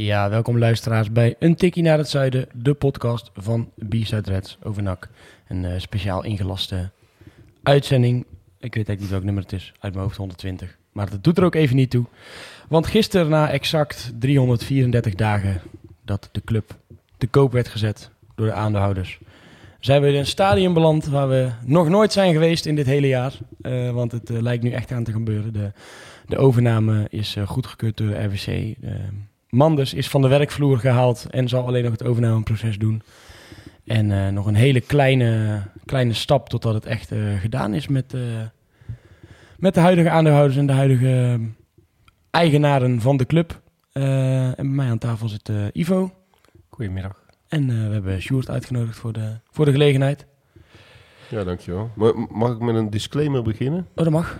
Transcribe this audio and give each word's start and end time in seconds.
Ja, 0.00 0.30
welkom 0.30 0.58
luisteraars 0.58 1.12
bij 1.12 1.36
Een 1.38 1.54
Tikkie 1.54 1.82
naar 1.82 1.98
het 1.98 2.08
Zuiden, 2.08 2.48
de 2.52 2.74
podcast 2.74 3.30
van 3.34 3.70
B-Side 3.88 4.30
Reds 4.30 4.58
over 4.62 4.82
NAC. 4.82 5.08
Een 5.48 5.64
eh, 5.64 5.80
speciaal 5.80 6.24
ingelaste 6.24 6.90
uitzending. 7.62 8.18
Ik 8.18 8.26
weet 8.74 8.88
eigenlijk 8.88 9.00
niet 9.00 9.10
welk 9.10 9.22
nummer 9.22 9.42
het 9.42 9.52
is, 9.52 9.72
uit 9.80 9.92
mijn 9.92 10.04
hoofd 10.04 10.16
120. 10.16 10.76
Maar 10.92 11.10
dat 11.10 11.24
doet 11.24 11.38
er 11.38 11.44
ook 11.44 11.54
even 11.54 11.76
niet 11.76 11.90
toe. 11.90 12.04
Want 12.68 12.86
gisteren, 12.86 13.28
na 13.28 13.50
exact 13.50 14.12
334 14.18 15.14
dagen 15.14 15.60
dat 16.04 16.28
de 16.32 16.42
club 16.44 16.76
te 17.16 17.26
koop 17.26 17.52
werd 17.52 17.68
gezet 17.68 18.10
door 18.34 18.46
de 18.46 18.52
aandeelhouders, 18.52 19.18
zijn 19.80 20.02
we 20.02 20.08
in 20.08 20.14
een 20.14 20.26
stadion 20.26 20.74
beland 20.74 21.06
waar 21.06 21.28
we 21.28 21.50
nog 21.64 21.88
nooit 21.88 22.12
zijn 22.12 22.32
geweest 22.32 22.66
in 22.66 22.74
dit 22.74 22.86
hele 22.86 23.08
jaar. 23.08 23.38
Eh, 23.60 23.90
want 23.90 24.12
het 24.12 24.30
eh, 24.30 24.40
lijkt 24.40 24.62
nu 24.62 24.70
echt 24.70 24.92
aan 24.92 25.04
te 25.04 25.12
gebeuren. 25.12 25.52
De, 25.52 25.72
de 26.26 26.36
overname 26.38 27.06
is 27.10 27.36
goedgekeurd 27.46 27.96
door 27.96 28.08
de 28.08 28.22
RWC. 28.22 28.76
Manders 29.48 29.94
is 29.94 30.08
van 30.08 30.22
de 30.22 30.28
werkvloer 30.28 30.78
gehaald 30.78 31.26
en 31.30 31.48
zal 31.48 31.66
alleen 31.66 31.82
nog 31.82 31.92
het 31.92 32.04
overnameproces 32.04 32.78
doen. 32.78 33.02
En 33.84 34.10
uh, 34.10 34.28
nog 34.28 34.46
een 34.46 34.54
hele 34.54 34.80
kleine, 34.80 35.62
kleine 35.84 36.12
stap 36.12 36.48
totdat 36.48 36.74
het 36.74 36.86
echt 36.86 37.12
uh, 37.12 37.40
gedaan 37.40 37.74
is 37.74 37.88
met, 37.88 38.14
uh, 38.14 38.22
met 39.56 39.74
de 39.74 39.80
huidige 39.80 40.10
aandeelhouders 40.10 40.58
en 40.58 40.66
de 40.66 40.72
huidige 40.72 41.40
eigenaren 42.30 43.00
van 43.00 43.16
de 43.16 43.26
club. 43.26 43.60
en 43.92 44.54
bij 44.56 44.64
mij 44.64 44.88
aan 44.88 44.98
tafel 44.98 45.28
zit 45.28 45.50
Ivo. 45.72 46.12
Goedemiddag. 46.68 47.26
En 47.48 47.66
we 47.66 47.92
hebben 47.92 48.20
Sjoerd 48.20 48.50
uitgenodigd 48.50 48.98
voor 48.98 49.12
de, 49.12 49.38
voor 49.50 49.64
de 49.64 49.70
gelegenheid. 49.72 50.26
Ja, 51.30 51.44
dankjewel. 51.44 51.90
Mag 52.30 52.52
ik 52.52 52.60
met 52.60 52.74
een 52.74 52.90
disclaimer 52.90 53.42
beginnen? 53.42 53.86
Oh, 53.94 54.04
dat 54.04 54.10
mag. 54.10 54.38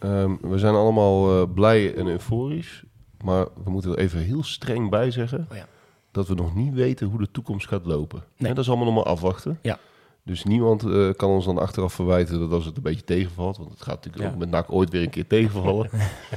Um, 0.00 0.38
we 0.40 0.58
zijn 0.58 0.74
allemaal 0.74 1.46
blij 1.46 1.94
en 1.94 2.06
euforisch. 2.06 2.84
Maar 3.22 3.46
we 3.64 3.70
moeten 3.70 3.90
er 3.92 3.98
even 3.98 4.18
heel 4.20 4.42
streng 4.44 4.90
bij 4.90 5.10
zeggen 5.10 5.46
oh 5.50 5.56
ja. 5.56 5.66
dat 6.10 6.28
we 6.28 6.34
nog 6.34 6.54
niet 6.54 6.72
weten 6.74 7.06
hoe 7.06 7.18
de 7.18 7.30
toekomst 7.32 7.68
gaat 7.68 7.86
lopen. 7.86 8.22
Nee. 8.36 8.48
En 8.48 8.54
dat 8.54 8.64
is 8.64 8.70
allemaal 8.70 8.92
nog 8.92 9.04
maar 9.04 9.12
afwachten. 9.12 9.58
Ja. 9.62 9.78
Dus 10.24 10.44
niemand 10.44 10.84
uh, 10.84 11.10
kan 11.16 11.30
ons 11.30 11.44
dan 11.44 11.58
achteraf 11.58 11.92
verwijten 11.92 12.38
dat 12.38 12.52
als 12.52 12.64
het 12.64 12.76
een 12.76 12.82
beetje 12.82 13.04
tegenvalt, 13.04 13.56
want 13.56 13.70
het 13.70 13.82
gaat 13.82 13.94
natuurlijk 13.94 14.24
Ja. 14.24 14.30
ook 14.30 14.38
met 14.38 14.50
NAC 14.50 14.72
ooit 14.72 14.90
weer 14.90 15.02
een 15.02 15.10
keer 15.10 15.26
tegenvallen, 15.26 15.90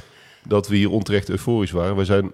dat 0.48 0.68
we 0.68 0.76
hier 0.76 0.90
onterecht 0.90 1.28
euforisch 1.30 1.70
waren. 1.70 1.96
Wij 1.96 2.04
zijn 2.04 2.32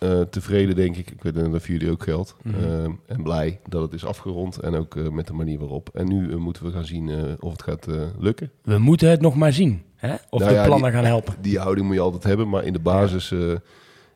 uh, 0.00 0.20
tevreden, 0.20 0.74
denk 0.76 0.96
ik, 0.96 1.10
ik 1.10 1.22
weet 1.22 1.34
niet 1.34 1.54
of 1.54 1.66
jullie 1.66 1.90
ook 1.90 2.02
geldt, 2.02 2.34
Mhm. 2.42 2.58
uh, 2.60 2.84
en 3.06 3.22
blij 3.22 3.60
dat 3.68 3.82
het 3.82 3.92
is 3.92 4.04
afgerond 4.04 4.58
en 4.58 4.74
ook 4.74 4.94
met 5.10 5.26
de 5.26 5.32
manier 5.32 5.58
waarop. 5.58 5.88
En 5.94 6.08
nu 6.08 6.36
moeten 6.36 6.64
we 6.64 6.70
gaan 6.72 6.84
zien 6.84 7.36
of 7.40 7.52
het 7.52 7.62
gaat 7.62 7.86
lukken. 8.18 8.50
We 8.62 8.78
moeten 8.78 9.10
het 9.10 9.20
nog 9.20 9.34
maar 9.36 9.52
zien. 9.52 9.82
Hè? 9.96 10.14
Of 10.30 10.38
Nou 10.40 10.50
de 10.52 10.56
ja, 10.58 10.64
plannen 10.64 10.90
die- 10.90 10.96
gaan 10.98 11.08
helpen. 11.08 11.34
Die 11.40 11.58
houding 11.58 11.86
moet 11.86 11.94
je 11.96 12.00
altijd 12.02 12.24
hebben, 12.24 12.48
maar 12.48 12.64
in 12.64 12.72
de 12.72 12.78
basis 12.78 13.30
eh, 13.32 13.38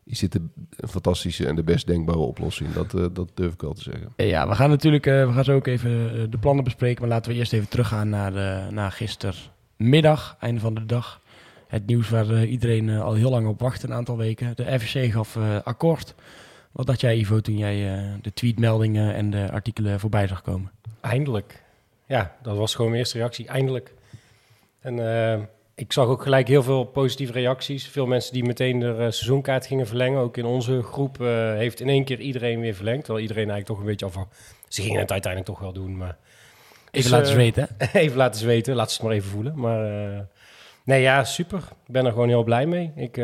is 0.05 0.19
dit 0.19 0.33
de 0.33 0.43
fantastische 0.89 1.47
en 1.47 1.55
de 1.55 1.63
best 1.63 1.87
denkbare 1.87 2.19
oplossing. 2.19 2.73
Dat, 2.73 2.95
eh, 2.95 3.07
dat 3.13 3.31
durf 3.35 3.53
ik 3.53 3.61
wel 3.61 3.73
te 3.73 3.83
zeggen. 3.83 4.13
Ja, 4.17 4.49
we 4.49 4.55
gaan 4.55 4.71
natuurlijk 4.71 5.07
eh, 5.07 5.27
we 5.27 5.33
gaan 5.33 5.45
zo 5.45 5.55
ook 5.55 5.67
even 5.67 6.11
eh, 6.15 6.23
de 6.31 6.39
plannen 6.39 6.65
bespreken. 6.65 7.01
Maar 7.01 7.11
laten 7.11 7.33
we 7.33 7.39
eerst 7.39 7.53
even 7.53 7.69
teruggaan 7.69 8.09
naar, 8.09 8.37
eh, 8.37 8.69
naar 8.69 8.93
gistermiddag, 8.93 10.37
einde 10.41 10.61
van 10.61 10.75
de 10.75 10.87
dag. 10.87 11.21
Het 11.69 11.87
nieuws 11.87 12.09
waar 12.09 12.31
eh, 12.31 12.51
iedereen 12.51 12.89
eh, 12.89 13.03
al 13.03 13.15
heel 13.15 13.31
lang 13.31 13.47
op 13.47 13.61
wacht, 13.61 13.83
een 13.83 13.93
aantal 13.93 14.17
weken. 14.17 14.57
De 14.57 14.79
FVC 14.81 15.13
gaf 15.13 15.37
eh, 15.37 15.57
akkoord. 15.65 16.15
Wat 16.73 16.87
dacht 16.87 17.01
jij, 17.01 17.17
Ivo, 17.17 17.41
toen 17.41 17.57
jij 17.57 17.97
eh, 17.97 18.13
de 18.23 18.33
tweetmeldingen 18.33 19.15
en 19.15 19.31
de 19.31 19.51
artikelen 19.51 20.01
voorbij 20.01 20.27
zag 20.27 20.43
komen? 20.43 20.71
Eindelijk. 21.01 21.63
Ja, 22.07 22.37
dat 22.43 22.57
was 22.57 22.75
gewoon 22.75 22.91
mijn 22.91 23.03
eerste 23.03 23.19
reactie. 23.19 23.47
Eindelijk. 23.49 23.95
En 24.81 24.99
eh, 24.99 25.41
ik 25.75 25.93
zag 25.93 26.07
ook 26.07 26.23
gelijk 26.23 26.49
heel 26.49 26.63
veel 26.63 26.85
positieve 26.85 27.33
reacties. 27.33 27.89
Veel 27.89 28.07
mensen 28.07 28.33
die 28.33 28.45
meteen 28.45 28.79
de 28.79 28.89
eh, 28.89 28.97
seizoenkaart 28.97 29.67
gingen 29.67 29.87
verlengen. 29.87 30.21
Ook 30.21 30.37
in 30.37 30.45
onze 30.45 30.83
groep 30.83 31.21
eh, 31.21 31.55
heeft 31.55 31.81
in 31.81 31.89
één 31.89 32.05
keer 32.05 32.21
iedereen 32.21 32.61
weer 32.61 32.75
verlengd. 32.75 33.05
Terwijl 33.05 33.23
iedereen 33.23 33.51
eigenlijk 33.51 33.71
toch 33.71 33.79
een 33.79 33.91
beetje 33.91 34.07
af... 34.07 34.27
Ze 34.69 34.83
gingen 34.83 35.01
het 35.01 35.13
uiteindelijk 35.13 35.53
toch 35.53 35.61
wel 35.61 35.73
doen, 35.73 35.97
maar... 35.97 36.17
Even 36.91 37.11
Dus, 37.11 37.11
laten 37.11 37.27
eh, 37.27 37.33
ze 37.33 37.37
weten. 37.37 37.69
even 38.03 38.17
laten 38.17 38.41
ze 38.41 38.47
weten. 38.47 38.75
Laat 38.75 38.91
ze 38.91 38.97
het 38.97 39.07
maar 39.07 39.17
even 39.17 39.31
voelen. 39.31 39.59
Maar 39.59 40.27
nee, 40.85 41.03
ja, 41.03 41.25
super. 41.25 41.59
Ik 41.59 41.93
ben 41.93 42.05
er 42.05 42.13
gewoon 42.13 42.29
heel 42.29 42.45
blij 42.45 42.67
mee. 42.67 42.93
Ik... 42.97 43.17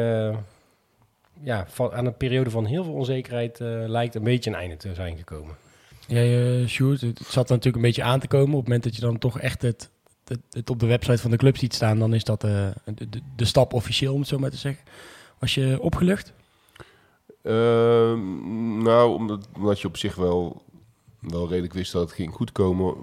ja, 1.42 1.66
van, 1.68 1.92
aan 1.92 2.06
een 2.06 2.16
periode 2.16 2.50
van 2.50 2.66
heel 2.66 2.84
veel 2.84 2.92
onzekerheid 2.92 3.58
lijkt 3.86 4.14
een 4.14 4.22
beetje 4.22 4.50
een 4.50 4.56
einde 4.56 4.76
te 4.76 4.94
zijn 4.94 5.16
gekomen. 5.16 5.54
Jij, 6.06 6.60
eh 6.60 6.66
Sjoerd, 6.66 7.00
het 7.00 7.18
zat 7.18 7.48
natuurlijk 7.48 7.76
een 7.76 7.82
beetje 7.82 8.02
aan 8.02 8.20
te 8.20 8.28
komen. 8.28 8.48
Op 8.48 8.54
het 8.54 8.64
moment 8.64 8.82
dat 8.82 8.94
je 8.94 9.00
dan 9.00 9.18
toch 9.18 9.40
echt 9.40 9.62
het, 9.62 9.90
het, 10.50 10.70
op 10.70 10.80
de 10.80 10.86
website 10.86 11.18
van 11.18 11.30
de 11.30 11.36
club 11.36 11.56
ziet 11.56 11.74
staan... 11.74 11.98
dan 11.98 12.14
is 12.14 12.24
dat 12.24 12.44
eh, 12.44 12.68
de, 12.84 13.20
de, 13.36 13.44
stap 13.44 13.72
officieel, 13.72 14.12
om 14.12 14.18
het 14.18 14.28
zo 14.28 14.38
maar 14.38 14.50
te 14.50 14.56
zeggen. 14.56 14.84
Was 15.38 15.54
je 15.54 15.78
opgelucht? 15.80 16.32
Ehm, 17.42 18.82
nou, 18.82 19.14
omdat, 19.14 19.48
omdat 19.56 19.80
je 19.80 19.86
op 19.86 19.96
zich 19.96 20.14
wel, 20.14 20.62
wel 21.20 21.48
redelijk 21.48 21.72
wist 21.72 21.92
dat 21.92 22.02
het 22.02 22.12
ging 22.12 22.34
goed 22.34 22.52
komen, 22.52 22.94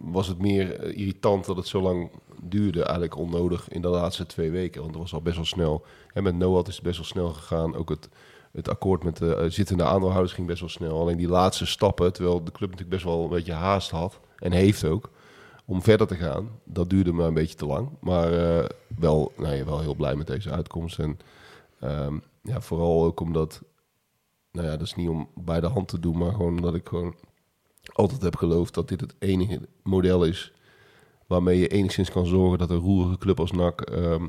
was 0.00 0.26
het 0.28 0.38
meer 0.38 0.80
eh, 0.80 0.98
irritant 0.98 1.44
dat 1.44 1.56
het 1.56 1.66
zo 1.66 1.80
lang 1.80 2.10
duurde. 2.42 2.82
Eigenlijk 2.82 3.16
onnodig 3.16 3.68
in 3.68 3.82
de 3.82 3.88
laatste 3.88 4.26
twee 4.26 4.50
weken. 4.50 4.80
Want 4.80 4.92
het 4.92 5.02
was 5.02 5.12
al 5.14 5.22
best 5.22 5.36
wel 5.36 5.44
snel. 5.44 5.84
En 6.12 6.22
met 6.22 6.36
Noad 6.36 6.68
is 6.68 6.74
het 6.74 6.84
best 6.84 6.96
wel 6.96 7.06
snel 7.06 7.28
gegaan. 7.28 7.76
Ook 7.76 7.88
het, 7.88 8.08
het 8.52 8.68
akkoord 8.68 9.04
met 9.04 9.16
de 9.16 9.34
eh, 9.34 9.50
zittende 9.50 9.84
aandeelhouders 9.84 10.32
ging 10.32 10.46
best 10.46 10.60
wel 10.60 10.68
snel. 10.68 11.00
Alleen 11.00 11.16
die 11.16 11.28
laatste 11.28 11.66
stappen, 11.66 12.12
terwijl 12.12 12.44
de 12.44 12.52
club 12.52 12.70
natuurlijk 12.70 12.96
best 12.96 13.04
wel 13.04 13.22
een 13.22 13.28
beetje 13.28 13.52
haast 13.52 13.90
had. 13.90 14.20
En 14.38 14.52
heeft 14.52 14.84
ook. 14.84 15.10
Om 15.66 15.82
verder 15.82 16.06
te 16.06 16.14
gaan. 16.14 16.48
Dat 16.64 16.90
duurde 16.90 17.12
maar 17.12 17.26
een 17.26 17.34
beetje 17.34 17.56
te 17.56 17.66
lang. 17.66 17.88
Maar 18.00 18.32
eh, 18.32 18.68
wel, 18.98 19.32
nou, 19.36 19.54
ja, 19.54 19.64
wel 19.64 19.80
heel 19.80 19.94
blij 19.94 20.16
met 20.16 20.26
deze 20.26 20.50
uitkomst. 20.50 20.98
En 20.98 21.18
ehm, 21.80 22.18
ja, 22.42 22.60
vooral 22.60 23.04
ook 23.04 23.20
omdat... 23.20 23.62
Nou 24.50 24.66
ja, 24.66 24.72
dat 24.72 24.86
is 24.86 24.94
niet 24.94 25.08
om 25.08 25.28
bij 25.34 25.60
de 25.60 25.66
hand 25.66 25.88
te 25.88 26.00
doen. 26.00 26.18
Maar 26.18 26.32
gewoon 26.32 26.56
omdat 26.56 26.74
ik 26.74 26.88
gewoon 26.88 27.14
altijd 27.92 28.22
heb 28.22 28.36
geloofd 28.36 28.74
dat 28.74 28.88
dit 28.88 29.00
het 29.00 29.14
enige 29.18 29.60
model 29.82 30.24
is... 30.24 30.52
waarmee 31.26 31.58
je 31.58 31.68
enigszins 31.68 32.10
kan 32.10 32.26
zorgen 32.26 32.58
dat 32.58 32.70
een 32.70 32.78
roerige 32.78 33.18
club 33.18 33.40
als 33.40 33.52
NAC... 33.52 33.80
ehm, 33.80 34.26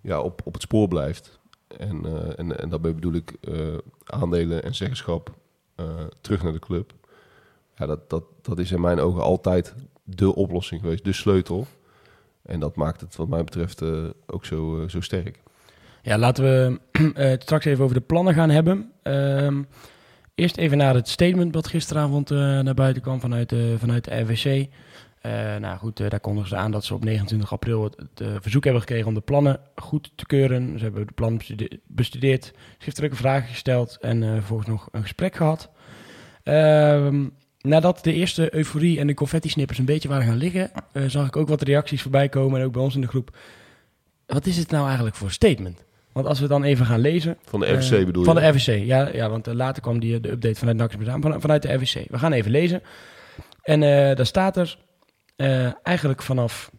ja, 0.00 0.20
op, 0.20 0.40
op 0.44 0.52
het 0.52 0.62
spoor 0.62 0.88
blijft. 0.88 1.38
En, 1.66 2.04
eh, 2.04 2.38
en, 2.38 2.58
en 2.58 2.68
daarbij 2.68 2.94
bedoel 2.94 3.12
ik 3.12 3.36
eh, 3.40 3.76
aandelen 4.04 4.62
en 4.62 4.74
zeggenschap 4.74 5.32
terug 6.20 6.42
naar 6.42 6.52
de 6.52 6.58
club. 6.58 6.92
Ja, 7.76 7.86
dat, 7.86 8.10
dat, 8.10 8.24
dat 8.42 8.58
is 8.58 8.72
in 8.72 8.80
mijn 8.80 9.00
ogen 9.00 9.22
altijd 9.22 9.74
de 10.04 10.34
oplossing 10.34 10.80
geweest, 10.80 11.04
de 11.04 11.12
sleutel. 11.12 11.66
En 12.42 12.60
dat 12.60 12.76
maakt 12.76 13.00
het 13.00 13.16
wat 13.16 13.28
mij 13.28 13.44
betreft 13.44 13.82
eh, 13.82 14.04
ook 14.26 14.44
zo, 14.44 14.82
eh, 14.82 14.88
zo 14.88 15.00
sterk. 15.00 15.40
Ja, 16.02 16.18
laten 16.18 16.44
we 16.44 16.80
eh, 17.14 17.28
het 17.28 17.42
straks 17.42 17.64
even 17.64 17.84
over 17.84 17.96
de 17.96 18.02
plannen 18.02 18.34
gaan 18.34 18.50
hebben. 18.50 18.90
Ehm, 19.02 19.62
eerst 20.34 20.56
even 20.56 20.78
naar 20.78 20.94
het 20.94 21.08
statement 21.08 21.54
wat 21.54 21.66
gisteravond 21.68 22.30
eh, 22.30 22.38
naar 22.38 22.74
buiten 22.74 23.02
kwam 23.02 23.20
vanuit, 23.20 23.48
de 23.48 23.74
vanuit 23.78 24.04
de 24.04 24.20
RWC. 24.20 24.66
Eh, 25.20 25.56
nou 25.56 25.78
goed, 25.78 26.00
eh, 26.00 26.08
daar 26.10 26.20
kondigen 26.20 26.48
ze 26.48 26.56
aan 26.56 26.70
dat 26.70 26.84
ze 26.84 26.94
op 26.94 27.04
29 27.04 27.52
april 27.52 27.82
het, 27.84 28.20
eh, 28.20 28.28
verzoek 28.40 28.64
hebben 28.64 28.82
gekregen 28.82 29.06
om 29.06 29.14
de 29.14 29.20
plannen 29.20 29.60
goed 29.76 30.12
te 30.14 30.26
keuren. 30.26 30.78
Ze 30.78 30.84
hebben 30.84 31.06
de 31.06 31.12
plannen 31.12 31.38
bestude- 31.38 31.80
bestudeerd, 31.86 32.52
schriftelijke 32.78 33.16
vragen 33.16 33.48
gesteld 33.48 33.98
en 34.00 34.22
eh, 34.22 34.32
vervolgens 34.32 34.68
nog 34.68 34.88
een 34.92 35.02
gesprek 35.02 35.34
gehad. 35.34 35.70
Ehm, 36.42 37.28
nadat 37.68 38.04
de 38.04 38.12
eerste 38.12 38.54
euforie 38.54 38.98
en 38.98 39.06
de 39.06 39.14
confetti-snippers 39.14 39.78
een 39.78 39.84
beetje 39.84 40.08
waren 40.08 40.26
gaan 40.26 40.36
liggen, 40.36 40.70
eh, 40.92 41.02
zag 41.06 41.26
ik 41.26 41.36
ook 41.36 41.48
wat 41.48 41.62
reacties 41.62 42.02
voorbij 42.02 42.28
komen 42.28 42.60
en 42.60 42.66
ook 42.66 42.72
bij 42.72 42.82
ons 42.82 42.94
in 42.94 43.00
de 43.00 43.06
groep. 43.06 43.36
Wat 44.26 44.46
is 44.46 44.56
het 44.56 44.70
nou 44.70 44.86
eigenlijk 44.86 45.16
voor 45.16 45.30
statement? 45.30 45.84
Want 46.12 46.26
als 46.26 46.40
we 46.40 46.46
dan 46.46 46.64
even 46.64 46.86
gaan 46.86 47.00
lezen. 47.00 47.36
Van 47.44 47.60
de 47.60 47.72
RVC 47.72 47.90
eh, 47.90 48.04
bedoel 48.04 48.22
je? 48.22 48.30
Van 48.30 48.42
de 48.42 48.48
RVC, 48.48 48.84
ja, 48.84 49.08
ja 49.12 49.30
want 49.30 49.46
eh, 49.46 49.54
later 49.54 49.82
kwam 49.82 49.98
die, 49.98 50.20
de 50.20 50.30
update 50.30 50.54
vanuit 50.54 50.76
NAC 50.76 51.20
van, 51.20 51.40
vanuit 51.40 51.62
de 51.62 51.72
RVC. 51.72 52.10
We 52.10 52.18
gaan 52.18 52.32
even 52.32 52.50
lezen. 52.50 52.82
En 53.62 53.80
daar 54.16 54.26
staat 54.26 54.56
er 54.56 54.78
eigenlijk 55.82 56.22
vanaf 56.22 56.70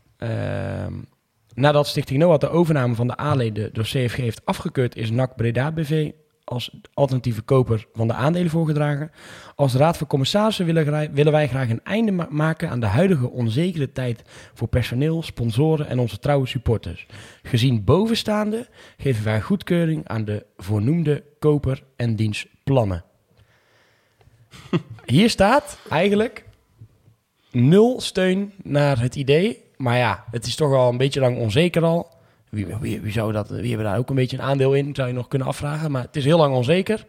nadat 1.54 1.88
Stichting 1.88 2.20
NOAD 2.20 2.42
de 2.42 2.50
overname 2.50 2.96
van 2.96 3.08
de 3.08 3.20
A-leden 3.20 3.74
door 3.74 3.84
CFG 3.84 4.16
heeft 4.16 4.46
afgekeurd, 4.46 4.96
is 4.96 5.12
NAC 5.12 5.36
Breda 5.36 5.72
BV 5.72 6.12
als 6.46 6.78
alternatieve 6.94 7.42
koper 7.42 7.88
van 7.94 8.08
de 8.08 8.14
aandelen 8.14 8.50
voorgedragen. 8.50 9.12
Als 9.56 9.74
Raad 9.74 9.98
van 9.98 10.08
Commissarissen 10.08 10.66
willen, 10.66 11.32
wij 11.32 11.48
graag 11.48 11.70
een 11.70 11.84
einde 11.84 12.12
ma- 12.12 12.28
maken 12.30 12.70
aan 12.70 12.80
de 12.80 12.86
huidige 12.86 13.30
onzekere 13.30 13.92
tijd 13.92 14.22
voor 14.54 14.68
personeel, 14.68 15.24
sponsoren 15.24 15.88
en 15.88 16.00
onze 16.00 16.20
trouwe 16.20 16.48
supporters. 16.48 17.06
Gezien 17.44 17.84
bovenstaande 17.84 18.68
geven 18.98 19.24
wij 19.24 19.42
goedkeuring 19.42 20.08
aan 20.08 20.26
de 20.26 20.46
voornoemde 20.58 21.24
koper 21.40 21.84
en 21.96 22.16
diens 22.16 22.48
plannen. 22.64 23.04
Hier 25.06 25.30
staat 25.30 25.80
eigenlijk 25.90 26.46
nul 27.52 28.02
steun 28.02 28.54
naar 28.64 29.02
het 29.02 29.16
idee. 29.16 29.64
Maar 29.78 29.98
ja, 29.98 30.24
het 30.32 30.46
is 30.46 30.56
toch 30.56 30.74
al 30.74 30.90
een 30.90 30.98
beetje 30.98 31.20
lang 31.20 31.38
onzeker 31.38 31.84
al. 31.84 32.15
Wie, 32.50 32.66
wie, 32.66 33.02
wie, 33.02 33.12
zou 33.12 33.32
dat, 33.32 33.50
wie 33.50 33.68
hebben 33.68 33.86
daar 33.86 33.98
ook 33.98 34.10
een 34.10 34.16
beetje 34.16 34.38
een 34.38 34.44
aandeel 34.44 34.74
in, 34.74 34.96
zou 34.96 35.08
je 35.08 35.14
nog 35.14 35.28
kunnen 35.28 35.48
afvragen. 35.48 35.92
Maar 35.92 36.02
het 36.02 36.16
is 36.16 36.26
heel 36.26 36.38
lang 36.38 36.56
onzeker. 36.56 37.06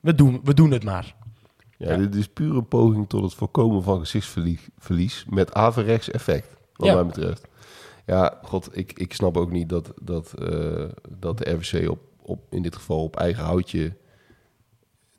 We 0.00 0.14
doen, 0.14 0.40
we 0.44 0.54
doen 0.54 0.70
het 0.70 0.84
maar. 0.84 1.14
Ja, 1.78 1.96
dit 1.96 2.14
is 2.14 2.28
puur 2.28 2.56
een 2.56 2.68
poging 2.68 3.08
tot 3.08 3.22
het 3.22 3.34
voorkomen 3.34 3.82
van 3.82 3.98
gezichtsverlies 3.98 4.68
verlies 4.78 5.24
met 5.28 5.54
averechts 5.54 6.10
effect, 6.10 6.56
wat 6.74 6.86
Ja. 6.86 6.94
mij 6.94 7.06
betreft. 7.06 7.46
Ja, 8.06 8.38
god, 8.42 8.68
ik, 8.72 8.92
ik 8.92 9.12
snap 9.12 9.36
ook 9.36 9.50
niet 9.50 9.68
dat, 9.68 9.92
dat, 10.02 10.32
eh, 10.32 10.84
dat 11.18 11.38
de 11.38 11.50
RVC 11.50 11.90
op, 11.90 11.98
op, 12.22 12.40
in 12.50 12.62
dit 12.62 12.76
geval 12.76 13.02
op 13.02 13.16
eigen 13.16 13.44
houtje 13.44 13.92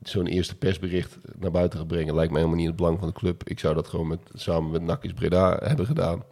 zo'n 0.01 0.27
eerste 0.27 0.55
persbericht 0.55 1.17
naar 1.39 1.51
buiten 1.51 1.79
gaat 1.79 1.87
brengen. 1.87 2.15
Lijkt 2.15 2.31
mij 2.31 2.41
helemaal 2.41 2.59
niet 2.59 2.69
in 2.69 2.73
het 2.75 2.81
belang 2.81 2.99
van 2.99 3.07
de 3.07 3.13
club. 3.13 3.43
Ik 3.49 3.59
zou 3.59 3.75
dat 3.75 3.87
gewoon 3.87 4.07
met, 4.07 4.19
samen 4.33 4.71
met 4.71 4.81
Nakis 4.81 5.13
Breda 5.13 5.59
hebben 5.63 5.85
gedaan. 5.85 6.23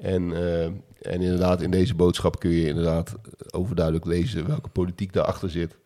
En, 0.00 0.32
eh, 0.36 0.64
en 1.12 1.20
inderdaad, 1.20 1.62
in 1.62 1.70
deze 1.70 1.94
boodschap 1.94 2.38
kun 2.40 2.50
je 2.50 2.66
inderdaad 2.66 3.14
overduidelijk 3.50 4.04
lezen 4.04 4.46
welke 4.46 4.68
politiek 4.68 5.12
daarachter 5.12 5.50
zit. 5.50 5.76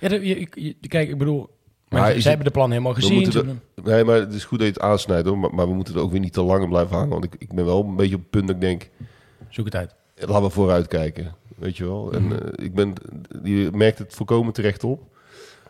Ja, 0.00 0.08
de- 0.08 0.26
je, 0.26 0.40
je- 0.40 0.48
je- 0.80 0.88
kijk, 0.88 1.08
ik 1.08 1.18
bedoel, 1.18 1.48
Maar 1.88 2.20
ze, 2.20 2.28
hebben 2.28 2.46
de 2.46 2.52
plan 2.52 2.70
helemaal 2.70 2.94
gezien. 2.94 3.32
er- 3.32 3.44
Nee, 3.84 4.04
maar 4.04 4.16
het 4.16 4.32
is 4.34 4.44
goed 4.44 4.58
dat 4.58 4.66
je 4.66 4.72
het 4.72 4.82
aansnijdt 4.82 5.26
hoor. 5.28 5.38
Maar, 5.38 5.54
maar 5.54 5.68
we 5.68 5.74
moeten 5.74 5.94
er 5.94 6.00
ook 6.00 6.10
weer 6.10 6.20
niet 6.20 6.32
te 6.32 6.42
lang 6.42 6.62
in 6.62 6.68
blijven 6.68 6.94
hangen. 6.96 7.10
Want 7.10 7.24
ik, 7.24 7.34
ik 7.38 7.52
ben 7.54 7.64
wel 7.64 7.84
een 7.84 7.96
beetje 7.96 8.14
op 8.14 8.20
het 8.20 8.30
punt 8.30 8.46
dat 8.46 8.54
ik 8.56 8.62
denk, 8.62 8.88
Zoek 9.48 9.64
het 9.64 9.74
uit. 9.76 9.94
laten 10.16 10.42
we 10.42 10.50
vooruit 10.50 10.88
kijken. 10.88 11.34
Weet 11.56 11.76
je 11.76 11.84
wel? 11.84 12.04
Mhm. 12.04 12.14
En 12.32 12.32
eh, 12.56 12.64
ik 12.64 12.74
ben, 12.74 12.94
je 13.42 13.68
merkt 13.72 13.98
het 13.98 14.14
voorkomen 14.14 14.52
terecht 14.52 14.84
op. 14.84 15.02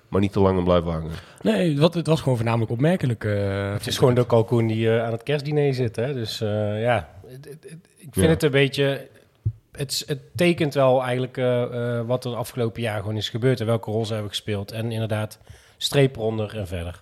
Maar 0.09 0.21
niet 0.21 0.33
te 0.33 0.41
lang 0.41 0.65
blijven 0.65 0.91
hangen. 0.93 1.11
Nee, 1.43 1.79
wat, 1.79 1.95
het 1.95 2.07
was 2.07 2.21
gewoon 2.21 2.37
voornamelijk 2.37 2.71
opmerkelijk. 2.71 3.25
eh, 3.25 3.73
Het 3.73 3.87
is 3.87 3.99
gewoon 3.99 4.15
de 4.15 4.27
kalkoen 4.27 4.67
die 4.67 4.91
eh, 4.91 5.05
aan 5.05 5.13
het 5.13 5.23
kerstdiner 5.23 5.75
zit. 5.75 5.97
Hè? 5.97 6.13
Dus 6.13 6.41
eh, 6.41 6.83
ja, 6.83 7.09
het- 7.29 7.45
het- 7.45 7.63
het- 7.71 7.89
ik 7.97 8.09
vind 8.13 8.27
Ja. 8.27 8.33
het 8.33 8.43
een 8.43 8.51
beetje... 8.51 9.09
Het, 9.73 10.03
het 10.07 10.21
tekent 10.35 10.75
wel 10.75 11.03
eigenlijk 11.03 11.37
eh, 11.37 11.63
eh, 11.99 12.07
wat 12.07 12.25
er 12.25 12.31
de 12.31 12.37
afgelopen 12.37 12.83
jaar 12.83 13.01
gewoon 13.01 13.17
is 13.17 13.29
gebeurd... 13.29 13.61
en 13.61 13.67
welke 13.67 13.91
rol 13.91 14.07
ze 14.07 14.13
hebben 14.13 14.31
gespeeld. 14.31 14.73
En 14.73 14.93
inderdaad, 14.93 15.39
streep 15.77 16.17
eronder 16.17 16.57
en 16.59 16.67
verder. 16.67 17.01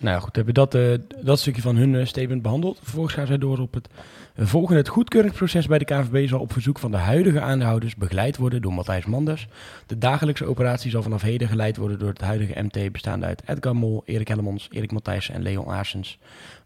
Nou 0.00 0.14
ja, 0.14 0.20
goed, 0.20 0.36
hebben 0.36 0.54
dat, 0.54 0.74
eh, 0.74 0.94
dat 1.22 1.38
stukje 1.38 1.62
van 1.62 1.76
hun 1.76 1.94
eh, 1.94 2.06
statement 2.06 2.42
behandeld. 2.42 2.78
Vervolgens 2.82 3.14
gaan 3.14 3.26
zij 3.26 3.38
door 3.38 3.58
op 3.58 3.74
het 3.74 3.88
volgende. 4.36 4.78
Het 4.78 4.88
goedkeuringsproces 4.88 5.66
bij 5.66 5.78
de 5.78 5.84
KNVB 5.84 6.28
zal 6.28 6.40
op 6.40 6.52
verzoek 6.52 6.78
van 6.78 6.90
de 6.90 6.96
huidige 6.96 7.40
aandeelhouders 7.40 7.96
begeleid 7.96 8.36
worden 8.36 8.62
door 8.62 8.72
Matthijs 8.72 9.04
Manders. 9.04 9.48
De 9.86 9.98
dagelijkse 9.98 10.44
operatie 10.44 10.90
zal 10.90 11.02
vanaf 11.02 11.22
heden 11.22 11.48
geleid 11.48 11.76
worden 11.76 11.98
door 11.98 12.08
het 12.08 12.20
huidige 12.20 12.62
MT 12.62 12.92
bestaande 12.92 13.26
uit 13.26 13.42
Edgar 13.46 13.76
Mol, 13.76 14.02
Erik 14.04 14.28
Hellemons, 14.28 14.68
Erik 14.70 14.92
Matthijssen 14.92 15.34
en 15.34 15.42
Leon 15.42 15.68
Aarsens. 15.68 16.18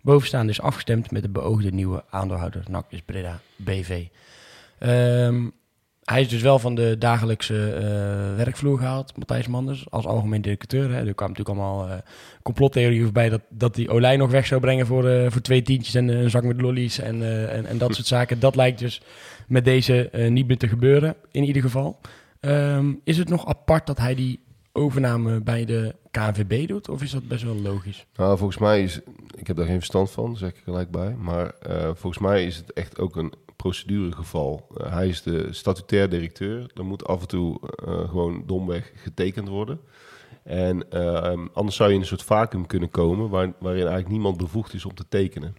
Bovenstaande 0.03 0.53
is 0.53 0.61
afgestemd 0.61 1.11
met 1.11 1.23
de 1.23 1.29
beoogde 1.29 1.71
nieuwe 1.71 2.05
aandeelhouder 2.11 2.63
NAC 2.71 2.87
is 2.89 3.03
Breda 3.03 3.41
BV. 3.57 4.07
Ehm, 4.79 5.49
hij 6.05 6.21
is 6.21 6.29
dus 6.29 6.43
wel 6.43 6.59
van 6.59 6.75
de 6.75 6.99
dagelijkse 6.99 7.73
eh, 7.73 8.37
werkvloer 8.37 8.79
gehaald, 8.79 9.17
Matthijs 9.17 9.47
Manders, 9.47 9.91
als 9.91 10.06
algemeen 10.06 10.43
directeur. 10.43 10.91
Hè. 10.91 11.06
Er 11.06 11.15
kwamen 11.15 11.37
natuurlijk 11.37 11.49
allemaal 11.49 11.89
eh, 11.89 11.97
complottheorieën 12.43 13.03
voorbij 13.03 13.29
dat, 13.29 13.41
dat 13.49 13.75
die 13.75 13.91
Olij 13.91 14.17
nog 14.17 14.31
weg 14.31 14.47
zou 14.47 14.61
brengen 14.61 14.87
voor, 14.87 15.09
eh, 15.09 15.31
voor 15.31 15.41
twee 15.41 15.62
tientjes 15.62 15.95
en 15.95 16.09
een 16.09 16.31
zak 16.31 16.43
met 16.43 16.61
lollies 16.61 16.99
en, 16.99 17.49
en, 17.51 17.67
en 17.67 17.79
dat 17.79 17.95
soort 17.95 18.06
zaken. 18.06 18.41
Dat 18.41 18.56
lijkt 18.56 18.79
dus 18.79 19.03
met 19.47 19.65
deze 19.65 20.11
niet 20.29 20.47
meer 20.47 20.59
te 20.59 20.69
gebeuren, 20.69 21.15
in 21.31 21.45
ieder 21.45 21.62
geval. 21.62 22.01
Ehm, 22.41 22.93
is 23.05 23.19
het 23.19 23.29
nog 23.29 23.47
apart 23.47 23.87
dat 23.87 23.99
hij 23.99 24.15
die 24.15 24.41
overname 24.73 25.41
bij 25.41 25.65
de 25.65 25.95
KNVB 26.11 26.69
doet, 26.69 26.89
of 26.89 27.03
is 27.03 27.11
dat 27.11 27.29
best 27.29 27.43
wel 27.43 27.55
logisch? 27.55 28.07
Nou, 28.17 28.39
volgens 28.39 28.59
mij 28.59 28.83
is... 28.83 29.00
Ik 29.37 29.47
heb 29.47 29.57
daar 29.57 29.67
geen 29.67 29.75
verstand 29.75 30.11
van, 30.11 30.37
zeg 30.37 30.50
ik 30.50 30.61
gelijk 30.65 30.91
bij. 30.91 31.15
Maar 31.19 31.55
volgens 31.95 32.19
mij 32.19 32.45
is 32.45 32.57
het 32.57 32.73
echt 32.73 32.99
ook 32.99 33.17
een 33.17 33.33
proceduregeval. 33.64 34.66
Eh, 34.76 34.93
hij 34.93 35.08
is 35.08 35.22
de 35.22 35.52
statutair 35.52 36.08
directeur. 36.11 36.70
Er 36.75 36.84
moet 36.84 37.06
af 37.06 37.20
en 37.20 37.28
toe 37.28 37.61
eh, 37.61 38.08
gewoon 38.08 38.43
domweg 38.46 38.93
getekend 38.94 39.49
worden. 39.49 39.81
En 40.44 40.90
eh, 40.90 41.46
anders 41.52 41.76
zou 41.76 41.88
je 41.88 41.94
in 41.94 42.00
een 42.00 42.06
soort 42.06 42.22
vacuüm 42.22 42.66
kunnen 42.66 42.90
komen... 42.90 43.28
Waar, 43.28 43.52
waarin 43.58 43.81
eigenlijk 43.81 44.08
niemand 44.08 44.37
bevoegd 44.37 44.75
is 44.75 44.84
om 44.84 44.94
te 44.94 45.05
tekenen. 45.08 45.56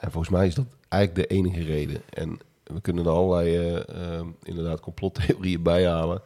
En 0.00 0.10
volgens 0.10 0.32
mij 0.32 0.46
is 0.46 0.54
dat 0.54 0.66
eigenlijk 0.88 1.28
de 1.28 1.34
enige 1.34 1.62
reden. 1.62 2.02
En 2.10 2.38
we 2.64 2.80
kunnen 2.80 3.04
er 3.04 3.10
allerlei 3.10 3.56
eh, 3.56 4.18
eh, 4.18 4.26
inderdaad 4.42 4.80
complottheorieën 4.80 5.62
bij 5.72 5.86
halen... 5.86 6.22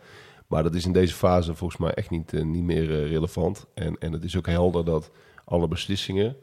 Maar 0.46 0.62
dat 0.62 0.74
is 0.74 0.86
in 0.86 0.92
deze 0.92 1.14
fase 1.14 1.54
volgens 1.54 1.80
mij 1.80 1.94
echt 1.94 2.10
niet, 2.10 2.32
niet 2.32 2.62
meer 2.62 3.06
relevant. 3.08 3.66
En, 3.74 3.98
en 3.98 4.12
het 4.12 4.24
is 4.24 4.36
ook 4.36 4.46
helder 4.46 4.84
dat 4.84 5.10
alle 5.44 5.68
beslissingen 5.68 6.36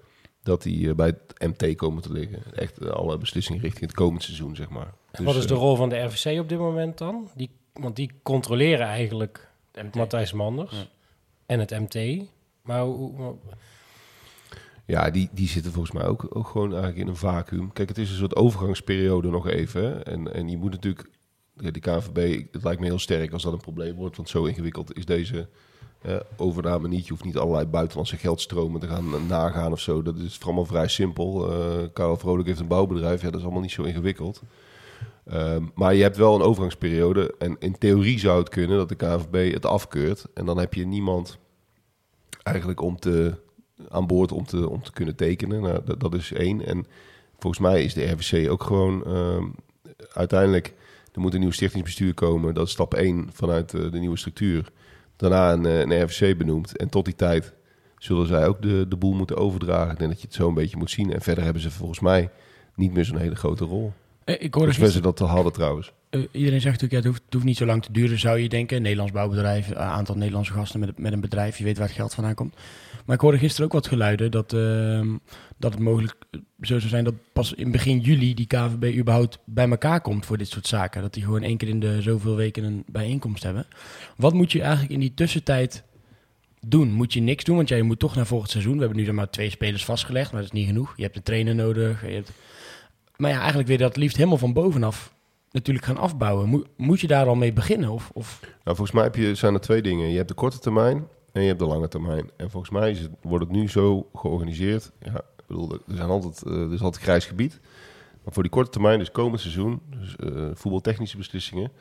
dat 0.45 0.63
die 0.63 0.89
eh, 0.89 0.95
bij 0.95 1.07
het 1.37 1.57
MT 1.59 1.75
komen 1.75 2.01
te 2.01 2.11
liggen. 2.11 2.53
Echt 2.55 2.77
eh, 2.77 2.89
alle 2.89 3.17
beslissingen 3.17 3.61
richting 3.61 3.85
het 3.85 3.95
komend 3.95 4.23
seizoen, 4.23 4.55
zeg 4.55 4.69
maar. 4.69 4.93
Dus, 5.11 5.25
Wat 5.25 5.35
is 5.35 5.47
de 5.47 5.53
eh, 5.53 5.59
rol 5.59 5.75
van 5.75 5.89
de 5.89 5.97
RVC 5.97 6.39
op 6.39 6.49
dit 6.49 6.57
moment 6.57 6.97
dan? 6.97 7.29
Die, 7.35 7.49
want 7.73 7.95
die 7.95 8.11
controleren 8.23 8.85
eigenlijk 8.87 9.49
Matthijs 9.93 10.33
Manders 10.33 10.71
Ja. 10.71 10.85
en 11.45 11.59
het 11.59 11.69
MT. 11.69 12.25
Maar 12.61 12.81
hoe, 12.83 13.15
hoe- 13.15 13.35
Ja, 14.85 15.09
die, 15.09 15.29
die 15.31 15.47
zitten 15.47 15.71
volgens 15.71 15.93
mij 15.93 16.05
ook, 16.05 16.35
ook 16.37 16.47
gewoon 16.47 16.69
eigenlijk 16.69 17.01
in 17.01 17.07
een 17.07 17.15
vacuüm. 17.15 17.73
Kijk, 17.73 17.89
het 17.89 17.97
is 17.97 18.09
een 18.09 18.15
soort 18.17 18.35
overgangsperiode 18.35 19.29
nog 19.29 19.47
even. 19.47 19.83
hè. 19.83 19.99
En, 20.03 20.33
en 20.33 20.49
je 20.49 20.57
moet 20.57 20.71
natuurlijk... 20.71 21.09
Die 21.55 21.79
KNVB, 21.81 22.43
het 22.51 22.63
lijkt 22.63 22.79
me 22.79 22.85
heel 22.85 22.99
sterk 22.99 23.31
als 23.33 23.43
dat 23.43 23.53
een 23.53 23.59
probleem 23.59 23.95
wordt. 23.95 24.15
Want 24.15 24.29
zo 24.29 24.45
ingewikkeld 24.45 24.97
is 24.97 25.05
deze 25.05 25.49
overname 26.37 26.87
niet. 26.87 27.03
Je 27.03 27.11
hoeft 27.11 27.23
niet 27.23 27.37
allerlei 27.37 27.65
buitenlandse 27.65 28.17
geldstromen 28.17 28.79
te 28.79 28.87
gaan 28.87 29.13
eh, 29.13 29.27
nagaan 29.27 29.71
of 29.71 29.79
zo. 29.79 30.01
Dat 30.01 30.17
is 30.17 30.39
allemaal 30.43 30.65
vrij 30.65 30.87
simpel. 30.87 31.51
Eh 31.51 31.87
Karel 31.93 32.17
Vrolijk 32.17 32.47
heeft 32.47 32.59
een 32.59 32.67
bouwbedrijf. 32.67 33.21
Ja, 33.21 33.29
dat 33.29 33.39
is 33.39 33.43
allemaal 33.43 33.61
niet 33.61 33.71
zo 33.71 33.83
ingewikkeld. 33.83 34.41
Ehm, 35.25 35.63
maar 35.73 35.95
je 35.95 36.01
hebt 36.01 36.17
wel 36.17 36.35
een 36.35 36.41
overgangsperiode. 36.41 37.35
En 37.39 37.55
in 37.59 37.77
theorie 37.77 38.19
zou 38.19 38.39
het 38.39 38.49
kunnen 38.49 38.77
dat 38.77 38.89
de 38.89 38.95
KNVB 38.95 39.53
het 39.53 39.65
afkeurt. 39.65 40.25
En 40.33 40.45
dan 40.45 40.57
heb 40.57 40.73
je 40.73 40.85
niemand 40.85 41.37
eigenlijk 42.43 42.81
om 42.81 42.99
te, 42.99 43.35
aan 43.89 44.07
boord 44.07 44.31
om 44.31 44.45
te, 44.45 44.69
om 44.69 44.83
te 44.83 44.91
kunnen 44.91 45.15
tekenen. 45.15 45.61
Nou, 45.61 45.79
dat, 45.85 45.99
dat 45.99 46.13
is 46.13 46.31
één. 46.33 46.65
En 46.65 46.85
volgens 47.37 47.61
mij 47.61 47.83
is 47.83 47.93
de 47.93 48.11
RVC 48.11 48.51
ook 48.51 48.63
gewoon 48.63 49.05
ehm, 49.05 49.45
uiteindelijk... 50.13 50.73
Er 51.13 51.21
moet 51.21 51.33
een 51.33 51.39
nieuw 51.39 51.51
stichtingsbestuur 51.51 52.13
komen. 52.13 52.53
Dat 52.53 52.65
is 52.65 52.71
stap 52.71 52.93
één 52.93 53.29
vanuit 53.33 53.73
eh, 53.73 53.91
de 53.91 53.99
nieuwe 53.99 54.17
structuur. 54.17 54.71
Daarna 55.17 55.51
een, 55.53 55.65
eh, 55.65 55.79
een 55.79 56.03
RVC 56.03 56.37
benoemd. 56.37 56.77
En 56.77 56.89
tot 56.89 57.05
die 57.05 57.15
tijd 57.15 57.53
zullen 57.97 58.27
zij 58.27 58.47
ook 58.47 58.61
de, 58.61 58.85
de 58.89 58.95
boel 58.95 59.13
moeten 59.13 59.37
overdragen. 59.37 59.91
Ik 59.91 59.97
denk 59.97 60.09
dat 60.11 60.21
je 60.21 60.27
het 60.27 60.35
zo 60.35 60.47
een 60.47 60.53
beetje 60.53 60.77
moet 60.77 60.91
zien. 60.91 61.13
En 61.13 61.21
verder 61.21 61.43
hebben 61.43 61.61
ze 61.61 61.71
volgens 61.71 61.99
mij 61.99 62.29
niet 62.75 62.93
meer 62.93 63.05
zo'n 63.05 63.17
hele 63.17 63.35
grote 63.35 63.65
rol. 63.65 63.93
Eh, 64.23 64.35
Ik 64.41 64.53
hoorde 64.53 64.71
Voor 64.71 64.79
zover 64.79 64.93
ze 64.93 65.01
dat 65.01 65.17
te 65.17 65.23
hadden 65.23 65.53
trouwens. 65.53 65.93
Eh, 66.15 66.21
iedereen 66.31 66.61
zegt 66.61 66.81
natuurlijk, 66.81 66.93
het, 66.93 67.05
hoeft, 67.05 67.33
hoeft 67.33 67.45
niet 67.45 67.57
zo 67.57 67.65
lang 67.65 67.83
te 67.83 67.91
duren, 67.91 68.19
zou 68.19 68.39
je 68.39 68.49
denken. 68.49 68.81
Nederlands 68.81 69.11
bouwbedrijf, 69.11 69.69
een 69.69 69.77
aantal 69.77 70.15
Nederlandse 70.15 70.53
gasten 70.53 70.79
met, 70.79 70.97
met 70.97 71.13
een 71.13 71.21
bedrijf, 71.21 71.57
je 71.57 71.63
weet 71.63 71.77
waar 71.77 71.87
het 71.87 71.95
geld 71.95 72.13
vandaan 72.13 72.35
komt. 72.35 72.55
Maar 73.05 73.15
ik 73.15 73.21
hoorde 73.21 73.37
gisteren 73.37 73.65
ook 73.65 73.73
wat 73.73 73.87
geluiden 73.87 74.31
dat, 74.31 74.53
ehm, 74.53 75.17
dat 75.57 75.73
het 75.73 75.81
mogelijk 75.81 76.15
zo 76.61 76.79
zou 76.79 76.89
zijn 76.89 77.03
dat 77.03 77.13
pas 77.33 77.53
in 77.53 77.71
begin 77.71 77.99
juli 77.99 78.33
die 78.33 78.47
KVB 78.47 78.97
überhaupt 78.97 79.39
bij 79.45 79.69
elkaar 79.69 80.01
komt 80.01 80.25
voor 80.25 80.37
dit 80.37 80.47
soort 80.47 80.67
zaken. 80.67 81.01
Dat 81.01 81.13
die 81.13 81.23
gewoon 81.23 81.41
één 81.41 81.57
keer 81.57 81.67
in 81.67 81.79
de 81.79 82.01
zoveel 82.01 82.35
weken 82.35 82.63
een 82.63 82.83
bijeenkomst 82.87 83.43
hebben. 83.43 83.65
Wat 84.17 84.33
moet 84.33 84.51
je 84.51 84.61
eigenlijk 84.61 84.91
in 84.91 84.99
die 84.99 85.13
tussentijd 85.13 85.83
doen? 86.59 86.91
Moet 86.91 87.13
je 87.13 87.21
niks 87.21 87.43
doen? 87.43 87.55
Want 87.55 87.69
jij 87.69 87.81
moet 87.81 87.99
toch 87.99 88.15
naar 88.15 88.25
volgend 88.25 88.51
seizoen. 88.51 88.73
We 88.73 88.79
hebben 88.79 88.97
nu 88.97 89.05
zeg 89.05 89.13
maar 89.13 89.29
twee 89.29 89.49
spelers 89.49 89.85
vastgelegd, 89.85 90.31
maar 90.31 90.41
dat 90.41 90.51
is 90.53 90.59
niet 90.59 90.67
genoeg. 90.67 90.93
Je 90.95 91.03
hebt 91.03 91.15
de 91.15 91.23
trainer 91.23 91.55
nodig. 91.55 92.01
Je 92.07 92.13
hebt... 92.13 92.31
Maar 93.17 93.31
ja, 93.31 93.37
eigenlijk 93.37 93.67
weer 93.67 93.77
dat 93.77 93.97
liefst 93.97 94.17
helemaal 94.17 94.37
van 94.37 94.53
bovenaf 94.53 95.14
natuurlijk 95.55 95.85
gaan 95.85 95.97
afbouwen. 95.97 96.49
Moet, 96.49 96.67
moet 96.77 96.99
je 96.99 97.07
daar 97.07 97.27
al 97.27 97.35
mee 97.35 97.53
beginnen? 97.53 97.89
Of, 97.89 98.11
of... 98.13 98.39
Nou, 98.41 98.75
volgens 98.75 98.91
mij 98.91 99.03
heb 99.03 99.15
je, 99.15 99.35
zijn 99.35 99.53
er 99.53 99.59
twee 99.59 99.81
dingen. 99.81 100.09
Je 100.09 100.17
hebt 100.17 100.27
de 100.27 100.33
korte 100.33 100.59
termijn 100.59 101.07
en 101.31 101.41
je 101.41 101.47
hebt 101.47 101.59
de 101.59 101.65
lange 101.65 101.87
termijn. 101.87 102.29
En 102.37 102.49
volgens 102.49 102.71
mij 102.71 102.91
is 102.91 102.99
het, 102.99 103.11
wordt 103.21 103.43
het 103.43 103.53
nu 103.53 103.69
zo 103.69 104.09
georganiseerd. 104.13 104.91
Ja, 104.99 105.15
ik 105.15 105.43
bedoel, 105.47 105.71
er, 105.71 105.95
zijn 105.95 106.09
altijd, 106.09 106.43
eh, 106.43 106.61
er 106.61 106.73
is 106.73 106.81
altijd 106.81 107.03
grijs 107.03 107.25
gebied. 107.25 107.59
Maar 108.23 108.33
voor 108.33 108.43
die 108.43 108.51
korte 108.51 108.69
termijn, 108.69 108.99
dus 108.99 109.11
komend 109.11 109.41
seizoen, 109.41 109.81
dus 109.89 110.15
eh, 110.15 110.49
voetbaltechnische 110.53 111.17
beslissingen, 111.17 111.71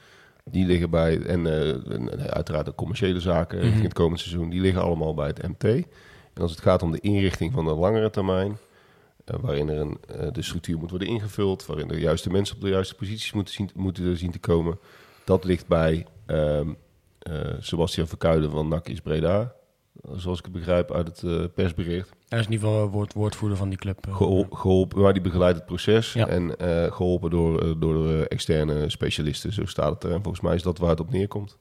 die 0.44 0.66
liggen 0.66 0.90
bij, 0.90 1.20
en, 1.20 1.46
eh, 1.46 1.92
en, 1.92 2.32
uiteraard 2.32 2.66
de 2.66 2.74
commerciële 2.74 3.20
zaken 3.20 3.60
richting 3.60 3.82
het 3.82 3.92
komend 3.92 4.20
seizoen, 4.20 4.50
die 4.50 4.60
liggen 4.60 4.82
allemaal 4.82 5.14
bij 5.14 5.26
het 5.26 5.48
MT. 5.48 5.64
En 5.64 6.42
als 6.42 6.50
het 6.50 6.60
gaat 6.60 6.82
om 6.82 6.90
de 6.90 7.00
inrichting 7.00 7.52
van 7.52 7.64
de 7.64 7.74
langere 7.74 8.10
termijn, 8.10 8.58
waarin 9.24 9.68
er 9.68 9.78
een, 9.78 9.98
eh, 10.08 10.26
de 10.32 10.42
structuur 10.42 10.78
moet 10.78 10.90
worden 10.90 11.08
ingevuld, 11.08 11.66
waarin 11.66 11.88
de 11.88 12.00
juiste 12.00 12.30
mensen 12.30 12.54
op 12.56 12.60
de 12.62 12.68
juiste 12.68 12.94
posities 12.94 13.32
moeten 13.32 13.54
zien, 13.54 13.70
moeten 13.74 14.16
zien 14.16 14.30
te 14.30 14.38
komen, 14.38 14.78
dat 15.24 15.44
ligt 15.44 15.66
bij 15.66 16.06
ehm, 16.26 16.68
eh, 17.18 17.40
Sebastian 17.60 18.06
Verkuilen 18.06 18.50
van 18.50 18.68
NAC 18.68 18.88
is 18.88 19.00
Breda. 19.00 19.54
Zoals 20.12 20.38
ik 20.38 20.44
het 20.44 20.52
begrijp 20.54 20.92
uit 20.92 21.06
het 21.06 21.22
eh, 21.22 21.44
persbericht. 21.54 22.10
Hij 22.28 22.38
is 22.38 22.46
in 22.46 22.52
ieder 22.52 22.68
geval 22.68 22.88
woord, 22.90 23.12
woordvoerder 23.12 23.58
van 23.58 23.68
die 23.68 23.78
club. 23.78 24.06
eh. 24.06 24.16
Gehol- 24.16 24.46
geholpen, 24.50 25.00
maar 25.02 25.12
die 25.12 25.22
begeleidt 25.22 25.56
het 25.56 25.66
proces. 25.66 26.12
Ja. 26.12 26.26
En 26.28 26.56
eh, 26.58 26.92
geholpen 26.92 27.30
door, 27.30 27.62
eh, 27.62 27.72
door 27.78 28.08
eh, 28.10 28.20
externe 28.28 28.90
specialisten. 28.90 29.52
Zo 29.52 29.64
staat 29.66 29.94
het 29.94 30.04
er. 30.04 30.10
En 30.12 30.22
volgens 30.22 30.40
mij 30.40 30.54
is 30.54 30.62
dat 30.62 30.78
waar 30.78 30.90
het 30.90 31.00
op 31.00 31.10
neerkomt. 31.10 31.58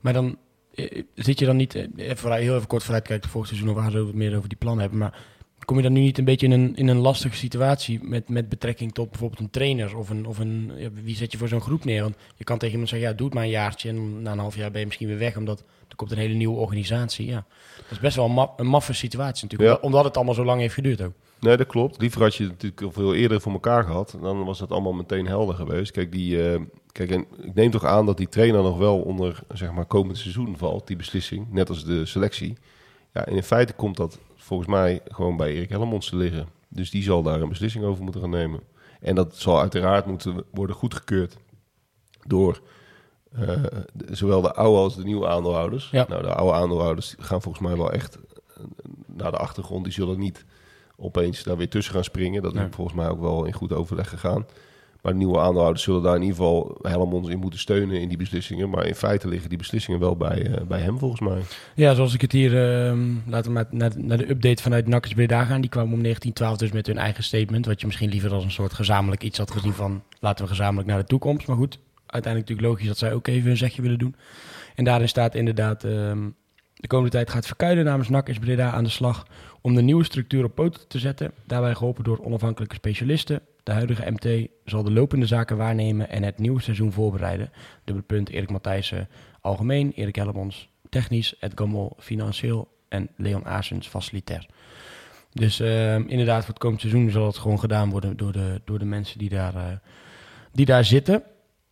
Maar 0.00 0.12
dan 0.12 0.38
eh, 0.74 1.02
zit 1.14 1.38
je 1.38 1.46
dan 1.46 1.56
niet, 1.56 1.74
eh, 1.74 1.86
even 1.96 2.32
heel 2.32 2.54
even 2.56 2.66
kort 2.66 2.82
vooruitkijken, 2.82 3.30
volgend 3.30 3.54
seizoen 3.56 3.76
of 3.76 3.92
we 3.92 4.04
wat 4.04 4.14
meer 4.14 4.36
over 4.36 4.48
die 4.48 4.58
plannen 4.58 4.80
hebben. 4.80 4.98
Maar 4.98 5.18
kom 5.66 5.76
je 5.76 5.82
dan 5.82 5.92
nu 5.92 6.00
niet 6.00 6.18
een 6.18 6.24
beetje 6.24 6.46
in 6.46 6.52
een, 6.52 6.76
in 6.76 6.88
een 6.88 6.96
lastige 6.98 7.36
situatie 7.36 7.98
met, 8.02 8.28
met 8.28 8.48
betrekking 8.48 8.94
tot 8.94 9.10
bijvoorbeeld 9.10 9.40
een 9.40 9.50
trainer 9.50 9.96
of 9.96 10.10
een, 10.10 10.26
of 10.26 10.38
een 10.38 10.72
ja, 10.76 10.88
wie 11.04 11.16
zet 11.16 11.32
je 11.32 11.38
voor 11.38 11.48
zo'n 11.48 11.60
groep 11.60 11.84
neer? 11.84 12.02
Want 12.02 12.14
je 12.36 12.44
kan 12.44 12.56
tegen 12.58 12.72
iemand 12.72 12.88
zeggen, 12.90 13.08
ja, 13.08 13.14
doe 13.14 13.26
het 13.26 13.34
maar 13.34 13.44
een 13.44 13.50
jaartje 13.50 13.88
en 13.88 14.22
na 14.22 14.32
een 14.32 14.38
half 14.38 14.56
jaar 14.56 14.70
ben 14.70 14.80
je 14.80 14.86
misschien 14.86 15.08
weer 15.08 15.18
weg, 15.18 15.36
omdat 15.36 15.64
er 15.88 15.96
komt 15.96 16.10
een 16.10 16.18
hele 16.18 16.34
nieuwe 16.34 16.56
organisatie. 16.58 17.26
Ja, 17.26 17.44
dat 17.76 17.90
is 17.90 17.98
best 18.00 18.16
wel 18.16 18.24
een, 18.24 18.34
ma- 18.34 18.52
een 18.56 18.66
maffe 18.66 18.92
situatie 18.92 19.42
natuurlijk, 19.48 19.80
Ja. 19.80 19.86
omdat, 19.86 20.04
het 20.04 20.16
allemaal 20.16 20.34
zo 20.34 20.44
lang 20.44 20.60
heeft 20.60 20.74
geduurd 20.74 21.02
ook. 21.02 21.12
Nee, 21.40 21.56
dat 21.56 21.66
klopt. 21.66 22.00
Liever 22.00 22.22
had 22.22 22.34
je 22.34 22.42
het 22.42 22.52
natuurlijk 22.52 22.82
al 22.82 22.90
veel 22.92 23.14
eerder 23.14 23.40
voor 23.40 23.52
elkaar 23.52 23.84
gehad. 23.84 24.16
Dan 24.20 24.44
was 24.44 24.58
dat 24.58 24.70
allemaal 24.70 24.92
meteen 24.92 25.26
helder 25.26 25.54
geweest. 25.54 25.90
Kijk, 25.90 26.12
die, 26.12 26.48
eh, 26.52 26.60
kijk 26.92 27.10
en 27.10 27.26
ik 27.42 27.54
neem 27.54 27.70
toch 27.70 27.84
aan 27.84 28.06
dat 28.06 28.16
die 28.16 28.28
trainer 28.28 28.62
nog 28.62 28.78
wel 28.78 28.98
onder 29.00 29.38
zeg 29.52 29.72
maar, 29.72 29.84
komend 29.84 30.18
seizoen 30.18 30.56
valt, 30.56 30.86
die 30.86 30.96
beslissing. 30.96 31.46
Net 31.52 31.68
als 31.68 31.84
de 31.84 32.06
selectie. 32.06 32.56
Ja, 33.12 33.26
en 33.26 33.34
in 33.36 33.42
feite 33.42 33.72
komt 33.72 33.96
dat 33.96 34.18
volgens 34.46 34.68
mij 34.68 35.00
gewoon 35.08 35.36
bij 35.36 35.52
Erik 35.52 35.68
Hellemons 35.68 36.08
te 36.08 36.16
liggen. 36.16 36.48
Dus 36.68 36.90
die 36.90 37.02
zal 37.02 37.22
daar 37.22 37.40
een 37.40 37.48
beslissing 37.48 37.84
over 37.84 38.02
moeten 38.02 38.20
gaan 38.20 38.30
nemen. 38.30 38.60
En 39.00 39.14
dat 39.14 39.36
zal 39.36 39.60
uiteraard 39.60 40.06
moeten 40.06 40.44
worden 40.50 40.76
goedgekeurd 40.76 41.36
door 42.26 42.60
eh, 43.32 43.48
de- 43.92 44.16
zowel 44.16 44.40
de 44.40 44.54
oude 44.54 44.78
als 44.78 44.96
de 44.96 45.04
nieuwe 45.04 45.26
aandeelhouders. 45.28 45.90
Ja. 45.90 46.06
Nou, 46.08 46.22
de 46.22 46.34
oude 46.34 46.52
aandeelhouders 46.58 47.14
gaan 47.18 47.42
volgens 47.42 47.66
mij 47.68 47.76
wel 47.76 47.92
echt 47.92 48.16
eh, 48.16 48.62
naar 49.06 49.30
de 49.30 49.36
achtergrond. 49.36 49.84
Die 49.84 49.92
zullen 49.92 50.18
niet 50.18 50.44
opeens 50.96 51.42
daar 51.42 51.56
weer 51.56 51.68
tussen 51.68 51.94
gaan 51.94 52.04
springen. 52.04 52.42
Dat 52.42 52.52
is 52.54 52.58
Nee. 52.60 52.68
volgens 52.70 52.96
mij 52.96 53.08
ook 53.08 53.20
wel 53.20 53.44
in 53.44 53.52
goed 53.52 53.72
overleg 53.72 54.08
gegaan. 54.08 54.46
Maar 55.06 55.14
nieuwe 55.14 55.38
aandeelhouders 55.38 55.82
zullen 55.82 56.02
daar 56.02 56.14
in 56.14 56.22
ieder 56.22 56.36
geval 56.36 56.78
Helmond 56.82 57.28
in 57.28 57.38
moeten 57.38 57.58
steunen 57.58 58.00
in 58.00 58.08
die 58.08 58.16
beslissingen. 58.16 58.70
Maar 58.70 58.86
in 58.86 58.94
feite 58.94 59.28
liggen 59.28 59.48
die 59.48 59.58
beslissingen 59.58 60.00
wel 60.00 60.16
bij, 60.16 60.46
eh, 60.46 60.66
bij 60.66 60.80
hem 60.80 60.98
volgens 60.98 61.20
mij. 61.20 61.40
Ja, 61.74 61.94
zoals 61.94 62.14
ik 62.14 62.20
het 62.20 62.32
hier, 62.32 62.50
ehm, 62.86 63.14
laten 63.26 63.52
we 63.52 63.66
naar, 63.70 63.92
naar 63.96 64.18
de 64.18 64.30
update 64.30 64.62
vanuit 64.62 64.86
Nakkers 64.86 65.14
Breda 65.14 65.44
gaan. 65.44 65.60
Die 65.60 65.70
kwamen 65.70 65.92
om 65.92 66.00
1912 66.00 66.56
dus 66.56 66.72
met 66.72 66.86
hun 66.86 66.98
eigen 66.98 67.24
statement. 67.24 67.66
Wat 67.66 67.80
je 67.80 67.86
misschien 67.86 68.08
liever 68.08 68.32
als 68.32 68.44
een 68.44 68.50
soort 68.50 68.72
gezamenlijk 68.72 69.22
iets 69.22 69.38
had 69.38 69.50
gezien 69.50 69.72
van 69.72 70.02
laten 70.20 70.44
we 70.44 70.50
gezamenlijk 70.50 70.88
naar 70.88 70.98
de 70.98 71.04
toekomst. 71.04 71.46
Maar 71.46 71.56
goed, 71.56 71.78
uiteindelijk 72.06 72.50
natuurlijk 72.50 72.68
logisch 72.68 72.86
dat 72.86 72.98
zij 72.98 73.12
ook 73.12 73.26
even 73.26 73.50
een 73.50 73.56
zegje 73.56 73.82
willen 73.82 73.98
doen. 73.98 74.14
En 74.74 74.84
daarin 74.84 75.08
staat 75.08 75.34
inderdaad, 75.34 75.84
ehm, 75.84 76.28
de 76.76 76.86
komende 76.86 77.10
tijd 77.10 77.30
gaat 77.30 77.46
Verkuilen 77.46 77.84
namens 77.84 78.08
Nakkers 78.08 78.38
Breda 78.38 78.70
aan 78.70 78.84
de 78.84 78.90
slag 78.90 79.26
om 79.60 79.74
de 79.74 79.82
nieuwe 79.82 80.04
structuur 80.04 80.44
op 80.44 80.54
poten 80.54 80.88
te 80.88 80.98
zetten. 80.98 81.32
Daarbij 81.44 81.74
geholpen 81.74 82.04
door 82.04 82.24
onafhankelijke 82.24 82.74
specialisten. 82.74 83.40
De 83.62 83.72
huidige 83.72 84.10
MT 84.10 84.48
zal 84.64 84.82
de 84.82 84.90
lopende 84.90 85.26
zaken 85.26 85.56
waarnemen 85.56 86.08
en 86.08 86.22
het 86.22 86.38
nieuwe 86.38 86.62
seizoen 86.62 86.92
voorbereiden. 86.92 87.50
Dubbele 87.84 88.06
punt 88.06 88.30
Erik 88.30 88.50
Matthijssen 88.50 89.08
algemeen, 89.40 89.92
Erik 89.92 90.16
Hellemons 90.16 90.68
technisch, 90.88 91.38
Ed 91.38 91.52
Gammel 91.54 91.96
financieel 91.98 92.68
en 92.88 93.08
Leon 93.16 93.46
Aasens 93.46 93.88
facilitair. 93.88 94.46
Dus 95.32 95.60
ehm, 95.60 96.02
inderdaad, 96.06 96.40
voor 96.40 96.54
het 96.54 96.62
komend 96.62 96.80
seizoen 96.80 97.10
zal 97.10 97.26
het 97.26 97.38
gewoon 97.38 97.60
gedaan 97.60 97.90
worden 97.90 98.16
door 98.16 98.32
de, 98.32 98.60
door 98.64 98.78
de 98.78 98.84
mensen 98.84 99.18
die 99.18 99.28
daar, 99.28 99.54
eh, 99.54 99.62
die 100.52 100.66
daar 100.66 100.84
zitten. 100.84 101.22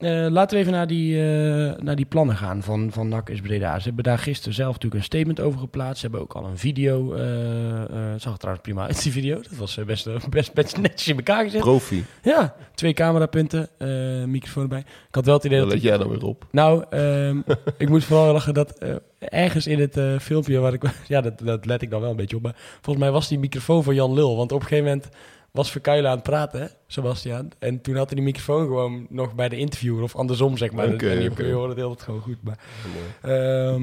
Eh, 0.04 0.26
laten 0.30 0.56
we 0.56 0.62
even 0.62 0.73
naar 0.73 0.87
die, 0.87 1.16
eh, 1.16 1.82
naar 1.82 1.96
die 1.96 2.04
plannen 2.04 2.37
gaan 2.37 2.62
van, 2.62 2.88
van 2.92 3.08
NAC 3.08 3.28
is 3.28 3.40
Breda. 3.40 3.78
Ze 3.78 3.84
hebben 3.84 4.04
daar 4.04 4.18
gisteren 4.18 4.54
zelf 4.54 4.73
natuurlijk 4.73 4.94
een 4.94 5.06
statement 5.06 5.40
over 5.40 5.61
geplaatst. 5.61 5.96
Ze 5.96 6.02
hebben 6.02 6.20
ook 6.20 6.32
al 6.32 6.44
een 6.44 6.58
video. 6.58 7.12
het 8.12 8.23
zag 8.23 8.32
er 8.32 8.38
trouwens 8.38 8.64
prima 8.64 8.87
uit, 8.87 9.02
die 9.02 9.12
video. 9.12 9.34
Dat 9.34 9.56
was 9.56 9.78
best, 9.87 10.08
best, 10.30 10.52
best 10.52 10.78
netjes 10.78 11.08
in 11.08 11.16
elkaar 11.16 11.44
gezet. 11.44 11.61
Profi, 11.61 12.04
Ja, 12.23 12.54
twee 12.75 12.92
camerapunten, 12.92 13.68
microfoon 14.26 14.62
erbij. 14.62 14.78
Ik 14.78 15.14
had 15.14 15.25
wel 15.25 15.34
het 15.34 15.44
idee 15.44 15.58
daar 15.58 15.66
dat... 15.66 15.76
let 15.76 15.84
jij 15.84 15.99
dan 15.99 16.08
weer 16.08 16.25
op. 16.25 16.46
Nou, 16.50 16.84
ehm, 16.90 17.40
ik 17.78 17.88
moet 17.88 18.04
vooral 18.04 18.32
lachen 18.32 18.54
dat 18.54 18.78
ergens 19.18 19.66
in 19.66 19.80
het 19.80 20.23
filmpje 20.23 20.58
waar 20.58 20.73
ik... 20.73 20.82
Ja, 21.08 21.20
dat, 21.20 21.38
dat 21.38 21.66
let 21.66 21.82
ik 21.82 21.90
dan 21.90 22.00
wel 22.00 22.11
een 22.11 22.16
beetje 22.16 22.37
op. 22.37 22.42
Maar 22.42 22.56
volgens 22.80 23.04
mij 23.04 23.14
was 23.14 23.28
die 23.28 23.38
microfoon 23.38 23.82
van 23.82 23.94
Jan 23.94 24.14
Lul. 24.14 24.37
Want 24.37 24.52
op 24.52 24.61
een 24.61 24.66
gegeven 24.66 24.90
moment 24.90 25.08
was 25.54 25.70
Verkuilen 25.70 26.11
aan 26.11 26.16
het 26.16 26.25
praten, 26.25 26.61
hè, 26.61 26.66
Sebastian. 26.87 27.50
En 27.58 27.80
toen 27.80 27.96
had 27.96 28.06
hij 28.06 28.14
die 28.14 28.25
microfoon 28.25 28.66
gewoon 28.66 29.06
nog 29.08 29.34
bij 29.34 29.49
de 29.49 29.56
interviewer. 29.56 30.02
Of 30.02 30.16
andersom, 30.16 30.56
zeg 30.56 30.73
maar. 30.73 30.92
Oké, 30.92 31.11
en 31.11 31.23
je, 31.23 31.30
oké. 31.30 31.44
je 31.44 31.52
hoorde 31.52 31.68
het 31.68 31.78
heel 31.78 31.94
gewoon 31.94 32.20
goed. 32.20 32.42
Maar, 32.42 32.58
ehm, 33.23 33.82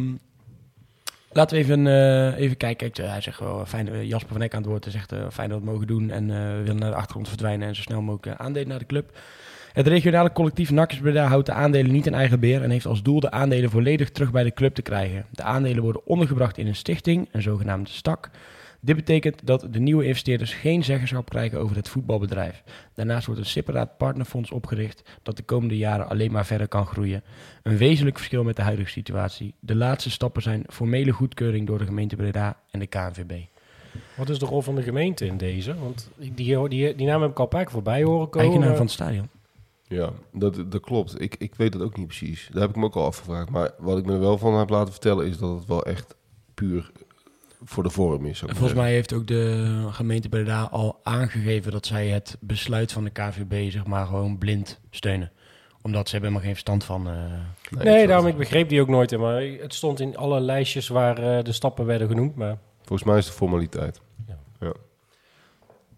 laten 1.31 1.57
we 1.57 1.63
even, 1.63 1.87
eh, 1.87 2.39
even 2.39 2.57
kijken. 2.57 2.91
Kijk, 2.91 3.09
hij 3.09 3.21
zegt 3.21 3.39
wel, 3.39 3.65
fijn, 3.65 3.89
eh, 3.89 4.03
Jasper 4.03 4.33
van 4.33 4.41
Eck 4.41 4.53
aan 4.53 4.61
het 4.61 4.69
woord. 4.69 4.83
Hij 4.83 4.93
zegt, 4.93 5.11
eh, 5.11 5.19
fijn 5.31 5.49
dat 5.49 5.59
we 5.59 5.63
het 5.63 5.73
mogen 5.73 5.87
doen. 5.87 6.09
En 6.09 6.31
eh, 6.31 6.37
we 6.37 6.61
willen 6.61 6.79
naar 6.79 6.89
de 6.89 6.95
achtergrond 6.95 7.27
verdwijnen. 7.27 7.67
En 7.67 7.75
zo 7.75 7.81
snel 7.81 8.01
mogelijk 8.01 8.25
eh, 8.25 8.45
aandelen 8.45 8.67
naar 8.67 8.79
de 8.79 8.85
club. 8.85 9.17
Het 9.73 9.87
regionale 9.87 10.31
collectief 10.31 10.71
Nakkers 10.71 10.99
Breda 10.99 11.25
houdt 11.25 11.45
de 11.45 11.53
aandelen 11.53 11.91
niet 11.91 12.05
in 12.05 12.13
eigen 12.13 12.39
beheer 12.39 12.63
en 12.63 12.69
heeft 12.69 12.85
als 12.85 13.03
doel 13.03 13.19
de 13.19 13.31
aandelen 13.31 13.69
volledig 13.69 14.11
terug 14.11 14.31
bij 14.31 14.43
de 14.43 14.53
club 14.53 14.75
te 14.75 14.81
krijgen. 14.81 15.25
De 15.29 15.43
aandelen 15.43 15.83
worden 15.83 16.05
ondergebracht 16.05 16.57
in 16.57 16.67
een 16.67 16.75
stichting, 16.75 17.29
een 17.31 17.41
zogenaamde 17.41 17.89
stak. 17.89 18.29
Dit 18.83 18.95
betekent 18.95 19.45
dat 19.45 19.67
de 19.71 19.79
nieuwe 19.79 20.05
investeerders 20.05 20.53
geen 20.53 20.83
zeggenschap 20.83 21.29
krijgen 21.29 21.59
over 21.59 21.75
het 21.75 21.89
voetbalbedrijf. 21.89 22.63
Daarnaast 22.93 23.25
wordt 23.25 23.41
een 23.41 23.47
separaat 23.47 23.97
partnerfonds 23.97 24.51
opgericht 24.51 25.19
dat 25.23 25.37
de 25.37 25.43
komende 25.43 25.77
jaren 25.77 26.09
alleen 26.09 26.31
maar 26.31 26.45
verder 26.45 26.67
kan 26.67 26.85
groeien. 26.85 27.23
Een 27.63 27.77
wezenlijk 27.77 28.17
verschil 28.17 28.43
met 28.43 28.55
de 28.55 28.61
huidige 28.61 28.89
situatie. 28.89 29.53
De 29.59 29.75
laatste 29.75 30.09
stappen 30.09 30.41
zijn 30.41 30.63
formele 30.67 31.11
goedkeuring 31.11 31.67
door 31.67 31.77
de 31.77 31.85
gemeente 31.85 32.15
Breda 32.15 32.57
en 32.71 32.79
de 32.79 32.87
KNVB. 32.87 33.31
Wat 34.15 34.29
is 34.29 34.39
de 34.39 34.45
rol 34.45 34.61
van 34.61 34.75
de 34.75 34.81
gemeente 34.81 35.25
in 35.25 35.37
deze? 35.37 35.75
Want 35.79 36.09
die, 36.15 36.33
die, 36.33 36.69
die, 36.69 36.95
die 36.95 37.07
naam 37.07 37.21
heb 37.21 37.31
ik 37.31 37.37
al 37.37 37.43
een 37.43 37.49
paar 37.49 37.63
keer 37.63 37.71
voorbij 37.71 38.03
horen 38.03 38.29
komen. 38.29 38.47
Eigenaar 38.47 38.75
van 38.75 38.85
het 38.85 38.93
stadion. 38.93 39.29
Ja, 39.87 40.09
dat, 40.33 40.71
dat 40.71 40.81
klopt. 40.81 41.21
Ik, 41.21 41.35
ik 41.35 41.55
weet 41.55 41.73
het 41.73 41.83
ook 41.83 41.97
niet 41.97 42.07
precies. 42.07 42.49
Daar 42.51 42.61
heb 42.61 42.69
ik 42.69 42.75
me 42.75 42.85
ook 42.85 42.95
al 42.95 43.05
afgevraagd. 43.05 43.49
Maar 43.49 43.71
wat 43.77 43.97
ik 43.97 44.05
me 44.05 44.13
er 44.13 44.19
wel 44.19 44.37
van 44.37 44.53
heb 44.53 44.69
laten 44.69 44.91
vertellen 44.91 45.27
is 45.27 45.37
dat 45.37 45.55
het 45.55 45.67
wel 45.67 45.85
echt 45.85 46.15
puur 46.53 46.91
voor 47.63 47.83
de 47.83 47.89
vorm 47.89 48.25
is. 48.25 48.39
Volgens 48.39 48.73
mij 48.73 48.91
heeft 48.91 49.13
ook 49.13 49.27
de 49.27 49.85
gemeente 49.91 50.29
Breda 50.29 50.61
al 50.71 50.99
aangegeven 51.03 51.71
dat 51.71 51.85
zij 51.85 52.07
het 52.07 52.37
besluit 52.39 52.91
van 52.91 53.03
de 53.03 53.09
KVB 53.09 53.71
zeg 53.71 53.85
maar 53.85 54.05
gewoon 54.05 54.37
blind 54.37 54.79
steunen. 54.89 55.31
Omdat 55.81 56.09
ze 56.09 56.11
hebben 56.15 56.29
helemaal 56.31 56.41
geen 56.41 56.63
verstand 56.65 56.83
van. 56.83 57.07
eh, 57.07 57.13
zeggen. 57.69 57.91
Nee, 57.91 58.07
daarom 58.07 58.27
ik 58.27 58.37
begreep 58.37 58.69
die 58.69 58.81
ook 58.81 58.87
nooit. 58.87 59.17
Maar 59.17 59.41
het 59.41 59.73
stond 59.73 59.99
in 59.99 60.17
alle 60.17 60.39
lijstjes 60.39 60.87
waar 60.87 61.17
eh, 61.37 61.43
de 61.43 61.51
stappen 61.51 61.85
werden 61.85 62.07
genoemd. 62.07 62.35
Maar. 62.35 62.57
Volgens 62.83 63.09
mij 63.09 63.17
is 63.17 63.25
het 63.25 63.33
formaliteit. 63.35 64.01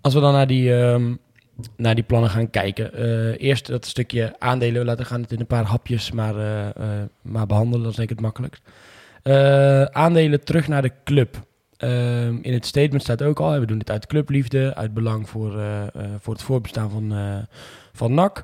Als 0.02 0.14
we 0.14 0.20
dan 0.20 0.34
naar 0.34 0.48
die, 0.48 0.76
ehm, 0.82 1.16
naar 1.78 1.96
die 1.96 2.04
plannen 2.04 2.30
gaan 2.30 2.50
kijken. 2.50 2.94
eh, 2.94 3.42
eerst 3.48 3.68
dat 3.68 3.86
stukje 3.86 4.36
aandelen. 4.40 4.86
Laten 4.86 5.02
we 5.04 5.10
gaan 5.10 5.22
het 5.22 5.32
in 5.32 5.40
een 5.40 5.46
paar 5.48 5.64
hapjes 5.66 6.12
maar, 6.12 6.36
eh, 6.38 6.68
eh, 6.70 7.08
maar 7.22 7.46
behandelen. 7.48 7.82
Dat 7.82 7.92
is 7.92 7.98
denk 7.98 8.10
ik 8.10 8.16
het 8.16 8.26
makkelijkst. 8.26 8.62
Eh, 9.24 9.84
aandelen 9.84 10.44
terug 10.44 10.68
naar 10.68 10.82
de 10.82 10.92
club. 11.04 11.38
Ehm, 11.84 12.38
in 12.42 12.54
het 12.54 12.66
statement 12.66 13.02
staat 13.04 13.22
ook 13.22 13.40
al, 13.40 13.60
we 13.60 13.66
doen 13.66 13.78
dit 13.78 13.90
uit 13.92 14.06
clubliefde, 14.08 14.76
uit 14.76 14.94
belang 14.94 15.30
voor, 15.30 15.58
eh, 15.58 15.82
eh, 15.84 15.90
voor 16.20 16.34
het 16.34 16.44
voorbestaan 16.44 16.90
van, 16.90 17.12
eh, 17.14 17.38
van 17.94 18.14
NAC. 18.14 18.44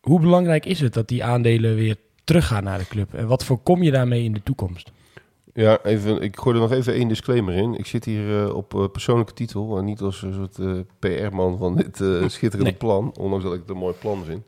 Hoe 0.00 0.20
belangrijk 0.20 0.66
is 0.66 0.80
het 0.80 0.94
dat 0.94 1.08
die 1.08 1.24
aandelen 1.24 1.74
weer 1.74 1.96
teruggaan 2.24 2.64
naar 2.64 2.78
de 2.78 2.86
club? 2.86 3.14
En 3.14 3.26
wat 3.26 3.44
voorkom 3.44 3.82
je 3.82 3.90
daarmee 3.90 4.24
in 4.24 4.32
de 4.32 4.42
toekomst? 4.42 4.90
Ja, 5.54 5.78
even, 5.82 6.20
ik 6.22 6.38
gooi 6.38 6.56
er 6.56 6.62
nog 6.62 6.72
even 6.72 6.94
één 6.94 7.08
disclaimer 7.08 7.54
in. 7.54 7.74
Ik 7.74 7.86
zit 7.86 8.04
hier 8.04 8.54
op 8.54 8.88
persoonlijke 8.92 9.32
titel 9.32 9.78
en 9.78 9.84
niet 9.84 10.00
als 10.00 10.22
een 10.22 10.34
soort 10.34 10.86
PR-man 10.98 11.58
van 11.58 11.76
dit 11.76 11.96
schitterende 12.32 12.70
Nee. 12.70 12.78
plan. 12.78 13.14
Ondanks 13.18 13.44
dat 13.44 13.54
ik 13.54 13.60
het 13.60 13.70
een 13.70 13.76
mooi 13.76 13.94
plan 13.94 14.24
vind. 14.24 14.42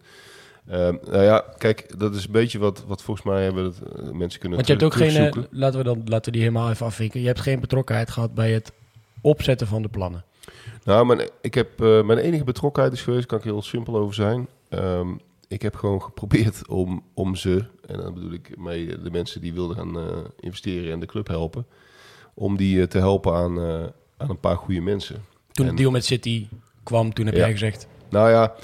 Ehm, 0.68 0.96
nou 1.10 1.22
ja, 1.22 1.44
kijk, 1.58 1.98
dat 1.98 2.14
is 2.14 2.24
een 2.24 2.32
beetje 2.32 2.58
wat, 2.58 2.84
wat 2.86 3.02
volgens 3.02 3.26
mij 3.26 3.42
hebben 3.44 3.64
het, 3.64 3.82
eh, 3.82 4.10
mensen 4.10 4.40
kunnen 4.40 4.56
Want 4.58 4.66
je 4.66 4.72
hebt 4.72 4.84
ook 4.84 4.94
geen, 4.94 5.16
eh, 5.16 5.42
laten 5.50 5.78
we, 5.78 5.84
dan, 5.84 6.02
laten 6.04 6.24
we 6.24 6.38
die 6.38 6.40
helemaal 6.46 6.70
even 6.70 6.86
afvinken. 6.86 7.20
Je 7.20 7.26
hebt 7.26 7.40
geen 7.40 7.60
betrokkenheid 7.60 8.10
gehad 8.10 8.34
bij 8.34 8.52
het 8.52 8.72
opzetten 9.20 9.66
van 9.66 9.82
de 9.82 9.88
plannen. 9.88 10.24
Nou, 10.84 11.06
mijn, 11.06 11.28
ik 11.40 11.54
heb, 11.54 11.80
eh, 11.82 12.02
mijn 12.02 12.18
enige 12.18 12.44
betrokkenheid 12.44 12.94
is 12.94 13.02
geweest, 13.02 13.26
kan 13.26 13.38
ik 13.38 13.44
heel 13.44 13.62
simpel 13.62 13.96
over 13.96 14.14
zijn. 14.14 14.48
Ehm, 14.68 15.08
ik 15.48 15.62
heb 15.62 15.74
gewoon 15.76 16.02
geprobeerd 16.02 16.68
om, 16.68 17.02
om 17.14 17.34
ze, 17.36 17.64
en 17.86 17.96
dan 17.98 18.14
bedoel 18.14 18.32
ik 18.32 18.58
mee 18.58 19.02
de 19.02 19.10
mensen 19.10 19.40
die 19.40 19.52
wilden 19.52 19.76
gaan 19.76 19.96
investeren 20.40 20.92
en 20.92 21.00
de 21.00 21.06
club 21.06 21.28
helpen, 21.28 21.66
om 22.34 22.56
die 22.56 22.86
te 22.86 22.98
helpen 22.98 23.34
aan, 23.34 23.60
aan 24.16 24.30
een 24.30 24.40
paar 24.40 24.56
goede 24.56 24.80
mensen. 24.80 25.24
Toen 25.52 25.66
En- 25.66 25.70
de 25.70 25.78
deal 25.80 25.90
met 25.92 26.04
City 26.04 26.48
kwam, 26.82 27.12
toen 27.12 27.26
heb 27.26 27.34
Ja. 27.34 27.40
jij 27.40 27.50
gezegd... 27.50 27.86
Nou 28.10 28.30
ja, 28.30 28.54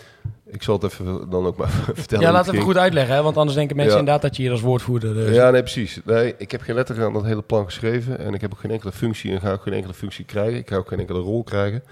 ik 0.55 0.63
zal 0.63 0.75
het 0.75 0.85
even 0.85 1.31
dan 1.31 1.47
ook 1.47 1.57
maar 1.57 1.69
vertellen. 1.95 2.25
ja, 2.25 2.33
laat 2.33 2.45
het 2.47 2.55
even 2.55 2.67
goed 2.67 2.77
uitleggen, 2.77 3.15
hè? 3.15 3.23
want 3.23 3.37
anders 3.37 3.57
denken 3.57 3.77
mensen 3.77 3.95
Ja. 3.95 4.01
inderdaad 4.01 4.23
dat 4.23 4.37
je 4.37 4.43
hier 4.43 4.51
als 4.51 4.61
woordvoerder... 4.61 5.27
eh, 5.27 5.35
Ja, 5.35 5.51
nee, 5.51 5.61
precies. 5.63 6.01
Nee, 6.05 6.35
ik 6.39 6.51
heb 6.51 6.61
geen 6.61 6.75
letter 6.75 7.05
aan 7.05 7.13
dat 7.13 7.25
hele 7.25 7.43
plan 7.43 7.65
geschreven. 7.65 8.19
En 8.19 8.35
ik 8.35 8.41
heb 8.41 8.53
ook 8.53 8.61
geen 8.61 8.71
enkele 8.71 8.93
functie 8.93 9.33
en 9.33 9.41
ga 9.41 9.53
ook 9.53 9.63
geen 9.63 9.73
enkele 9.75 9.95
functie 9.95 10.25
krijgen. 10.25 10.59
Ik 10.59 10.69
ga 10.69 10.77
ook 10.77 10.89
geen 10.89 10.99
enkele 11.01 11.19
rol 11.19 11.43
krijgen. 11.45 11.83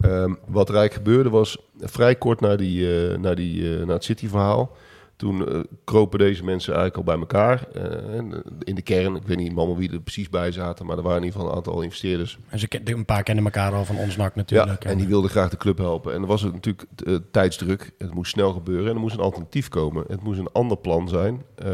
Ehm, 0.00 0.34
wat 0.46 0.68
er 0.68 0.74
eigenlijk 0.76 1.06
gebeurde 1.06 1.30
was, 1.30 1.58
vrij 1.80 2.14
kort 2.14 2.40
na, 2.40 2.56
die, 2.56 3.08
eh, 3.08 3.18
na, 3.18 3.34
die, 3.34 3.78
eh, 3.78 3.86
na 3.86 3.92
het 3.92 4.04
City-verhaal... 4.04 4.76
Toen 5.20 5.48
eh, 5.48 5.60
kropen 5.84 6.18
deze 6.18 6.44
mensen 6.44 6.74
eigenlijk 6.74 7.08
al 7.08 7.14
bij 7.14 7.22
elkaar. 7.22 7.66
eh, 7.72 8.16
en, 8.16 8.42
in 8.64 8.74
de 8.74 8.82
kern, 8.82 9.16
ik 9.16 9.26
weet 9.26 9.36
niet 9.36 9.56
allemaal 9.56 9.76
wie 9.76 9.92
er 9.92 10.00
precies 10.00 10.28
bij 10.28 10.52
zaten, 10.52 10.86
maar 10.86 10.96
er 10.96 11.02
waren 11.02 11.18
in 11.18 11.24
ieder 11.24 11.38
geval 11.40 11.52
een 11.52 11.58
aantal 11.58 11.82
investeerders. 11.82 12.38
En 12.48 12.58
ze 12.58 12.68
een 12.84 13.04
paar 13.04 13.22
kennen 13.22 13.44
elkaar 13.44 13.72
al 13.72 13.84
van 13.84 13.96
ons 13.96 14.16
natuurlijk. 14.16 14.82
Ja, 14.84 14.90
en 14.90 14.98
die 14.98 15.06
wilden 15.06 15.30
graag 15.30 15.50
de 15.50 15.56
club 15.56 15.78
helpen. 15.78 16.12
En 16.12 16.18
dan 16.18 16.28
was 16.28 16.42
het 16.42 16.52
natuurlijk 16.52 16.86
eh, 17.06 17.14
tijdsdruk. 17.30 17.92
Het 17.98 18.14
moest 18.14 18.32
snel 18.32 18.52
gebeuren 18.52 18.88
en 18.88 18.94
er 18.94 19.00
moest 19.00 19.14
een 19.14 19.20
alternatief 19.20 19.68
komen. 19.68 20.04
Het 20.08 20.22
moest 20.22 20.38
een 20.38 20.52
ander 20.52 20.76
plan 20.76 21.08
zijn. 21.08 21.42
Eh, 21.54 21.70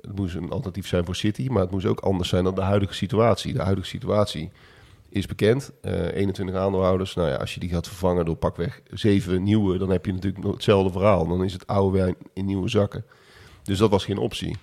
het 0.00 0.16
moest 0.16 0.34
een 0.34 0.50
alternatief 0.50 0.86
zijn 0.86 1.04
voor 1.04 1.16
City, 1.16 1.46
maar 1.50 1.62
het 1.62 1.70
moest 1.70 1.86
ook 1.86 2.00
anders 2.00 2.28
zijn 2.28 2.44
dan 2.44 2.54
de 2.54 2.60
huidige 2.60 2.94
situatie. 2.94 3.52
De 3.52 3.62
huidige 3.62 3.86
situatie 3.88 4.50
is 5.12 5.26
bekend. 5.26 5.70
Eh 5.80 6.14
21 6.14 6.54
aandeelhouders. 6.54 7.14
Nou 7.14 7.28
ja, 7.28 7.36
als 7.36 7.54
je 7.54 7.60
die 7.60 7.70
gaat 7.70 7.86
vervangen 7.86 8.24
door 8.24 8.36
pakweg 8.36 8.82
zeven 8.90 9.42
nieuwe, 9.42 9.78
dan 9.78 9.90
heb 9.90 10.06
je 10.06 10.12
natuurlijk 10.12 10.44
nog 10.44 10.52
hetzelfde 10.52 10.92
verhaal. 10.92 11.26
Dan 11.26 11.44
is 11.44 11.52
het 11.52 11.66
oude 11.66 11.98
wijn 11.98 12.16
in 12.32 12.44
nieuwe 12.44 12.68
zakken. 12.68 13.04
Dus 13.62 13.78
dat 13.78 13.90
was 13.90 14.04
geen 14.04 14.18
optie. 14.18 14.56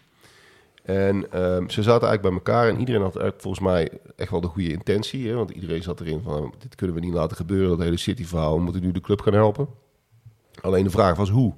En 0.84 1.32
ehm, 1.32 1.70
ze 1.70 1.84
zaten 1.84 2.08
eigenlijk 2.08 2.22
bij 2.22 2.32
elkaar 2.32 2.70
en 2.70 2.80
iedereen 2.80 3.02
had 3.02 3.34
volgens 3.38 3.64
mij 3.64 3.90
echt 4.16 4.32
wel 4.32 4.42
de 4.42 4.48
goede 4.48 4.72
intentie. 4.72 5.28
Hè? 5.28 5.34
Want 5.34 5.50
iedereen 5.50 5.84
zat 5.84 6.00
erin 6.00 6.22
van, 6.22 6.54
dit 6.58 6.76
kunnen 6.76 6.96
we 6.96 7.02
niet 7.02 7.14
laten 7.14 7.38
gebeuren, 7.38 7.70
dat 7.70 7.80
hele 7.80 7.98
City-verhaal. 7.98 8.56
We 8.56 8.64
moeten 8.64 8.82
nu 8.82 8.92
de 8.92 9.02
club 9.02 9.22
gaan 9.22 9.34
helpen. 9.34 9.68
Alleen 10.62 10.84
de 10.84 10.90
vraag 10.90 11.16
was 11.16 11.30
hoe. 11.30 11.54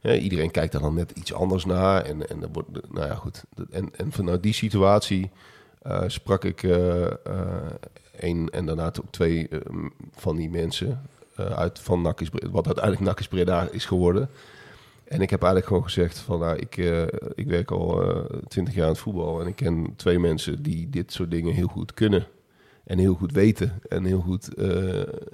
Hè, 0.00 0.16
iedereen 0.16 0.50
kijkt 0.50 0.72
daar 0.72 0.82
dan 0.82 0.94
net 0.94 1.10
iets 1.10 1.32
anders 1.32 1.64
naar. 1.64 2.04
En, 2.04 2.28
en, 2.28 2.40
dan 2.40 2.52
wordt, 2.52 2.68
nou 2.92 3.06
ja, 3.06 3.14
goed. 3.14 3.44
En, 3.70 3.96
en 3.96 4.12
vanuit 4.12 4.42
die 4.42 4.52
situatie 4.52 5.30
eh, 5.82 6.02
sprak 6.06 6.44
ik 6.44 6.62
eh, 6.62 7.06
eh, 7.06 7.16
één 8.18 8.50
en 8.50 8.66
daarna 8.66 8.86
ook 8.86 9.10
twee 9.10 9.48
eh, 9.48 9.58
van 10.14 10.36
die 10.36 10.50
mensen 10.50 11.02
eh, 11.36 11.46
uit 11.46 11.78
van 11.78 12.02
Bre- 12.02 12.50
wat 12.50 12.66
uiteindelijk 12.66 13.04
NAC 13.04 13.20
is 13.72 13.84
geworden. 13.84 14.28
En 15.04 15.20
ik 15.20 15.30
heb 15.30 15.38
eigenlijk 15.42 15.66
gewoon 15.66 15.84
gezegd 15.84 16.18
van, 16.18 16.38
nou, 16.38 16.56
ik, 16.56 16.76
eh, 16.76 17.02
ik 17.34 17.46
werk 17.46 17.70
al 17.70 18.02
twintig 18.48 18.74
jaar 18.74 18.84
aan 18.84 18.90
het 18.90 19.00
voetbal 19.00 19.40
en 19.40 19.46
ik 19.46 19.56
ken 19.56 19.92
twee 19.96 20.18
mensen 20.18 20.62
die 20.62 20.90
dit 20.90 21.12
soort 21.12 21.30
dingen 21.30 21.54
heel 21.54 21.66
goed 21.66 21.94
kunnen 21.94 22.26
en 22.84 22.98
heel 22.98 23.14
goed 23.14 23.32
weten 23.32 23.80
en 23.88 24.04
heel 24.04 24.20
goed 24.20 24.48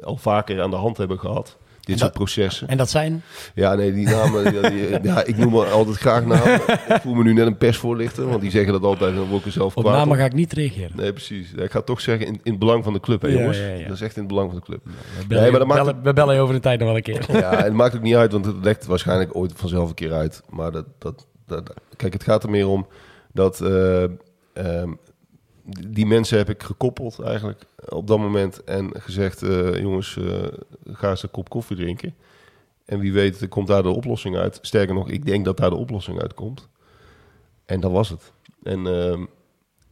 al 0.02 0.16
vaker 0.16 0.62
aan 0.62 0.70
de 0.70 0.76
hand 0.76 0.96
hebben 0.96 1.18
gehad. 1.18 1.56
Dit 1.80 1.98
soort 1.98 2.12
processen. 2.12 2.68
En 2.68 2.76
dat 2.76 2.90
zijn? 2.90 3.22
Ja, 3.54 3.74
nee, 3.74 3.92
die 3.92 4.06
namen, 4.08 4.44
die- 4.72 4.98
ja, 5.02 5.24
ik 5.24 5.36
noem 5.36 5.54
er 5.56 5.66
altijd 5.70 5.96
graag 5.96 6.24
namen. 6.26 6.54
Ik 6.88 6.98
voel 7.02 7.14
me 7.14 7.22
nu 7.22 7.32
net 7.32 7.46
een 7.46 7.56
persvoorlichter, 7.56 8.28
want 8.28 8.40
die 8.40 8.50
zeggen 8.50 8.72
dat 8.72 8.82
altijd 8.82 9.10
en 9.10 9.16
dan 9.16 9.26
word 9.28 9.40
ik 9.40 9.46
er 9.46 9.52
zelf 9.52 9.76
Op 9.76 9.82
kwaad 9.82 9.96
namen 9.96 10.16
ga 10.18 10.24
ik 10.24 10.32
niet 10.32 10.52
reageren. 10.52 10.90
Nee, 10.94 11.12
precies. 11.12 11.52
Ja, 11.56 11.62
ik 11.62 11.70
ga 11.70 11.80
toch 11.80 12.00
zeggen 12.00 12.26
in, 12.26 12.32
in 12.42 12.50
het 12.50 12.58
belang 12.58 12.84
van 12.84 12.92
de 12.92 13.00
club, 13.00 13.22
hè, 13.22 13.28
jongens. 13.28 13.58
Dat 13.86 13.96
is 13.96 14.00
echt 14.00 14.14
in 14.16 14.22
het 14.22 14.30
belang 14.30 14.50
van 14.50 14.58
de 14.58 14.64
club. 14.64 14.80
We 14.84 14.90
bellen, 15.26 15.42
Nee, 15.42 15.50
maar 15.50 15.60
dat 15.60 15.68
maakt 15.68 15.84
bellen- 15.84 16.02
we 16.02 16.12
bellen 16.12 16.34
je 16.34 16.40
over 16.40 16.54
de 16.54 16.60
tijd 16.60 16.78
nog 16.78 16.88
wel 16.88 16.96
een 16.96 17.02
keer. 17.02 17.24
Ja, 17.32 17.50
en 17.58 17.64
het 17.64 17.72
maakt 17.72 17.96
ook 17.96 18.02
niet 18.02 18.14
uit, 18.14 18.32
want 18.32 18.44
het 18.46 18.56
lekt 18.62 18.86
waarschijnlijk 18.86 19.36
ooit 19.36 19.52
vanzelf 19.56 19.88
een 19.88 19.94
keer 19.94 20.12
uit. 20.12 20.42
Maar 20.48 20.72
dat, 20.72 20.84
dat, 20.98 21.26
dat, 21.46 21.74
kijk, 21.96 22.12
het 22.12 22.22
gaat 22.24 22.42
er 22.42 22.50
meer 22.50 22.66
om 22.68 22.86
dat 23.32 23.60
eh, 23.60 24.02
ehm, 24.52 24.92
die 25.88 26.06
mensen 26.06 26.38
heb 26.38 26.48
ik 26.50 26.62
gekoppeld 26.62 27.20
eigenlijk 27.20 27.62
op 27.88 28.06
dat 28.06 28.18
moment 28.18 28.64
en 28.64 28.90
gezegd, 29.00 29.42
eh, 29.42 29.78
jongens, 29.80 30.16
eh, 30.16 30.42
ga 30.92 31.10
eens 31.10 31.22
een 31.22 31.30
kop 31.30 31.48
koffie 31.48 31.76
drinken. 31.76 32.14
En 32.84 32.98
wie 32.98 33.12
weet, 33.12 33.40
er 33.40 33.48
komt 33.48 33.66
daar 33.66 33.82
de 33.82 33.88
oplossing 33.88 34.36
uit. 34.36 34.58
Sterker 34.62 34.94
nog, 34.94 35.08
ik 35.10 35.26
denk 35.26 35.44
dat 35.44 35.56
daar 35.56 35.70
de 35.70 35.76
oplossing 35.76 36.20
uitkomt. 36.22 36.68
En 37.66 37.80
dat 37.80 37.90
was 37.90 38.08
het. 38.08 38.32
En 38.62 38.86
ehm, 38.86 39.24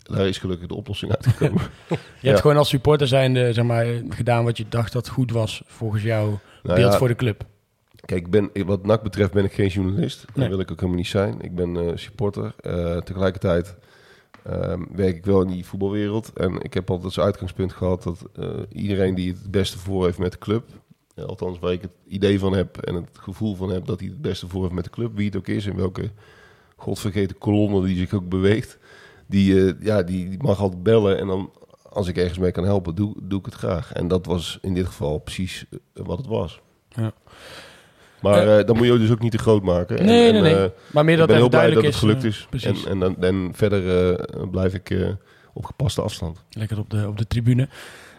daar 0.03 0.27
is 0.27 0.39
gelukkig 0.39 0.69
de 0.69 0.75
oplossing 0.75 1.13
uitgekomen. 1.15 1.63
Je 1.89 1.97
Ja. 2.21 2.29
hebt 2.29 2.41
gewoon 2.41 2.57
als 2.57 2.69
supporter 2.69 3.07
zijnde 3.09 3.53
zeg 3.53 3.65
maar, 3.65 3.87
gedaan 4.09 4.45
wat 4.45 4.57
je 4.57 4.65
dacht 4.69 4.93
dat 4.93 5.09
goed 5.09 5.31
was 5.33 5.63
volgens 5.67 6.03
jouw 6.03 6.27
Nou 6.63 6.77
beeld 6.81 6.93
ja, 6.93 6.99
voor 6.99 7.09
de 7.09 7.15
club. 7.15 7.45
Kijk, 8.05 8.21
ik 8.25 8.31
ben, 8.31 8.51
wat 8.67 8.87
NAC 8.87 9.03
betreft 9.03 9.33
ben 9.33 9.45
ik 9.45 9.53
geen 9.53 9.69
journalist. 9.69 10.27
Dat 10.27 10.37
Nee. 10.37 10.49
wil 10.49 10.61
ik 10.61 10.71
ook 10.71 10.77
helemaal 10.77 10.99
niet 11.01 11.09
zijn. 11.09 11.41
Ik 11.41 11.55
ben 11.55 11.77
eh, 11.77 11.97
supporter. 11.97 12.55
Eh, 12.61 12.97
tegelijkertijd 12.97 13.77
ehm, 14.49 14.83
werk 14.91 15.17
ik 15.17 15.25
wel 15.25 15.41
in 15.41 15.49
die 15.49 15.67
voetbalwereld. 15.67 16.33
En 16.33 16.63
ik 16.63 16.75
heb 16.75 16.91
altijd 16.91 17.07
als 17.07 17.21
uitgangspunt 17.25 17.73
gehad 17.73 18.03
dat 18.03 18.25
eh, 18.37 18.49
iedereen 18.73 19.15
die 19.15 19.33
het 19.33 19.51
beste 19.51 19.79
voor 19.79 20.05
heeft 20.05 20.19
met 20.19 20.33
de 20.33 20.39
club... 20.39 20.65
eh, 21.15 21.25
althans 21.25 21.59
waar 21.59 21.73
ik 21.73 21.83
het 21.83 21.91
idee 22.07 22.39
van 22.39 22.53
heb 22.53 22.77
en 22.77 22.95
het 22.95 23.09
gevoel 23.13 23.55
van 23.55 23.71
heb 23.71 23.87
dat 23.87 24.01
hij 24.01 24.09
het 24.09 24.21
beste 24.21 24.49
voor 24.49 24.63
heeft 24.63 24.75
met 24.75 24.85
de 24.85 24.91
club... 24.91 25.17
wie 25.17 25.27
het 25.27 25.37
ook 25.37 25.49
is, 25.49 25.67
in 25.67 25.77
welke 25.77 26.11
godvergeten 26.77 27.39
kolonne 27.39 27.87
die 27.87 27.97
zich 27.97 28.15
ook 28.15 28.29
beweegt... 28.29 28.79
Die, 29.27 29.67
eh, 29.67 29.75
ja, 29.81 30.03
die, 30.03 30.29
die 30.29 30.43
mag 30.43 30.61
altijd 30.61 30.83
bellen 30.83 31.19
en 31.19 31.27
dan... 31.27 31.53
Als 31.89 32.09
ik 32.09 32.17
ergens 32.17 32.39
mee 32.39 32.53
kan 32.53 32.65
helpen, 32.65 32.95
doe, 32.95 33.15
doe 33.23 33.39
ik 33.39 33.45
het 33.45 33.55
graag. 33.55 33.93
En 33.93 34.09
dat 34.09 34.27
was 34.27 34.59
in 34.63 34.75
dit 34.75 34.87
geval 34.87 35.19
precies 35.19 35.67
wat 35.93 36.19
het 36.19 36.27
was. 36.27 36.61
Ja. 36.89 37.13
Maar 38.23 38.59
eh, 38.59 38.67
dan 38.67 38.77
moet 38.77 38.87
je 38.87 38.99
dus 38.99 39.11
ook 39.11 39.21
niet 39.21 39.33
te 39.33 39.39
groot 39.39 39.63
maken. 39.63 39.99
En- 39.99 40.05
Nee, 40.05 40.33
nee, 40.33 40.41
nee. 40.43 40.55
eh, 40.57 40.71
maar 40.93 41.05
meer 41.05 41.13
ik 41.13 41.19
dat 41.19 41.29
ben 41.29 41.37
heel 41.37 41.49
blij 41.49 41.71
dat 41.71 41.73
duidelijk 41.73 41.87
het 41.87 41.95
is. 41.95 42.01
gelukt 42.01 42.23
eh, 42.23 42.29
is. 42.29 42.47
precies. 42.51 42.85
En, 42.85 42.91
en, 42.91 42.99
dan, 42.99 43.23
en 43.23 43.51
verder 43.55 44.13
eh, 44.19 44.49
blijf 44.51 44.75
ik 44.75 44.91
eh, 44.91 45.09
op 45.53 45.65
gepaste 45.65 46.03
afstand. 46.03 46.45
Lekker 46.51 46.79
op 46.79 46.91
de, 46.91 47.09
op 47.09 47.19
de 47.19 47.27
tribune. 47.27 47.69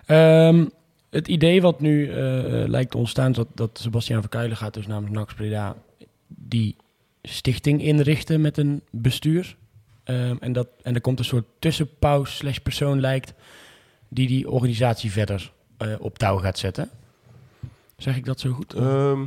Ehm, 0.05 0.65
het 1.09 1.27
idee 1.27 1.61
wat 1.61 1.79
nu 1.79 2.09
eh, 2.11 2.61
eh, 2.63 2.69
lijkt 2.69 2.91
te 2.91 2.97
ontstaan, 2.97 3.29
is 3.29 3.35
dat, 3.35 3.47
dat 3.55 3.79
Sebastian 3.81 4.21
Verkuilen 4.21 4.57
gaat 4.57 4.73
dus 4.73 4.87
namens 4.87 5.11
Nax 5.11 5.33
Breda 5.33 5.75
die 6.27 6.75
stichting 7.23 7.81
inrichten 7.83 8.41
met 8.41 8.57
een 8.57 8.81
bestuur. 8.91 9.55
Ehm, 10.03 10.35
en, 10.39 10.53
dat, 10.53 10.67
en 10.81 10.95
er 10.95 11.01
komt 11.01 11.19
een 11.19 11.25
soort 11.25 11.45
tussenpaus 11.59 12.35
slash 12.37 12.57
persoon 12.57 12.99
lijkt 12.99 13.33
die 14.07 14.27
die 14.27 14.49
organisatie 14.49 15.11
verder 15.11 15.51
eh, 15.77 15.87
op 15.99 16.17
touw 16.17 16.37
gaat 16.37 16.57
zetten. 16.57 16.89
Zeg 17.97 18.15
ik 18.17 18.25
dat 18.25 18.39
zo 18.39 18.51
goed? 18.51 18.73
Ehm, 18.73 19.19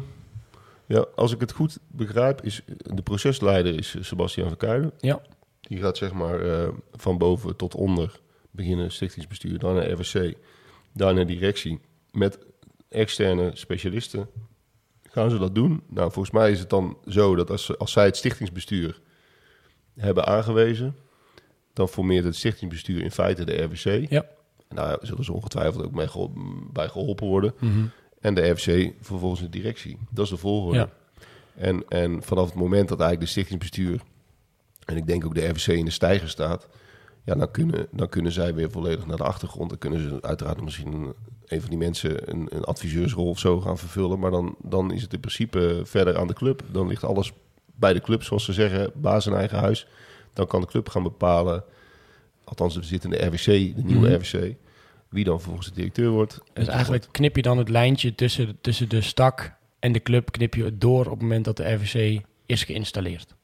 ja, 0.93 1.07
als 1.15 1.33
ik 1.33 1.41
het 1.41 1.53
goed 1.53 1.79
begrijp, 1.87 2.43
is 2.43 2.63
de 2.77 3.03
procesleider 3.03 3.79
is 3.79 3.97
Sebastian 4.01 4.49
Verkuilen. 4.49 4.93
Ja. 4.99 5.23
Die 5.61 5.79
gaat 5.79 5.97
zeg 5.97 6.13
maar 6.13 6.41
eh, 6.41 6.69
van 6.93 7.19
boven 7.19 7.57
tot 7.57 7.75
onder 7.75 8.21
beginnen 8.51 8.91
stichtingsbestuur, 8.91 9.59
dan 9.59 9.75
naar 9.75 9.91
RWC, 9.91 10.35
daarna 10.93 11.25
directie. 11.25 11.81
Met 12.11 12.39
externe 12.89 13.51
specialisten 13.55 14.29
gaan 15.03 15.31
ze 15.31 15.39
dat 15.39 15.55
doen. 15.55 15.83
Nou, 15.89 16.13
volgens 16.13 16.35
mij 16.35 16.51
is 16.51 16.59
het 16.59 16.71
dan 16.71 16.99
zo 17.07 17.35
dat 17.35 17.51
als, 17.51 17.79
als 17.79 17.93
zij 17.93 18.05
het 18.05 18.17
stichtingsbestuur 18.17 19.01
hebben 19.95 20.27
aangewezen, 20.27 20.97
dan 21.73 21.89
formeert 21.89 22.25
het 22.25 22.37
stichtingsbestuur 22.37 23.03
in 23.03 23.11
feite 23.11 23.45
de 23.45 23.63
RWC. 23.63 24.11
Ja. 24.11 24.27
Nou, 24.69 24.89
daar 24.89 24.99
zullen 25.03 25.25
ze 25.25 25.33
ongetwijfeld 25.33 25.85
ook 25.85 25.93
mee 25.93 26.09
gehol- 26.09 26.33
bij 26.73 26.89
geholpen 26.89 27.27
worden. 27.27 27.55
Mhm. 27.59 27.85
En 28.23 28.35
de 28.35 28.49
RWC 28.49 28.93
vervolgens 29.01 29.41
de 29.41 29.49
directie. 29.49 29.99
Dat 30.11 30.25
is 30.25 30.31
de 30.31 30.37
volgorde. 30.37 30.79
Ja. 30.79 30.89
En, 31.55 31.85
en 31.89 32.23
vanaf 32.23 32.45
het 32.45 32.55
moment 32.55 32.89
dat 32.89 33.01
eigenlijk 33.01 33.21
de 33.21 33.41
stichtingsbestuur... 33.41 34.01
en 34.85 34.97
ik 34.97 35.07
denk 35.07 35.25
ook 35.25 35.35
de 35.35 35.49
RWC 35.49 35.67
in 35.67 35.85
de 35.85 35.91
stijger 35.91 36.29
staat... 36.29 36.69
ja, 37.25 37.35
dan 37.35 37.51
kunnen, 37.51 37.87
dan 37.91 38.09
kunnen 38.09 38.33
zij 38.33 38.55
weer 38.55 38.71
volledig 38.71 39.07
naar 39.07 39.17
de 39.17 39.23
achtergrond. 39.23 39.69
Dan 39.69 39.79
kunnen 39.79 40.01
ze 40.01 40.23
uiteraard 40.23 40.63
misschien 40.63 40.93
een, 40.93 41.13
een 41.47 41.61
van 41.61 41.71
die 41.71 41.79
mensen... 41.79 42.31
Een, 42.31 42.47
een 42.51 42.65
adviseursrol 42.65 43.29
of 43.29 43.39
zo 43.39 43.61
gaan 43.61 43.79
vervullen. 43.79 44.19
Maar 44.19 44.31
dan, 44.31 44.57
dan 44.59 44.93
is 44.93 45.03
het 45.03 45.13
in 45.13 45.21
principe 45.21 45.81
verder 45.85 46.19
aan 46.19 46.27
de 46.27 46.35
club. 46.35 46.63
Dan 46.71 46.87
ligt 46.87 47.05
alles 47.05 47.33
bij 47.75 47.93
de 47.93 48.01
club, 48.01 48.23
zoals 48.23 48.45
ze 48.45 48.53
zeggen. 48.53 48.91
Baas 48.95 49.27
in 49.27 49.35
eigen 49.35 49.59
huis. 49.59 49.87
Dan 50.33 50.47
kan 50.47 50.61
de 50.61 50.67
club 50.67 50.89
gaan 50.89 51.03
bepalen... 51.03 51.65
althans, 52.45 52.77
we 52.77 52.83
zitten 52.83 53.13
in 53.13 53.19
de 53.19 53.27
RWC, 53.27 53.77
de 53.77 53.83
nieuwe. 53.83 54.15
RWC... 54.15 54.55
wie 55.13 55.25
dan 55.25 55.37
vervolgens 55.37 55.69
de 55.69 55.75
directeur 55.75 56.11
wordt. 56.11 56.41
Dus 56.53 56.67
eigenlijk 56.67 57.07
knip 57.11 57.37
je 57.37 57.43
dan 57.43 57.59
het 57.59 57.69
lijntje 57.69 58.15
tussen, 58.15 58.59
tussen 58.61 58.89
de 58.89 59.01
stak 59.01 59.55
en 59.79 59.93
de 59.93 60.03
club, 60.03 60.31
knip 60.31 60.55
je 60.55 60.65
het 60.65 60.81
door 60.81 61.05
op 61.05 61.11
het 61.11 61.21
moment 61.21 61.45
dat 61.45 61.57
de 61.57 61.73
RVC 61.73 62.23
is 62.47 62.65
geïnstalleerd. 62.65 63.35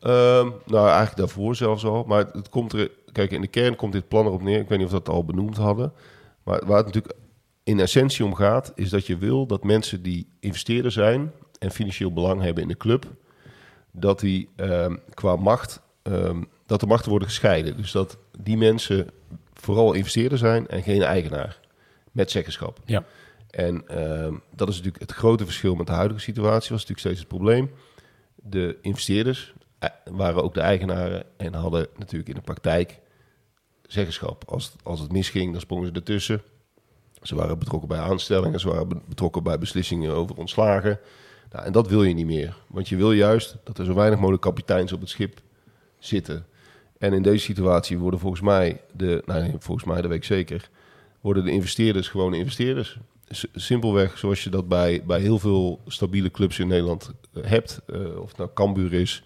Ehm, 0.00 0.48
nou, 0.66 0.86
eigenlijk 0.86 1.16
daarvoor 1.16 1.56
zelfs 1.56 1.84
al. 1.84 2.04
Maar 2.04 2.18
het, 2.18 2.32
het 2.32 2.48
komt 2.48 2.72
er... 2.72 2.90
Kijk, 3.12 3.30
in 3.30 3.40
de 3.40 3.46
kern 3.46 3.76
komt 3.76 3.92
dit 3.92 4.08
plan 4.08 4.26
erop 4.26 4.42
neer. 4.42 4.60
Ik 4.60 4.68
weet 4.68 4.78
niet 4.78 4.86
of 4.86 4.92
dat 4.92 5.08
al 5.08 5.24
benoemd 5.24 5.56
hadden. 5.56 5.92
Maar 6.42 6.66
waar 6.66 6.76
het 6.76 6.86
natuurlijk 6.86 7.14
in 7.64 7.80
essentie 7.80 8.24
om 8.24 8.34
gaat... 8.34 8.72
is 8.74 8.90
dat 8.90 9.06
je 9.06 9.16
wil 9.16 9.46
dat 9.46 9.64
mensen 9.64 10.02
die 10.02 10.28
investeerder 10.40 10.92
zijn... 10.92 11.32
en 11.58 11.70
financieel 11.70 12.12
belang 12.12 12.42
hebben 12.42 12.62
in 12.62 12.68
de 12.68 12.76
club... 12.76 13.06
dat 13.92 14.20
die 14.20 14.48
ehm, 14.56 14.96
qua 15.14 15.36
macht... 15.36 15.82
ehm, 16.02 16.42
dat 16.66 16.80
de 16.80 16.86
machten 16.86 17.10
worden 17.10 17.28
gescheiden. 17.28 17.76
Dus 17.76 17.92
dat 17.92 18.18
die 18.38 18.56
mensen 18.56 19.10
vooral 19.66 19.92
investeerder 19.92 20.38
zijn... 20.38 20.66
en 20.68 20.82
geen 20.82 21.02
eigenaar. 21.02 21.58
Met 22.12 22.30
zeggenschap. 22.30 22.78
Ja. 22.84 23.04
En 23.50 23.88
ehm, 23.88 24.34
dat 24.54 24.68
is 24.68 24.74
natuurlijk 24.76 25.02
het 25.02 25.12
grote 25.12 25.44
verschil 25.44 25.74
met 25.74 25.86
de 25.86 25.92
huidige 25.92 26.20
situatie. 26.20 26.70
was 26.70 26.86
natuurlijk 26.86 26.98
steeds 26.98 27.18
het 27.18 27.28
probleem. 27.28 27.70
De 28.34 28.78
investeerders 28.80 29.52
eh, 29.78 29.88
waren 30.10 30.42
ook 30.42 30.54
de 30.54 30.60
eigenaren 30.60 31.24
en 31.36 31.54
hadden 31.54 31.86
natuurlijk 31.98 32.28
in 32.28 32.34
de 32.34 32.40
praktijk 32.40 32.98
zeggenschap. 33.86 34.44
Als, 34.46 34.64
het- 34.64 34.84
als 34.84 35.00
het 35.00 35.12
misging, 35.12 35.52
dan 35.52 35.60
sprongen 35.60 35.86
ze 35.86 35.92
ertussen. 35.92 36.42
Ze 37.22 37.34
waren 37.34 37.58
betrokken 37.58 37.88
bij 37.88 37.98
aanstellingen, 37.98 38.60
ze 38.60 38.68
waren 38.68 38.88
be- 38.88 39.00
betrokken 39.08 39.42
bij 39.42 39.58
beslissingen 39.58 40.12
over 40.12 40.36
ontslagen. 40.36 40.98
Nou, 41.52 41.64
en 41.64 41.72
dat 41.72 41.88
wil 41.88 42.02
je 42.02 42.14
niet 42.14 42.26
meer. 42.26 42.56
Want 42.66 42.88
je 42.88 42.96
wil 42.96 43.12
juist 43.12 43.56
dat 43.64 43.78
er 43.78 43.84
zo 43.84 43.94
weinig 43.94 44.18
mogelijk 44.18 44.42
kapiteins 44.42 44.92
op 44.92 45.00
het 45.00 45.08
schip 45.08 45.40
zitten. 45.98 46.46
En 46.98 47.12
in 47.12 47.22
deze 47.22 47.44
situatie 47.44 47.98
worden 47.98 48.20
volgens 48.20 48.42
mij, 48.42 48.80
de, 48.92 49.22
nou 49.26 49.42
nee, 49.42 49.54
volgens 49.58 49.86
mij 49.86 49.96
dat 50.00 50.06
weet 50.10 50.18
ik 50.18 50.24
zeker, 50.24 50.68
worden 51.20 51.44
de 51.44 51.50
investeerders 51.50 52.08
gewoon 52.08 52.34
investeerders. 52.34 52.98
Simpelweg 53.54 54.18
zoals 54.18 54.44
je 54.44 54.50
dat 54.50 54.68
bij, 54.68 55.02
bij 55.06 55.20
heel 55.20 55.38
veel 55.38 55.80
stabiele 55.86 56.30
clubs 56.30 56.58
in 56.58 56.68
Nederland 56.68 57.10
eh, 57.34 57.42
hebt. 57.44 57.80
Eh, 57.86 58.20
of 58.20 58.28
het 58.28 58.36
nou 58.36 58.50
Cambuur 58.54 58.92
is, 58.92 59.22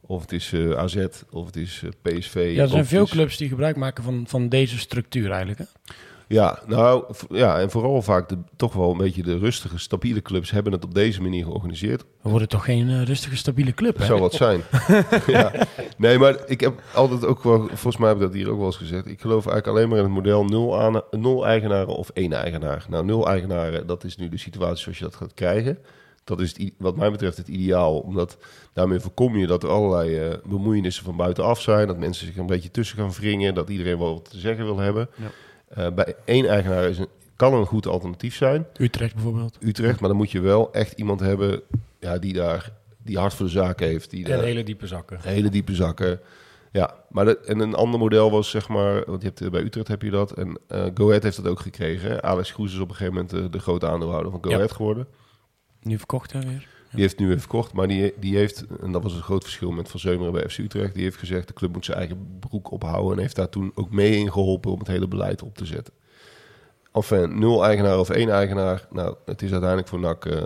of 0.00 0.20
het 0.20 0.32
is 0.32 0.52
eh, 0.52 0.70
AZ, 0.72 1.06
of 1.30 1.46
het 1.46 1.56
is 1.56 1.82
PSV. 2.02 2.52
Ja, 2.54 2.62
er 2.62 2.68
zijn 2.68 2.86
veel 2.86 3.04
is- 3.04 3.10
clubs 3.10 3.36
die 3.36 3.48
gebruik 3.48 3.76
maken 3.76 4.04
van, 4.04 4.24
van 4.28 4.48
deze 4.48 4.78
structuur 4.78 5.30
eigenlijk. 5.30 5.58
Hè? 5.58 5.64
Ja, 6.32 6.58
nou, 6.66 7.04
ja, 7.28 7.60
en 7.60 7.70
vooral 7.70 8.02
vaak 8.02 8.28
de, 8.28 8.38
toch 8.56 8.72
wel 8.72 8.90
een 8.90 8.96
beetje 8.96 9.22
de 9.22 9.38
rustige, 9.38 9.78
stabiele 9.78 10.22
clubs 10.22 10.50
hebben 10.50 10.72
het 10.72 10.84
op 10.84 10.94
deze 10.94 11.22
manier 11.22 11.44
georganiseerd. 11.44 12.04
We 12.22 12.30
worden 12.30 12.48
toch 12.48 12.64
geen 12.64 12.88
eh, 12.88 13.02
rustige, 13.02 13.36
stabiele 13.36 13.74
club, 13.74 13.98
hè? 13.98 14.04
Zou 14.04 14.20
wat 14.20 14.32
zijn. 14.32 14.60
ja. 15.26 15.52
Nee, 15.96 16.18
maar 16.18 16.36
ik 16.46 16.60
heb 16.60 16.80
altijd 16.94 17.24
ook 17.24 17.42
wel, 17.42 17.58
volgens 17.58 17.96
mij 17.96 18.08
heb 18.08 18.16
ik 18.16 18.22
dat 18.22 18.34
hier 18.34 18.50
ook 18.50 18.56
wel 18.56 18.66
eens 18.66 18.76
gezegd. 18.76 19.06
Ik 19.06 19.20
geloof 19.20 19.46
eigenlijk 19.46 19.66
alleen 19.66 19.88
maar 19.88 19.98
in 19.98 20.04
het 20.04 20.12
model 20.12 20.44
nul, 20.44 20.80
aan, 20.80 21.02
nul 21.10 21.46
eigenaren 21.46 21.96
of 21.96 22.10
één 22.10 22.32
eigenaar. 22.32 22.86
Nou, 22.88 23.04
nul 23.04 23.28
eigenaren, 23.28 23.86
dat 23.86 24.04
is 24.04 24.16
nu 24.16 24.28
de 24.28 24.38
situatie 24.38 24.82
zoals 24.82 24.98
je 24.98 25.04
dat 25.04 25.16
gaat 25.16 25.34
krijgen. 25.34 25.78
Dat 26.24 26.40
is 26.40 26.56
het, 26.56 26.72
wat 26.78 26.96
mij 26.96 27.10
betreft 27.10 27.36
het 27.36 27.48
ideaal, 27.48 27.98
omdat 27.98 28.38
daarmee 28.72 29.00
voorkom 29.00 29.36
je 29.36 29.46
dat 29.46 29.62
er 29.62 29.68
allerlei 29.68 30.16
eh, 30.16 30.38
bemoeienissen 30.44 31.04
van 31.04 31.16
buitenaf 31.16 31.60
zijn. 31.60 31.86
Dat 31.86 31.98
mensen 31.98 32.26
zich 32.26 32.36
een 32.36 32.46
beetje 32.46 32.70
tussen 32.70 32.98
gaan 32.98 33.12
wringen, 33.12 33.54
dat 33.54 33.68
iedereen 33.68 33.98
wel 33.98 34.14
wat 34.14 34.30
te 34.30 34.38
zeggen 34.38 34.64
wil 34.64 34.78
hebben. 34.78 35.08
Ja. 35.16 35.30
Eh, 35.74 35.90
bij 35.94 36.14
één 36.24 36.46
eigenaar 36.46 36.88
is 36.88 36.98
een, 36.98 37.08
kan 37.36 37.54
een 37.54 37.66
goed 37.66 37.86
alternatief 37.86 38.34
zijn. 38.34 38.66
Utrecht 38.76 39.14
bijvoorbeeld. 39.14 39.56
Utrecht, 39.60 40.00
maar 40.00 40.08
dan 40.08 40.18
moet 40.18 40.30
je 40.30 40.40
wel 40.40 40.72
echt 40.72 40.92
iemand 40.92 41.20
hebben 41.20 41.62
ja, 42.00 42.18
die 42.18 42.32
daar 42.32 42.72
die 43.04 43.18
hart 43.18 43.34
voor 43.34 43.46
de 43.46 43.52
zaak 43.52 43.80
heeft. 43.80 44.10
Die 44.10 44.24
En 44.24 44.30
daar, 44.30 44.42
hele 44.42 44.62
diepe 44.62 44.86
zakken. 44.86 45.18
hele 45.22 45.48
diepe 45.48 45.74
zakken. 45.74 46.20
Ja, 46.72 46.94
maar 47.08 47.24
de, 47.24 47.38
en 47.38 47.58
een 47.60 47.74
ander 47.74 48.00
model 48.00 48.30
was 48.30 48.50
zeg 48.50 48.68
maar, 48.68 49.04
want 49.06 49.22
je 49.22 49.28
hebt, 49.28 49.40
eh, 49.40 49.50
bij 49.50 49.62
Utrecht 49.62 49.88
heb 49.88 50.02
je 50.02 50.10
dat. 50.10 50.32
En 50.32 50.58
eh 50.68 50.84
Go 50.94 51.06
Ahead 51.08 51.22
heeft 51.22 51.36
dat 51.36 51.46
ook 51.46 51.60
gekregen. 51.60 52.22
Alex 52.22 52.52
Kroes 52.52 52.72
is 52.72 52.78
op 52.78 52.88
een 52.88 52.94
gegeven 52.94 53.26
moment 53.28 53.52
de 53.52 53.58
grote 53.58 53.88
aandeelhouder 53.88 54.30
van 54.30 54.42
Go 54.42 54.50
Ja. 54.50 54.56
Ahead 54.56 54.72
geworden. 54.72 55.06
Nu 55.82 55.98
verkocht 55.98 56.32
hè, 56.32 56.40
weer. 56.40 56.68
Die 56.92 57.00
heeft 57.00 57.18
nu 57.18 57.26
even 57.28 57.40
verkocht, 57.40 57.72
maar 57.72 57.88
die, 57.88 58.12
die 58.20 58.36
heeft, 58.36 58.64
en 58.80 58.92
dat 58.92 59.02
was 59.02 59.14
een 59.14 59.22
groot 59.22 59.42
verschil 59.42 59.70
met 59.70 59.88
Van 59.88 60.00
Zeumeren 60.00 60.32
bij 60.32 60.48
FC 60.48 60.58
Utrecht, 60.58 60.94
die 60.94 61.02
heeft 61.02 61.16
gezegd 61.16 61.46
de 61.48 61.54
club 61.54 61.72
moet 61.72 61.84
zijn 61.84 61.98
eigen 61.98 62.36
broek 62.40 62.70
ophouden 62.70 63.12
en 63.16 63.18
heeft 63.18 63.36
daar 63.36 63.48
toen 63.48 63.72
ook 63.74 63.90
mee 63.90 64.16
in 64.16 64.32
geholpen 64.32 64.72
om 64.72 64.78
het 64.78 64.88
hele 64.88 65.08
beleid 65.08 65.42
op 65.42 65.56
te 65.56 65.64
zetten. 65.66 65.94
Enfin, 66.92 67.38
nul 67.38 67.64
eigenaar 67.64 67.98
of 67.98 68.10
één 68.10 68.28
eigenaar. 68.30 68.86
Nou, 68.90 69.16
het 69.24 69.42
is 69.42 69.50
uiteindelijk 69.50 69.88
voor 69.88 70.00
NAC 70.00 70.24
eh, 70.24 70.42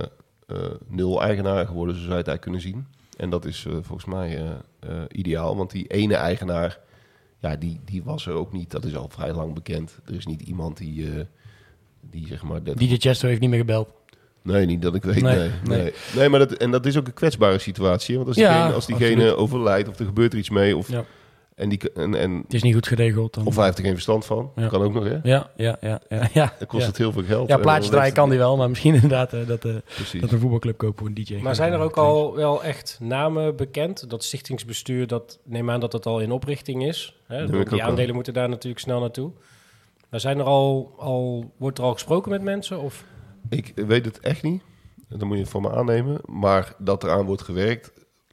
eh, 0.46 0.56
nul 0.88 1.22
eigenaar 1.22 1.66
geworden, 1.66 1.94
zo 1.94 2.00
zou 2.00 2.12
je 2.12 2.18
het 2.18 2.28
eigenlijk 2.28 2.40
kunnen 2.42 2.60
zien. 2.60 2.86
En 3.16 3.30
dat 3.30 3.44
is 3.44 3.64
eh, 3.66 3.72
volgens 3.72 4.04
mij 4.04 4.42
ideaal, 5.10 5.56
want 5.56 5.70
die 5.70 5.86
ene 5.86 6.14
eigenaar, 6.14 6.78
ja, 7.38 7.56
die, 7.56 7.80
die 7.84 8.02
was 8.02 8.26
er 8.26 8.32
ook 8.34 8.52
niet. 8.52 8.70
Dat 8.70 8.84
is 8.84 8.96
al 8.96 9.08
vrij 9.08 9.32
lang 9.32 9.54
bekend. 9.54 9.98
Er 10.04 10.14
is 10.14 10.26
niet 10.26 10.42
iemand 10.42 10.76
die, 10.76 11.08
die 12.00 12.26
zeg 12.26 12.42
maar... 12.42 12.62
dat- 12.62 12.78
DJ 12.78 12.96
Chesto 12.98 13.28
heeft 13.28 13.40
niet 13.40 13.50
meer 13.50 13.58
gebeld. 13.58 13.88
Nee, 14.46 14.66
niet 14.66 14.82
dat 14.82 14.94
ik 14.94 15.02
weet. 15.02 15.22
Nee, 15.22 15.50
Nee, 15.64 15.92
nee, 16.16 16.28
maar 16.28 16.38
dat, 16.38 16.52
en 16.52 16.70
dat 16.70 16.86
is 16.86 16.96
ook 16.96 17.06
een 17.06 17.14
kwetsbare 17.14 17.58
situatie. 17.58 18.16
Want 18.16 18.28
als 18.28 18.36
Ja, 18.36 18.52
diegene, 18.52 18.74
als 18.74 18.86
diegene 18.86 19.36
overlijdt 19.36 19.88
of 19.88 19.98
er 19.98 20.04
gebeurt 20.04 20.32
er 20.32 20.38
iets 20.38 20.50
mee... 20.50 20.76
Of, 20.76 20.88
Ja. 20.88 21.04
en 21.54 21.68
die, 21.68 21.92
en, 21.92 22.14
en, 22.14 22.36
Het 22.42 22.54
is 22.54 22.62
niet 22.62 22.74
goed 22.74 22.86
geregeld. 22.86 23.34
Dan. 23.34 23.46
of 23.46 23.56
hij 23.56 23.64
heeft 23.64 23.78
er 23.78 23.84
geen 23.84 23.92
verstand 23.92 24.24
van. 24.26 24.50
Ja. 24.56 24.66
Kan 24.66 24.82
ook 24.82 24.92
nog, 24.92 25.04
hè? 25.04 25.18
Ja, 25.22 25.50
ja, 25.56 25.76
ja. 25.80 26.00
Ja, 26.08 26.28
ja. 26.32 26.52
Dan 26.58 26.66
kost 26.66 26.82
ja. 26.82 26.88
het 26.88 26.98
heel 26.98 27.12
veel 27.12 27.22
geld. 27.22 27.48
Ja, 27.48 27.56
plaatjes 27.56 27.86
dan 27.86 27.94
draaien 27.94 28.14
kan 28.14 28.28
die 28.28 28.38
wel, 28.38 28.56
maar 28.56 28.68
misschien 28.68 28.94
inderdaad 29.00 29.32
eh, 29.32 29.46
dat, 29.46 29.64
eh, 29.64 29.74
Precies. 29.94 30.20
dat 30.20 30.32
een 30.32 30.38
voetbalclub 30.38 30.76
kopen 30.76 30.98
voor 30.98 31.06
een 31.06 31.14
DJ. 31.14 31.36
Maar 31.42 31.54
zijn 31.54 31.72
er 31.72 31.80
ook 31.80 31.96
al 31.96 32.34
wel 32.34 32.64
echt 32.64 32.98
namen 33.02 33.56
bekend? 33.56 34.10
Dat 34.10 34.24
stichtingsbestuur, 34.24 35.06
dat 35.06 35.38
neem 35.44 35.70
aan 35.70 35.80
dat 35.80 35.90
dat 35.92 36.06
al 36.06 36.20
in 36.20 36.32
oprichting 36.32 36.86
is. 36.86 37.14
Hè? 37.26 37.46
Die 37.46 37.82
aan. 37.82 37.88
aandelen 37.88 38.14
moeten 38.14 38.34
daar 38.34 38.48
natuurlijk 38.48 38.82
snel 38.82 39.00
naartoe. 39.00 39.30
Maar 40.10 40.20
zijn 40.20 40.38
er 40.38 40.44
al, 40.44 40.94
al, 40.98 41.50
wordt 41.56 41.78
er 41.78 41.84
al 41.84 41.92
gesproken 41.92 42.30
met 42.30 42.42
mensen? 42.42 42.80
Of? 42.80 43.04
Ik 43.50 43.72
weet 43.74 44.04
het 44.04 44.20
echt 44.20 44.42
niet. 44.42 44.62
Dan 45.08 45.26
moet 45.28 45.36
je 45.36 45.42
het 45.42 45.52
van 45.52 45.62
me 45.62 45.70
aannemen. 45.72 46.20
Maar 46.26 46.74
dat 46.78 47.04
eraan 47.04 47.24
wordt 47.24 47.42
gewerkt, 47.42 47.92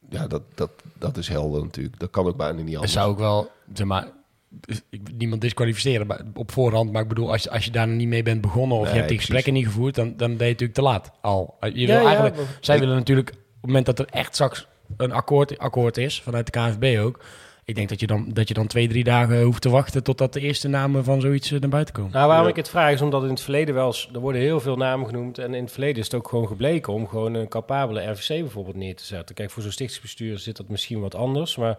ja, 0.10 0.28
dat, 0.28 0.42
dat, 0.56 0.72
dat 0.98 1.18
is 1.18 1.28
helder 1.28 1.62
natuurlijk. 1.64 2.00
Dat 2.00 2.10
kan 2.10 2.26
ook 2.26 2.38
bijna 2.38 2.62
niet 2.62 2.74
anders. 2.76 2.94
zou 2.94 3.12
ook 3.12 3.18
wel, 3.18 3.52
zeg 3.74 3.88
maar, 3.88 4.08
dus 4.50 4.82
ik, 4.90 5.02
niemand 5.18 5.42
disqualificeren 5.42 6.08
maar 6.08 6.22
op 6.34 6.52
voorhand. 6.52 6.92
Maar 6.92 7.02
ik 7.02 7.08
bedoel, 7.08 7.32
als, 7.32 7.44
je- 7.44 7.50
als 7.52 7.66
je 7.66 7.72
daar 7.72 7.88
nog 7.88 7.98
niet 7.98 8.08
mee 8.08 8.24
bent 8.24 8.42
begonnen 8.42 8.78
of 8.78 8.84
Nee, 8.84 8.92
je 8.94 8.98
hebt 9.00 9.10
die 9.10 9.18
precies. 9.18 9.36
gesprekken 9.36 9.54
niet 9.64 9.74
gevoerd, 9.74 9.96
dan, 9.96 10.14
dan 10.18 10.38
ben 10.38 10.46
je 10.48 10.52
natuurlijk 10.52 10.74
te 10.80 10.82
laat 10.82 11.12
al. 11.22 11.58
Je 11.60 11.80
Ja, 11.80 11.86
wil 11.86 11.96
ja, 11.96 12.04
eigenlijk, 12.06 12.36
maar- 12.36 12.58
zij 12.62 12.76
Ik- 12.76 12.82
willen 12.82 12.96
natuurlijk, 12.98 13.30
op 13.30 13.36
het 13.36 13.66
moment 13.66 13.86
dat 13.86 14.00
er 14.00 14.06
echt 14.06 14.34
straks 14.34 14.68
een 14.98 15.12
akkoord, 15.12 15.58
akkoord 15.58 15.98
is, 15.98 16.22
vanuit 16.22 16.46
de 16.46 16.52
KNVB 16.52 17.00
ook. 17.00 17.20
Ik 17.66 17.76
denk 17.76 17.90
dat 17.90 18.00
je, 18.00 18.08
dan, 18.08 18.30
dat 18.34 18.48
je 18.48 18.54
dan 18.54 18.68
twee, 18.68 18.88
drie 18.88 19.04
dagen 19.04 19.42
hoeft 19.42 19.62
te 19.62 19.70
wachten 19.70 20.04
totdat 20.04 20.34
de 20.34 20.40
eerste 20.40 20.68
namen 20.68 21.04
van 21.04 21.22
zoiets 21.22 21.52
eh, 21.52 21.60
naar 21.60 21.70
buiten 21.70 21.94
komen. 21.94 22.12
Nou, 22.12 22.28
waarom 22.28 22.46
Ja. 22.46 22.52
ik 22.52 22.56
het 22.56 22.70
vraag 22.70 22.92
is 22.94 23.02
omdat 23.02 23.24
in 23.24 23.30
het 23.30 23.42
verleden 23.42 23.76
wel 23.76 23.86
eens... 23.86 24.10
Er 24.14 24.20
worden 24.20 24.42
heel 24.42 24.60
veel 24.60 24.76
namen 24.76 25.08
genoemd. 25.08 25.38
En 25.38 25.54
in 25.54 25.64
het 25.64 25.72
verleden 25.72 25.98
is 25.98 26.06
het 26.06 26.14
ook 26.16 26.28
gewoon 26.28 26.48
gebleken... 26.48 26.94
om 26.94 27.08
gewoon 27.08 27.34
een 27.34 27.48
capabele 27.48 28.12
RVC 28.12 28.28
bijvoorbeeld 28.28 28.76
neer 28.76 28.96
te 28.96 29.06
zetten. 29.06 29.36
Kijk, 29.36 29.52
voor 29.52 29.62
zo'n 29.62 29.72
stichtingsbestuur 29.72 30.38
zit 30.40 30.58
dat 30.58 30.68
misschien 30.70 31.00
wat 31.00 31.16
anders. 31.16 31.56
Maar 31.56 31.78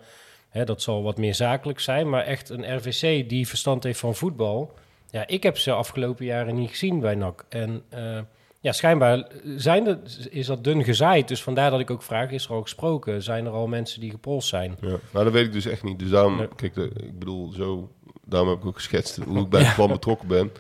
hè, 0.49 0.65
dat 0.65 0.83
zal 0.83 1.03
wat 1.03 1.17
meer 1.19 1.35
zakelijk 1.35 1.81
zijn. 1.81 2.09
Maar 2.09 2.25
echt 2.25 2.49
een 2.49 2.77
RVC 2.77 3.29
die 3.29 3.49
verstand 3.49 3.85
heeft 3.85 4.01
van 4.01 4.15
voetbal... 4.15 4.73
Ja, 5.11 5.27
ik 5.27 5.43
heb 5.43 5.59
ze 5.59 5.73
afgelopen 5.73 6.25
jaren 6.25 6.55
niet 6.55 6.71
gezien 6.71 7.01
bij 7.01 7.15
NAC. 7.15 7.45
En 7.49 7.83
eh, 7.89 8.19
ja, 8.65 8.73
schijnbaar 8.73 9.27
zijn 9.57 9.87
er, 9.87 9.99
is 10.31 10.47
dat 10.47 10.65
dun 10.65 10.85
gezaaid. 10.85 11.29
Dus 11.29 11.43
vandaar 11.43 11.71
dat 11.71 11.81
ik 11.81 11.91
ook 11.91 12.03
vraag, 12.03 12.31
is 12.31 12.45
er 12.45 12.51
al 12.51 12.63
gesproken? 12.63 13.23
Zijn 13.23 13.47
er 13.47 13.53
al 13.53 13.67
mensen 13.67 14.01
die 14.01 14.11
gepolst 14.11 14.49
zijn? 14.49 14.77
Ja, 14.81 14.97
nou, 15.13 15.25
dat 15.25 15.33
weet 15.33 15.47
ik 15.47 15.53
dus 15.53 15.67
echt 15.67 15.83
niet. 15.83 15.99
Dus 15.99 16.11
daarom, 16.11 16.37
Nee. 16.37 16.49
kijk, 16.57 16.75
de, 16.75 16.91
ik 16.97 17.19
bedoel, 17.19 17.53
zo, 17.53 17.91
daarom 18.25 18.49
heb 18.49 18.59
ik 18.59 18.65
ook 18.67 18.75
geschetst 18.75 19.17
hoe 19.17 19.39
ik 19.41 19.49
bij 19.49 19.63
het 19.63 19.75
plan 19.75 19.89
betrokken 19.89 20.29
ben. 20.29 20.53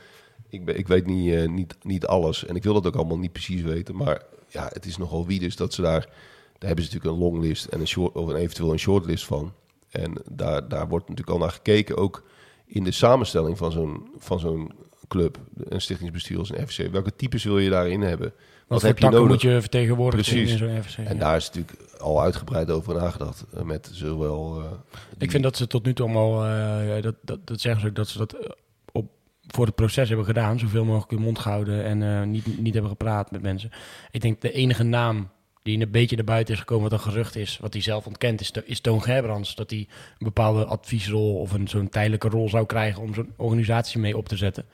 Ik, 0.48 0.64
ben, 0.64 0.78
ik 0.78 0.88
weet 0.88 1.06
niet, 1.06 1.34
eh, 1.34 1.48
niet, 1.48 1.76
niet 1.82 2.06
alles 2.06 2.46
en 2.46 2.56
ik 2.56 2.62
wil 2.62 2.72
dat 2.74 2.86
ook 2.86 2.96
allemaal 2.96 3.18
niet 3.18 3.32
precies 3.32 3.62
weten. 3.62 3.96
Maar 3.96 4.22
ja, 4.48 4.68
het 4.72 4.86
is 4.86 4.96
nogal 4.96 5.26
wie 5.26 5.40
dus 5.40 5.56
dat 5.56 5.74
ze 5.74 5.82
daar, 5.82 6.00
daar 6.58 6.68
hebben 6.68 6.84
ze 6.84 6.92
natuurlijk 6.94 7.20
een 7.22 7.28
longlist 7.28 7.64
en 7.64 7.80
een 7.80 7.86
short, 7.88 8.14
of 8.14 8.28
een, 8.28 8.36
eventueel 8.36 8.72
een 8.72 8.78
shortlist 8.78 9.24
van. 9.24 9.52
En 9.90 10.12
daar, 10.30 10.68
daar 10.68 10.88
wordt 10.88 11.08
natuurlijk 11.08 11.36
al 11.36 11.42
naar 11.42 11.52
gekeken, 11.54 11.96
ook 11.96 12.22
in 12.66 12.84
de 12.84 12.92
samenstelling 12.92 13.58
van 13.58 13.72
zo'n, 13.72 14.08
van 14.18 14.38
zo'n 14.38 14.72
club, 15.14 15.38
een 15.68 15.80
stichtingsbestuur 15.80 16.38
als 16.38 16.50
een 16.52 16.68
FC. 16.68 16.90
Welke 16.92 17.16
types 17.16 17.44
wil 17.44 17.58
je 17.58 17.70
daarin 17.70 18.00
hebben? 18.00 18.32
Wat, 18.66 18.82
heb 18.82 18.98
je 18.98 19.08
nodig? 19.08 19.28
moet 19.28 19.42
je 19.42 19.60
vertegenwoordigen 19.60 20.36
in 20.36 20.42
Precies. 20.42 20.58
zo'n 20.58 20.78
RVC? 20.78 20.96
En 20.96 21.14
ja. 21.14 21.20
daar 21.20 21.36
is 21.36 21.46
natuurlijk 21.50 21.78
al 21.98 22.22
uitgebreid 22.22 22.70
over 22.70 22.94
nagedacht 22.94 23.44
eh, 23.54 23.62
met 23.62 23.88
zowel... 23.92 24.60
eh, 24.60 24.66
Ik 25.18 25.30
vind 25.30 25.42
dat 25.42 25.56
ze 25.56 25.66
tot 25.66 25.84
nu 25.84 25.94
toe 25.94 26.06
allemaal, 26.06 26.44
eh, 26.44 27.02
dat, 27.02 27.14
dat, 27.22 27.46
dat 27.46 27.60
zeggen 27.60 27.80
ze 27.80 27.86
ook, 27.86 27.94
dat 27.94 28.08
ze 28.08 28.18
dat 28.18 28.56
op, 28.92 29.10
voor 29.46 29.66
het 29.66 29.74
proces 29.74 30.08
hebben 30.08 30.26
gedaan. 30.26 30.58
Zoveel 30.58 30.84
mogelijk 30.84 31.10
hun 31.10 31.20
mond 31.20 31.38
gehouden 31.38 31.84
en 31.84 32.30
niet, 32.30 32.60
niet 32.60 32.72
hebben 32.72 32.90
gepraat 32.90 33.30
met 33.30 33.42
mensen. 33.42 33.70
Ik 34.10 34.20
denk 34.20 34.40
de 34.40 34.52
enige 34.52 34.82
naam 34.82 35.28
die 35.64 35.80
een 35.80 35.90
beetje 35.90 36.16
naar 36.16 36.24
buiten 36.24 36.54
is 36.54 36.60
gekomen, 36.60 36.90
wat 36.90 36.92
een 36.92 37.12
gerucht 37.12 37.36
is, 37.36 37.58
wat 37.60 37.72
hij 37.72 37.82
zelf 37.82 38.06
ontkent, 38.06 38.40
is, 38.40 38.50
is 38.64 38.80
Toon 38.80 39.02
Gerbrands. 39.02 39.54
Dat 39.54 39.70
hij 39.70 39.78
een 39.78 39.86
bepaalde 40.18 40.64
adviesrol 40.64 41.38
of 41.38 41.52
een 41.52 41.68
zo'n 41.68 41.88
tijdelijke 41.88 42.28
rol 42.28 42.48
zou 42.48 42.66
krijgen 42.66 43.02
om 43.02 43.14
zo'n 43.14 43.32
organisatie 43.36 44.00
mee 44.00 44.16
op 44.16 44.28
te 44.28 44.36
zetten. 44.36 44.64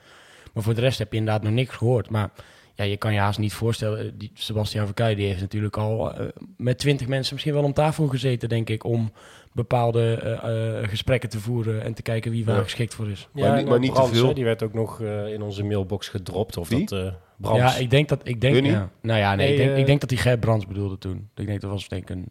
Maar 0.53 0.63
voor 0.63 0.73
de 0.75 0.81
rest 0.81 0.97
heb 0.99 1.11
je 1.11 1.17
inderdaad 1.17 1.43
nog 1.43 1.53
niks 1.53 1.75
gehoord. 1.75 2.09
Maar 2.09 2.29
ja, 2.75 2.83
je 2.83 2.97
kan 2.97 3.13
je 3.13 3.19
haast 3.19 3.39
niet 3.39 3.53
voorstellen. 3.53 3.99
eh, 3.99 4.11
Die 4.15 4.31
Sebastian 4.33 4.85
Verkuij 4.85 5.15
die 5.15 5.27
heeft 5.27 5.41
natuurlijk 5.41 5.77
al 5.77 6.13
eh, 6.13 6.25
met 6.57 6.77
twintig 6.77 7.07
mensen 7.07 7.33
misschien 7.33 7.53
wel 7.55 7.63
om 7.63 7.73
tafel 7.73 8.07
gezeten, 8.07 8.49
denk 8.49 8.69
ik, 8.69 8.83
om 8.83 9.11
bepaalde 9.53 10.13
eh, 10.13 10.79
eh, 10.81 10.89
gesprekken 10.89 11.29
te 11.29 11.39
voeren 11.39 11.83
en 11.83 11.93
te 11.93 12.01
kijken 12.01 12.31
wie 12.31 12.45
waar 12.45 12.55
Ja. 12.55 12.63
geschikt 12.63 12.93
voor 12.93 13.09
is. 13.09 13.27
Maar 13.31 13.57
niet- 13.57 13.67
maar 13.67 13.79
niet 13.79 13.95
te 13.95 14.05
veel. 14.05 14.27
hè, 14.27 14.33
Die 14.33 14.43
werd 14.43 14.63
ook 14.63 14.73
nog 14.73 15.01
eh, 15.01 15.33
in 15.33 15.41
onze 15.41 15.63
mailbox 15.63 16.07
gedropt. 16.07 16.57
Of 16.57 16.69
Wie? 16.69 16.85
dat 16.85 16.99
eh 17.05 17.13
Brands. 17.37 17.59
Ja, 17.73 17.75
ik 17.81 17.89
denk 17.89 18.09
dat 18.09 18.21
ik 18.27 18.41
denk. 18.41 18.65
Ja. 18.65 18.89
Nou 19.01 19.19
ja, 19.19 19.35
nee, 19.35 19.51
ik, 19.51 19.57
denk, 19.57 19.77
ik 19.77 19.85
denk 19.85 20.01
dat 20.01 20.09
hij 20.09 20.19
Gert 20.19 20.39
Brands 20.39 20.67
bedoelde 20.67 20.97
toen. 20.97 21.29
Ik 21.35 21.45
denk 21.45 21.61
dat 21.61 21.69
was 21.71 21.87
denk 21.87 22.01
ik 22.01 22.09
een. 22.09 22.29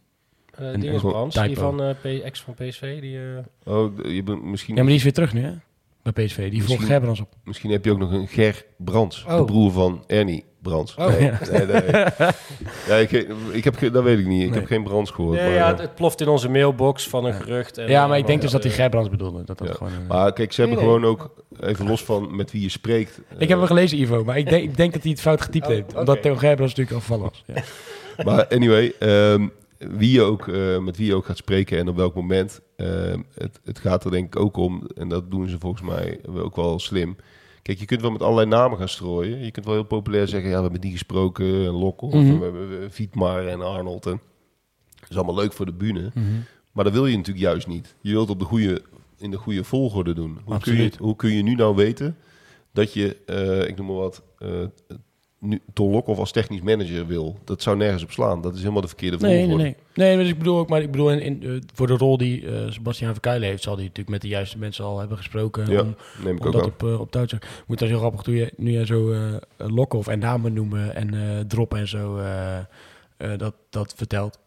Eh, 0.55 0.67
een- 0.73 0.81
Dinges 0.81 1.03
een 1.03 1.09
Brands, 1.11 1.37
die 1.43 1.57
van 1.57 1.83
eh, 1.83 1.91
P- 2.01 2.05
ex 2.25 2.41
van 2.41 2.55
PSV. 2.55 3.01
Die, 3.01 3.19
eh, 3.19 3.75
Oh, 3.75 3.93
je 4.05 4.23
bent 4.23 4.43
misschien, 4.45 4.75
Ja, 4.75 4.81
maar 4.81 4.89
die 4.91 4.99
is 4.99 5.03
weer 5.05 5.13
terug 5.13 5.33
nu, 5.35 5.43
hè? 5.43 5.53
Bij 6.03 6.13
PSV. 6.25 6.37
Die 6.37 6.51
volgt 6.51 6.61
Misschien- 6.69 6.87
Gert 6.87 7.01
Brands 7.01 7.21
op. 7.21 7.29
misschien 7.45 7.71
heb 7.71 7.85
je 7.85 7.91
ook 7.91 7.99
nog 7.99 8.13
een 8.13 8.29
Ger 8.29 8.65
Brands, 8.77 9.25
de 9.29 9.33
Oh. 9.35 9.45
broer 9.45 9.73
van 9.73 10.05
Ernie 10.07 10.45
Brands. 10.63 10.95
Oh, 10.95 11.07
nee, 11.07 11.21
ja. 11.23 11.39
nee, 11.51 11.67
nee. 11.67 11.91
ja, 12.89 12.95
ik, 12.97 13.11
ik 13.53 13.65
heb, 13.65 13.93
dat 13.93 14.03
weet 14.05 14.19
ik 14.19 14.27
niet. 14.27 14.43
Ik 14.43 14.51
Nee. 14.51 14.59
heb 14.59 14.67
geen 14.69 14.83
Brands 14.83 15.11
gehoord. 15.11 15.37
nee, 15.39 15.47
maar, 15.47 15.55
ja, 15.57 15.67
het, 15.69 15.79
het 15.81 15.95
ploft 15.95 16.21
in 16.21 16.29
onze 16.29 16.49
mailbox 16.49 17.09
van 17.09 17.25
een 17.25 17.35
gerucht. 17.35 17.79
En, 17.79 17.89
Ja, 17.89 18.07
maar 18.07 18.15
eh, 18.15 18.21
ik 18.21 18.27
denk 18.27 18.41
dus 18.41 18.51
dat 18.51 18.63
hij 18.63 18.71
eh, 18.73 18.79
Gert 18.79 18.91
Brands 18.91 19.11
bedoelde. 19.11 19.45
Dat 19.45 19.59
dat 19.59 19.69
Ja. 19.69 19.75
gewoon. 19.75 19.93
maar 20.09 20.33
kijk, 20.33 20.53
ze 20.53 20.61
hebben 20.61 20.79
gewoon 20.79 21.05
ook, 21.05 21.31
even 21.61 21.87
los 21.87 22.05
van 22.05 22.37
met 22.37 22.53
wie 22.53 22.63
je 22.63 22.69
spreekt. 22.69 23.21
ik 23.39 23.49
heb 23.49 23.59
hem 23.59 23.67
gelezen, 23.67 23.99
Ivo, 24.01 24.25
maar 24.25 24.39
ik 24.39 24.49
denk, 24.49 24.63
ik 24.65 24.77
denk 24.77 24.93
dat 24.93 25.03
hij 25.03 25.11
het 25.11 25.21
fout 25.21 25.41
getypt 25.41 25.67
Oh, 25.67 25.71
heeft. 25.73 25.91
oké. 25.91 25.99
Omdat 25.99 26.23
Theo 26.23 26.37
Gerbrands 26.37 26.75
natuurlijk 26.75 26.97
afvallen 26.97 27.25
was. 27.25 27.45
Ja. 27.47 27.55
eh, 28.17 28.25
Maar 28.27 28.47
anyway, 28.49 28.93
ehm, 28.99 29.47
wie 29.89 30.11
je 30.13 30.23
ook, 30.23 30.49
eh, 30.49 30.79
met 30.79 30.97
wie 30.97 31.07
je 31.07 31.15
ook 31.15 31.25
gaat 31.25 31.37
spreken 31.37 31.79
en 31.79 31.89
op 31.89 31.97
welk 31.97 32.15
moment. 32.15 32.61
ehm, 32.77 33.21
het, 33.35 33.61
het 33.65 33.79
gaat 33.79 34.05
er 34.05 34.11
denk 34.11 34.27
ik 34.35 34.41
ook 34.41 34.57
om, 34.57 34.83
en 34.95 35.09
dat 35.09 35.31
doen 35.31 35.49
ze 35.49 35.59
volgens 35.59 35.83
mij 35.83 36.21
ook 36.27 36.57
wel 36.57 36.79
slim. 36.79 37.17
Kijk, 37.63 37.79
je 37.79 37.85
kunt 37.85 38.01
wel 38.01 38.11
met 38.11 38.23
allerlei 38.23 38.49
namen 38.49 38.79
gaan 38.79 38.89
strooien. 38.89 39.45
Je 39.45 39.51
kunt 39.51 39.65
wel 39.67 39.75
heel 39.75 39.85
populair 39.85 40.29
zeggen, 40.29 40.49
ja, 40.51 40.57
we 40.57 40.63
hebben 40.63 40.81
die 40.81 40.91
gesproken, 40.93 41.47
en 41.47 41.71
Lokhoff, 41.71 42.15
Mhm. 42.15 42.27
en 42.27 42.39
we 42.39 42.45
hebben 42.45 42.83
eh, 42.83 42.87
Vietmar 42.91 43.47
en 43.47 43.61
Arnold. 43.61 44.07
En, 44.07 44.21
dat 45.01 45.11
is 45.11 45.17
allemaal 45.17 45.35
leuk 45.35 45.53
voor 45.53 45.67
de 45.67 45.73
bühne. 45.73 46.11
Maar 46.73 46.85
dat 46.85 46.93
wil 46.93 47.07
je 47.07 47.17
natuurlijk 47.17 47.45
juist 47.47 47.67
niet. 47.67 47.95
Je 48.01 48.11
wilt 48.13 48.31
op 48.31 48.39
de 48.39 48.45
goede, 48.45 48.83
in 49.19 49.31
de 49.31 49.37
goede 49.37 49.65
volgorde 49.65 50.13
doen. 50.15 50.39
Hoe 50.45 50.59
kun, 50.59 50.75
je, 50.77 50.93
hoe 50.99 51.17
kun 51.17 51.31
je 51.33 51.43
nu 51.43 51.55
nou 51.55 51.75
weten 51.77 52.17
dat 52.73 52.93
je, 52.93 53.17
eh, 53.27 53.69
ik 53.69 53.77
noem 53.77 53.87
maar 53.87 53.97
wat, 53.97 54.23
eh, 54.39 54.49
nu 55.41 55.61
Ton 55.73 55.91
Lokhoff 55.91 56.19
als 56.19 56.33
technisch 56.33 56.61
manager 56.61 57.07
wil. 57.07 57.39
Dat 57.45 57.63
zou 57.63 57.77
nergens 57.77 58.03
op 58.03 58.11
slaan. 58.11 58.41
Dat 58.41 58.55
is 58.55 58.61
helemaal 58.61 58.81
de 58.81 58.89
verkeerde 58.89 59.17
Nee, 59.17 59.31
nee, 59.31 59.41
volgorde. 59.41 59.63
nee. 59.63 59.77
Nee, 59.95 60.17
dus 60.17 60.29
ik 60.29 60.39
bedoel 60.39 60.59
ook, 60.59 60.69
maar 60.69 60.83
ik 60.83 60.91
bedoel, 60.91 61.11
in, 61.11 61.21
in, 61.21 61.43
eh, 61.43 61.69
voor 61.75 61.87
de 61.87 61.97
rol 61.97 62.17
die 62.17 62.47
eh 62.47 62.71
Sebastian 62.71 63.13
Verkuilen 63.13 63.49
heeft, 63.49 63.63
zal 63.63 63.75
hij 63.75 63.83
natuurlijk 63.83 64.09
met 64.09 64.21
de 64.21 64.29
juiste 64.29 64.59
mensen 64.59 64.85
al 64.85 64.99
hebben 64.99 65.17
gesproken. 65.17 65.71
Ja, 65.71 65.81
om, 65.81 65.97
neem 66.25 66.37
ik 66.37 66.41
om 66.41 66.47
ook 66.47 66.53
dat 66.53 66.63
aan. 66.63 66.69
op, 66.69 66.83
uh, 66.83 67.01
op 67.01 67.39
moet 67.67 67.79
dat 67.79 67.89
heel 67.89 67.99
grappig, 67.99 68.23
toen 68.23 68.35
je, 68.35 68.53
nu 68.57 68.71
jij 68.71 68.87
zo 68.87 69.13
uh, 69.13 69.37
Lokhoff 69.57 70.09
en 70.09 70.19
namen 70.19 70.53
noemen 70.53 70.95
en 70.95 71.49
droppen 71.49 71.79
en 71.79 71.89
zo, 71.89 72.21
dat, 73.37 73.55
dat 73.71 73.95
vertelt. 73.97 74.39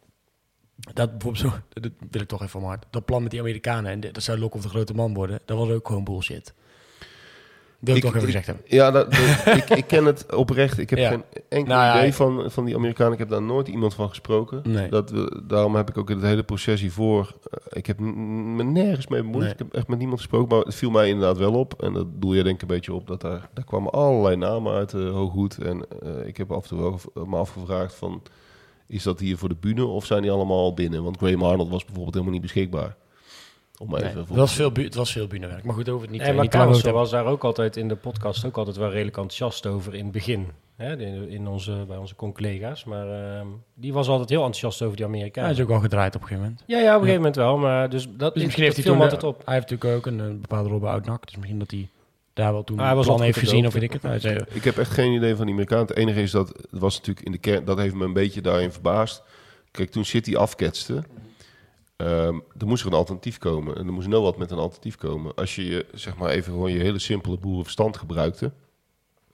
Dat 0.93 1.11
bijvoorbeeld 1.11 1.43
zo, 1.43 1.51
dat 1.81 1.91
wil 2.09 2.21
ik 2.21 2.27
toch 2.27 2.39
even 2.39 2.51
van 2.51 2.63
hard. 2.63 2.85
Dat 2.89 3.05
plan 3.05 3.21
met 3.21 3.31
die 3.31 3.39
Amerikanen 3.39 3.91
en 3.91 3.99
dat 3.99 4.23
zou 4.23 4.39
Lokhoff 4.39 4.63
de 4.63 4.69
grote 4.69 4.93
man 4.93 5.13
worden, 5.13 5.39
dat 5.45 5.57
was 5.57 5.69
ook 5.69 5.87
gewoon 5.87 6.03
bullshit. 6.03 6.53
Wil 7.83 7.95
ik, 7.95 8.03
ik 8.03 8.09
toch 8.09 8.15
even 8.15 8.27
gezegd 8.27 8.45
hebben. 8.45 8.65
Ja, 8.67 8.91
dat, 8.91 9.11
dat, 9.11 9.55
ik, 9.57 9.69
ik 9.69 9.87
ken 9.87 10.05
het 10.05 10.35
oprecht. 10.35 10.77
Ik 10.79 10.89
heb 10.89 10.99
ja. 10.99 11.09
geen 11.09 11.23
enkel 11.49 11.75
nou, 11.75 11.97
idee 11.97 12.07
ja, 12.07 12.13
van, 12.13 12.51
van 12.51 12.65
die 12.65 12.75
Amerikanen. 12.75 13.13
Ik 13.13 13.19
heb 13.19 13.29
daar 13.29 13.41
nooit 13.41 13.67
iemand 13.67 13.93
van 13.93 14.09
gesproken. 14.09 14.61
Nee. 14.63 14.89
Dat, 14.89 15.13
daarom 15.43 15.75
heb 15.75 15.89
ik 15.89 15.97
ook 15.97 16.09
in 16.09 16.15
het 16.15 16.25
hele 16.25 16.43
proces 16.43 16.81
hiervoor... 16.81 17.33
Uh, 17.43 17.59
ik 17.69 17.85
heb 17.85 17.99
me 17.99 18.63
nergens 18.63 19.07
mee 19.07 19.21
bemoeid. 19.21 19.43
Nee. 19.43 19.51
Ik 19.51 19.57
heb 19.57 19.73
echt 19.73 19.87
met 19.87 19.97
niemand 19.97 20.19
gesproken. 20.19 20.55
Maar 20.55 20.65
het 20.65 20.75
viel 20.75 20.89
mij 20.89 21.07
inderdaad 21.07 21.37
wel 21.37 21.53
op. 21.53 21.81
En 21.81 21.93
dat 21.93 22.07
doe 22.13 22.35
je 22.35 22.43
denk 22.43 22.55
ik 22.55 22.61
een 22.61 22.67
beetje 22.67 22.93
op. 22.93 23.07
Dat 23.07 23.21
daar, 23.21 23.49
daar 23.53 23.65
kwamen 23.65 23.91
allerlei 23.91 24.35
namen 24.35 24.73
uit 24.73 24.93
uh, 24.93 25.11
Hooghoed. 25.11 25.57
En 25.57 25.85
uh, 26.03 26.27
ik 26.27 26.37
heb 26.37 26.51
af 26.51 26.63
en 26.63 26.69
toe 26.69 26.79
wel 26.79 27.25
me 27.25 27.37
afgevraagd 27.37 27.95
van... 27.95 28.21
Is 28.87 29.03
dat 29.03 29.19
hier 29.19 29.37
voor 29.37 29.49
de 29.49 29.57
bühne 29.59 29.85
of 29.85 30.05
zijn 30.05 30.21
die 30.21 30.31
allemaal 30.31 30.59
al 30.59 30.73
binnen? 30.73 31.03
Want 31.03 31.17
Graham 31.17 31.43
Arnold 31.43 31.69
was 31.69 31.83
bijvoorbeeld 31.85 32.13
helemaal 32.13 32.33
niet 32.33 32.41
beschikbaar. 32.41 32.95
Om 33.79 33.89
nee, 33.89 34.03
het, 34.03 34.29
was 34.29 34.53
veel 34.53 34.71
het 34.73 34.95
was 34.95 35.11
veel 35.11 35.27
bühnewerk. 35.27 35.63
Maar 35.63 35.75
goed, 35.75 35.89
over 35.89 36.01
het 36.01 36.11
niet. 36.11 36.21
En 36.21 36.35
maar 36.35 36.67
niet 36.69 36.83
was 36.83 37.09
daar 37.09 37.25
ook 37.25 37.43
altijd 37.43 37.77
in 37.77 37.87
de 37.87 37.95
podcast 37.95 38.45
ook 38.45 38.57
altijd 38.57 38.75
wel 38.75 38.89
redelijk 38.89 39.17
enthousiast 39.17 39.65
over 39.65 39.93
in 39.93 40.03
het 40.03 40.11
begin. 40.11 40.47
Hè, 40.75 40.97
in, 40.97 41.29
in 41.29 41.47
onze, 41.47 41.83
bij 41.87 41.97
onze 41.97 42.15
collega's. 42.15 42.83
Maar 42.83 43.07
uh, 43.07 43.41
die 43.73 43.93
was 43.93 44.07
altijd 44.07 44.29
heel 44.29 44.43
enthousiast 44.43 44.81
over 44.81 44.97
die 44.97 45.05
Amerikanen. 45.05 45.49
Hij 45.49 45.59
is 45.59 45.65
ook 45.65 45.71
al 45.75 45.79
gedraaid 45.79 46.15
op 46.15 46.21
een 46.21 46.27
gegeven 46.27 46.49
moment. 46.49 46.63
Ja, 46.67 46.79
ja 46.79 46.95
op 46.95 47.01
een 47.01 47.07
gegeven 47.07 47.15
moment 47.15 47.35
wel. 47.35 47.57
Maar 47.57 47.89
dus 47.89 48.07
dat 48.17 48.33
dus 48.33 48.43
misschien 48.43 48.63
heeft 48.63 48.75
hij 48.75 48.85
toen 48.85 49.01
altijd 49.01 49.23
op. 49.23 49.41
Hij 49.45 49.53
heeft 49.53 49.69
natuurlijk 49.69 49.97
ook 49.97 50.05
een, 50.05 50.19
een 50.19 50.41
bepaalde 50.41 50.69
rol 50.69 50.79
bij 50.79 50.91
Oudnak. 50.91 51.25
Dus 51.25 51.35
misschien 51.35 51.59
dat 51.59 51.71
hij 51.71 51.89
daar 52.33 52.51
wel 52.51 52.63
toen 52.63 52.79
ah, 52.79 52.85
hij 52.85 52.95
was 52.95 53.05
plan 53.05 53.21
heeft 53.21 53.37
gezien 53.37 53.67
of 53.67 53.73
weet 53.73 53.83
ik 53.83 53.93
het. 53.93 54.01
Hij 54.01 54.19
zei, 54.19 54.39
ik 54.49 54.63
heb 54.63 54.77
echt 54.77 54.91
geen 54.91 55.13
idee 55.13 55.35
van 55.35 55.45
die 55.45 55.53
Amerikanen. 55.53 55.87
Het 55.87 55.97
enige 55.97 56.21
is 56.21 56.31
dat 56.31 56.47
het 56.47 56.79
was 56.79 56.97
natuurlijk 56.97 57.25
in 57.25 57.31
de 57.31 57.37
kern. 57.37 57.65
Dat 57.65 57.77
heeft 57.77 57.95
me 57.95 58.05
een 58.05 58.13
beetje 58.13 58.41
daarin 58.41 58.71
verbaasd. 58.71 59.23
Kijk, 59.71 59.91
toen 59.91 60.05
City 60.05 60.35
afketste. 60.35 61.03
Um, 61.97 62.43
er 62.57 62.67
moest 62.67 62.81
er 62.81 62.87
een 62.87 62.97
alternatief 62.97 63.37
komen. 63.37 63.75
En 63.75 63.87
er 63.87 63.93
moest 63.93 64.07
nou 64.07 64.23
wat 64.23 64.37
met 64.37 64.51
een 64.51 64.57
alternatief 64.57 64.95
komen. 64.95 65.35
Als 65.35 65.55
je, 65.55 65.85
zeg 65.91 66.17
maar 66.17 66.29
even 66.29 66.51
gewoon 66.51 66.71
je 66.71 66.79
hele 66.79 66.99
simpele 66.99 67.37
boerenverstand 67.37 67.97
gebruikte, 67.97 68.51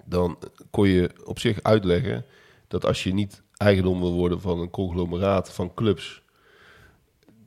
dan 0.06 0.38
kon 0.70 0.88
je 0.88 1.10
op 1.24 1.40
zich 1.40 1.64
uitleggen 1.64 2.26
dat 2.68 2.86
als 2.86 3.04
je 3.04 3.14
niet 3.14 3.42
eigendom 3.58 4.00
wil 4.00 4.14
worden 4.14 4.42
van 4.42 4.60
een 4.60 4.70
conglomeraat 4.70 5.54
van 5.54 5.74
clubs, 5.74 6.22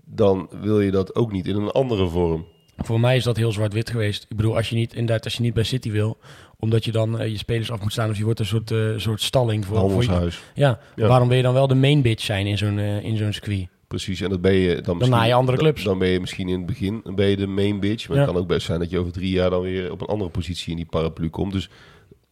dan 0.05 0.48
wil 0.61 0.81
je 0.81 0.90
dat 0.90 1.14
ook 1.14 1.33
niet 1.33 1.46
in 1.46 1.57
een 1.57 1.70
andere 1.70 2.09
vorm. 2.09 2.46
Voor 2.77 3.01
mij 3.01 3.16
is 3.16 3.25
dat 3.25 3.37
heel 3.37 3.53
zwart-wit 3.53 3.90
geweest. 3.90 4.27
Ik 4.29 4.37
bedoel, 4.37 4.57
als 4.57 4.68
je 4.68 4.77
niet 4.77 4.94
inderdaad, 4.94 5.25
als 5.25 5.35
je 5.35 5.42
niet 5.42 5.55
bij 5.55 5.62
City 5.62 5.90
wil, 5.90 6.18
omdat 6.59 6.85
je 6.85 6.92
dan 6.92 7.20
uh, 7.20 7.29
je 7.29 7.37
spelers 7.37 7.70
af 7.70 7.81
moet 7.81 7.92
staan 7.92 8.11
of 8.11 8.16
je 8.16 8.25
wordt 8.25 8.40
een 8.40 8.46
soort, 8.46 8.70
uh, 8.70 8.98
soort 8.98 9.20
stalling 9.20 9.66
voor. 9.66 9.90
Voor 9.90 10.03
je, 10.03 10.31
ja, 10.55 10.79
ja, 10.94 11.07
waarom 11.07 11.29
wil 11.29 11.37
je 11.37 11.42
dan 11.42 11.55
wel 11.55 11.66
de 11.66 11.75
main 11.75 12.03
bitch 12.03 12.25
zijn 12.25 12.46
in 12.46 12.59
zo'n 12.59 12.79
uh, 12.79 13.05
in 13.05 13.16
zo'n 13.16 13.33
circuit? 13.33 13.68
Precies, 13.92 14.20
en 14.20 14.31
dat 14.31 14.40
ben 14.40 14.52
je 14.52 14.81
dan 14.81 14.96
misschien... 14.96 15.18
Dan 15.18 15.26
je 15.26 15.35
andere 15.35 15.59
clubs. 15.59 15.85
Dan 15.85 15.98
ben 15.98 16.09
je 16.09 16.20
misschien 16.20 16.48
in 16.48 16.57
het 16.57 16.66
begin 16.66 17.02
ben 17.14 17.26
je 17.26 17.37
de 17.37 17.46
main 17.46 17.81
bitch. 17.81 18.09
Maar 18.09 18.16
ja. 18.16 18.22
het 18.22 18.33
kan 18.33 18.42
ook 18.42 18.48
best 18.48 18.66
zijn 18.66 18.78
dat 18.78 18.90
je 18.90 18.98
over 18.98 19.12
drie 19.12 19.31
jaar 19.31 19.50
dan 19.50 19.61
weer 19.61 19.92
op 19.92 20.00
een 20.00 20.07
andere 20.07 20.31
positie 20.31 20.70
in 20.70 20.76
die 20.76 20.87
paraplu 20.87 21.28
komt. 21.28 21.52
Dus, 21.52 21.70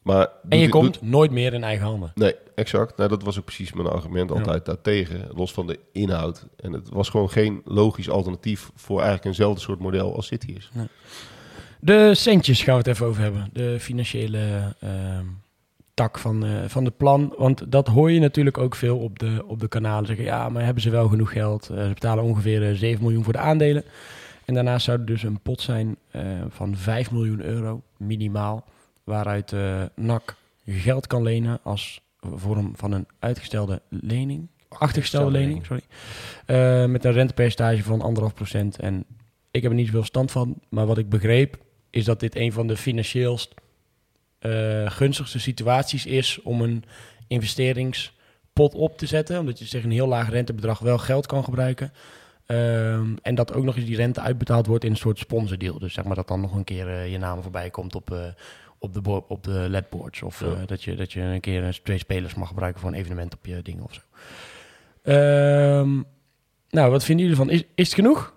maar 0.03 0.29
en 0.49 0.59
je 0.59 0.65
doet, 0.65 0.73
komt 0.73 1.01
doet... 1.01 1.11
nooit 1.11 1.31
meer 1.31 1.55
in 1.55 1.65
eigen 1.65 1.87
handen. 1.87 2.13
Nee, 2.15 2.35
exact. 2.55 2.97
Nou, 2.97 3.09
dat 3.09 3.23
was 3.23 3.39
ook 3.39 3.45
precies 3.45 3.73
mijn 3.73 3.89
argument 3.89 4.31
altijd 4.31 4.67
ja. 4.67 4.73
daartegen. 4.73 5.29
Los 5.35 5.53
van 5.53 5.67
de 5.67 5.79
inhoud. 5.93 6.47
En 6.57 6.73
het 6.73 6.89
was 6.89 7.09
gewoon 7.09 7.31
geen 7.31 7.63
logisch 7.65 8.11
alternatief 8.11 8.71
voor 8.75 8.97
eigenlijk 8.97 9.27
eenzelfde 9.27 9.61
soort 9.61 9.81
model 9.81 10.17
als 10.17 10.27
City 10.27 10.55
is. 10.57 10.71
Ja. 10.75 10.87
De 11.81 12.15
centjes 12.15 12.63
gaan 12.63 12.75
we 12.75 12.81
het 12.81 12.89
even 12.89 13.07
over 13.07 13.23
hebben. 13.23 13.51
De 13.53 13.77
financiële... 13.81 14.75
Uh, 14.85 14.91
tak 16.01 16.19
van, 16.19 16.45
uh, 16.45 16.51
van 16.67 16.85
de 16.85 16.91
plan. 16.91 17.35
Want 17.39 17.73
dat 17.73 17.87
hoor 17.87 18.11
je 18.11 18.21
natuurlijk 18.21 18.59
ook 18.59 18.75
veel 18.75 18.99
op 18.99 19.19
de, 19.19 19.45
op 19.47 19.61
de 19.61 19.69
kanalen. 19.69 20.07
Zeggen, 20.07 20.25
ja, 20.25 20.49
maar 20.49 20.65
hebben 20.65 20.83
ze 20.83 20.91
wel 20.91 21.09
genoeg 21.09 21.33
geld? 21.33 21.69
Uh, 21.73 21.83
ze 21.83 21.89
betalen 21.89 22.25
ongeveer 22.25 22.71
uh, 22.71 22.77
7 22.77 23.03
miljoen 23.03 23.25
voor 23.25 23.33
de 23.33 23.39
aandelen. 23.39 23.85
En 24.45 24.55
daarnaast 24.55 24.85
zou 24.85 24.99
er 24.99 25.07
dus 25.07 25.23
een 25.23 25.41
pot 25.41 25.61
zijn 25.61 25.97
van 26.49 26.77
5 26.77 27.11
miljoen 27.11 27.41
euro 27.43 27.83
minimaal. 27.97 28.65
Waaruit 29.05 29.55
NAC 29.95 30.37
geld 30.67 31.07
kan 31.07 31.23
lenen 31.23 31.59
als 31.63 32.01
vorm 32.21 32.73
van 32.77 32.93
een 32.93 33.07
uitgestelde 33.19 33.83
lening. 33.89 34.49
Achtergestelde 34.69 35.31
lening, 35.31 35.67
sorry. 35.67 35.83
met 36.91 37.05
een 37.05 37.13
rentepercentage 37.13 37.83
van 37.83 38.17
1,5%. 38.55 38.81
En 38.81 39.05
ik 39.51 39.63
heb 39.63 39.71
er 39.71 39.77
niet 39.77 39.87
zoveel 39.87 40.05
stand 40.05 40.31
van. 40.31 40.55
Maar 40.69 40.87
wat 40.87 40.99
ik 40.99 41.09
begreep 41.09 41.59
is 41.91 42.05
dat 42.05 42.21
dit 42.21 42.37
een 42.37 42.53
van 42.53 42.67
de 42.67 42.77
financieelst 42.77 43.55
uh, 44.41 44.91
gunstigste 44.91 45.41
situaties 45.41 46.07
is 46.07 46.43
om 46.43 46.63
een 46.63 46.85
investeringspot 47.27 48.75
op 48.75 48.99
te 48.99 49.07
zetten. 49.07 49.39
Omdat 49.39 49.59
je 49.59 49.69
tegen 49.69 49.89
een 49.89 49.95
heel 49.95 50.09
laag 50.09 50.31
rentebedrag 50.31 50.79
wel 50.79 50.99
geld 50.99 51.27
kan 51.27 51.45
gebruiken. 51.45 51.93
Um, 52.47 53.19
en 53.23 53.35
dat 53.35 53.55
ook 53.55 53.65
nog 53.65 53.77
eens 53.77 53.85
die 53.85 53.97
rente 53.97 54.21
uitbetaald 54.21 54.67
wordt 54.67 54.85
in 54.85 54.91
een 54.91 54.97
soort 54.97 55.19
sponsordeal. 55.19 55.79
Dus 55.79 55.95
zeg 55.95 56.05
maar 56.05 56.15
dat 56.17 56.29
dan 56.29 56.41
nog 56.41 56.55
een 56.55 56.65
keer 56.65 56.87
uh, 56.87 57.11
je 57.11 57.19
naam 57.19 57.43
voorbij 57.43 57.71
komt 57.71 57.95
op, 57.95 58.11
uh, 58.11 58.19
op 58.79 58.95
de, 58.95 59.23
op 59.29 59.45
de 59.45 59.67
ledboards. 59.69 60.23
Of 60.23 60.41
ja. 60.41 60.67
dat, 60.67 60.83
je, 60.83 60.95
dat 60.95 61.13
je 61.13 61.21
een 61.21 61.41
keer 61.41 61.81
twee 61.83 61.99
spelers 61.99 62.35
mag 62.35 62.49
gebruiken 62.49 62.81
voor 62.81 62.91
een 62.91 62.97
evenement 62.99 63.35
op 63.35 63.47
je 63.47 63.63
dingen 63.63 63.85
of 63.85 63.95
zo. 63.95 64.01
Um, 65.13 66.05
nou, 66.71 66.91
wat 66.91 67.05
vinden 67.05 67.27
jullie 67.27 67.41
ervan? 67.41 67.55
Is, 67.55 67.65
is 67.75 67.87
het 67.87 67.95
genoeg? 67.95 68.35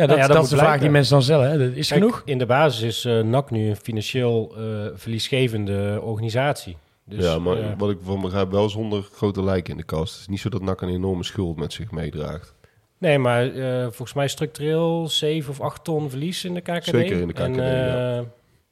Ja, 0.00 0.06
dat, 0.06 0.16
nou 0.16 0.28
ja, 0.28 0.34
dat, 0.34 0.36
dat 0.36 0.44
is 0.44 0.58
de 0.58 0.64
vraag 0.64 0.80
die 0.80 0.90
mensen 0.90 1.12
dan 1.12 1.22
stellen. 1.22 1.50
Hè? 1.50 1.72
Is 1.72 1.88
Kijk, 1.88 2.00
genoeg? 2.00 2.22
In 2.24 2.38
de 2.38 2.46
basis 2.46 2.82
is 2.82 3.04
uh, 3.04 3.22
NAC 3.22 3.50
nu 3.50 3.68
een 3.68 3.76
financieel 3.76 4.54
uh, 4.58 4.86
verliesgevende 4.94 6.00
organisatie. 6.02 6.76
Dus, 7.04 7.24
ja, 7.24 7.38
maar 7.38 7.58
uh, 7.58 7.66
wat 7.78 7.90
ik 7.90 7.98
van 8.02 8.20
begrijp, 8.20 8.50
wel 8.50 8.68
zonder 8.68 9.02
grote 9.12 9.42
lijken 9.42 9.70
in 9.70 9.76
de 9.76 9.84
kast. 9.84 10.12
Het 10.12 10.20
is 10.20 10.28
niet 10.28 10.40
zo 10.40 10.48
dat 10.48 10.62
NAC 10.62 10.80
een 10.80 10.88
enorme 10.88 11.24
schuld 11.24 11.56
met 11.56 11.72
zich 11.72 11.90
meedraagt. 11.90 12.54
Nee, 12.98 13.18
maar 13.18 13.50
volgens 13.82 14.12
mij 14.12 14.28
structureel 14.28 15.08
7 15.08 15.50
of 15.50 15.60
8 15.60 15.84
ton 15.84 16.10
verlies 16.10 16.44
in 16.44 16.54
de 16.54 16.60
KKD. 16.60 16.84
Zeker 16.84 17.20
in 17.20 17.26
de 17.26 17.32
KKD, 17.32 17.40
en, 17.40 17.54
ja. 17.56 18.24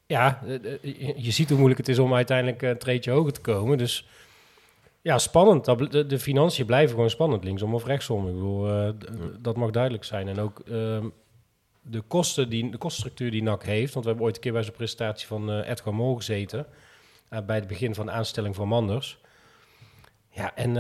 ja 0.07 0.43
je 1.17 1.31
ziet 1.31 1.49
hoe 1.49 1.59
moeilijk 1.59 1.81
het 1.81 1.89
is 1.89 1.99
om 1.99 2.15
uiteindelijk 2.15 2.63
een 2.63 2.79
treetje 2.79 3.11
hoger 3.11 3.33
te 3.33 3.41
komen. 3.41 3.79
Dus 3.79 4.09
ja, 5.01 5.19
spannend. 5.19 5.65
De, 5.65 6.07
de 6.07 6.19
financiën 6.19 6.67
blijven 6.67 6.95
gewoon 6.95 7.11
spannend, 7.11 7.45
linksom 7.45 7.75
of 7.75 7.85
rechtsom. 7.85 8.29
Ik 8.29 8.35
bedoel, 8.35 8.69
uh, 8.69 8.73
ja. 8.73 8.93
dat 9.41 9.57
mag 9.57 9.71
duidelijk 9.71 10.05
zijn. 10.05 10.29
En 10.29 10.39
ook 10.39 10.63
uh, 10.65 11.05
de, 11.83 12.01
kosten 12.01 12.49
die, 12.49 12.71
de 12.71 12.79
kostenstructuur 12.79 13.31
die 13.31 13.43
NAC 13.43 13.63
heeft... 13.63 13.93
want 13.93 14.05
we 14.05 14.11
hebben 14.11 14.27
ooit 14.27 14.37
een 14.37 14.43
keer 14.43 14.53
bij 14.53 14.63
zo'n 14.63 14.73
presentatie 14.73 15.27
van 15.27 15.51
uh, 15.51 15.69
Edgar 15.69 15.95
Mol 15.95 16.17
gezeten... 16.17 16.67
Uh, 17.31 17.39
bij 17.47 17.57
het 17.57 17.67
begin 17.67 17.95
van 17.95 18.07
de 18.07 18.13
aanstelling 18.13 18.55
van 18.55 18.69
Manders. 18.69 19.19
Ja, 20.31 20.55
en 20.55 20.77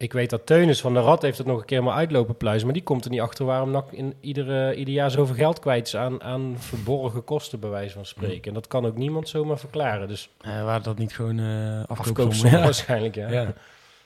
ik 0.00 0.12
weet 0.12 0.30
dat 0.30 0.46
Teunis 0.46 0.80
van 0.80 0.94
de 0.94 1.00
Rad 1.00 1.22
heeft 1.22 1.38
het 1.38 1.46
nog 1.46 1.58
een 1.58 1.64
keer 1.64 1.82
maar 1.82 1.94
uitlopen 1.94 2.36
pluizen... 2.36 2.64
maar 2.64 2.74
die 2.74 2.82
komt 2.82 3.04
er 3.04 3.10
niet 3.10 3.20
achter 3.20 3.44
waarom 3.44 3.70
NAC 3.70 3.92
in 3.92 4.14
iedere, 4.20 4.74
ieder 4.74 4.94
jaar 4.94 5.10
zoveel 5.10 5.34
geld 5.34 5.58
kwijt 5.58 5.86
is... 5.86 5.96
aan, 5.96 6.22
aan 6.22 6.54
verborgen 6.58 7.24
kosten, 7.24 7.60
bij 7.60 7.70
wijze 7.70 7.94
van 7.94 8.06
spreken. 8.06 8.48
En 8.48 8.54
dat 8.54 8.66
kan 8.66 8.86
ook 8.86 8.96
niemand 8.96 9.28
zomaar 9.28 9.58
verklaren. 9.58 10.08
Dus 10.08 10.28
uh, 10.46 10.64
waren 10.64 10.82
dat 10.82 10.98
niet 10.98 11.14
gewoon 11.14 11.38
uh, 11.38 11.82
afkoopsom? 11.86 12.50
Ja. 12.50 12.60
Waarschijnlijk, 12.60 13.14
ja. 13.14 13.30
ja. 13.30 13.52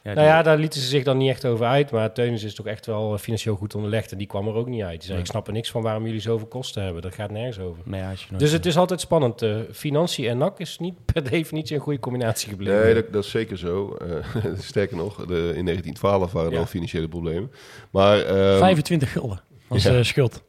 Ja, 0.04 0.12
nou 0.12 0.26
ja, 0.26 0.42
daar 0.42 0.58
lieten 0.58 0.80
ze 0.80 0.86
zich 0.86 1.04
dan 1.04 1.16
niet 1.16 1.30
echt 1.30 1.44
over 1.44 1.66
uit. 1.66 1.90
Maar 1.90 2.12
Teunis 2.12 2.42
is 2.42 2.54
toch 2.54 2.66
echt 2.66 2.86
wel 2.86 3.18
financieel 3.18 3.56
goed 3.56 3.74
onderlegd. 3.74 4.12
En 4.12 4.18
die 4.18 4.26
kwam 4.26 4.48
er 4.48 4.54
ook 4.54 4.68
niet 4.68 4.82
uit. 4.82 4.92
Die 4.92 5.02
zei, 5.02 5.14
ja. 5.14 5.20
ik 5.20 5.30
snap 5.30 5.46
er 5.46 5.52
niks 5.52 5.70
van 5.70 5.82
waarom 5.82 6.04
jullie 6.04 6.20
zoveel 6.20 6.46
kosten 6.46 6.82
hebben. 6.82 7.02
Dat 7.02 7.14
gaat 7.14 7.30
nergens 7.30 7.58
over. 7.58 7.82
Nee, 7.84 8.02
dus 8.36 8.52
het 8.52 8.66
is 8.66 8.76
altijd 8.76 9.00
spannend. 9.00 9.42
Uh, 9.42 9.56
financiën 9.72 10.28
en 10.28 10.38
NAC 10.38 10.58
is 10.58 10.78
niet 10.78 10.94
per 11.12 11.30
definitie 11.30 11.76
een 11.76 11.82
goede 11.82 11.98
combinatie 11.98 12.48
gebleven. 12.48 12.80
Nee, 12.80 12.94
dat, 12.94 13.12
dat 13.12 13.24
is 13.24 13.30
zeker 13.30 13.58
zo. 13.58 13.96
Uh, 14.02 14.54
sterker 14.58 14.96
nog, 14.96 15.16
de, 15.16 15.52
in 15.56 15.64
1912 15.64 16.32
waren 16.32 16.52
er 16.52 16.58
al 16.58 16.66
financiële 16.66 17.08
problemen. 17.08 17.50
Maar, 17.90 18.18
um, 18.52 18.58
25 18.58 19.12
gulden 19.12 19.40
was 19.66 19.86
uh, 19.86 20.02
schuld. 20.02 20.42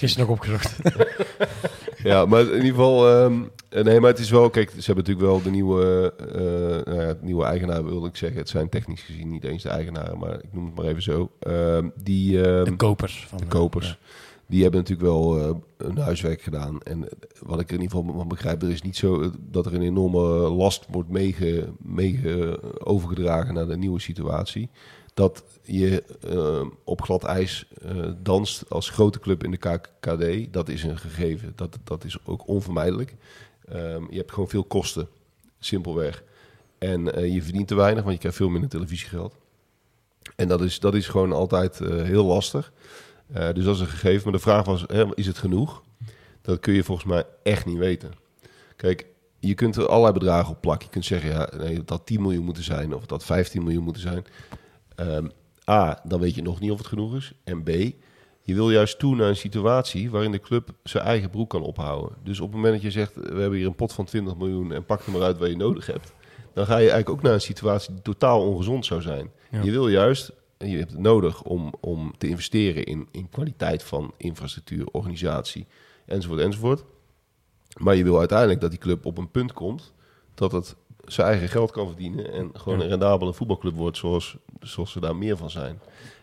Is 0.00 0.16
nog 0.16 0.28
opgezocht. 0.28 0.76
ja, 2.02 2.26
maar 2.26 2.40
in 2.40 2.54
ieder 2.54 2.70
geval... 2.70 3.22
Um, 3.22 3.50
nee, 3.70 4.00
maar 4.00 4.10
het 4.10 4.18
is 4.18 4.30
wel... 4.30 4.50
Kijk, 4.50 4.70
ze 4.70 4.92
hebben 4.92 5.04
natuurlijk 5.04 5.26
wel 5.26 5.42
de 5.42 5.50
nieuwe, 5.50 6.14
uh, 6.26 6.92
nou 6.94 7.06
ja, 7.06 7.14
nieuwe 7.20 7.44
eigenaar, 7.44 7.84
wilde 7.84 8.08
ik 8.08 8.16
zeggen. 8.16 8.38
Het 8.38 8.48
zijn 8.48 8.68
technisch 8.68 9.02
gezien 9.02 9.30
niet 9.30 9.44
eens 9.44 9.62
de 9.62 9.68
eigenaren, 9.68 10.18
maar 10.18 10.34
ik 10.34 10.52
noem 10.52 10.64
het 10.64 10.74
maar 10.74 10.84
even 10.84 11.02
zo. 11.02 11.30
Uh, 11.42 11.78
die, 12.02 12.32
uh, 12.32 12.64
de 12.64 12.74
kopers. 12.76 13.26
Van 13.28 13.38
de 13.38 13.46
kopers. 13.46 13.86
Ja. 13.86 13.96
Die 14.46 14.62
hebben 14.62 14.80
natuurlijk 14.80 15.08
wel 15.08 15.34
hun 15.76 15.98
huiswerk 15.98 16.42
gedaan. 16.42 16.82
En 16.82 17.08
wat 17.40 17.60
ik 17.60 17.68
er 17.68 17.74
in 17.74 17.82
ieder 17.82 17.96
geval 17.96 18.14
van 18.14 18.28
begrijp, 18.28 18.62
er 18.62 18.70
is 18.70 18.82
niet 18.82 18.96
zo 18.96 19.30
dat 19.38 19.66
er 19.66 19.74
een 19.74 19.82
enorme 19.82 20.20
last 20.48 20.86
wordt 20.90 21.08
meege, 21.08 21.68
meege 21.78 22.60
overgedragen 22.84 23.54
naar 23.54 23.66
de 23.66 23.76
nieuwe 23.76 24.00
situatie 24.00 24.70
dat 25.18 25.44
je 25.62 26.04
uh, 26.32 26.70
op 26.84 27.02
glad 27.02 27.24
ijs 27.24 27.68
uh, 27.84 28.12
danst 28.22 28.70
als 28.70 28.90
grote 28.90 29.18
club 29.18 29.44
in 29.44 29.50
de 29.50 29.56
KKD, 29.56 30.52
dat 30.52 30.68
is 30.68 30.82
een 30.82 30.98
gegeven. 30.98 31.52
Dat, 31.54 31.78
dat 31.84 32.04
is 32.04 32.18
ook 32.24 32.48
onvermijdelijk. 32.48 33.14
Um, 33.72 34.06
je 34.10 34.16
hebt 34.16 34.32
gewoon 34.32 34.48
veel 34.48 34.64
kosten, 34.64 35.08
simpelweg. 35.58 36.22
En 36.78 37.14
eh, 37.14 37.34
je 37.34 37.42
verdient 37.42 37.68
te 37.68 37.74
weinig, 37.74 38.02
want 38.02 38.14
je 38.14 38.20
krijgt 38.20 38.38
veel 38.38 38.48
minder 38.48 38.70
televisiegeld. 38.70 39.34
En 40.36 40.48
dat 40.48 40.62
is, 40.62 40.80
dat 40.80 40.94
is 40.94 41.08
gewoon 41.08 41.32
altijd 41.32 41.80
eh, 41.80 42.02
heel 42.02 42.24
lastig. 42.24 42.72
Eh, 43.32 43.52
dus 43.52 43.64
dat 43.64 43.74
is 43.74 43.80
een 43.80 43.86
gegeven. 43.86 44.22
Maar 44.22 44.32
de 44.32 44.38
vraag 44.38 44.64
was, 44.64 44.84
hè, 44.86 45.16
is 45.16 45.26
het 45.26 45.38
genoeg? 45.38 45.82
Dat 46.40 46.60
kun 46.60 46.72
je 46.72 46.84
volgens 46.84 47.06
mij 47.06 47.24
echt 47.42 47.66
niet 47.66 47.78
weten. 47.78 48.12
Kijk, 48.76 49.06
je 49.38 49.54
kunt 49.54 49.76
er 49.76 49.88
allerlei 49.88 50.12
bedragen 50.12 50.50
op 50.50 50.60
plakken. 50.60 50.86
Je 50.86 50.92
kunt 50.92 51.04
zeggen, 51.04 51.30
ja, 51.30 51.50
nee, 51.56 51.74
dat 51.74 51.88
dat 51.88 52.06
10 52.06 52.22
miljoen 52.22 52.44
moeten 52.44 52.62
zijn 52.62 52.94
of 52.94 53.06
dat 53.06 53.24
15 53.24 53.62
miljoen 53.62 53.84
moeten 53.84 54.02
zijn. 54.02 54.24
Ehm, 54.94 55.26
A, 55.70 56.00
dan 56.04 56.20
weet 56.20 56.34
je 56.34 56.42
nog 56.42 56.60
niet 56.60 56.70
of 56.70 56.78
het 56.78 56.86
genoeg 56.86 57.16
is. 57.16 57.32
En 57.44 57.62
B, 57.62 57.70
je 58.48 58.54
wil 58.54 58.70
juist 58.70 58.98
toe 58.98 59.16
naar 59.16 59.28
een 59.28 59.36
situatie 59.36 60.10
waarin 60.10 60.32
de 60.32 60.40
club 60.40 60.70
zijn 60.82 61.04
eigen 61.04 61.30
broek 61.30 61.50
kan 61.50 61.62
ophouden. 61.62 62.16
Dus 62.22 62.40
op 62.40 62.46
het 62.46 62.54
moment 62.56 62.74
dat 62.74 62.82
je 62.82 62.90
zegt, 62.90 63.14
we 63.14 63.40
hebben 63.40 63.58
hier 63.58 63.66
een 63.66 63.74
pot 63.74 63.92
van 63.92 64.04
20 64.04 64.36
miljoen 64.36 64.72
en 64.72 64.84
pak 64.84 65.00
er 65.02 65.12
maar 65.12 65.22
uit 65.22 65.38
wat 65.38 65.48
je 65.48 65.56
nodig 65.56 65.86
hebt. 65.86 66.12
Dan 66.54 66.64
ga 66.66 66.72
je 66.72 66.78
eigenlijk 66.90 67.08
ook 67.08 67.22
naar 67.22 67.32
een 67.32 67.40
situatie 67.40 67.92
die 67.94 68.02
totaal 68.02 68.40
ongezond 68.42 68.86
zou 68.86 69.00
zijn. 69.02 69.30
Ja. 69.50 69.62
Je 69.62 69.70
wil 69.70 69.88
juist, 69.88 70.32
je 70.58 70.76
hebt 70.76 70.90
het 70.90 71.00
nodig 71.00 71.42
om, 71.42 71.74
om 71.80 72.12
te 72.18 72.28
investeren 72.28 72.84
in, 72.84 73.08
in 73.10 73.28
kwaliteit 73.30 73.82
van 73.82 74.14
infrastructuur, 74.16 74.86
organisatie, 74.92 75.66
enzovoort, 76.06 76.40
enzovoort. 76.40 76.84
Maar 77.76 77.94
je 77.96 78.04
wil 78.04 78.18
uiteindelijk 78.18 78.60
dat 78.60 78.70
die 78.70 78.78
club 78.78 79.06
op 79.06 79.18
een 79.18 79.30
punt 79.30 79.52
komt 79.52 79.92
dat 80.34 80.52
het 80.52 80.76
zijn 81.04 81.26
eigen 81.28 81.48
geld 81.48 81.70
kan 81.70 81.86
verdienen 81.86 82.32
en 82.32 82.50
gewoon 82.52 82.78
Ja. 82.78 82.84
een 82.84 82.90
rendabele 82.90 83.32
voetbalclub 83.32 83.74
wordt 83.74 83.96
zoals, 83.96 84.36
zoals 84.60 84.92
ze 84.92 85.00
daar 85.00 85.16
meer 85.16 85.36
van 85.36 85.50
zijn. 85.50 85.80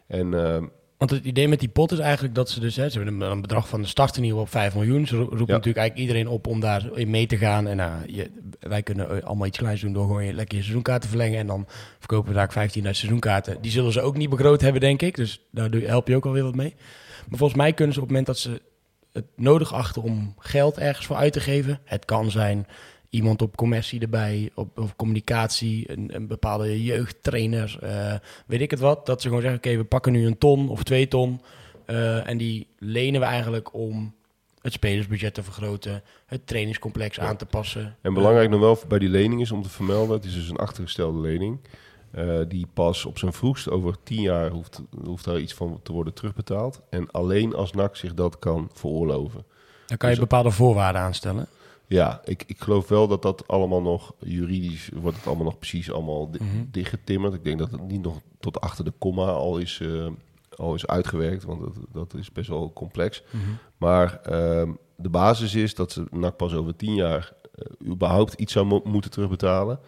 En 0.07 0.33
ehm, 0.45 0.65
Want 0.97 1.11
het 1.11 1.25
idee 1.25 1.47
met 1.47 1.59
die 1.59 1.69
pot 1.69 1.91
is 1.91 1.99
eigenlijk 1.99 2.35
dat 2.35 2.49
ze 2.49 2.59
dus... 2.59 2.75
Hè, 2.75 2.89
ze 2.89 2.99
hebben 2.99 3.21
een, 3.21 3.41
bedrag 3.41 3.69
van 3.69 3.81
de 3.81 3.87
start 3.87 4.17
in 4.17 4.23
ieder 4.23 4.39
geval 4.39 4.61
op 4.61 4.71
5 4.71 4.75
miljoen. 4.75 5.07
Ze 5.07 5.15
ro- 5.15 5.21
roepen 5.21 5.47
natuurlijk 5.47 5.77
eigenlijk 5.77 6.07
iedereen 6.07 6.27
op 6.27 6.47
om 6.47 6.59
daarin 6.59 7.09
mee 7.09 7.27
te 7.27 7.37
gaan. 7.37 7.67
En 7.67 7.77
nou, 7.77 7.91
je, 8.07 8.31
wij 8.59 8.83
kunnen 8.83 9.09
eh, 9.09 9.23
allemaal 9.23 9.47
iets 9.47 9.57
kleins 9.57 9.81
doen 9.81 9.93
door 9.93 10.05
gewoon 10.05 10.25
je 10.25 10.33
lekker 10.33 10.57
je 10.57 10.63
seizoenkaart 10.63 11.01
te 11.01 11.07
verlengen. 11.07 11.39
En 11.39 11.47
dan 11.47 11.67
verkopen 11.99 12.29
we 12.29 12.35
daar 12.35 12.69
15.000 12.69 12.81
seizoenkaarten. 12.81 13.57
Die 13.61 13.71
zullen 13.71 13.91
ze 13.91 14.01
ook 14.01 14.17
niet 14.17 14.29
begroot 14.29 14.61
hebben, 14.61 14.81
denk 14.81 15.01
ik. 15.01 15.15
Dus 15.15 15.41
daar 15.51 15.69
help 15.71 16.07
je 16.07 16.15
ook 16.15 16.25
alweer 16.25 16.43
wat 16.43 16.55
mee. 16.55 16.73
Maar 17.29 17.37
volgens 17.37 17.59
mij 17.59 17.73
kunnen 17.73 17.93
ze 17.93 18.01
op 18.01 18.07
het 18.07 18.17
moment 18.17 18.35
dat 18.35 18.37
ze 18.37 18.61
het 19.13 19.25
nodig 19.35 19.73
achten 19.73 20.01
om 20.01 20.33
geld 20.39 20.77
ergens 20.77 21.05
voor 21.05 21.15
uit 21.15 21.33
te 21.33 21.39
geven... 21.39 21.79
Het 21.83 22.05
kan 22.05 22.31
zijn 22.31 22.67
iemand 23.09 23.41
op 23.41 23.55
commercie 23.55 23.99
erbij, 24.01 24.49
op, 24.55 24.79
of 24.79 24.95
communicatie, 24.95 25.91
een, 25.91 26.15
een 26.15 26.27
bepaalde 26.27 26.83
jeugdtrainer, 26.83 27.77
eh, 27.81 28.13
weet 28.45 28.61
ik 28.61 28.71
het 28.71 28.79
wat. 28.79 29.05
Dat 29.05 29.21
ze 29.21 29.27
gewoon 29.27 29.41
zeggen, 29.43 29.59
oké, 29.59 29.77
we 29.77 29.83
pakken 29.83 30.11
nu 30.11 30.25
een 30.25 30.37
ton 30.37 30.69
of 30.69 30.83
twee 30.83 31.07
ton 31.07 31.41
eh, 31.85 32.29
en 32.29 32.37
die 32.37 32.67
lenen 32.79 33.19
we 33.21 33.27
eigenlijk 33.27 33.73
om 33.73 34.13
het 34.61 34.73
spelersbudget 34.73 35.33
te 35.33 35.43
vergroten, 35.43 36.03
het 36.25 36.47
trainingscomplex 36.47 37.19
aan 37.19 37.37
te 37.37 37.45
passen. 37.45 37.95
En 38.01 38.13
belangrijk 38.13 38.49
nog 38.49 38.59
wel 38.59 38.77
bij 38.87 38.99
die 38.99 39.09
lening 39.09 39.41
is 39.41 39.51
om 39.51 39.61
te 39.63 39.69
vermelden, 39.69 40.15
het 40.15 40.25
is 40.25 40.33
dus 40.33 40.49
een 40.49 40.55
achtergestelde 40.57 41.19
lening. 41.19 41.59
eh, 42.11 42.39
die 42.47 42.67
pas 42.73 43.05
op 43.05 43.17
zijn 43.17 43.33
vroegst 43.33 43.69
over 43.69 43.95
tien 44.03 44.21
jaar 44.21 44.49
hoeft, 44.49 44.81
hoeft 45.03 45.25
daar 45.25 45.39
iets 45.39 45.53
van 45.53 45.79
te 45.83 45.91
worden 45.91 46.13
terugbetaald. 46.13 46.81
En 46.89 47.11
alleen 47.11 47.55
als 47.55 47.71
NAC 47.71 47.95
zich 47.95 48.13
dat 48.13 48.39
kan 48.39 48.69
veroorloven. 48.73 49.43
Dan 49.85 49.97
kan 49.97 50.09
je 50.09 50.15
Dus- 50.15 50.23
bepaalde 50.23 50.51
voorwaarden 50.51 51.01
aanstellen. 51.01 51.47
Ja, 51.87 52.21
ik, 52.23 52.43
ik 52.47 52.61
geloof 52.61 52.87
wel 52.87 53.07
dat 53.07 53.21
dat 53.21 53.47
allemaal 53.47 53.81
nog 53.81 54.13
juridisch 54.19 54.89
wordt 54.93 55.17
het 55.17 55.27
allemaal 55.27 55.45
nog 55.45 55.57
precies 55.57 55.91
allemaal 55.91 56.31
di- 56.31 56.39
Mhm. 56.43 56.63
dichtgetimmerd. 56.71 57.33
Ik 57.33 57.43
denk 57.43 57.59
dat 57.59 57.71
het 57.71 57.87
niet 57.87 58.01
nog 58.01 58.19
tot 58.39 58.61
achter 58.61 58.85
de 58.85 58.93
komma 58.99 59.25
al 59.31 59.57
is, 59.57 59.79
eh, 59.81 60.07
al 60.55 60.73
is 60.73 60.87
uitgewerkt, 60.87 61.43
want 61.43 61.61
dat, 61.61 61.73
dat 61.91 62.13
is 62.13 62.31
best 62.31 62.49
wel 62.49 62.71
complex. 62.73 63.23
Maar 63.77 64.19
ehm, 64.21 64.71
de 64.95 65.09
basis 65.09 65.55
is 65.55 65.75
dat 65.75 65.91
ze 65.91 66.03
NAC 66.11 66.37
pas 66.37 66.53
over 66.53 66.75
tien 66.75 66.95
jaar 66.95 67.33
eh, 67.55 67.91
überhaupt 67.91 68.33
iets 68.33 68.53
zou 68.53 68.65
mo- 68.65 68.81
moeten 68.83 69.11
terugbetalen. 69.11 69.79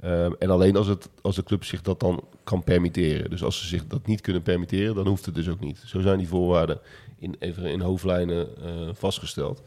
Ehm, 0.00 0.32
en 0.38 0.50
alleen 0.50 0.76
als, 0.76 0.86
het, 0.86 1.08
als 1.22 1.36
de 1.36 1.42
club 1.42 1.64
zich 1.64 1.82
dat 1.82 2.00
dan 2.00 2.24
kan 2.44 2.64
permitteren. 2.64 3.30
Dus 3.30 3.44
als 3.44 3.58
ze 3.60 3.66
zich 3.66 3.86
dat 3.86 4.06
niet 4.06 4.20
kunnen 4.20 4.42
permitteren, 4.42 4.94
dan 4.94 5.06
hoeft 5.06 5.26
het 5.26 5.34
dus 5.34 5.48
ook 5.48 5.60
niet. 5.60 5.82
Zo 5.86 6.00
zijn 6.00 6.18
die 6.18 6.28
voorwaarden 6.28 6.80
in, 7.18 7.36
even 7.38 7.64
in 7.64 7.80
hoofdlijnen 7.80 8.56
eh, 8.64 8.88
vastgesteld. 8.92 9.62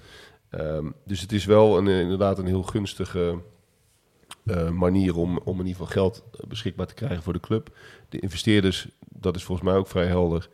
Ehm, 0.49 0.85
dus 1.05 1.21
het 1.21 1.31
is 1.31 1.45
wel 1.45 1.77
een, 1.77 1.87
eh, 1.87 1.99
inderdaad 1.99 2.37
een 2.39 2.45
heel 2.45 2.63
gunstige 2.63 3.37
eh, 4.45 4.69
manier 4.69 5.15
om, 5.15 5.39
om 5.43 5.59
in 5.59 5.65
ieder 5.65 5.81
geval 5.81 6.01
geld 6.01 6.23
eh, 6.33 6.47
beschikbaar 6.47 6.87
te 6.87 6.93
krijgen 6.93 7.23
voor 7.23 7.33
de 7.33 7.39
club. 7.39 7.77
De 8.09 8.19
investeerders, 8.19 8.87
dat 9.09 9.35
is 9.35 9.43
volgens 9.43 9.67
mij 9.67 9.77
ook 9.77 9.87
vrij 9.87 10.05
helder, 10.05 10.49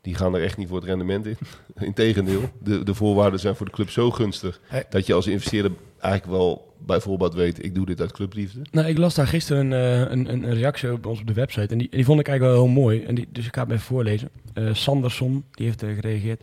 die 0.00 0.14
gaan 0.14 0.34
er 0.34 0.42
echt 0.42 0.56
niet 0.56 0.68
voor 0.68 0.76
het 0.76 0.86
rendement 0.86 1.26
in. 1.26 1.36
Integendeel, 1.86 2.50
de, 2.62 2.82
de 2.82 2.94
voorwaarden 2.94 3.40
zijn 3.40 3.56
voor 3.56 3.66
de 3.66 3.72
club 3.72 3.90
zo 3.90 4.10
gunstig 4.10 4.60
Hey. 4.66 4.84
dat 4.90 5.06
je 5.06 5.14
als 5.14 5.26
investeerder 5.26 5.72
eigenlijk 6.00 6.38
wel 6.38 6.74
bijvoorbeeld 6.78 7.34
weet, 7.34 7.64
ik 7.64 7.74
doe 7.74 7.86
dit 7.86 8.00
uit 8.00 8.12
clubliefde. 8.12 8.60
Nou, 8.70 8.88
ik 8.88 8.98
las 8.98 9.14
daar 9.14 9.26
gisteren 9.26 9.70
een, 9.70 10.12
een, 10.12 10.32
een, 10.32 10.54
reactie 10.54 10.92
op 10.92 11.06
ons 11.06 11.20
op 11.20 11.26
de 11.26 11.32
website. 11.32 11.72
En 11.72 11.78
die, 11.78 11.88
die 11.90 12.04
vond 12.04 12.20
ik 12.20 12.28
eigenlijk 12.28 12.56
wel 12.56 12.64
heel 12.64 12.74
mooi. 12.82 13.02
En 13.02 13.14
die, 13.14 13.28
dus 13.32 13.46
ik 13.46 13.54
ga 13.54 13.62
het 13.62 13.70
even 13.70 13.84
voorlezen. 13.84 14.30
Sanderson, 14.72 15.44
die 15.50 15.66
heeft 15.66 15.82
er 15.82 15.94
gereageerd. 15.94 16.40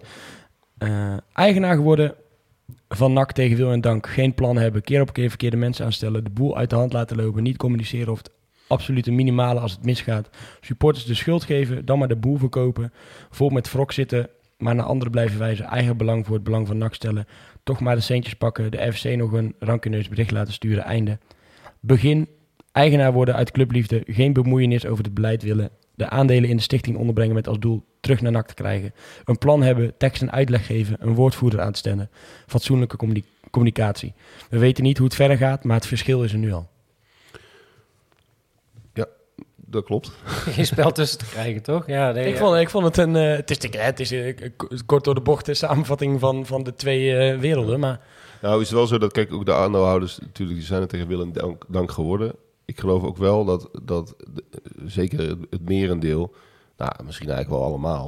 Eigenaar 1.34 1.76
geworden 1.76 2.16
van 2.90 3.14
NAC 3.14 3.32
tegen 3.32 3.58
wil 3.58 3.72
en 3.72 3.82
dank. 3.82 4.08
Geen 4.08 4.34
plan 4.34 4.58
hebben. 4.58 4.82
Keer 4.82 5.02
op 5.02 5.14
keer 5.14 5.30
verkeerde 5.30 5.58
mensen 5.58 5.86
aanstellen. 5.86 6.24
De 6.24 6.30
boel 6.30 6.58
uit 6.58 6.70
de 6.70 6.76
hand 6.76 6.94
laten 6.94 7.18
lopen. 7.18 7.44
Niet 7.44 7.58
communiceren 7.58 8.12
of 8.12 8.18
het 8.18 8.32
absolute 8.68 9.12
minimale 9.12 9.60
als 9.60 9.72
het 9.72 9.84
misgaat. 9.84 10.30
Supporters 10.62 11.06
de 11.06 11.14
schuld 11.14 11.44
geven. 11.44 11.86
Dan 11.86 12.00
maar 12.00 12.08
de 12.08 12.16
boel 12.16 12.38
verkopen. 12.38 12.94
Vol 13.30 13.50
met 13.50 13.72
wrok 13.72 13.92
zitten. 13.92 14.30
Maar 14.58 14.76
naar 14.76 14.86
anderen 14.86 15.12
blijven 15.12 15.40
wijzen. 15.40 15.66
Eigen 15.66 15.98
belang 15.98 16.26
voor 16.26 16.36
het 16.36 16.44
belang 16.44 16.68
van 16.68 16.78
NAC 16.78 16.94
stellen. 16.94 17.28
Toch 17.64 17.80
maar 17.80 17.96
de 17.96 18.02
centjes 18.02 18.34
pakken. 18.34 18.72
De 18.72 18.94
FC 18.94 19.04
nog 19.04 19.32
een 19.32 19.56
rankeneus 19.60 20.10
bericht 20.10 20.32
laten 20.32 20.54
sturen. 20.54 20.84
Einde. 20.84 21.18
Begin. 21.80 22.28
Eigenaar 22.72 23.14
worden 23.14 23.36
uit 23.36 23.52
clubliefde. 23.52 24.04
Geen 24.06 24.34
bemoeienis 24.34 24.86
over 24.86 25.04
het 25.04 25.14
beleid 25.14 25.44
willen. 25.44 25.70
De 26.00 26.10
aandelen 26.10 26.50
in 26.50 26.56
de 26.56 26.62
stichting 26.62 26.98
onderbrengen 26.98 27.36
met 27.36 27.48
als 27.48 27.60
doel 27.60 27.84
terug 28.00 28.22
naar 28.22 28.32
NAC 28.32 28.48
te 28.48 28.54
krijgen. 28.54 28.94
Een 29.26 29.38
plan 29.38 29.62
hebben, 29.62 29.98
tekst 29.98 30.22
en 30.22 30.32
uitleg 30.32 30.66
geven, 30.66 30.96
een 31.00 31.14
woordvoerder 31.16 31.62
aan 31.62 31.72
te 31.72 31.78
stellen. 31.80 32.10
Fatsoenlijke 32.48 32.98
communi- 32.98 33.24
communicatie. 33.52 34.14
We 34.50 34.58
weten 34.58 34.84
niet 34.84 34.98
hoe 34.98 35.08
het 35.08 35.16
verder 35.16 35.38
gaat, 35.38 35.64
maar 35.64 35.76
het 35.76 35.86
verschil 35.88 36.24
is 36.24 36.32
er 36.32 36.38
nu 36.38 36.52
al. 36.54 36.70
Dat 39.72 39.84
klopt. 39.84 40.12
Geen 40.56 40.66
spel 40.66 40.92
tussen 40.92 41.18
te 41.20 41.26
krijgen, 41.26 41.62
toch? 41.62 41.88
Ja, 41.88 42.12
nee, 42.12 42.28
ik, 42.28 42.34
ja. 42.34 42.40
vond, 42.40 42.56
ik 42.60 42.70
vond 42.70 42.86
het 42.86 42.98
een... 42.98 43.16
eh, 43.16 43.36
het 43.36 43.50
is, 43.52 43.58
te- 43.58 43.78
het 43.78 44.00
is 44.00 44.12
eh, 44.12 44.36
kort 44.86 45.04
door 45.04 45.16
de 45.16 45.22
bocht 45.22 45.46
de 45.46 45.54
samenvatting 45.54 46.20
van, 46.20 46.46
van 46.46 46.64
de 46.64 46.76
twee 46.76 47.18
eh, 47.18 47.40
werelden. 47.40 47.80
Maar 47.80 48.00
Nou 48.42 48.62
is 48.62 48.68
het 48.68 48.78
wel 48.78 48.88
zo 48.88 48.98
dat, 48.98 49.12
kijk, 49.12 49.34
ook 49.34 49.46
de 49.46 49.54
aandeelhouders 49.54 50.20
natuurlijk, 50.20 50.58
die 50.58 50.68
zijn 50.68 50.82
er 50.82 50.88
tegen 50.88 51.08
wil 51.08 51.22
en 51.22 51.34
dank, 51.34 51.64
dank 51.68 51.92
geworden. 51.92 52.34
Ik 52.70 52.80
geloof 52.80 53.04
ook 53.04 53.18
wel 53.18 53.46
dat, 53.46 53.70
dat 53.84 54.16
de- 54.34 54.44
zeker 54.86 55.20
het, 55.50 55.70
merendeel, 55.70 56.34
nou 56.78 56.92
misschien 57.06 57.30
eigenlijk 57.30 57.60
wel 57.62 57.70
allemaal, 57.70 58.06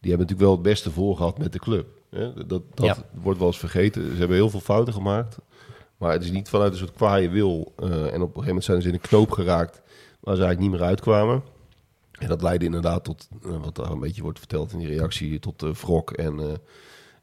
die 0.00 0.10
hebben 0.10 0.28
natuurlijk 0.28 0.40
wel 0.40 0.50
het 0.52 0.62
beste 0.62 0.90
voor 0.90 1.16
gehad 1.16 1.38
met 1.38 1.52
de 1.52 1.58
club. 1.58 1.86
Hè? 2.10 2.46
Dat, 2.46 2.62
dat 2.74 2.86
Ja. 2.86 2.96
wordt 3.22 3.38
wel 3.38 3.48
eens 3.48 3.58
vergeten. 3.58 4.02
Ze 4.12 4.16
hebben 4.18 4.36
heel 4.36 4.50
veel 4.50 4.60
fouten 4.60 4.92
gemaakt, 4.94 5.36
maar 5.96 6.12
het 6.12 6.24
is 6.24 6.30
niet 6.30 6.48
vanuit 6.48 6.72
een 6.72 6.78
soort 6.78 6.92
kwaaie 6.92 7.28
wil. 7.28 7.72
eh, 7.76 7.86
en 7.90 7.96
op 7.96 8.04
een 8.04 8.16
gegeven 8.18 8.46
moment 8.46 8.64
zijn 8.64 8.82
ze 8.82 8.88
in 8.88 8.94
een 8.94 9.00
knoop 9.00 9.30
geraakt 9.30 9.82
waar 10.20 10.36
ze 10.36 10.42
eigenlijk 10.42 10.60
niet 10.60 10.70
meer 10.80 10.88
uitkwamen. 10.88 11.42
En 12.18 12.28
dat 12.28 12.42
leidde 12.42 12.64
inderdaad 12.64 13.04
tot, 13.04 13.28
eh, 13.44 13.50
wat 13.62 13.74
daar 13.76 13.90
een 13.90 14.00
beetje 14.00 14.22
wordt 14.22 14.38
verteld 14.38 14.72
in 14.72 14.78
die 14.78 14.88
reactie, 14.88 15.38
tot 15.38 15.62
uh, 15.62 15.70
wrok 15.74 16.10
en, 16.10 16.40
eh, 16.40 16.46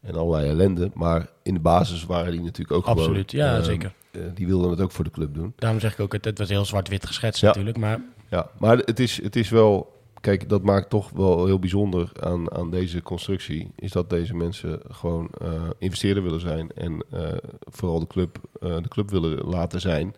en 0.02 0.16
allerlei 0.16 0.50
ellende. 0.50 0.92
Maar 0.94 1.30
in 1.44 1.54
de 1.54 1.60
basis 1.60 2.06
waren 2.06 2.32
die 2.32 2.42
natuurlijk 2.42 2.78
ook 2.78 2.86
absoluut, 2.86 3.32
gewoon... 3.32 3.46
ja 3.46 3.58
eh, 3.58 3.64
zeker. 3.64 3.94
Eh, 4.12 4.22
die 4.34 4.48
wilden 4.48 4.70
het 4.70 4.82
ook 4.82 4.92
voor 4.92 5.04
de 5.04 5.10
club 5.12 5.34
doen. 5.34 5.54
Daarom 5.56 5.80
zeg 5.80 5.94
ik 5.94 6.00
ook, 6.00 6.14
het, 6.14 6.26
het 6.26 6.38
was 6.38 6.50
heel 6.50 6.66
zwart-wit 6.66 7.06
geschetst 7.06 7.42
Ja. 7.42 7.48
natuurlijk. 7.48 7.78
Maar 7.78 8.02
Ja, 8.30 8.50
maar 8.60 8.78
het 8.78 9.00
is, 9.00 9.22
het 9.22 9.36
is 9.36 9.50
wel... 9.50 9.98
Kijk, 10.22 10.50
dat 10.50 10.64
maakt 10.64 10.90
toch 10.90 11.10
wel 11.10 11.46
heel 11.46 11.60
bijzonder 11.60 12.12
aan, 12.20 12.52
aan 12.52 12.72
deze 12.72 13.02
constructie. 13.02 13.72
Is 13.76 13.92
dat 13.92 14.10
deze 14.10 14.36
mensen 14.36 14.80
gewoon 14.90 15.30
eh 15.42 15.64
investeerder 15.78 16.24
willen 16.24 16.40
zijn. 16.40 16.72
En 16.72 17.04
eh, 17.12 17.28
vooral 17.60 18.00
de 18.00 18.08
club, 18.08 18.40
de 18.60 18.88
club 18.88 19.10
willen 19.10 19.46
laten 19.46 19.82
zijn. 19.82 20.14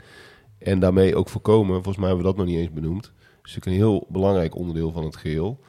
En 0.57 0.79
daarmee 0.79 1.15
ook 1.15 1.29
voorkomen, 1.29 1.73
volgens 1.73 1.97
mij 1.97 2.07
hebben 2.07 2.25
we 2.25 2.31
dat 2.31 2.39
nog 2.39 2.49
niet 2.49 2.57
eens 2.63 2.73
benoemd. 2.73 3.05
Is 3.43 3.55
natuurlijk 3.55 3.65
een 3.65 3.89
heel 3.89 4.07
belangrijk 4.09 4.55
onderdeel 4.55 4.91
van 4.91 5.03
het 5.03 5.15
geheel. 5.15 5.59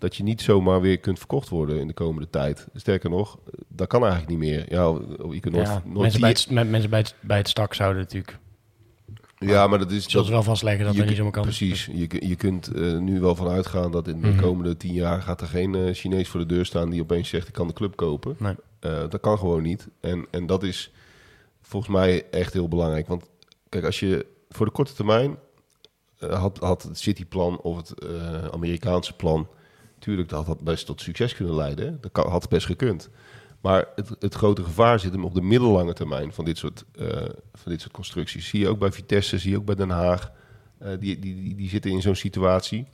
Dat 0.00 0.16
je 0.16 0.22
niet 0.22 0.40
zomaar 0.42 0.80
weer 0.80 0.98
kunt 0.98 1.18
verkocht 1.18 1.48
worden 1.48 1.80
in 1.80 1.86
de 1.86 1.92
komende 1.92 2.30
tijd. 2.30 2.66
Sterker 2.74 3.10
nog, 3.10 3.38
dat 3.68 3.88
kan 3.88 4.00
eigenlijk 4.00 4.30
niet 4.30 4.38
meer. 4.38 4.64
Ja, 4.68 4.98
je 5.30 5.40
kunt 5.40 5.54
nooit, 5.54 5.66
ja, 5.66 5.82
nooit 5.84 6.00
mensen, 6.00 6.20
bij 6.20 6.30
het, 6.30 6.70
mensen 6.70 6.90
bij 6.90 6.98
het, 6.98 7.14
bij 7.20 7.36
het 7.36 7.48
stak 7.48 7.74
zouden 7.74 8.02
natuurlijk... 8.02 8.38
Ja, 9.38 9.66
maar 9.66 9.78
dat 9.78 9.90
is... 9.90 10.10
Zullen 10.10 10.26
ze 10.26 10.32
wel 10.32 10.42
vastleggen 10.42 10.84
dat 10.84 10.92
je 10.92 10.98
dat 10.98 11.08
niet 11.08 11.16
zomaar 11.16 11.32
kan. 11.32 11.42
Precies. 11.42 11.86
Je, 11.92 12.26
je 12.28 12.36
kunt 12.36 12.68
eh, 12.74 12.98
nu 12.98 13.20
wel 13.20 13.34
van 13.34 13.48
uitgaan 13.48 13.90
dat 13.90 14.08
in 14.08 14.20
de 14.20 14.28
Mhm. 14.28 14.40
komende 14.40 14.76
tien 14.76 14.92
jaar 14.92 15.22
gaat 15.22 15.40
er 15.40 15.46
geen 15.46 15.74
eh, 15.74 15.94
Chinees 15.94 16.28
voor 16.28 16.40
de 16.40 16.46
deur 16.46 16.64
staan 16.66 16.90
die 16.90 17.00
opeens 17.02 17.28
zegt 17.28 17.48
ik 17.48 17.52
kan 17.54 17.66
de 17.66 17.72
club 17.72 17.96
kopen. 17.96 18.36
Nee. 18.38 18.54
Eh, 18.80 19.00
dat 19.08 19.20
kan 19.20 19.38
gewoon 19.38 19.62
niet. 19.62 19.88
En, 20.00 20.26
en 20.30 20.46
dat 20.46 20.62
is 20.62 20.92
volgens 21.62 21.92
mij 21.92 22.26
echt 22.30 22.52
heel 22.52 22.68
belangrijk. 22.68 23.08
Want 23.08 23.24
kijk, 23.68 23.84
als 23.84 24.00
je 24.00 24.26
voor 24.48 24.66
de 24.66 24.72
korte 24.72 24.92
termijn 24.92 25.36
had, 26.18 26.58
had 26.58 26.82
het 26.82 26.98
Cityplan 26.98 27.60
of 27.60 27.76
het 27.76 27.94
Amerikaanse 28.52 29.12
plan, 29.12 29.48
tuurlijk, 30.00 30.28
dat 30.28 30.46
had 30.46 30.60
best 30.60 30.86
tot 30.86 31.00
succes 31.00 31.34
kunnen 31.34 31.54
leiden. 31.54 31.98
Dat 32.00 32.26
had 32.26 32.48
best 32.48 32.66
gekund. 32.66 33.08
Maar 33.60 33.88
het, 33.94 34.10
het 34.18 34.34
grote 34.34 34.62
gevaar 34.64 35.00
zit 35.00 35.12
hem 35.12 35.24
op 35.24 35.34
de 35.34 35.42
middellange 35.42 35.92
termijn 35.92 36.32
van 36.32 36.44
dit, 36.44 36.58
soort, 36.58 36.84
eh, 36.92 37.06
van 37.52 37.72
dit 37.72 37.80
soort 37.80 37.92
constructies. 37.92 38.48
Zie 38.48 38.60
je 38.60 38.68
ook 38.68 38.78
bij 38.78 38.92
Vitesse, 38.92 39.38
zie 39.38 39.50
je 39.50 39.56
ook 39.56 39.64
bij 39.64 39.74
Den 39.74 39.90
Haag. 39.90 40.32
eh, 40.78 40.88
die, 40.98 41.18
die, 41.18 41.42
die, 41.42 41.54
die 41.54 41.68
zitten 41.68 41.90
in 41.90 42.02
zo'n 42.02 42.14
situatie. 42.14 42.86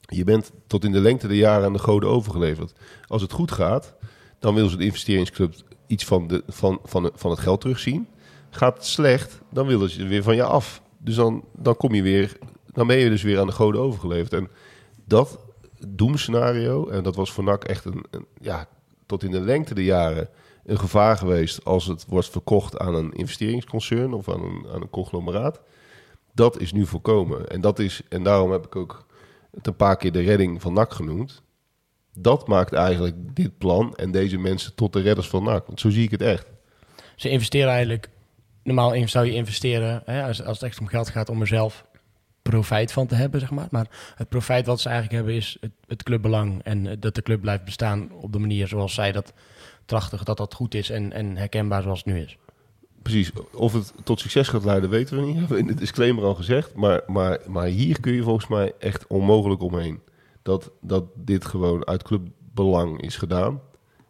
Je 0.00 0.24
bent 0.24 0.52
tot 0.66 0.84
in 0.84 0.92
de 0.92 1.00
lengte 1.00 1.26
der 1.26 1.36
jaren 1.36 1.64
aan 1.64 1.72
de 1.72 1.78
goden 1.78 2.08
overgeleverd. 2.08 2.72
Als 3.06 3.22
het 3.22 3.32
goed 3.32 3.52
gaat, 3.52 3.94
dan 4.38 4.54
wil 4.54 4.68
ze 4.68 4.76
de 4.76 4.84
investeringsclub 4.84 5.54
iets 5.86 6.04
van, 6.04 6.26
de, 6.26 6.42
van, 6.46 6.80
van, 6.84 7.10
van 7.14 7.30
het 7.30 7.40
geld 7.40 7.60
terugzien. 7.60 8.08
Gaat 8.50 8.74
het 8.74 8.84
slecht, 8.86 9.40
dan 9.50 9.66
willen 9.66 9.90
ze 9.90 10.06
weer 10.06 10.22
van 10.22 10.34
je 10.34 10.42
af. 10.42 10.82
Dus 10.98 11.14
dan, 11.14 11.44
dan 11.52 11.76
kom 11.76 11.94
je 11.94 12.02
weer, 12.02 12.38
dan 12.72 12.86
ben 12.86 12.96
je 12.96 13.08
dus 13.08 13.22
weer 13.22 13.40
aan 13.40 13.46
de 13.46 13.52
goden 13.52 13.80
overgeleverd. 13.80 14.32
En 14.32 14.48
dat 15.04 15.38
doemscenario, 15.88 16.88
en 16.88 17.02
dat 17.02 17.16
was 17.16 17.32
voor 17.32 17.44
NAC 17.44 17.64
echt 17.64 17.84
een, 17.84 18.04
een 18.10 18.26
ja, 18.40 18.68
tot 19.06 19.22
in 19.22 19.30
de 19.30 19.40
lengte 19.40 19.74
der 19.74 19.84
jaren 19.84 20.28
een 20.64 20.78
gevaar 20.78 21.16
geweest 21.16 21.64
als 21.64 21.86
het 21.86 22.04
wordt 22.08 22.30
verkocht 22.30 22.78
aan 22.78 22.94
een 22.94 23.12
investeringsconcern 23.12 24.12
of 24.12 24.28
aan 24.28 24.42
een, 24.42 24.66
aan 24.72 24.82
een 24.82 24.90
conglomeraat. 24.90 25.60
Dat 26.32 26.60
is 26.60 26.72
nu 26.72 26.86
voorkomen. 26.86 27.48
En, 27.48 27.60
dat 27.60 27.78
is, 27.78 28.00
en 28.08 28.22
daarom 28.22 28.50
heb 28.50 28.66
ik 28.66 28.76
ook 28.76 29.06
het 29.50 29.66
een 29.66 29.76
paar 29.76 29.96
keer 29.96 30.12
de 30.12 30.22
redding 30.22 30.62
van 30.62 30.72
NAC 30.72 30.92
genoemd. 30.92 31.42
Dat 32.14 32.48
maakt 32.48 32.72
eigenlijk 32.72 33.16
dit 33.36 33.58
plan 33.58 33.94
en 33.96 34.10
deze 34.10 34.38
mensen 34.38 34.74
tot 34.74 34.92
de 34.92 35.00
redders 35.00 35.28
van 35.28 35.42
NAC. 35.42 35.66
Want 35.66 35.80
zo 35.80 35.90
zie 35.90 36.04
ik 36.04 36.10
het 36.10 36.22
echt. 36.22 36.46
Ze 37.16 37.28
investeren 37.28 37.70
eigenlijk... 37.70 38.08
Normaal 38.62 39.08
zou 39.08 39.26
je 39.26 39.32
investeren, 39.32 40.02
hè, 40.04 40.26
als, 40.26 40.44
als 40.44 40.60
het 40.60 40.70
echt 40.70 40.80
om 40.80 40.86
geld 40.86 41.08
gaat, 41.08 41.28
om 41.28 41.40
er 41.40 41.46
zelf 41.46 41.85
profijt 42.50 42.92
van 42.92 43.06
te 43.06 43.14
hebben, 43.14 43.40
zeg 43.40 43.50
maar. 43.50 43.68
Maar 43.70 43.86
het 44.14 44.28
profijt 44.28 44.66
wat 44.66 44.80
ze 44.80 44.88
eigenlijk 44.88 45.16
hebben 45.16 45.34
is 45.34 45.56
het, 45.60 45.72
het 45.86 46.02
clubbelang. 46.02 46.62
En 46.62 46.86
eh, 46.86 46.96
dat 46.98 47.14
de 47.14 47.22
club 47.22 47.40
blijft 47.40 47.64
bestaan 47.64 48.12
op 48.12 48.32
de 48.32 48.38
manier 48.38 48.68
zoals 48.68 48.94
zij 48.94 49.12
dat 49.12 49.32
trachten, 49.84 50.24
dat 50.24 50.36
dat 50.36 50.54
goed 50.54 50.74
is 50.74 50.90
en, 50.90 51.12
en 51.12 51.36
herkenbaar 51.36 51.82
zoals 51.82 51.98
het 52.04 52.14
nu 52.14 52.20
is. 52.20 52.36
Precies, 53.02 53.32
of 53.52 53.72
het 53.72 53.92
tot 54.04 54.20
succes 54.20 54.48
gaat 54.48 54.64
leiden, 54.64 54.90
weten 54.90 55.16
we 55.16 55.26
niet. 55.26 55.36
Hebben 55.36 55.56
we 55.56 55.62
in 55.62 55.66
de 55.66 55.74
disclaimer 55.74 56.24
al 56.24 56.34
gezegd. 56.34 56.74
Maar, 56.74 57.02
maar, 57.06 57.38
maar 57.46 57.66
hier 57.66 58.00
kun 58.00 58.12
je 58.12 58.22
volgens 58.22 58.46
mij 58.46 58.72
echt 58.78 59.06
onmogelijk 59.06 59.62
omheen. 59.62 60.00
Dat, 60.42 60.70
dat 60.80 61.04
dit 61.14 61.44
gewoon 61.44 61.86
uit 61.86 62.02
clubbelang 62.02 63.00
is 63.02 63.16
gedaan. 63.16 63.60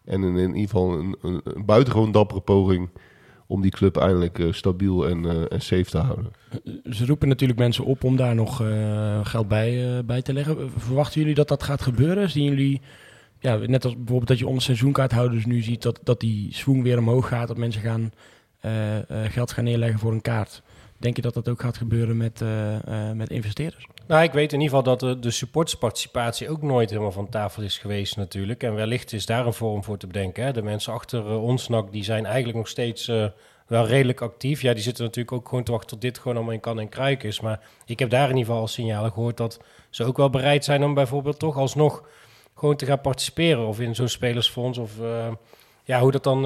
En 0.05 0.23
in, 0.23 0.37
in 0.37 0.55
ieder 0.55 0.71
geval 0.71 0.93
een, 0.93 1.17
een, 1.23 1.41
een 1.45 1.65
buitengewoon 1.65 2.13
dappere 2.13 2.41
poging 2.41 2.91
om 3.47 3.63
die 3.63 3.71
club 3.71 3.97
eindelijk 3.97 4.39
eh, 4.39 4.53
stabiel 4.53 5.09
en, 5.09 5.25
eh, 5.25 5.53
en 5.53 5.61
safe 5.61 5.85
te 5.85 5.99
houden. 5.99 6.33
Ze 6.91 7.07
roepen 7.07 7.29
natuurlijk 7.29 7.59
mensen 7.59 7.85
op 7.85 8.05
om 8.05 8.17
daar 8.17 8.35
nog 8.35 8.63
eh, 8.63 9.27
geld 9.27 9.49
bij, 9.49 10.05
bij 10.05 10.23
te 10.23 10.33
leggen. 10.33 10.71
Verwachten 10.77 11.21
jullie 11.21 11.35
dat 11.35 11.49
dat 11.49 11.63
gaat 11.63 11.83
gebeuren? 11.83 12.31
Zien 12.31 12.45
jullie, 12.45 12.81
ja, 13.41 13.57
net 13.57 13.85
als 13.85 13.95
bijvoorbeeld 13.95 14.29
dat 14.29 14.39
je 14.39 14.47
onder 14.47 14.63
seizoenkaarthouders 14.63 15.47
nu 15.47 15.63
ziet 15.63 15.83
dat, 15.83 16.01
dat 16.03 16.21
die 16.21 16.55
swing 16.55 16.83
weer 16.83 16.99
omhoog 16.99 17.29
gaat, 17.29 17.49
dat 17.49 17.57
mensen 17.57 17.83
gaan 17.83 18.13
geld 19.29 19.53
gaan 19.53 19.65
neerleggen 19.65 19.99
voor 19.99 20.13
een 20.13 20.21
kaart. 20.21 20.63
Denk 20.99 21.17
je 21.17 21.23
dat 21.23 21.35
dat 21.35 21.49
ook 21.49 21.61
gaat 21.61 21.77
gebeuren 21.77 22.17
met, 22.17 22.41
eh, 22.41 23.09
eh, 23.09 23.17
met 23.17 23.31
investeerders? 23.31 23.87
Nou, 24.07 24.23
ik 24.23 24.33
weet 24.33 24.53
in 24.53 24.61
ieder 24.61 24.77
geval 24.77 24.97
dat 24.97 25.23
de, 25.23 25.31
supportersparticipatie 25.31 26.51
ook 26.51 26.63
nooit 26.63 26.91
helemaal 26.91 27.13
van 27.13 27.29
tafel 27.29 27.63
is 27.63 27.79
geweest 27.79 28.17
natuurlijk. 28.17 28.63
En 28.63 28.75
wellicht 28.75 29.13
is 29.13 29.27
daar 29.27 29.47
een 29.47 29.53
vorm 29.53 29.85
voor 29.85 29.99
te 29.99 30.07
bedenken. 30.07 30.45
Hè. 30.45 30.53
De 30.53 30.63
mensen 30.63 30.93
achter 30.93 31.27
eh, 31.27 31.43
ons 31.43 31.69
NAC, 31.69 31.93
die 31.93 32.05
zijn 32.05 32.25
eigenlijk 32.25 32.57
nog 32.57 32.69
steeds 32.69 33.07
wel 33.67 33.87
redelijk 33.87 34.21
actief. 34.21 34.63
Ja, 34.63 34.73
die 34.73 34.83
zitten 34.83 35.05
natuurlijk 35.05 35.37
ook 35.37 35.49
gewoon 35.49 35.65
te 35.65 35.71
wachten 35.71 35.89
tot 35.89 36.01
dit 36.01 36.19
gewoon 36.19 36.37
allemaal 36.37 36.55
in 36.55 36.61
kan 36.61 36.81
en 36.81 36.89
kruik 36.89 37.23
is. 37.23 37.41
Maar 37.41 37.61
ik 37.87 37.99
heb 37.99 38.11
daar 38.11 38.31
in 38.31 38.37
ieder 38.37 38.45
geval 38.45 38.61
al 38.61 38.69
signalen 38.69 39.13
gehoord 39.13 39.37
dat 39.37 39.61
ze 39.91 40.05
ook 40.05 40.17
wel 40.17 40.31
bereid 40.31 40.65
zijn 40.65 40.85
om 40.85 40.95
bijvoorbeeld 40.95 41.39
toch 41.39 41.57
alsnog 41.57 42.09
gewoon 42.55 42.77
te 42.77 42.87
gaan 42.87 43.01
participeren. 43.01 43.67
Of 43.67 43.81
in 43.81 43.95
zo'n 43.95 44.09
spelersfonds 44.09 44.79
of 44.79 44.93
ja, 45.85 46.01
hoe 46.01 46.11
dat 46.11 46.25
dan... 46.25 46.45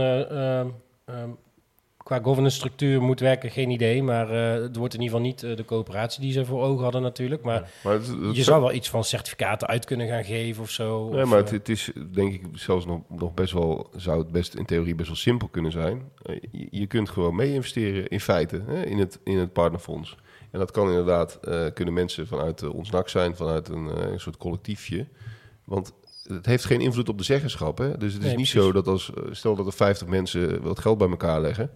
Qua 2.11 2.21
governance 2.23 2.57
structuur 2.57 3.03
moet 3.03 3.21
werken, 3.21 3.51
geen 3.51 3.71
idee. 3.71 4.03
Maar 4.03 4.31
eh, 4.31 4.63
het 4.63 4.77
wordt 4.77 4.95
in 4.95 5.01
ieder 5.01 5.17
geval 5.17 5.31
niet 5.31 5.43
eh, 5.43 5.57
de 5.57 5.65
coöperatie 5.65 6.21
die 6.21 6.33
ze 6.33 6.45
voor 6.45 6.63
ogen 6.63 6.83
hadden 6.83 7.03
natuurlijk. 7.03 7.43
Maar 7.43 7.71
Maar 7.85 7.93
het, 7.93 8.07
het 8.07 8.37
je 8.37 8.43
zou 8.43 8.61
wel 8.61 8.73
iets 8.73 8.91
van 8.91 9.05
certificaten 9.05 9.69
uit 9.69 9.85
kunnen 9.85 10.09
gaan 10.09 10.25
geven 10.25 10.63
of 10.63 10.71
zo. 10.71 11.09
Nee, 11.09 11.23
of, 11.23 11.29
maar 11.29 11.39
eh, 11.39 11.45
het, 11.45 11.53
het 11.53 11.69
is 11.69 11.91
denk 12.13 12.33
ik 12.33 12.43
zelfs 12.53 12.87
nog, 12.87 13.01
nog 13.09 13.35
best 13.35 13.53
wel, 13.53 13.91
zou 13.97 14.19
het 14.19 14.31
best 14.31 14.55
in 14.55 14.65
theorie 14.65 14.95
best 14.95 15.09
wel 15.09 15.17
simpel 15.17 15.49
kunnen 15.49 15.73
zijn. 15.73 16.03
Je, 16.53 16.69
je 16.71 16.87
kunt 16.87 17.09
gewoon 17.09 17.35
mee 17.35 17.53
investeren 17.53 18.09
in 18.09 18.21
feite 18.21 18.63
hè, 18.67 18.85
in, 18.87 18.99
het, 18.99 19.21
in 19.25 19.39
het 19.39 19.53
partnerfonds. 19.53 20.17
En 20.51 20.59
dat 20.59 20.71
kan 20.71 20.89
inderdaad, 20.89 21.41
kunnen 21.75 21.95
mensen 21.95 22.27
vanuit 22.27 22.69
ons 22.69 22.91
NAC 22.91 23.09
zijn, 23.09 23.37
vanuit 23.37 23.69
een, 23.69 24.13
een 24.13 24.21
soort 24.21 24.37
collectiefje. 24.37 25.07
Want 25.65 25.93
het 26.31 26.47
heeft 26.47 26.65
geen 26.65 26.81
invloed 26.81 27.09
op 27.09 27.19
de 27.19 27.25
zeggenschap. 27.25 27.79
Hè? 27.79 27.97
Dus 27.99 28.13
het 28.13 28.23
is 28.23 28.29
Nee, 28.29 28.37
niet 28.37 28.51
precies. 28.51 28.63
zo 28.63 28.73
dat 28.73 28.87
als, 28.87 29.11
eh, 29.15 29.23
stel 29.31 29.55
dat 29.57 29.67
er 29.67 29.73
50 29.73 30.07
mensen 30.07 30.63
wat 30.63 30.79
geld 30.79 30.99
bij 30.99 31.09
elkaar 31.09 31.41
leggen. 31.41 31.71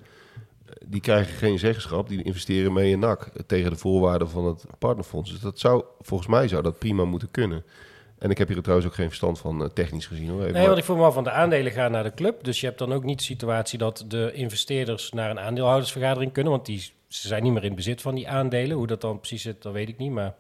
eh, 0.66 0.72
Die 0.86 1.00
krijgen 1.00 1.34
geen 1.34 1.59
zeggenschap, 1.59 2.09
die 2.09 2.22
investeren 2.22 2.72
mee 2.72 2.90
in 2.90 2.98
NAC 2.98 3.20
eh, 3.22 3.42
tegen 3.46 3.70
de 3.70 3.76
voorwaarden 3.76 4.28
van 4.30 4.44
het 4.46 4.64
partnerfonds. 4.78 5.30
Dus 5.30 5.40
dat 5.40 5.59
zou, 5.59 5.84
volgens 6.00 6.28
mij 6.28 6.48
zou 6.48 6.62
dat 6.62 6.78
prima 6.78 7.05
moeten 7.05 7.30
kunnen. 7.30 7.64
En 8.18 8.30
ik 8.30 8.38
heb 8.38 8.48
hier 8.48 8.61
trouwens 8.62 8.88
ook 8.88 8.94
geen 8.94 9.07
verstand 9.07 9.38
van 9.38 9.62
eh, 9.62 9.68
technisch 9.68 10.07
gezien. 10.07 10.28
Hoor. 10.28 10.40
Even 10.40 10.52
Nee, 10.52 10.66
want 10.66 10.78
ik 10.78 10.84
voel 10.84 10.96
me 10.96 11.12
van 11.12 11.24
de 11.24 11.30
aandelen 11.30 11.72
gaan 11.72 11.90
naar 11.90 12.02
de 12.02 12.14
club. 12.14 12.44
Dus 12.44 12.61
je 12.61 12.66
hebt 12.66 12.78
dan 12.78 12.92
ook 12.92 13.05
niet 13.05 13.18
de 13.18 13.24
situatie 13.24 13.78
dat 13.78 14.05
de 14.09 14.32
investeerders 14.32 15.11
naar 15.12 15.30
een 15.30 15.40
aandeelhoudersvergadering 15.40 16.32
kunnen. 16.32 16.52
Want 16.52 16.66
die, 16.66 16.78
ze 17.09 17.28
zijn 17.28 17.42
niet 17.42 17.52
meer 17.52 17.64
in 17.64 17.74
bezit 17.74 18.00
van 18.02 18.14
die 18.14 18.28
aandelen. 18.28 18.76
Hoe 18.76 18.86
dat 18.86 19.00
dan 19.00 19.18
precies 19.18 19.42
zit, 19.42 19.62
dat 19.62 19.72
weet 19.72 19.88
ik 19.88 19.98
niet. 19.98 20.11
Maar, 20.11 20.34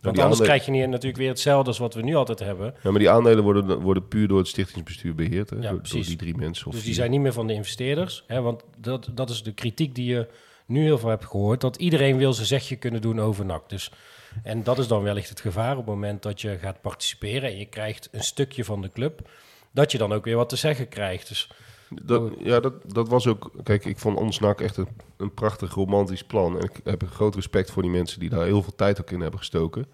want 0.00 0.18
anders 0.18 0.24
aandelen- 0.24 0.44
krijg 0.44 0.64
je 0.64 0.70
niet, 0.70 0.88
natuurlijk 0.88 1.16
weer 1.16 1.28
hetzelfde 1.28 1.68
als 1.68 1.78
wat 1.78 1.94
we 1.94 2.02
nu 2.02 2.14
altijd 2.14 2.38
hebben. 2.38 2.74
Ja, 2.82 2.90
maar 2.90 2.98
die 2.98 3.10
aandelen 3.10 3.44
worden, 3.44 3.80
worden 3.80 4.08
puur 4.08 4.28
door 4.28 4.38
het 4.38 4.48
stichtingsbestuur 4.48 5.14
beheerd. 5.14 5.50
Hè? 5.50 5.56
Ja, 5.56 5.70
door, 5.70 5.82
die 5.82 6.16
drie 6.16 6.36
mensen. 6.36 6.66
Of 6.66 6.72
Dus 6.72 6.82
die 6.82 6.90
vier. 6.90 7.00
zijn 7.00 7.10
niet 7.10 7.20
meer 7.20 7.32
van 7.32 7.46
de 7.46 7.52
investeerders. 7.52 8.24
Hè, 8.26 8.40
want 8.40 8.62
dat, 8.76 9.08
dat 9.14 9.30
is 9.30 9.42
de 9.42 9.52
kritiek 9.52 9.94
die 9.94 10.06
je 10.14 10.28
nu 10.66 10.82
heel 10.82 10.98
veel 10.98 11.08
hebt 11.08 11.24
gehoord. 11.24 11.60
Dat 11.60 11.76
iedereen 11.76 12.16
wil 12.16 12.32
zijn 12.32 12.46
zegje 12.46 12.76
kunnen 12.76 13.00
doen 13.00 13.20
over 13.20 13.44
NAC. 13.44 13.68
Dus, 13.68 13.92
en 14.42 14.62
dat 14.62 14.78
is 14.78 14.86
dan 14.88 15.02
wellicht 15.02 15.28
het 15.28 15.40
gevaar 15.40 15.70
op 15.72 15.76
het 15.76 15.94
moment 15.94 16.22
dat 16.22 16.40
je 16.40 16.58
gaat 16.58 16.80
participeren... 16.80 17.50
en 17.50 17.58
je 17.58 17.66
krijgt 17.66 18.08
een 18.12 18.22
stukje 18.24 18.64
van 18.64 18.82
de 18.82 18.90
club... 18.90 19.28
dat 19.70 19.92
je 19.92 19.98
dan 19.98 20.12
ook 20.12 20.24
weer 20.24 20.36
wat 20.36 20.48
te 20.48 20.56
zeggen 20.56 20.88
krijgt. 20.88 21.28
Dus 21.28 21.50
Dat, 22.02 22.32
ja, 22.38 22.60
dat, 22.60 22.74
dat 22.92 23.08
was 23.08 23.26
ook... 23.26 23.50
Kijk, 23.62 23.84
ik 23.84 23.98
vond 23.98 24.18
ons 24.18 24.38
NAC 24.38 24.60
echt 24.60 24.76
een, 24.76 24.88
een 25.16 25.34
prachtig 25.34 25.74
romantisch 25.74 26.24
plan. 26.24 26.58
En 26.58 26.64
ik 26.64 26.80
heb 26.84 27.02
een 27.02 27.08
groot 27.08 27.34
respect 27.34 27.70
voor 27.70 27.82
die 27.82 27.90
mensen 27.90 28.20
die 28.20 28.28
daar 28.28 28.44
heel 28.44 28.62
veel 28.62 28.74
tijd 28.74 29.00
ook 29.00 29.10
in 29.10 29.20
hebben 29.20 29.38
gestoken. 29.38 29.86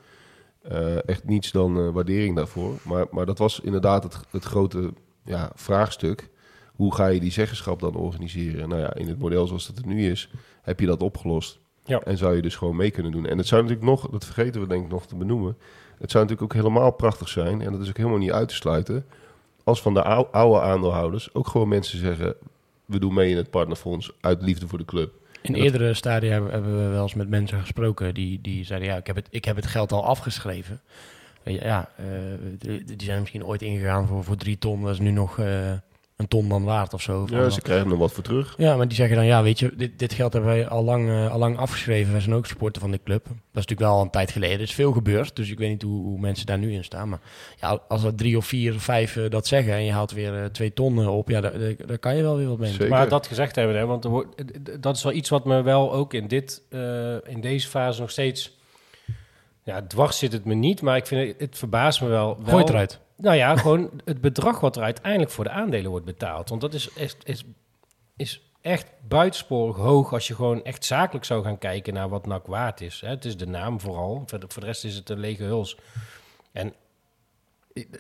Eh, 0.62 1.09
echt 1.09 1.24
niets 1.24 1.53
dan 1.53 1.78
eh, 1.78 1.88
waardering 1.88 2.36
daarvoor. 2.36 2.74
Maar, 2.82 3.07
maar 3.11 3.26
dat 3.26 3.38
was 3.38 3.61
inderdaad 3.61 4.03
het, 4.03 4.18
het 4.30 4.44
grote 4.44 4.92
ja, 5.24 5.51
vraagstuk. 5.55 6.28
Hoe 6.74 6.94
ga 6.94 7.07
je 7.07 7.20
die 7.20 7.32
zeggenschap 7.32 7.80
dan 7.80 7.94
organiseren? 7.94 8.68
Nou 8.68 8.80
ja, 8.80 8.94
in 8.94 9.09
het 9.09 9.18
model 9.18 9.47
zoals 9.47 9.66
het 9.66 9.78
er 9.78 9.86
nu 9.86 10.11
is, 10.11 10.30
heb 10.62 10.80
je 10.80 10.86
dat 10.86 11.03
opgelost. 11.03 11.61
Ja. 11.84 12.01
En 12.01 12.18
zou 12.18 12.36
je 12.36 12.42
dus 12.42 12.57
gewoon 12.57 12.76
mee 12.76 12.90
kunnen 12.90 13.12
doen. 13.12 13.26
En 13.26 13.38
het 13.38 13.47
zou 13.47 13.62
natuurlijk 13.62 13.88
nog, 13.88 14.09
dat 14.09 14.24
vergeten 14.24 14.61
we 14.61 14.66
denk 14.66 14.84
ik 14.84 14.90
nog 14.90 15.07
te 15.07 15.16
benoemen. 15.16 15.57
Het 15.99 16.11
zou 16.11 16.24
natuurlijk 16.24 16.53
ook 16.53 16.62
helemaal 16.62 16.90
prachtig 16.90 17.28
zijn. 17.28 17.61
En 17.61 17.72
dat 17.72 17.80
is 17.80 17.88
ook 17.88 17.97
helemaal 17.97 18.18
niet 18.18 18.32
uit 18.32 18.49
te 18.49 18.55
sluiten. 18.55 19.07
Als 19.67 19.83
van 19.83 19.95
de 19.95 20.03
ou- 20.03 20.27
oude 20.31 20.61
aandeelhouders 20.61 21.35
ook 21.35 21.49
gewoon 21.49 21.69
mensen 21.69 21.99
zeggen... 21.99 22.35
we 22.85 22.99
doen 22.99 23.14
mee 23.14 23.31
in 23.31 23.37
het 23.37 23.51
partnerfonds 23.51 24.12
uit 24.21 24.43
liefde 24.43 24.69
voor 24.69 24.79
de 24.79 24.85
club. 24.85 25.12
In 25.43 25.53
dat- 25.53 25.62
eerdere 25.62 25.95
stadia 25.95 26.31
hebben, 26.33 26.79
we 26.79 26.89
wel 26.89 27.03
eens 27.03 27.14
met 27.14 27.29
mensen 27.29 27.61
gesproken 27.61 28.14
die, 28.14 28.41
die 28.41 28.64
zeiden, 28.64 28.89
ja, 28.89 28.97
ik 28.97 29.07
heb, 29.07 29.17
het, 29.17 29.27
ik 29.31 29.45
heb 29.45 29.57
het 29.57 29.67
geld 29.67 29.93
al 29.93 30.05
afgeschreven. 30.05 30.81
Ja, 31.43 31.89
eh, 31.97 32.05
die 32.59 32.85
die 32.85 33.03
zijn 33.07 33.21
misschien 33.21 33.45
ooit 33.45 33.62
ingegaan 33.62 34.07
voor, 34.07 34.25
voor 34.25 34.37
drie 34.37 34.59
ton, 34.59 34.83
dat 34.83 34.93
is 34.93 34.99
nu 34.99 35.11
nog 35.11 35.39
eh, 35.39 35.73
een 36.17 36.29
ton 36.29 36.49
dan 36.49 36.64
waard 36.64 36.95
of 36.95 37.03
zo. 37.03 37.27
Ja, 37.31 37.49
ze 37.51 37.61
krijgen 37.61 37.91
er 37.91 37.97
wat 37.97 38.12
voor 38.12 38.23
terug. 38.23 38.55
Ja, 38.59 38.77
maar 38.77 38.89
die 38.89 38.97
zeggen 38.97 39.17
dan, 39.17 39.27
ja, 39.27 39.43
weet 39.43 39.59
je, 39.59 39.73
dit, 39.77 39.99
dit 39.99 40.12
geld 40.12 40.33
hebben 40.33 40.51
wij 40.51 40.69
al 40.69 40.85
lang, 40.85 41.09
eh, 41.09 41.31
al 41.33 41.39
lang 41.39 41.59
afgeschreven. 41.59 42.12
Wij 42.12 42.21
zijn 42.21 42.35
ook 42.35 42.47
supporter 42.47 42.83
van 42.83 42.91
de 42.91 43.01
club. 43.05 43.25
Dat 43.25 43.35
is 43.35 43.39
natuurlijk 43.53 43.81
wel 43.81 43.91
al 43.91 44.03
een 44.03 44.11
tijd 44.11 44.31
geleden. 44.31 44.57
Er 44.57 44.62
is 44.62 44.75
veel 44.75 44.93
gebeurd, 44.93 45.37
dus 45.37 45.51
ik 45.51 45.59
weet 45.59 45.69
niet 45.71 45.83
hoe, 45.83 46.03
hoe 46.05 46.19
mensen 46.21 46.47
daar 46.47 46.59
nu 46.59 46.73
in 46.73 46.85
staan. 46.85 47.09
Maar 47.09 47.21
ja, 47.61 47.81
als 47.89 48.05
er 48.05 48.14
drie 48.14 48.37
of 48.37 48.47
vier 48.47 48.75
of 48.75 48.83
vijf 48.83 49.17
eh, 49.17 49.31
dat 49.31 49.47
zeggen 49.47 49.73
en 49.73 49.85
je 49.85 49.93
haalt 49.93 50.12
weer 50.12 50.43
eh, 50.43 50.45
twee 50.45 50.73
ton 50.73 50.99
eh, 51.01 51.17
op, 51.17 51.29
ja, 51.29 51.41
daar, 51.41 51.59
daar- 51.59 51.87
daar 51.87 51.99
kan 51.99 52.17
je 52.17 52.23
wel 52.23 52.37
weer 52.37 52.49
wat 52.49 52.59
mee. 52.59 52.71
Zeker. 52.71 52.89
Maar 52.89 53.09
dat 53.09 53.27
gezegd 53.27 53.57
hebben, 53.57 53.77
hè, 53.77 53.87
want 53.87 54.05
er 54.05 54.11
wordt, 54.11 54.43
dat 54.83 54.97
is 54.97 55.03
wel 55.03 55.12
iets 55.12 55.29
wat 55.29 55.45
me 55.45 55.62
wel 55.62 55.93
ook 55.93 56.14
in, 56.14 56.29
dit, 56.29 56.62
eh, 56.71 57.14
in 57.27 57.41
deze 57.41 57.69
fase 57.69 58.01
nog 58.01 58.11
steeds... 58.11 58.55
Ja, 59.62 59.83
dwars 59.87 60.19
zit 60.19 60.33
het 60.33 60.45
me 60.45 60.55
niet, 60.55 60.83
maar 60.83 60.97
ik 60.97 61.07
vind 61.07 61.29
het, 61.29 61.41
het 61.41 61.59
verbaast 61.59 62.01
me 62.01 62.09
wel. 62.09 62.37
wel 62.37 62.45
Gooi 62.49 62.59
het 62.62 62.69
eruit. 62.69 63.01
Nou 63.17 63.37
ja, 63.37 63.57
gewoon 63.57 63.91
het 64.05 64.21
bedrag 64.21 64.61
wat 64.61 64.77
er 64.77 64.83
uiteindelijk 64.83 65.31
voor 65.31 65.45
de 65.45 65.51
aandelen 65.51 65.91
wordt 65.91 66.07
betaald. 66.07 66.49
Want 66.49 66.61
dat 66.61 66.75
is, 66.75 66.89
is, 66.95 67.17
is, 67.25 67.45
is 68.17 68.41
echt 68.61 68.87
buitensporig 69.09 69.77
hoog 69.77 70.12
als 70.12 70.27
je 70.27 70.35
gewoon 70.35 70.64
echt 70.64 70.85
zakelijk 70.85 71.25
zou 71.25 71.45
gaan 71.45 71.59
kijken 71.59 71.95
naar 71.95 72.09
wat 72.09 72.27
NAC 72.27 72.47
waard 72.47 72.81
is. 72.81 73.01
Hè. 73.01 73.09
Het 73.09 73.25
is 73.25 73.37
de 73.37 73.47
naam 73.47 73.81
vooral, 73.81 74.23
voor 74.27 74.39
de, 74.41 74.47
voor 74.49 74.61
de 74.62 74.67
rest 74.69 74.85
is 74.85 74.95
het 74.97 75.09
een 75.11 75.19
lege 75.21 75.43
huls. 75.43 75.77
En 76.53 76.75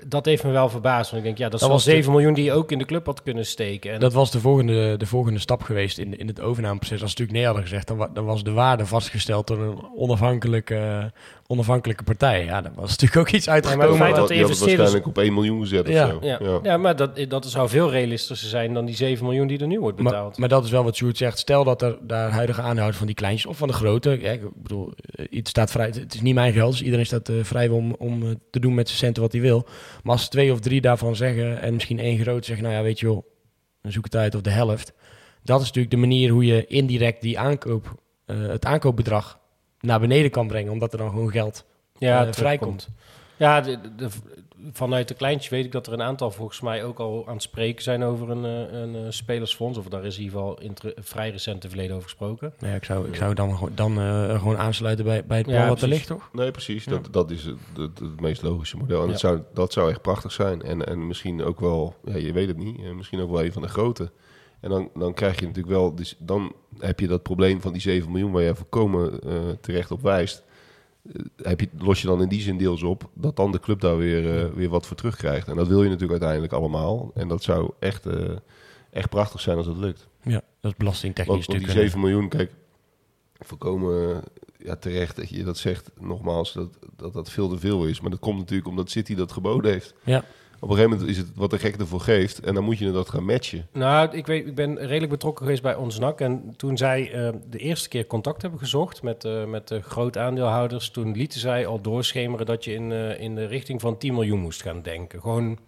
dat 0.06 0.24
heeft 0.24 0.44
me 0.44 0.50
wel 0.50 0.68
verbaasd, 0.68 1.10
want 1.10 1.22
ik 1.22 1.28
denk, 1.28 1.38
ja, 1.38 1.48
dat 1.48 1.60
Dat 1.60 1.68
was 1.68 1.84
de- 1.84 1.90
7 1.90 2.10
miljoen 2.12 2.34
die 2.34 2.44
je 2.44 2.52
ook 2.52 2.72
in 2.72 2.78
de 2.78 2.84
club 2.84 3.06
had 3.06 3.22
kunnen 3.22 3.46
steken. 3.46 3.92
En 3.92 4.00
Dat 4.00 4.12
was 4.12 4.30
de 4.30 4.40
volgende, 4.40 4.96
de 4.96 5.06
volgende 5.06 5.38
stap 5.38 5.62
geweest 5.62 5.98
in, 5.98 6.18
in 6.18 6.26
het 6.26 6.40
overnameproces. 6.40 7.02
Als 7.02 7.10
natuurlijk 7.10 7.36
nee 7.36 7.44
hadden 7.46 7.62
gezegd, 7.62 7.86
dan, 7.86 7.96
wa- 7.96 8.08
dan 8.08 8.24
was 8.24 8.42
de 8.44 8.52
waarde 8.52 8.86
vastgesteld 8.86 9.46
door 9.46 9.58
een 9.58 9.88
onafhankelijk, 9.96 10.70
eh, 10.70 11.04
onafhankelijke 11.46 12.02
partij. 12.04 12.44
Ja, 12.44 12.60
dat 12.60 12.72
was 12.74 12.90
natuurlijk 12.90 13.16
ook 13.16 13.30
iets 13.30 13.46
maar 13.46 13.54
het 13.56 13.66
uitgekomen. 13.66 13.96
feit 13.98 14.16
dat 14.16 14.28
de 14.28 14.34
het 14.34 14.42
investeerders- 14.42 14.78
waarschijnlijk 14.78 15.16
op 15.18 15.24
1 15.24 15.34
miljoen 15.34 15.60
gezet 15.60 15.88
Ja. 15.88 16.04
of 16.06 16.10
zo. 16.22 16.26
Ja, 16.26 16.60
ja. 16.62 16.76
maar 16.76 16.96
dat, 16.96 17.24
dat 17.28 17.46
zou 17.46 17.68
veel 17.68 17.90
realistischer 17.90 18.48
zijn 18.48 18.74
dan 18.74 18.84
die 18.84 18.94
7 18.94 19.24
miljoen 19.24 19.46
die 19.46 19.58
er 19.58 19.66
nu 19.66 19.80
wordt 19.80 20.00
Maar, 20.00 20.12
betaald. 20.12 20.38
maar 20.38 20.48
dat 20.48 20.64
is 20.64 20.70
wel 20.70 20.84
wat 20.84 20.96
Sjoerd 20.96 21.16
zegt. 21.16 21.38
Stel 21.38 21.64
dat 21.64 21.82
er 21.82 21.98
daar 22.02 22.30
huidige 22.30 22.60
aanhouders 22.60 22.96
van 22.98 23.06
die 23.06 23.16
kleintjes 23.16 23.46
of 23.46 23.56
van 23.56 23.68
de 23.68 23.74
grote... 23.74 24.18
Ja, 24.20 24.30
ik 24.30 24.40
bedoel, 24.62 24.92
eh, 25.14 25.26
iets 25.30 25.50
staat 25.50 25.70
vrij. 25.70 25.86
Het 25.86 26.14
is 26.14 26.20
niet 26.20 26.34
mijn 26.34 26.52
geld, 26.52 26.70
dus 26.70 26.82
iedereen 26.82 27.06
staat 27.06 27.28
eh, 27.28 27.36
vrij 27.42 27.68
om, 27.68 27.94
om 27.98 28.22
eh, 28.22 28.28
te 28.50 28.60
doen 28.60 28.74
met 28.74 28.86
zijn 28.88 28.98
centen 29.00 29.22
wat 29.22 29.32
hij 29.32 29.40
wil. 29.40 29.66
Maar 30.02 30.12
als 30.12 30.28
twee 30.28 30.52
of 30.52 30.60
drie 30.60 30.80
daarvan 30.80 31.16
zeggen 31.16 31.60
en 31.60 31.74
misschien 31.74 31.98
één 31.98 32.18
groot 32.18 32.44
zegt... 32.44 32.60
Nou 32.60 32.74
ja, 32.74 32.82
weet 32.82 33.00
je 33.00 33.06
wel, 33.06 33.24
dan 33.82 33.92
zoek 33.92 34.04
het 34.04 34.16
uit 34.16 34.34
of 34.34 34.40
de 34.40 34.50
helft. 34.50 34.92
Dat 35.42 35.60
is 35.60 35.66
natuurlijk 35.66 35.94
de 35.94 36.00
manier 36.00 36.30
hoe 36.30 36.44
je 36.44 36.66
indirect 36.66 37.22
die 37.22 37.38
aankoop, 37.38 37.94
eh, 38.24 38.36
het 38.46 38.64
aankoopbedrag 38.64 39.38
naar 39.86 40.00
beneden 40.00 40.30
kan 40.30 40.46
brengen. 40.46 40.72
Omdat 40.72 40.92
er 40.92 40.98
dan 40.98 41.10
gewoon 41.10 41.30
geld 41.30 41.64
ja, 41.98 42.26
eh, 42.26 42.32
vrijkomt. 42.32 42.88
Ja, 43.36 43.60
de, 43.60 43.78
de- 43.96 44.08
vanuit 44.72 45.08
de 45.08 45.14
kleintjes 45.14 45.48
weet 45.50 45.64
ik 45.64 45.72
dat 45.72 45.86
er 45.86 45.92
een 45.92 46.02
aantal 46.02 46.30
volgens 46.30 46.60
mij 46.60 46.84
ook 46.84 46.98
al 46.98 47.24
aan 47.26 47.32
het 47.34 47.42
spreken 47.42 47.82
zijn 47.82 48.02
over 48.02 48.30
een, 48.30 48.44
eh, 48.44 48.78
een, 48.80 48.94
eh, 48.94 49.00
spelersfonds. 49.08 49.78
Of 49.78 49.84
daar 49.88 50.04
is 50.04 50.16
in 50.16 50.22
ieder 50.22 50.38
geval 50.38 50.60
in 50.60 50.74
vrij 50.96 51.30
recente 51.30 51.68
verleden 51.68 51.92
over 51.96 52.08
gesproken. 52.08 52.52
Ja, 52.58 52.74
ik 52.74 52.84
zou, 52.84 53.08
ik 53.08 53.14
zou 53.16 53.34
dan, 53.34 53.54
gewoon- 53.56 53.72
dan 53.74 54.00
eh, 54.00 54.38
gewoon 54.38 54.58
aansluiten 54.58 55.04
bij, 55.04 55.24
bij 55.26 55.38
het 55.38 55.46
Ja, 55.46 55.52
plan 55.56 55.68
wat 55.68 55.82
er 55.82 55.88
ligt, 55.88 56.06
toch? 56.06 56.28
Nee, 56.32 56.50
precies. 56.50 56.84
Dat, 56.84 57.08
dat 57.10 57.30
is 57.30 57.44
het, 57.44 57.56
het, 57.76 57.98
het 57.98 58.20
meest 58.20 58.42
logische 58.42 58.76
model. 58.76 58.98
En 59.00 59.04
Ja. 59.06 59.10
dat, 59.10 59.20
zou, 59.20 59.40
dat 59.54 59.72
zou 59.72 59.90
echt 59.90 60.02
prachtig 60.02 60.32
zijn. 60.32 60.62
En, 60.62 60.86
en 60.86 61.06
misschien 61.06 61.44
ook 61.44 61.60
wel, 61.60 61.94
ja, 62.04 62.16
je 62.16 62.32
weet 62.32 62.48
het 62.48 62.56
niet, 62.56 62.94
misschien 62.94 63.20
ook 63.20 63.30
wel 63.30 63.44
een 63.44 63.52
van 63.52 63.62
de 63.62 63.68
grote. 63.68 64.10
En 64.60 64.70
dan, 64.70 64.90
dan 64.94 65.14
krijg 65.14 65.38
je 65.38 65.46
natuurlijk 65.46 65.74
wel, 65.74 65.94
dus 65.94 66.16
dan 66.18 66.54
heb 66.78 67.00
je 67.00 67.06
dat 67.06 67.22
probleem 67.22 67.60
van 67.60 67.72
die 67.72 67.80
7 67.80 68.10
miljoen 68.10 68.32
waar 68.32 68.42
je 68.42 68.54
voorkomen 68.54 69.20
eh, 69.20 69.48
terecht 69.60 69.90
op 69.90 70.02
wijst. 70.02 70.42
Eh, 71.12 71.22
heb 71.36 71.60
je, 71.60 71.68
los 71.78 72.00
je 72.00 72.06
dan 72.06 72.22
in 72.22 72.28
die 72.28 72.40
zin 72.40 72.58
deels 72.58 72.82
op 72.82 73.10
dat 73.14 73.36
dan 73.36 73.52
de 73.52 73.60
club 73.60 73.80
daar 73.80 73.96
weer, 73.96 74.38
eh, 74.38 74.52
weer 74.52 74.68
wat 74.68 74.86
voor 74.86 74.96
terugkrijgt. 74.96 75.48
En 75.48 75.56
dat 75.56 75.68
wil 75.68 75.82
je 75.82 75.88
natuurlijk 75.88 76.22
uiteindelijk 76.22 76.52
allemaal. 76.52 77.10
En 77.14 77.28
dat 77.28 77.42
zou 77.42 77.70
echt, 77.78 78.06
echt 78.90 79.08
prachtig 79.08 79.40
zijn 79.40 79.56
als 79.56 79.66
het 79.66 79.76
lukt. 79.76 80.08
Ja, 80.22 80.42
dat 80.60 80.70
is 80.72 80.76
belastingtechnisch 80.76 81.34
Want, 81.34 81.46
want 81.46 81.58
die 81.58 81.66
natuurlijk. 81.66 81.92
7 81.92 82.00
miljoen, 82.00 82.28
kijk, 82.28 82.52
voorkomen 83.38 84.22
ja, 84.58 84.76
terecht 84.76 85.16
dat 85.16 85.28
je 85.28 85.44
dat 85.44 85.58
zegt, 85.58 85.90
nogmaals, 86.00 86.52
dat, 86.52 86.78
dat 86.96 87.12
dat 87.12 87.30
veel 87.30 87.48
te 87.48 87.58
veel 87.58 87.86
is. 87.86 88.00
Maar 88.00 88.10
dat 88.10 88.18
komt 88.18 88.38
natuurlijk 88.38 88.68
omdat 88.68 88.90
City 88.90 89.14
dat 89.14 89.32
geboden 89.32 89.72
heeft. 89.72 89.94
Ja. 90.04 90.24
Op 90.66 90.72
een 90.72 90.78
gegeven 90.78 90.98
moment 90.98 91.16
is 91.16 91.22
het 91.22 91.36
wat 91.36 91.50
de 91.50 91.58
gek 91.58 91.76
ervoor 91.76 92.00
geeft 92.00 92.40
en 92.40 92.54
dan 92.54 92.64
moet 92.64 92.78
je 92.78 92.92
dat 92.92 93.08
gaan 93.08 93.24
matchen. 93.24 93.66
Nou, 93.72 94.16
ik, 94.16 94.26
weet, 94.26 94.46
ik 94.46 94.54
ben 94.54 94.78
redelijk 94.78 95.10
betrokken 95.10 95.44
geweest 95.44 95.62
bij 95.62 95.74
ons 95.74 95.98
NAC. 95.98 96.20
En 96.20 96.54
toen 96.56 96.76
zij 96.76 97.12
eh, 97.12 97.32
de 97.50 97.58
eerste 97.58 97.88
keer 97.88 98.06
contact 98.06 98.42
hebben 98.42 98.60
gezocht 98.60 99.02
met, 99.02 99.24
eh, 99.24 99.44
met 99.44 99.68
de 99.68 99.82
groot 99.82 100.18
aandeelhouders... 100.18 100.90
toen 100.90 101.16
lieten 101.16 101.40
zij 101.40 101.66
al 101.66 101.80
doorschemeren 101.80 102.46
dat 102.46 102.64
je 102.64 102.74
in, 102.74 102.92
eh, 102.92 103.20
in 103.20 103.34
de 103.34 103.44
richting 103.46 103.80
van 103.80 103.98
10 103.98 104.14
miljoen 104.14 104.40
moest 104.40 104.62
gaan 104.62 104.82
denken. 104.82 105.20
Gewoon 105.20 105.58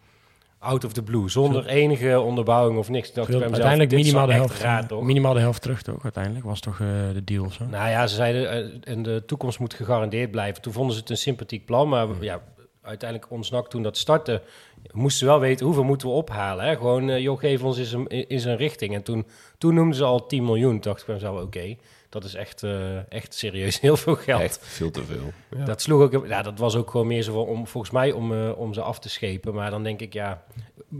out 0.58 0.84
of 0.84 0.92
the 0.92 1.02
blue, 1.02 1.28
zonder 1.28 1.66
enige 1.66 2.20
onderbouwing 2.20 2.78
of 2.78 2.88
niks. 2.88 3.08
Ik 3.08 3.14
dacht 3.14 3.28
Veel- 3.28 3.38
bij 3.38 3.48
mezelf, 3.48 3.68
uiteindelijk 3.68 4.04
minimaal 4.04 4.26
de, 4.26 4.32
helft, 4.32 4.88
toch? 4.88 5.02
minimaal 5.02 5.34
de 5.34 5.40
helft 5.40 5.62
terug, 5.62 5.82
toch? 5.82 6.02
Uiteindelijk 6.02 6.44
was 6.44 6.60
toch 6.60 6.80
eh, 6.80 6.86
de 7.12 7.24
deal 7.24 7.44
of 7.44 7.52
zo? 7.52 7.64
Nou 7.64 7.88
ja, 7.88 8.06
ze 8.06 8.14
zeiden 8.14 8.50
eh, 8.50 8.92
en 8.92 9.02
de 9.02 9.22
toekomst 9.26 9.58
moet 9.58 9.74
gegarandeerd 9.74 10.30
blijven. 10.30 10.62
Toen 10.62 10.72
vonden 10.72 10.94
ze 10.94 11.00
het 11.00 11.10
een 11.10 11.16
sympathiek 11.16 11.64
plan, 11.64 11.88
maar 11.88 12.08
ja, 12.20 12.40
uiteindelijk 12.82 13.30
ons 13.30 13.50
NAC 13.50 13.68
toen 13.68 13.82
dat 13.82 13.96
startte, 13.96 14.42
moesten 14.92 15.18
ze 15.18 15.24
wel 15.32 15.40
weten 15.40 15.66
hoeveel 15.66 15.84
moeten 15.84 16.08
we 16.08 16.14
ophalen. 16.14 16.64
Hè? 16.64 16.76
Gewoon, 16.76 17.10
eh, 17.10 17.18
joh, 17.18 17.38
geef 17.38 17.62
ons 17.62 17.78
eens 17.78 17.92
een, 17.92 18.06
eens 18.06 18.44
een 18.44 18.56
richting. 18.56 18.94
En 18.94 19.02
toen, 19.02 19.26
toen 19.58 19.74
noemden 19.74 19.96
ze 19.96 20.04
al 20.04 20.26
10 20.26 20.44
miljoen. 20.44 20.70
Toen 20.70 20.80
dacht 20.80 21.00
ik 21.00 21.06
bij 21.06 21.14
mezelf, 21.14 21.42
oké, 21.42 21.76
dat 22.08 22.24
is 22.24 22.34
echt, 22.34 22.62
eh, 22.62 23.12
echt 23.12 23.34
serieus 23.34 23.80
heel 23.86 23.96
veel 23.96 24.14
geld. 24.14 24.40
Echt 24.40 24.58
veel 24.62 24.90
te 24.90 25.04
veel. 25.04 25.32
Ja. 25.58 25.64
Dat 25.64 25.82
sloeg 25.82 26.00
ook, 26.02 26.26
ja, 26.26 26.42
dat 26.42 26.58
was 26.58 26.76
ook 26.76 26.90
gewoon 26.90 27.06
meer 27.06 27.22
zo 27.22 27.40
om, 27.40 27.66
volgens 27.66 27.92
mij 27.92 28.12
om, 28.12 28.32
eh, 28.32 28.58
om 28.58 28.74
ze 28.74 28.80
af 28.80 28.98
te 28.98 29.08
schepen. 29.08 29.54
Maar 29.54 29.70
dan 29.70 29.82
denk 29.82 30.00
ik, 30.00 30.12
ja, 30.12 30.42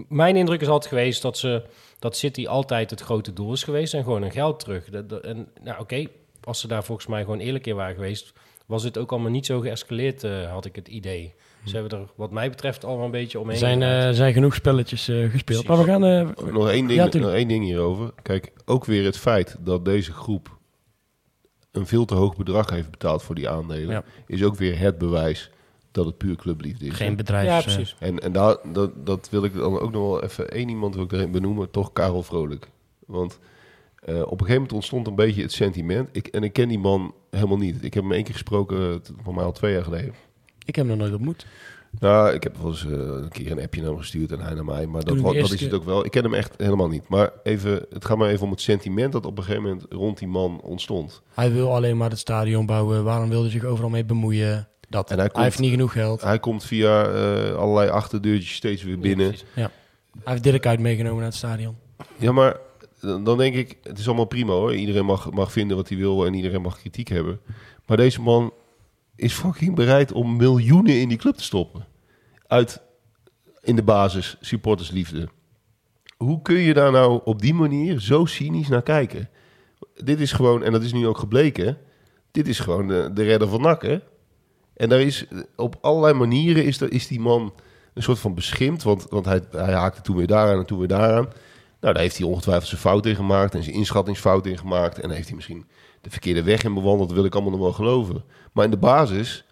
mijn 0.09 0.37
indruk 0.37 0.61
is 0.61 0.69
altijd 0.69 0.93
geweest 0.95 1.23
dat 1.23 1.39
ze, 1.39 1.63
dat 1.99 2.17
City 2.17 2.47
altijd 2.47 2.91
het 2.91 3.01
grote 3.01 3.33
doel 3.33 3.53
is 3.53 3.63
geweest 3.65 3.95
en 3.95 4.03
gewoon 4.05 4.23
een 4.23 4.33
geld 4.33 4.61
terug. 4.61 4.91
Dat, 4.91 5.09
dat- 5.09 5.23
en 5.25 5.49
nou, 5.63 5.81
oké, 5.81 6.07
als 6.45 6.61
ze 6.61 6.69
daar 6.69 6.85
volgens 6.85 7.07
mij 7.07 7.21
gewoon 7.23 7.39
eerlijk 7.39 7.67
in 7.67 7.77
waren 7.77 7.95
geweest, 7.95 8.33
was 8.67 8.83
het 8.83 8.99
ook 8.99 9.11
allemaal 9.13 9.31
niet 9.31 9.47
zo 9.47 9.61
geëscaleerd, 9.61 10.23
had 10.51 10.65
ik 10.65 10.77
het 10.77 10.89
idee. 10.89 11.35
Ze 11.69 11.77
hebben 11.77 11.99
er, 11.99 12.07
wat 12.17 12.31
mij 12.31 12.51
betreft, 12.51 12.85
allemaal 12.85 13.05
een 13.05 13.11
beetje 13.11 13.39
Er 13.39 13.45
omheen. 13.45 13.59
zijn, 13.59 13.81
gedraaid. 13.81 14.09
eh, 14.11 14.17
zijn 14.17 14.33
genoeg 14.33 14.55
spelletjes 14.55 15.09
eh, 15.09 15.31
gespeeld. 15.31 15.67
Maar 15.67 15.79
we 15.79 15.85
gaan... 15.85 16.05
eh, 16.05 16.29
Nog 16.53 16.69
één, 16.69 16.87
ding, 16.87 17.13
Ja, 17.13 17.19
nog 17.21 17.33
één 17.33 17.49
ding 17.49 17.65
hierover. 17.65 18.13
Kijk, 18.23 18.53
ook 18.65 18.85
weer 18.85 19.05
het 19.05 19.19
feit 19.19 19.57
dat 19.61 19.85
deze 19.85 20.13
groep 20.13 20.57
een 21.73 21.87
veel 21.87 22.05
te 22.05 22.15
hoog 22.15 22.37
bedrag 22.37 22.71
heeft 22.71 22.91
betaald 22.91 23.23
voor 23.23 23.35
die 23.35 23.49
aandelen, 23.49 23.89
Ja. 23.91 24.05
is 24.27 24.43
ook 24.45 24.57
weer 24.57 24.79
het 24.79 24.99
bewijs 24.99 25.51
dat 25.93 26.07
het 26.07 26.17
puur 26.17 26.37
clubliefde 26.37 26.87
is. 26.87 26.95
geen 26.95 27.17
bedrijf. 27.17 27.47
ja, 27.47 27.61
precies. 27.61 27.97
En, 27.99 28.19
en 28.19 28.33
daar, 28.33 28.57
dat, 28.73 29.07
dat 29.07 29.29
wil 29.31 29.45
ik 29.45 29.55
dan 29.55 29.79
ook 29.79 29.93
nog 29.93 30.03
wel 30.11 30.23
even 30.23 30.51
één 30.51 30.69
iemand 30.69 30.95
wil 30.95 31.05
ik 31.05 31.13
erin 31.13 31.31
benoemen, 31.31 31.71
toch 31.71 31.93
Karel 31.93 32.23
Vrolijk. 32.23 32.69
Want 33.07 33.39
eh, 34.05 34.15
op 34.15 34.23
een 34.23 34.29
gegeven 34.31 34.55
moment 34.55 34.73
ontstond 34.73 35.07
een 35.07 35.15
beetje 35.15 35.43
het 35.43 35.53
sentiment. 35.53 36.09
Ik, 36.13 36.27
en 36.27 36.43
ik 36.43 36.53
ken 36.53 36.69
die 36.69 36.79
man 36.79 37.15
helemaal 37.31 37.57
niet. 37.57 37.85
Ik 37.85 37.95
heb 37.95 38.03
hem 38.03 38.13
één 38.13 38.25
keer 38.25 38.33
gesproken, 38.33 39.03
voor 39.23 39.35
mij 39.35 39.45
al 39.45 39.53
twee 39.53 39.73
jaar 39.73 39.85
geleden. 39.85 40.15
Ik 40.69 40.77
heb 40.77 40.87
hem 40.87 40.97
nog 40.97 40.99
nooit 40.99 41.13
ontmoet. 41.13 41.47
Nou, 41.99 42.35
ik 42.35 42.43
heb 42.43 42.57
wel 42.57 42.71
eens 42.71 42.85
eh, 42.85 42.93
een 42.93 43.29
keer 43.29 43.51
een 43.51 43.61
appje 43.61 43.81
naar 43.81 43.91
hem 43.91 43.99
gestuurd 43.99 44.33
en 44.33 44.41
hij 44.41 44.55
naar 44.55 44.65
mij. 44.65 44.87
Maar 44.87 45.05
dat, 45.05 45.35
is 45.35 45.51
het 45.51 45.59
keer- 45.59 45.75
ook 45.75 45.85
wel. 45.85 46.05
Ik 46.05 46.11
ken 46.11 46.23
hem 46.23 46.35
echt 46.35 46.55
helemaal 46.57 46.89
niet. 46.89 47.09
Maar 47.09 47.33
even, 47.43 47.87
het 47.91 48.05
gaat 48.05 48.17
maar 48.17 48.29
even 48.29 48.45
om 48.45 48.51
het 48.51 48.61
sentiment 48.61 49.13
dat 49.13 49.27
op 49.27 49.39
een 49.39 49.45
gegeven 49.45 49.63
moment 49.63 49.87
rond 49.91 50.19
die 50.19 50.29
man 50.29 50.61
ontstond. 50.61 51.23
Hij 51.35 51.53
wil 51.53 51.75
alleen 51.75 51.97
maar 51.97 52.11
het 52.11 52.19
stadion 52.19 52.67
bouwen. 52.67 53.05
Waarom 53.05 53.29
wil 53.29 53.43
hij 53.43 53.51
zich 53.51 53.65
overal 53.65 53.91
mee 53.91 54.05
bemoeien? 54.05 54.69
Dat. 54.89 55.11
En 55.11 55.19
hij, 55.19 55.31
heeft 55.33 55.59
niet 55.59 55.71
genoeg 55.71 55.93
geld. 55.93 56.23
Hij 56.23 56.39
komt 56.39 56.65
via 56.65 57.05
eh, 57.05 57.55
allerlei 57.55 57.91
achterdeurtjes 57.91 58.55
steeds 58.55 58.83
weer 58.83 58.99
binnen. 58.99 59.35
Ja. 59.55 59.71
Hij 60.25 60.33
heeft 60.33 60.43
Dirk 60.43 60.67
uit 60.67 60.81
meegenomen 60.81 61.17
naar 61.17 61.27
het 61.27 61.37
stadion. 61.37 61.77
Ja, 62.17 62.33
maar 62.33 62.57
dan 63.01 63.25
dan 63.25 63.39
denk 63.39 63.55
ik, 63.55 63.77
het 63.83 63.99
is 63.99 64.07
allemaal 64.07 64.25
prima 64.25 64.53
hoor. 64.53 64.75
Iedereen 64.75 65.05
mag, 65.05 65.31
mag 65.31 65.53
vinden 65.53 65.77
wat 65.77 65.89
hij 65.89 65.99
wil 65.99 66.27
en 66.27 66.35
iedereen 66.35 66.63
mag 66.63 66.79
kritiek 66.79 67.09
hebben. 67.09 67.41
Maar 67.87 67.97
deze 67.97 68.21
man 68.21 68.53
is 69.19 69.33
fucking 69.33 69.75
bereid 69.75 70.13
om 70.13 70.37
miljoenen 70.37 71.01
in 71.01 71.09
die 71.09 71.19
club 71.19 71.37
te 71.37 71.43
stoppen. 71.43 71.87
Uit 72.47 72.81
in 73.63 73.77
de 73.77 73.83
basis 73.83 74.37
supportersliefde. 74.41 75.29
Hoe 76.17 76.43
kun 76.43 76.59
je 76.59 76.75
daar 76.75 76.93
nou 76.93 77.21
op 77.25 77.41
die 77.41 77.55
manier 77.55 78.01
zo 78.01 78.25
cynisch 78.25 78.69
naar 78.69 78.83
kijken? 78.83 79.29
Dit 79.95 80.21
is 80.21 80.33
gewoon, 80.33 80.63
en 80.63 80.73
dat 80.73 80.83
is 80.83 80.93
nu 80.93 81.07
ook 81.07 81.19
gebleken, 81.19 81.79
dit 82.31 82.49
is 82.49 82.61
gewoon 82.61 82.89
de, 82.89 83.11
de 83.15 83.23
redder 83.23 83.49
van 83.49 83.77
hè? 83.81 83.99
En 84.75 84.89
daar 84.89 85.01
is 85.01 85.27
op 85.57 85.77
allerlei 85.81 86.15
manieren 86.15 86.65
is, 86.65 86.81
er, 86.81 86.93
is 86.93 87.07
die 87.07 87.21
man 87.21 87.55
een 87.95 88.03
soort 88.03 88.19
van 88.19 88.35
beschimpt, 88.35 88.83
want, 88.83 89.07
want 89.09 89.25
hij, 89.25 89.41
hij 89.51 89.75
haakte 89.75 90.01
toen 90.01 90.17
weer 90.17 90.27
daaraan 90.27 90.59
en 90.59 90.67
toen 90.67 90.79
weer 90.79 90.89
daaraan. 90.89 91.29
Nou, 91.81 91.95
daar 91.95 92.03
heeft 92.03 92.19
hij 92.19 92.27
ongetwijfeld 92.27 92.69
zijn 92.69 92.81
fout 92.81 93.07
in 93.07 93.17
gemaakt 93.17 93.55
en 93.55 93.63
zijn 93.63 93.77
inschattingsfout 93.77 94.47
in 94.47 94.59
gemaakt. 94.59 95.01
En 95.01 95.11
heeft 95.11 95.27
hij 95.27 95.37
misschien 95.37 95.67
de 96.01 96.11
verkeerde 96.11 96.43
weg 96.43 96.63
in 96.63 96.75
bewandeld, 96.75 97.09
dat 97.09 97.17
wil 97.17 97.27
ik 97.27 97.35
allemaal 97.35 97.53
nog 97.53 97.61
wel 97.61 97.73
geloven. 97.73 98.25
Maar 98.53 98.65
in 98.65 98.71
de 98.71 98.77
basis 98.77 99.45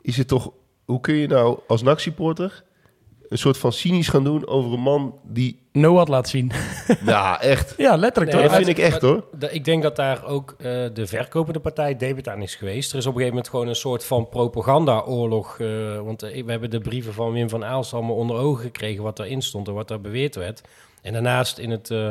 is 0.00 0.16
het 0.16 0.28
toch, 0.28 0.52
hoe 0.84 1.00
kun 1.00 1.14
je 1.14 1.26
nou 1.26 1.58
als 1.66 1.82
NAC-supporter 1.82 2.64
een 3.28 3.38
soort 3.38 3.58
van 3.58 3.72
cynisch 3.72 4.08
gaan 4.08 4.24
doen 4.24 4.46
over 4.46 4.72
een 4.72 4.80
man 4.80 5.18
die, 5.22 5.60
Noah 5.72 6.08
laat 6.08 6.28
zien. 6.28 6.52
ja 7.06 7.40
echt, 7.40 7.74
ja, 7.86 7.96
letterlijk 7.96 8.36
Nee, 8.36 8.48
dat 8.48 8.56
vind 8.56 8.68
ik 8.68 8.78
echt 8.78 9.00
hoor. 9.00 9.24
Ik 9.50 9.64
denk 9.64 9.82
dat 9.82 9.96
daar 9.96 10.24
ook 10.24 10.54
eh, 10.58 10.64
de 10.92 11.06
verkopende 11.06 11.60
partij 11.60 11.96
debet 11.96 12.28
aan 12.28 12.42
is 12.42 12.54
geweest. 12.54 12.92
Er 12.92 12.98
is 12.98 13.06
op 13.06 13.12
een 13.12 13.18
gegeven 13.18 13.34
moment 13.34 13.48
gewoon 13.48 13.68
een 13.68 13.74
soort 13.74 14.04
van 14.04 14.28
propagandaoorlog. 14.28 15.58
eh 15.58 16.00
want 16.00 16.22
eh, 16.22 16.44
we 16.44 16.50
hebben 16.50 16.70
de 16.70 16.80
brieven 16.80 17.12
van 17.12 17.32
Wim 17.32 17.48
van 17.48 17.64
Aalst 17.64 17.92
allemaal 17.92 18.16
onder 18.16 18.36
ogen 18.36 18.64
gekregen... 18.64 19.02
wat 19.02 19.16
daarin 19.16 19.42
stond 19.42 19.68
en 19.68 19.74
wat 19.74 19.88
daar 19.88 20.00
beweerd 20.00 20.34
werd. 20.34 20.60
En 21.02 21.12
daarnaast 21.12 21.58
in, 21.58 21.70
het, 21.70 21.90
eh, 21.90 22.10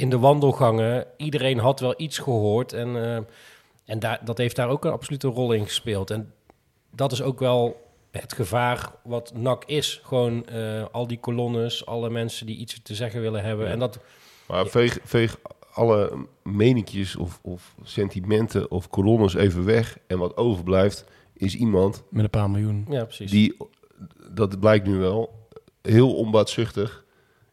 in 0.00 0.10
de 0.10 0.18
wandelgangen, 0.18 1.06
iedereen 1.16 1.58
had 1.58 1.80
wel 1.80 1.94
iets 1.96 2.18
gehoord. 2.18 2.72
En, 2.72 3.04
eh, 3.04 3.18
en 3.84 3.98
daar, 3.98 4.20
dat 4.24 4.38
heeft 4.38 4.56
daar 4.56 4.68
ook 4.68 4.84
een 4.84 4.92
absolute 4.92 5.28
rol 5.28 5.52
in 5.52 5.64
gespeeld. 5.64 6.10
En 6.10 6.32
dat 6.90 7.12
is 7.12 7.22
ook 7.22 7.38
wel 7.38 7.88
het 8.10 8.32
gevaar 8.32 8.90
wat 9.04 9.32
NAC 9.34 9.64
is. 9.64 10.00
Gewoon 10.04 10.46
eh, 10.46 10.84
al 10.92 11.06
die 11.06 11.18
kolonnes, 11.18 11.86
alle 11.86 12.10
mensen 12.10 12.46
die 12.46 12.56
iets 12.56 12.82
te 12.82 12.94
zeggen 12.94 13.20
willen 13.20 13.42
hebben. 13.42 13.66
En 13.66 13.78
dat, 13.78 13.98
Maar 14.46 14.66
veeg, 14.66 14.98
veeg 15.04 15.36
alle 15.72 16.26
meninkjes 16.42 17.16
of, 17.16 17.38
of 17.42 17.74
sentimenten 17.82 18.70
of 18.70 18.88
kolonnes 18.88 19.34
even 19.34 19.64
weg. 19.64 19.98
En 20.06 20.18
wat 20.18 20.36
overblijft 20.36 21.04
is 21.34 21.54
iemand 21.54 22.02
Met 22.10 22.24
een 22.24 22.30
paar 22.30 22.50
miljoen. 22.50 22.86
ja, 22.88 23.04
precies. 23.04 23.30
die, 23.30 23.56
dat 24.30 24.60
blijkt 24.60 24.86
nu 24.86 24.96
wel, 24.96 25.48
heel 25.82 26.14
onbaatzuchtig. 26.14 27.04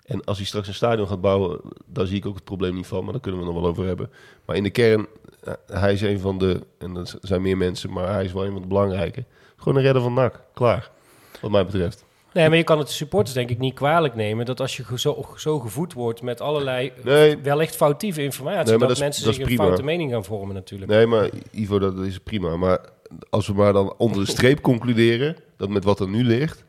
En 0.08 0.24
als 0.24 0.38
hij 0.38 0.46
straks 0.46 0.68
een 0.68 0.74
stadion 0.74 1.08
gaat 1.08 1.22
bouwen, 1.22 1.60
daar 1.86 2.06
zie 2.06 2.18
ik 2.18 2.26
ook 2.26 2.36
het 2.36 2.44
probleem 2.44 2.76
niet 2.76 2.88
van. 2.88 3.04
Maar 3.04 3.12
daar 3.12 3.22
kunnen 3.22 3.40
we 3.40 3.46
nog 3.46 3.56
wel 3.56 3.66
over 3.70 3.86
hebben. 3.86 4.10
Maar 4.46 4.56
in 4.56 4.64
de 4.64 4.70
kern, 4.70 5.08
eh, 5.44 5.54
hij 5.68 5.94
is 5.94 6.02
een 6.02 6.20
van 6.20 6.38
de, 6.38 6.62
en 6.78 6.94
dat 6.94 7.18
zijn 7.22 7.42
meer 7.42 7.58
mensen, 7.58 7.94
maar 7.94 8.14
hij 8.14 8.26
is 8.26 8.34
wel 8.34 8.46
een 8.46 8.52
van 8.52 8.62
de 8.62 8.68
belangrijke. 8.68 9.24
Gewoon 9.58 9.76
een 9.78 9.84
redder 9.84 10.02
van 10.02 10.14
NAC. 10.14 10.42
Klaar. 10.54 10.90
Wat 11.42 11.52
mij 11.52 11.66
betreft. 11.66 12.06
Nee, 12.34 12.48
maar 12.50 12.58
je 12.58 12.64
kan 12.64 12.78
het 12.78 12.88
de 12.88 12.94
supporters 12.94 13.34
denk 13.36 13.50
ik 13.50 13.58
niet 13.58 13.74
kwalijk 13.74 14.16
nemen... 14.16 14.46
dat 14.46 14.60
als 14.60 14.78
je 14.78 14.84
zo, 14.96 15.26
zo 15.38 15.60
gevoed 15.60 15.94
wordt 15.94 16.22
met 16.22 16.42
allerlei 16.42 16.92
Nee, 17.04 17.38
wellicht 17.38 17.76
foutieve 17.76 18.24
informatie... 18.24 18.58
Nee, 18.70 18.78
dat, 18.78 18.80
dat 18.80 18.92
is- 18.92 19.00
mensen 19.00 19.26
dat 19.26 19.36
zich 19.36 19.50
een 19.50 19.56
foute 19.56 19.84
mening 19.84 20.12
gaan 20.12 20.24
vormen 20.24 20.56
natuurlijk. 20.56 20.92
Nee, 20.92 21.06
maar 21.06 21.30
Ivo, 21.52 21.80
dat 21.80 21.98
is 21.98 22.20
prima. 22.20 22.56
Maar 22.58 22.80
als 23.30 23.48
we 23.48 23.54
maar 23.54 23.74
dan 23.74 23.94
onder 23.98 24.26
de 24.26 24.32
streep 24.32 24.62
concluderen 24.72 25.36
dat 25.58 25.70
met 25.70 25.84
wat 25.84 26.00
er 26.00 26.08
nu 26.10 26.24
ligt, 26.24 26.64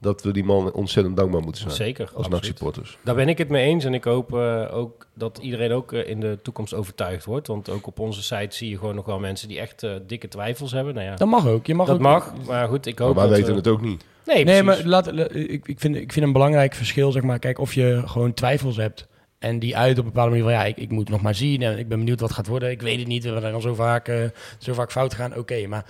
dat 0.00 0.22
we 0.22 0.32
die 0.32 0.44
man 0.44 0.72
ontzettend 0.72 1.16
dankbaar 1.16 1.42
moeten 1.42 1.62
zijn. 1.62 1.74
Zeker, 1.74 2.04
Als 2.04 2.12
absoluut. 2.14 2.32
NAC-supporters. 2.32 2.98
Daar 3.04 3.14
ben 3.14 3.28
ik 3.28 3.38
het 3.38 3.48
mee 3.48 3.66
eens 3.66 3.84
en 3.84 3.94
ik 3.94 4.04
hoop 4.04 4.34
eh, 4.34 4.64
ook 4.72 5.06
dat 5.14 5.38
iedereen 5.42 5.72
ook 5.72 5.92
eh, 5.92 6.08
in 6.08 6.20
de 6.20 6.38
toekomst 6.42 6.74
overtuigd 6.74 7.24
wordt. 7.24 7.46
Want 7.46 7.68
ook 7.70 7.86
op 7.86 7.98
onze 7.98 8.22
site 8.22 8.56
zie 8.56 8.70
je 8.70 8.78
gewoon 8.78 8.94
nog 8.94 9.04
wel 9.06 9.18
mensen 9.18 9.48
die 9.48 9.58
echt 9.58 9.82
eh, 9.82 9.92
dikke 10.06 10.28
twijfels 10.28 10.72
hebben. 10.72 10.94
Nou 10.94 11.06
ja, 11.06 11.14
Dat 11.16 11.28
mag 11.28 11.46
ook. 11.46 11.66
Je 11.66 11.74
mag 11.74 11.86
dat 11.86 11.96
ook, 11.96 12.02
mag, 12.02 12.32
maar 12.46 12.68
goed, 12.68 12.86
ik 12.86 12.98
Maar 12.98 13.06
hoop 13.06 13.16
wij 13.16 13.26
dat... 13.26 13.34
weten 13.36 13.50
we- 13.52 13.56
het 13.58 13.68
ook 13.68 13.80
niet. 13.80 14.04
Nee, 14.26 14.44
Nee, 14.44 14.62
precies. 14.64 14.82
maar 14.82 14.90
laat, 14.90 15.12
la- 15.12 15.28
ik, 15.30 15.68
ik, 15.68 15.80
vind, 15.80 15.96
ik 15.96 16.12
vind 16.12 16.26
een 16.26 16.32
belangrijk 16.32 16.74
verschil, 16.74 17.12
zeg 17.12 17.22
maar. 17.22 17.38
Kijk, 17.38 17.58
of 17.58 17.74
je 17.74 18.02
gewoon 18.04 18.34
twijfels 18.34 18.76
hebt 18.76 19.06
en 19.38 19.58
die 19.58 19.76
uit 19.76 19.98
op 19.98 20.04
een 20.04 20.10
bepaalde 20.10 20.30
manier 20.30 20.44
van 20.44 20.52
ja, 20.52 20.64
ik, 20.64 20.76
ik 20.76 20.90
moet 20.90 21.08
nog 21.08 21.20
maar 21.20 21.34
zien 21.34 21.62
en 21.62 21.78
ik 21.78 21.88
ben 21.88 21.98
benieuwd 21.98 22.20
wat 22.20 22.28
het 22.28 22.38
gaat 22.38 22.46
worden. 22.46 22.70
Ik 22.70 22.82
weet 22.82 22.98
het 22.98 23.06
niet, 23.08 23.24
we 23.24 23.30
hebben 23.30 23.52
al 23.52 23.60
zo 23.60 23.74
vaak, 23.74 24.08
eh, 24.08 24.24
zo 24.58 24.72
vaak 24.72 24.90
fout 24.92 25.14
gaan. 25.14 25.36
Oké, 25.36 25.66
maar 25.66 25.84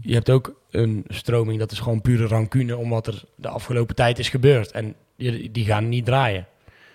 je 0.00 0.14
hebt 0.14 0.30
ook 0.30 0.54
een 0.76 1.04
stroming, 1.08 1.58
dat 1.58 1.72
is 1.72 1.78
gewoon 1.78 2.00
pure 2.00 2.26
rancune 2.26 2.76
om 2.76 2.88
wat 2.88 3.06
er 3.06 3.22
de 3.34 3.48
afgelopen 3.48 3.94
tijd 3.94 4.18
is 4.18 4.28
gebeurd. 4.28 4.70
En 4.70 4.94
die, 5.16 5.50
die 5.50 5.64
gaan 5.64 5.88
niet 5.88 6.04
draaien. 6.04 6.46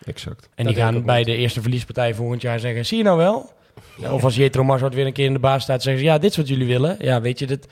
Exact. 0.04 0.50
En 0.56 0.66
Dat 0.66 0.74
die 0.74 0.84
gaan 0.84 1.04
bij 1.06 1.24
de 1.24 1.36
eerste 1.36 1.62
verliespartij 1.62 2.14
volgend 2.14 2.42
jaar 2.42 2.60
zeggen, 2.60 2.86
zie 2.86 2.98
je 2.98 3.04
nou 3.04 3.18
wel? 3.18 3.52
Of 4.12 4.24
als 4.24 4.36
Jetro 4.36 4.64
Marswart 4.64 4.94
weer 4.94 5.06
een 5.06 5.14
keer 5.14 5.26
in 5.26 5.34
de 5.34 5.40
baas 5.40 5.64
staat, 5.64 5.84
zeggen 5.84 6.04
ze, 6.04 6.10
ja, 6.10 6.18
dit 6.18 6.32
is 6.32 6.38
wat 6.38 6.48
jullie 6.48 6.68
willen. 6.68 6.96
Ja, 7.00 7.22
weet 7.22 7.40
je, 7.40 7.48
dit, 7.48 7.68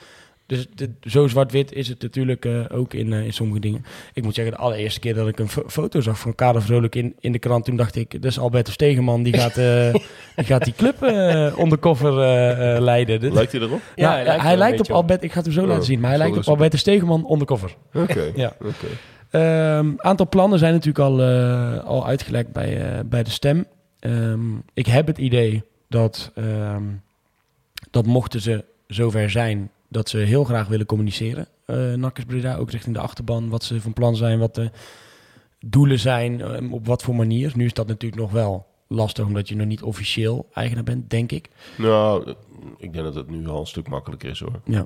dus 0.50 0.68
dit, 0.76 0.90
zo 1.02 1.28
zwart-wit 1.28 1.72
is 1.72 1.88
het 1.88 2.02
natuurlijk 2.02 2.46
eh, 2.46 2.60
ook 2.72 2.94
in, 2.94 3.14
eh, 3.14 3.26
in 3.26 3.34
sommige 3.34 3.60
dingen. 3.60 3.86
Ik 4.14 4.24
moet 4.24 4.36
zeggen, 4.36 4.54
de 4.54 4.60
allereerste 4.60 5.00
keer 5.00 5.14
dat 5.14 5.28
ik 5.28 5.40
een 5.40 5.50
fo- 5.50 5.64
foto 5.70 6.02
zag 6.02 6.20
van 6.20 6.36
Kader 6.36 6.62
Vrolijk 6.62 6.96
in, 6.96 7.16
in 7.20 7.32
de 7.32 7.40
krant, 7.40 7.66
toen 7.66 7.76
dacht 7.76 7.96
ik, 7.96 8.12
dat 8.12 8.32
is 8.32 8.40
Alberto 8.40 8.72
Stegeman, 8.72 9.24
die 9.24 9.34
gaat, 9.38 9.58
eh, 9.58 9.94
die, 10.36 10.46
gaat 10.46 10.64
die 10.64 10.74
club 10.78 11.02
eh 11.04 11.48
eh, 11.48 12.76
eh, 12.76 12.82
leiden. 12.82 13.20
Dit- 13.20 13.34
Lijkt 13.34 13.52
hij 13.52 13.62
erop? 13.62 13.82
Ja, 13.96 14.12
hij 14.16 14.38
hij 14.40 14.58
lijkt 14.58 14.80
er 14.80 14.86
op. 14.86 14.92
Albert, 14.92 15.24
ik 15.24 15.30
ga 15.32 15.36
het 15.38 15.46
hem 15.46 15.54
zo 15.56 15.62
Oh, 15.62 15.68
laten 15.68 15.84
zien, 15.86 16.00
maar 16.00 16.10
hij 16.10 16.18
lijkt 16.18 16.32
op 16.34 16.38
eens- 16.38 16.48
Alberto 16.48 16.78
Stegeman 16.78 17.28
undercover. 17.32 17.76
Oké. 17.94 18.32
Ja. 18.36 18.54
Oké. 18.62 18.88
Ehm 19.30 19.92
aantal 19.98 20.30
plannen 20.30 20.60
zijn 20.60 20.72
natuurlijk 20.74 21.00
al, 21.06 21.22
eh, 21.22 21.84
al 21.84 22.06
uitgelekt 22.08 22.52
bij, 22.52 22.82
eh, 22.92 23.00
bij 23.06 23.24
de 23.24 23.30
stem. 23.30 23.66
Ehm, 24.00 24.40
ik 24.74 24.86
heb 24.86 25.08
het 25.08 25.18
idee 25.18 25.64
dat, 25.90 26.32
ehm, 26.36 26.84
dat 27.92 28.06
mochten 28.06 28.42
ze 28.42 28.66
zover 28.88 29.30
zijn, 29.30 29.70
dat 29.90 30.10
ze 30.10 30.18
heel 30.18 30.44
graag 30.44 30.68
willen 30.68 30.86
communiceren. 30.86 31.48
eh 31.66 31.94
Nakkers 31.94 32.26
Breda, 32.26 32.56
ook 32.56 32.72
richting 32.72 32.96
de 32.96 33.02
achterban, 33.02 33.50
wat 33.50 33.64
ze 33.64 33.82
van 33.82 33.94
plan 33.94 34.16
zijn, 34.16 34.40
wat 34.40 34.56
de 34.56 34.72
doelen 35.66 36.00
zijn, 36.00 36.42
ehm, 36.42 36.74
op 36.74 36.86
wat 36.86 37.04
voor 37.04 37.16
manier. 37.16 37.52
Nu 37.56 37.66
is 37.66 37.74
dat 37.74 37.88
natuurlijk 37.88 38.22
nog 38.22 38.32
wel 38.32 38.68
lastig, 38.88 39.26
omdat 39.26 39.50
je 39.50 39.56
nog 39.56 39.68
niet 39.68 39.84
officieel 39.84 40.48
eigenaar 40.54 40.84
bent, 40.84 41.10
denk 41.10 41.32
ik. 41.32 41.50
Nou, 41.78 42.26
eh, 42.28 42.34
ik 42.78 42.94
denk 42.94 43.06
dat 43.06 43.16
het 43.16 43.30
nu 43.30 43.48
al 43.48 43.60
een 43.60 43.68
stuk 43.68 43.88
makkelijker 43.90 44.30
is 44.30 44.40
hoor. 44.40 44.62
Ja. 44.66 44.86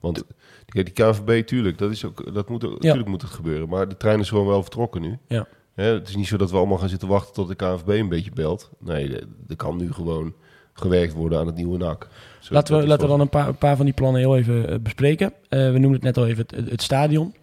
Want 0.00 0.24
kijk, 0.66 0.84
die 0.96 1.04
KNVB, 1.04 1.46
tuurlijk, 1.46 1.78
dat, 1.78 1.90
is 1.90 2.04
ook, 2.04 2.34
dat 2.34 2.48
moet, 2.48 2.64
ook- 2.64 2.80
tuurlijk 2.80 3.08
moet 3.08 3.22
het 3.22 3.30
gebeuren. 3.30 3.68
Maar 3.68 3.88
de 3.88 3.96
trein 3.96 4.20
is 4.20 4.28
gewoon 4.28 4.46
wel 4.46 4.62
vertrokken 4.62 5.00
nu. 5.02 5.18
Ja. 5.28 5.46
Hè, 5.74 5.84
het 5.84 6.08
is 6.08 6.16
niet 6.16 6.26
zo 6.26 6.36
dat 6.36 6.50
we 6.50 6.56
allemaal 6.56 6.78
gaan 6.78 6.88
zitten 6.88 7.08
wachten 7.08 7.34
tot 7.34 7.48
de 7.48 7.54
KNVB 7.54 7.88
een 7.88 8.08
beetje 8.08 8.30
belt. 8.32 8.70
Nee, 8.78 9.16
er 9.48 9.56
kan 9.56 9.76
nu 9.76 9.92
gewoon 9.92 10.34
gewerkt 10.72 11.12
worden 11.14 11.38
aan 11.38 11.46
het 11.46 11.56
nieuwe 11.56 11.78
NAC. 11.78 12.08
Zo, 12.40 12.54
Laten 12.54 12.78
we, 12.78 12.86
laten 12.86 13.04
we 13.04 13.10
dan 13.10 13.20
een 13.20 13.28
paar, 13.28 13.48
een 13.48 13.56
paar 13.58 13.76
van 13.76 13.84
die 13.84 13.94
plannen 13.94 14.20
heel 14.20 14.36
even 14.36 14.68
eh, 14.68 14.78
bespreken. 14.78 15.32
Eh, 15.48 15.58
we 15.58 15.78
noemden 15.78 15.92
het 15.92 16.02
net 16.02 16.16
al 16.16 16.26
even 16.26 16.46
het, 16.70 16.82
stadion. 16.82 17.34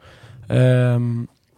Ehm, 0.48 1.04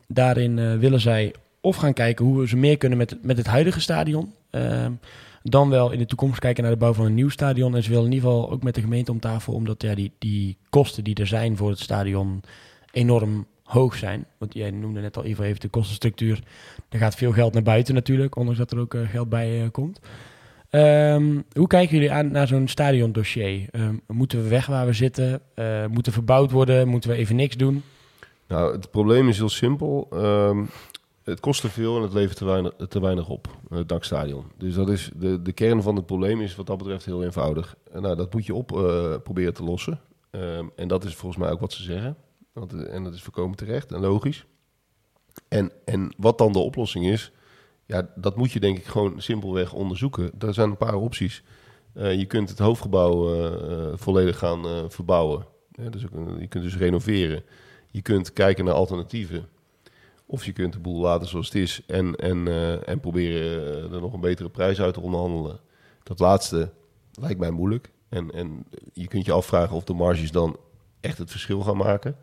daarin 0.08 0.60
eh, 0.60 0.76
willen 0.78 1.00
zij 1.00 1.34
of 1.62 1.76
gaan 1.76 1.94
kijken 1.94 2.26
hoe 2.26 2.40
we 2.40 2.48
ze 2.48 2.58
meer 2.58 2.78
kunnen 2.78 2.98
met, 2.98 3.10
het- 3.10 3.24
met 3.24 3.38
het 3.38 3.48
huidige 3.48 3.80
stadion. 3.80 4.34
Ehm, 4.50 4.92
dan 5.44 5.70
wel 5.70 5.92
in 5.92 6.00
de 6.00 6.06
toekomst 6.06 6.40
kijken 6.40 6.64
naar 6.64 6.72
de 6.72 6.78
bouw 6.78 6.94
van 6.94 7.06
een 7.06 7.14
nieuw 7.14 7.30
stadion. 7.30 7.76
En 7.76 7.84
ze 7.84 7.90
willen 7.90 8.06
in 8.06 8.12
ieder 8.14 8.30
geval 8.30 8.52
ook 8.52 8.64
met 8.64 8.76
de 8.76 8.82
gemeente 8.82 9.12
om 9.12 9.20
tafel, 9.20 9.54
omdat 9.54 9.82
ja, 9.82 9.96
die, 9.96 10.12
die 10.20 10.58
kosten 10.70 11.04
die 11.04 11.16
er 11.16 11.28
zijn 11.28 11.58
voor 11.58 11.70
het 11.70 11.80
stadion 11.80 12.42
enorm 12.92 13.46
hoog 13.64 13.96
zijn. 13.96 14.26
Want 14.38 14.54
jij 14.54 14.72
noemde 14.72 15.00
net 15.02 15.18
al 15.18 15.24
even, 15.24 15.46
even 15.46 15.60
de 15.60 15.68
kostenstructuur. 15.68 16.40
Er 16.90 17.00
gaat 17.00 17.16
veel 17.16 17.32
geld 17.32 17.54
naar 17.54 17.64
buiten 17.64 17.94
natuurlijk, 17.94 18.36
ondanks 18.36 18.60
dat 18.60 18.72
er 18.72 18.80
ook 18.80 18.96
geld 19.12 19.30
bij 19.30 19.70
komt. 19.72 20.00
Ehm, 20.70 21.42
hoe 21.54 21.68
kijken 21.68 21.96
jullie 21.96 22.12
aan 22.12 22.32
naar 22.32 22.48
zo'n 22.48 22.68
stadiondossier? 22.68 23.68
Ehm, 23.72 23.96
moeten 24.08 24.44
we 24.44 24.50
weg 24.50 24.66
waar 24.66 24.86
we 24.86 24.94
zitten? 24.94 25.42
Eh 25.54 25.86
moeten 25.86 26.14
verbouwd 26.14 26.52
worden? 26.52 26.88
Moeten 26.88 27.10
we 27.10 27.16
even 27.16 27.36
niks 27.36 27.58
doen? 27.58 27.84
Nou, 28.48 28.72
het 28.72 28.92
probleem 28.92 29.30
is 29.30 29.38
heel 29.38 29.50
simpel. 29.50 30.08
Ehm, 30.12 30.66
het 31.24 31.40
kost 31.40 31.62
te 31.62 31.70
veel 31.70 31.96
en 31.96 32.02
het 32.02 32.14
levert 32.14 32.38
te 32.90 33.00
weinig, 33.00 33.30
op, 33.30 33.48
het 33.70 33.90
dakstadion. 33.90 34.44
Dus 34.58 34.74
dat 34.74 34.90
is 34.90 35.10
de, 35.16 35.42
de 35.42 35.52
kern 35.52 35.82
van 35.82 35.96
het 35.96 36.06
probleem 36.06 36.42
is 36.42 36.56
wat 36.56 36.68
dat 36.68 36.78
betreft 36.78 37.06
heel 37.06 37.24
eenvoudig. 37.24 37.76
En 37.92 38.02
nou, 38.02 38.16
dat 38.16 38.34
moet 38.34 38.46
je 38.46 38.54
op 38.54 38.78
eh, 38.78 39.16
proberen 39.24 39.54
te 39.54 39.64
lossen. 39.64 40.00
En 40.76 40.88
dat 40.88 41.04
is 41.04 41.16
volgens 41.16 41.42
mij 41.42 41.52
ook 41.52 41.60
wat 41.60 41.74
ze 41.74 41.84
zeggen. 41.84 42.16
Want, 42.54 42.74
eh, 42.74 42.94
en 42.94 43.04
dat 43.04 43.14
is 43.14 43.22
voorkomen 43.22 43.58
terecht 43.58 43.92
en 43.92 44.00
logisch. 44.00 44.46
En, 45.48 45.72
en 45.86 46.14
wat 46.18 46.38
dan 46.38 46.52
de 46.52 46.60
oplossing 46.60 47.06
is, 47.06 47.32
ja, 47.90 48.10
dat 48.16 48.36
moet 48.36 48.52
je 48.52 48.60
denk 48.60 48.78
ik 48.78 48.86
gewoon 48.86 49.22
simpelweg 49.22 49.74
onderzoeken. 49.74 50.32
Er 50.40 50.54
zijn 50.54 50.70
een 50.70 50.78
paar 50.78 50.96
opties. 50.96 51.44
Eh, 51.94 52.20
je 52.20 52.26
kunt 52.26 52.50
het 52.50 52.60
hoofdgebouw 52.60 53.34
eh, 53.34 53.46
eh, 53.46 53.94
volledig 53.96 54.38
gaan 54.38 54.92
verbouwen. 54.92 55.46
Dus 55.90 56.02
je 56.40 56.48
kunt 56.48 56.64
dus 56.64 56.78
renoveren. 56.78 57.44
Je 57.92 58.02
kunt 58.02 58.34
kijken 58.34 58.66
naar 58.66 58.74
alternatieven. 58.74 59.48
Of 60.26 60.46
je 60.46 60.52
kunt 60.52 60.74
de 60.74 60.80
boel 60.80 61.02
laten 61.02 61.28
zoals 61.28 61.46
het 61.46 61.56
is 61.56 61.82
en, 61.88 62.16
en, 62.16 62.48
en 62.86 63.00
proberen 63.00 63.92
er 63.94 64.02
nog 64.02 64.14
een 64.14 64.20
betere 64.20 64.50
prijs 64.50 64.82
uit 64.82 64.94
te 64.94 65.02
onderhandelen. 65.02 65.60
Dat 66.04 66.20
laatste 66.20 66.72
lijkt 67.14 67.40
mij 67.40 67.52
moeilijk. 67.52 67.92
En, 68.10 68.32
en 68.32 68.66
je 68.94 69.08
kunt 69.08 69.26
je 69.26 69.32
afvragen 69.32 69.76
of 69.76 69.84
de 69.84 69.94
marges 69.94 70.32
dan 70.32 70.58
echt 71.00 71.18
het 71.18 71.32
verschil 71.32 71.62
gaan 71.62 71.78
maken. 71.78 72.16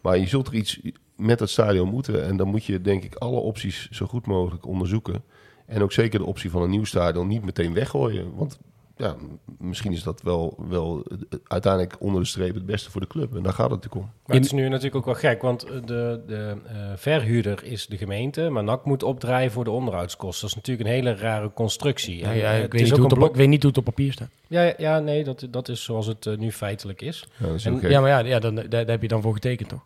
Maar 0.00 0.18
je 0.18 0.26
zult 0.26 0.46
er 0.46 0.54
iets 0.54 0.80
met 1.18 1.40
het 1.40 1.50
stadion 1.50 1.88
moeten. 1.88 2.24
En 2.24 2.36
dan 2.36 2.48
moet 2.48 2.64
je 2.64 2.80
denk 2.80 3.04
ik 3.04 3.14
alle 3.14 3.40
opties 3.40 3.88
zo 3.90 4.06
goed 4.06 4.26
mogelijk 4.26 4.66
onderzoeken. 4.66 5.22
En 5.66 5.82
ook 5.82 5.92
zeker 5.92 6.18
de 6.18 6.24
optie 6.24 6.50
van 6.50 6.62
een 6.62 6.70
nieuw 6.70 6.84
stadion 6.84 7.28
niet 7.28 7.44
meteen 7.44 7.74
weggooien. 7.74 8.34
Want 8.34 8.58
ja, 8.98 9.16
misschien 9.58 9.92
is 9.92 10.02
dat 10.02 10.22
wel, 10.22 10.56
wel 10.68 11.06
uiteindelijk 11.44 11.96
onder 11.98 12.20
de 12.20 12.26
streep 12.26 12.54
het 12.54 12.66
beste 12.66 12.90
voor 12.90 13.00
de 13.00 13.06
club. 13.06 13.36
En 13.36 13.42
daar 13.42 13.52
gaat 13.52 13.70
het 13.70 13.82
natuurlijk 13.82 14.04
om. 14.04 14.10
Maar 14.26 14.36
het 14.36 14.44
is 14.44 14.52
nu 14.52 14.68
natuurlijk 14.68 14.96
ook 14.96 15.04
wel 15.04 15.14
gek, 15.14 15.42
want 15.42 15.60
de, 15.60 16.22
de 16.26 16.56
eh, 16.66 16.74
verhuurder 16.96 17.64
is 17.64 17.86
de 17.86 17.96
gemeente, 17.96 18.48
maar 18.48 18.64
NAC 18.64 18.84
moet 18.84 19.02
opdraaien 19.02 19.50
voor 19.50 19.64
de 19.64 19.70
onderhoudskosten. 19.70 20.40
Dat 20.40 20.50
is 20.50 20.56
natuurlijk 20.56 20.88
een 20.88 20.94
hele 20.94 21.14
rare 21.14 21.52
constructie. 21.52 22.24
En, 22.24 22.30
eh, 22.30 22.62
ik, 22.62 22.72
weet 22.72 22.82
niet 22.82 22.92
ook 22.92 22.98
hoe 22.98 23.08
blok. 23.08 23.28
ik 23.28 23.36
weet 23.36 23.48
niet 23.48 23.62
hoe 23.62 23.70
het 23.70 23.78
op 23.78 23.84
papier 23.84 24.12
staat. 24.12 24.30
Ja, 24.46 24.62
ja, 24.62 24.74
ja, 24.78 24.98
nee, 24.98 25.24
dat, 25.24 25.46
dat 25.50 25.68
is 25.68 25.84
zoals 25.84 26.06
het 26.06 26.26
eh, 26.26 26.36
nu 26.36 26.52
feitelijk 26.52 27.02
is. 27.02 27.26
Ja, 27.38 27.46
dat 27.46 27.54
is 27.54 27.64
En-. 27.64 27.80
Ja, 27.88 28.00
maar 28.00 28.10
ja, 28.10 28.18
ja 28.18 28.38
dan, 28.38 28.54
daar, 28.54 28.68
daar 28.68 28.86
heb 28.86 29.02
je 29.02 29.08
dan 29.08 29.22
voor 29.22 29.34
getekend, 29.34 29.68
toch? 29.68 29.84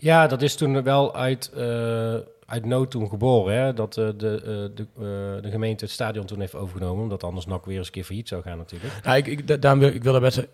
Ja, 0.00 0.26
dat 0.26 0.42
is 0.42 0.54
toen 0.54 0.82
wel 0.82 1.14
uit, 1.14 1.50
eh, 1.54 2.14
uit 2.46 2.64
nood 2.64 2.90
toen 2.90 3.08
geboren, 3.08 3.54
hè? 3.54 3.74
dat 3.74 3.96
eh, 3.96 4.08
de, 4.16 4.34
eh, 4.36 4.76
de, 4.76 4.86
de 5.42 5.50
gemeente 5.50 5.84
het 5.84 5.92
stadion 5.92 6.26
toen 6.26 6.40
heeft 6.40 6.54
overgenomen, 6.54 7.02
omdat 7.02 7.24
anders 7.24 7.46
NAC 7.46 7.64
weer 7.64 7.76
eens 7.76 7.86
een 7.86 7.92
keer 7.92 8.04
failliet 8.04 8.28
zou 8.28 8.42
gaan 8.42 8.58
natuurlijk. 8.58 8.94
Nou, 9.04 9.16
ik, 9.16 9.26
ik, 9.26 9.46
da- 9.46 9.56
daarom 9.56 9.80
wil, 9.80 9.88
ik 9.88 10.02
wil 10.02 10.12
daar 10.12 10.20
best... 10.20 10.46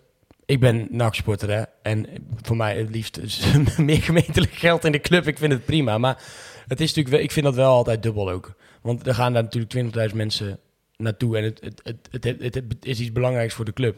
Ik 0.44 0.61
ben 0.61 0.86
NAC-supporter, 0.90 1.51
hè. 1.51 1.62
En 1.82 2.07
voor 2.42 2.57
mij 2.57 2.78
het 2.78 2.90
liefst 2.90 3.20
meer 3.78 4.03
gemeentelijk 4.03 4.53
geld 4.53 4.84
in 4.84 4.92
de 4.92 5.01
club. 5.01 5.26
Ik 5.26 5.38
vind 5.38 5.53
het 5.53 5.64
prima. 5.64 5.99
Maar 5.99 6.22
het 6.66 6.80
is 6.80 6.94
natuurlijk 6.94 7.22
ik 7.24 7.32
vind 7.32 7.47
dat 7.47 7.55
wel 7.55 7.72
altijd 7.72 8.03
dubbel 8.03 8.30
ook. 8.30 8.55
Want 8.82 9.07
er 9.07 9.14
gaan 9.14 9.32
daar 9.32 9.42
natuurlijk 9.42 10.09
20.000 10.11 10.14
mensen 10.16 10.59
naartoe. 10.97 11.36
En 11.36 11.44
het, 11.44 11.61
het, 11.82 12.09
het, 12.11 12.24
het, 12.24 12.55
het 12.55 12.64
is 12.80 13.01
iets 13.01 13.12
belangrijks 13.12 13.55
voor 13.55 13.64
de 13.64 13.72
club. 13.72 13.97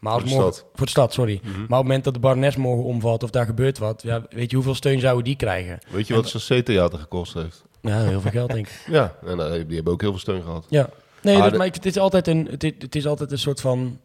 Maar 0.00 0.12
als 0.12 0.22
Voor 0.22 0.30
de 0.30 0.36
morgen, 0.36 0.54
stad. 0.54 0.66
Voor 0.74 0.84
de 0.86 0.90
stad, 0.92 1.12
sorry. 1.12 1.40
Mhm. 1.42 1.50
Maar 1.52 1.60
op 1.62 1.68
het 1.68 1.70
moment 1.82 2.04
dat 2.04 2.14
de 2.14 2.20
Barnes 2.20 2.56
morgen 2.56 2.84
omvalt 2.84 3.22
of 3.22 3.30
daar 3.30 3.46
gebeurt 3.46 3.78
wat... 3.78 4.02
Ja, 4.02 4.22
weet 4.30 4.50
je 4.50 4.56
hoeveel 4.56 4.74
steun 4.74 5.00
zouden 5.00 5.24
die 5.24 5.36
krijgen? 5.36 5.78
Weet 5.90 6.06
je 6.06 6.14
wat 6.14 6.28
zijn 6.28 6.62
C-theater 6.62 6.98
gekost 6.98 7.34
heeft? 7.34 7.64
Ja, 7.80 8.02
heel 8.02 8.20
veel 8.20 8.30
geld 8.30 8.50
denk 8.52 8.66
ik. 8.66 8.84
Ja, 8.90 9.14
en 9.26 9.40
eh, 9.40 9.52
die 9.66 9.74
hebben 9.74 9.92
ook 9.92 10.00
heel 10.00 10.10
veel 10.10 10.18
steun 10.20 10.42
gehad. 10.42 10.66
Ja. 10.68 10.88
Nee, 11.22 11.36
Ah, 11.42 11.52
maar 11.56 11.66
ik- 11.66 11.74
het 11.74 11.86
is 11.86 11.98
altijd 11.98 12.26
een, 12.26 12.46
het, 12.50 12.62
het 12.62 12.94
is 12.94 13.06
altijd 13.06 13.32
een 13.32 13.38
soort 13.38 13.60
van 13.60 13.98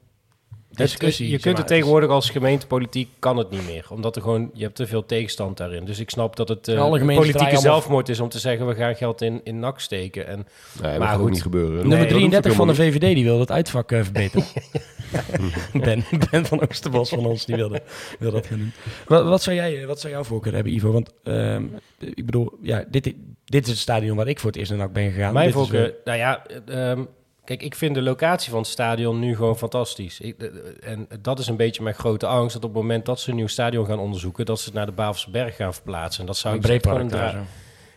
discussie. 0.75 1.29
je 1.29 1.39
kunt 1.39 1.57
het 1.57 1.67
tegenwoordig 1.67 2.09
als 2.09 2.29
gemeentepolitiek 2.29 3.09
kan 3.19 3.37
het 3.37 3.49
niet 3.49 3.65
meer, 3.65 3.85
omdat 3.89 4.15
er 4.15 4.21
gewoon 4.21 4.49
je 4.53 4.63
hebt 4.63 4.75
te 4.75 4.87
veel 4.87 5.05
tegenstand 5.05 5.57
daarin. 5.57 5.85
Dus 5.85 5.99
ik 5.99 6.09
snap 6.09 6.35
dat 6.35 6.47
het 6.49 6.67
eh, 6.67 6.79
Alle 6.79 6.93
een 6.93 6.99
gemeentes 6.99 7.31
politieke 7.31 7.61
zelfmoord 7.61 8.09
is 8.09 8.19
om 8.19 8.29
te 8.29 8.39
zeggen 8.39 8.67
we 8.67 8.75
gaan 8.75 8.95
geld 8.95 9.21
in, 9.21 9.41
in 9.43 9.59
NAC 9.59 9.79
steken. 9.79 10.27
En 10.27 10.35
Nee, 10.81 10.91
dat 10.91 10.99
Maar 10.99 11.07
gaat 11.07 11.15
ook 11.17 11.21
goed. 11.21 11.31
niet 11.31 11.41
gebeuren. 11.41 11.75
Nummer 11.79 11.97
Nee, 11.97 12.07
33 12.07 12.53
van 12.53 12.67
de 12.67 12.75
VVD. 12.75 13.15
Die 13.15 13.23
wilde 13.23 13.39
het 13.39 13.51
uitvak 13.51 13.91
eh, 13.91 14.03
verbeteren. 14.03 14.45
ben, 15.73 16.03
ben 16.31 16.45
van 16.45 16.61
Oosterbos 16.69 17.09
van 17.09 17.25
ons 17.25 17.45
die 17.45 17.55
wilde, 17.55 17.81
wilde 18.19 18.35
dat 18.35 18.47
gaan 18.47 18.57
doen. 18.57 18.71
Wat, 19.07 19.23
wat, 19.25 19.41
zou 19.43 19.55
jij, 19.55 19.87
wat 19.87 19.99
zou 19.99 20.13
jouw 20.13 20.23
voorkeur 20.23 20.53
hebben, 20.53 20.73
Ivo? 20.73 20.91
Want 20.91 21.09
ehm, 21.23 21.63
ik 21.99 22.25
bedoel, 22.25 22.51
ja, 22.61 22.85
dit, 22.89 23.13
dit 23.45 23.63
is 23.63 23.69
het 23.69 23.79
stadion 23.79 24.15
waar 24.17 24.27
ik 24.27 24.39
voor 24.39 24.49
het 24.49 24.59
eerst 24.59 24.73
naar 24.73 24.91
ben 24.91 25.11
gegaan. 25.11 25.33
Mijn 25.33 25.45
Dit 25.45 25.55
is 25.55 25.61
voorkeur, 25.61 25.81
wel- 25.81 25.93
nou 26.05 26.17
ja, 26.17 26.45
eh, 26.65 26.91
ehm, 26.91 27.03
kijk, 27.45 27.61
ik 27.61 27.75
vind 27.75 27.95
de 27.95 28.01
locatie 28.01 28.49
van 28.49 28.59
het 28.59 28.67
stadion 28.67 29.19
nu 29.19 29.35
gewoon 29.35 29.57
fantastisch. 29.57 30.19
Ik, 30.19 30.35
eh, 30.37 30.91
en 30.91 31.07
dat 31.21 31.39
is 31.39 31.47
een 31.47 31.55
beetje 31.55 31.83
mijn 31.83 31.95
grote 31.95 32.25
angst, 32.25 32.53
dat 32.53 32.63
op 32.63 32.73
het 32.73 32.81
moment 32.81 33.05
dat 33.05 33.19
ze 33.19 33.29
een 33.29 33.35
nieuw 33.35 33.47
stadion 33.47 33.85
gaan 33.85 33.99
onderzoeken, 33.99 34.45
dat 34.45 34.59
ze 34.59 34.65
het 34.65 34.73
naar 34.73 34.85
de 34.85 34.91
Bavelse 34.91 35.31
Berg 35.31 35.55
gaan 35.55 35.73
verplaatsen. 35.73 36.21
En 36.21 36.27
dat 36.27 36.37
zou 36.37 36.53
een 36.53 36.59
ik 36.59 36.65
breedpark 36.65 37.09
daar. 37.09 37.35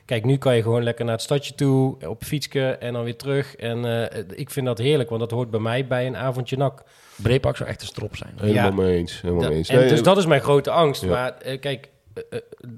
Kijk, 0.05 0.25
nu 0.25 0.37
kan 0.37 0.57
je 0.57 0.63
gewoon 0.63 0.83
lekker 0.83 1.05
naar 1.05 1.15
het 1.15 1.23
stadje 1.23 1.55
toe, 1.55 1.97
op 2.09 2.25
fietsje 2.25 2.71
en 2.71 2.93
dan 2.93 3.05
weer 3.05 3.17
terug. 3.17 3.57
En 3.57 4.09
eh, 4.11 4.23
ik 4.35 4.51
vind 4.51 4.67
dat 4.67 4.79
heerlijk, 4.79 5.09
want 5.09 5.21
dat 5.21 5.31
hoort 5.31 5.51
bij 5.51 5.61
mij 5.61 5.87
bij 5.87 6.07
een 6.07 6.17
avondje 6.17 6.57
nak. 6.57 6.83
Breepak 7.23 7.57
zou 7.57 7.69
echt 7.69 7.81
een 7.81 7.87
strop 7.87 8.17
zijn. 8.17 8.33
Helemaal 8.37 8.65
Ja. 8.65 8.71
mee 8.71 8.97
eens. 8.97 9.21
Helemaal 9.21 9.49
mee 9.49 9.57
eens. 9.57 9.69
en 9.69 9.89
dus 9.89 10.03
dat 10.03 10.17
is 10.17 10.27
mijn 10.27 10.41
grote 10.41 10.71
angst. 10.71 11.03
Ja. 11.03 11.09
Maar 11.09 11.37
eh, 11.39 11.61
kijk, 11.61 11.85
eh, 11.85 11.85
eh, 11.85 11.98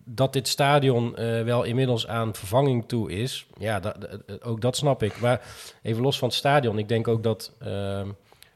dat 0.05 0.32
dit 0.32 0.49
stadion 0.49 1.16
eh, 1.16 1.43
wel 1.43 1.62
inmiddels 1.62 2.07
aan 2.07 2.34
vervanging 2.34 2.84
toe 2.88 3.12
is, 3.12 3.47
ja, 3.59 3.80
dat, 3.80 3.97
eh, 4.05 4.36
ook 4.43 4.61
dat 4.61 4.76
snap 4.76 5.03
ik. 5.03 5.20
Maar 5.20 5.41
even 5.82 6.03
los 6.03 6.18
van 6.18 6.28
het 6.28 6.36
stadion, 6.36 6.78
ik 6.78 6.88
denk 6.88 7.09
ook 7.09 7.22
dat 7.22 7.53
ehm, 7.59 8.09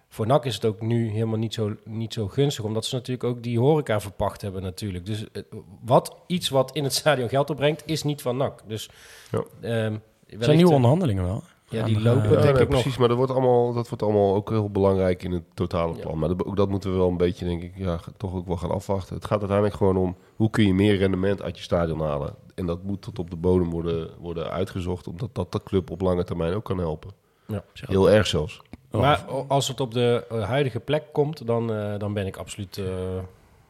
voor 0.08 0.26
NAC 0.26 0.44
is 0.44 0.54
het 0.54 0.64
ook 0.64 0.80
nu 0.80 1.10
helemaal 1.10 1.38
niet 1.38 1.54
zo, 1.54 1.76
niet 1.84 2.12
zo 2.12 2.28
gunstig, 2.28 2.64
omdat 2.64 2.84
ze 2.84 2.94
natuurlijk 2.94 3.24
ook 3.24 3.42
die 3.42 3.58
horeca 3.58 4.00
verpacht 4.00 4.40
hebben 4.40 4.62
natuurlijk. 4.62 5.06
Dus 5.06 5.24
eh, 5.32 5.42
wat, 5.84 6.16
iets 6.26 6.48
wat 6.48 6.70
in 6.76 6.84
het 6.84 6.94
stadion 6.94 7.28
geld 7.28 7.50
opbrengt, 7.50 7.82
is 7.86 8.02
niet 8.02 8.22
van 8.22 8.36
NAC. 8.36 8.60
Dus 8.66 8.90
Ja. 9.30 9.44
ehm, 9.60 9.96
Het 10.26 10.44
zijn 10.44 10.56
nieuwe 10.56 10.70
eh, 10.70 10.76
onderhandelingen 10.76 11.24
wel. 11.24 11.42
Ja, 11.68 11.84
die 11.84 12.00
lopen 12.00 12.30
Ja, 12.30 12.40
denk 12.40 12.58
ik 12.58 12.68
nog. 12.68 12.80
precies, 12.80 12.96
maar 12.98 13.08
dat 13.08 13.16
wordt, 13.16 13.32
allemaal, 13.32 13.72
dat 13.72 13.88
wordt 13.88 14.02
allemaal 14.02 14.34
ook 14.34 14.50
heel 14.50 14.70
belangrijk 14.70 15.22
in 15.22 15.32
het 15.32 15.42
totale 15.54 15.94
Ja. 15.94 16.00
plan. 16.00 16.18
Maar 16.18 16.28
dat, 16.28 16.44
ook 16.44 16.56
dat 16.56 16.68
moeten 16.68 16.90
we 16.92 16.96
wel 16.96 17.08
een 17.08 17.16
beetje, 17.16 17.44
denk 17.44 17.62
ik, 17.62 17.72
ja, 17.76 18.00
toch 18.16 18.34
ook 18.34 18.46
wel 18.46 18.56
gaan 18.56 18.70
afwachten. 18.70 19.14
Het 19.14 19.24
gaat 19.24 19.38
uiteindelijk 19.38 19.76
gewoon 19.78 19.96
om 19.96 20.16
hoe 20.36 20.50
kun 20.50 20.66
je 20.66 20.74
meer 20.74 20.96
rendement 20.96 21.42
uit 21.42 21.56
je 21.56 21.62
stadion 21.62 22.00
halen. 22.00 22.34
En 22.54 22.66
dat 22.66 22.82
moet 22.82 23.02
tot 23.02 23.18
op 23.18 23.30
de 23.30 23.36
bodem 23.36 23.70
worden, 23.70 24.10
worden 24.18 24.50
uitgezocht, 24.50 25.06
omdat 25.06 25.28
dat 25.32 25.52
de 25.52 25.62
club 25.62 25.90
op 25.90 26.00
lange 26.00 26.24
termijn 26.24 26.54
ook 26.54 26.64
kan 26.64 26.78
helpen. 26.78 27.10
Ja. 27.46 27.64
Heel 27.74 28.10
erg 28.10 28.26
zelfs. 28.26 28.60
Maar 28.90 29.24
als 29.48 29.68
het 29.68 29.80
op 29.80 29.92
de 29.94 30.24
eh, 30.30 30.42
huidige 30.42 30.80
plek 30.80 31.02
komt, 31.12 31.46
dan, 31.46 31.72
eh, 31.74 31.98
dan 31.98 32.12
ben 32.12 32.26
ik 32.26 32.36
absoluut 32.36 32.78
eh, 32.78 32.84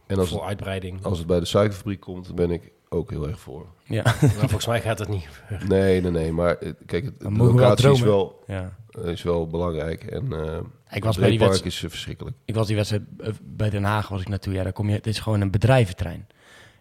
En 0.06 0.18
als 0.18 0.28
voor 0.28 0.38
het, 0.38 0.48
uitbreiding. 0.48 1.04
als 1.04 1.18
het 1.18 1.26
bij 1.26 1.40
de 1.40 1.44
suikerfabriek 1.46 2.00
komt, 2.00 2.34
ben 2.34 2.50
ik 2.50 2.72
ook 2.94 3.10
heel 3.10 3.28
erg 3.28 3.40
voor. 3.40 3.66
Ja. 3.82 4.02
Maar 4.02 4.30
volgens 4.38 4.66
mij 4.66 4.80
gaat 4.80 4.98
het 4.98 5.08
niet. 5.08 5.28
Nee, 5.68 6.00
nee, 6.00 6.10
nee. 6.10 6.32
Maar 6.32 6.56
eh, 6.56 6.72
kijk, 6.86 7.04
het, 7.04 7.20
de 7.20 7.32
wel 7.32 7.46
locatie 7.46 7.90
is 7.90 8.00
wel, 8.00 8.42
ja. 8.46 8.76
is 9.02 9.22
wel 9.22 9.46
belangrijk. 9.46 10.04
En 10.04 10.32
eh 10.32 10.58
Ik 10.90 11.04
was 11.04 11.16
bij 11.16 11.30
die 11.30 11.38
wedstrijd, 11.38 11.72
is 11.72 11.82
eh, 11.82 11.90
verschrikkelijk. 11.90 12.36
ik 12.44 12.54
was 12.54 12.66
die 12.66 12.76
wedstrijd 12.76 13.02
eh, 13.18 13.28
bij 13.42 13.70
Den 13.70 13.84
Haag 13.84 14.08
was 14.08 14.20
ik 14.20 14.28
naartoe. 14.28 14.52
Ja, 14.52 14.62
daar 14.62 14.72
kom 14.72 14.88
je. 14.88 14.94
Het 14.94 15.06
is 15.06 15.18
gewoon 15.18 15.40
een 15.40 15.50
bedrijventrein. 15.50 16.26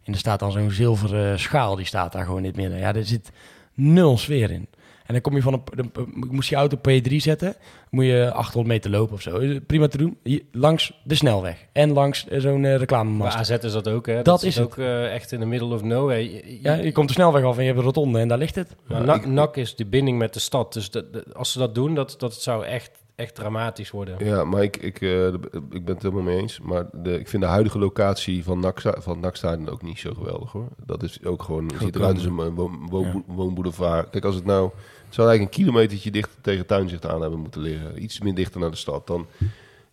En 0.03 0.14
er 0.14 0.20
staat 0.20 0.39
dan 0.39 0.51
zo'n 0.51 0.72
zilveren 0.72 1.39
schaal, 1.39 1.76
die 1.76 1.86
staat 1.86 2.11
daar 2.11 2.26
gewoon 2.26 2.39
in 2.39 2.45
het 2.45 2.55
midden. 2.55 2.80
Ja, 2.80 2.95
er 2.95 3.05
zit 3.05 3.32
nul 3.74 4.18
sfeer 4.18 4.51
in. 4.51 4.68
En 5.06 5.14
dan 5.14 5.22
kom 5.22 5.36
je 5.36 5.41
van 5.41 5.54
een, 5.54 5.64
dan 5.93 6.14
moest 6.32 6.49
je 6.49 6.56
auto 6.56 6.78
op 6.78 6.89
P3 6.89 7.16
zetten, 7.16 7.56
moet 7.89 8.06
je 8.06 8.32
800 8.34 8.68
meter 8.74 8.91
lopen 8.91 9.14
of 9.16 9.22
zo. 9.22 9.41
Prima 9.68 9.88
te 9.88 9.97
doen. 9.97 10.18
Hier, 10.24 10.41
langs 10.51 11.01
de 11.04 11.16
snelweg 11.16 11.66
en 11.72 11.91
langs 11.93 12.28
eh, 12.28 12.39
zo'n 12.39 12.56
eh, 12.56 12.62
Bij 12.62 12.76
reclamemast. 12.78 13.38
AZ 13.38 13.49
is 13.49 13.72
dat 13.72 13.88
ook, 13.88 14.06
hè? 14.06 14.16
Dat, 14.16 14.26
Dat 14.26 14.43
is 14.43 14.60
ook 14.60 14.78
eh, 14.78 15.14
echt 15.14 15.32
in 15.32 15.39
the 15.39 15.45
middle 15.45 15.74
of 15.74 15.82
nowhere. 15.84 16.20
Je- 16.20 16.32
je- 16.45 16.60
Ja, 16.62 16.74
je 16.74 16.91
komt 16.91 17.08
de 17.08 17.14
snelweg 17.14 17.43
af 17.43 17.56
en 17.56 17.62
je 17.62 17.68
hebt 17.68 17.80
een 17.80 17.86
rotonde 17.86 18.20
en 18.20 18.28
daar 18.28 18.38
ligt 18.38 18.56
het. 18.56 18.76
maar 18.88 19.28
NAC, 19.28 19.58
is 19.58 19.76
de 19.76 19.86
binding 19.86 20.18
met 20.18 20.34
de 20.34 20.39
stad. 20.39 20.74
Dus 20.74 20.91
dat- 20.91 21.14
dat- 21.14 21.34
als 21.36 21.51
ze 21.51 21.60
dat 21.60 21.76
doen, 21.76 21.95
dat, 21.95 22.16
dat 22.18 22.34
zou 22.34 22.66
echt, 22.66 22.91
echt 23.16 23.36
dramatisch 23.36 23.91
worden. 23.91 24.26
Ja, 24.26 24.43
maar 24.43 24.64
ik, 24.64 24.78
ik, 24.78 25.01
eh, 25.01 25.28
ik 25.72 25.86
ben 25.86 25.93
het 25.93 26.01
helemaal 26.01 26.24
mee 26.24 26.38
eens. 26.38 26.59
Maar 26.59 26.86
de, 26.91 27.20
ik 27.20 27.28
vind 27.28 27.43
de 27.43 27.49
huidige 27.49 27.80
locatie 27.80 28.43
van 28.43 28.59
NAC, 28.59 28.80
sta- 28.80 29.01
van 29.01 29.70
ook 29.70 29.82
niet 29.82 29.99
zo 29.99 30.14
geweldig 30.14 30.51
hoor. 30.51 30.68
Dat 30.86 31.03
is 31.03 31.24
ook 31.26 31.43
gewoon, 31.43 31.68
het 31.68 31.82
ziet 31.82 31.95
eruit 31.95 32.16
als 32.16 32.26
een 32.26 32.55
woon, 32.55 32.88
woon, 32.89 33.24
woonboulevard. 33.28 34.09
Kijk, 34.09 34.26
als 34.26 34.36
het 34.36 34.45
nou, 34.45 34.70
het 35.05 35.16
zou 35.16 35.28
eigenlijk 35.28 35.57
een 35.57 35.64
kilometertje 35.66 36.11
dichter 36.11 36.41
tegen 36.41 36.66
tuinzicht 36.66 37.05
aan 37.07 37.22
hebben 37.22 37.39
moeten 37.39 37.61
liggen. 37.61 38.03
Iets 38.03 38.20
meer 38.20 38.34
dichter 38.36 38.59
naar 38.59 38.72
de 38.72 38.78
stad. 38.78 39.07
Dan, 39.07 39.28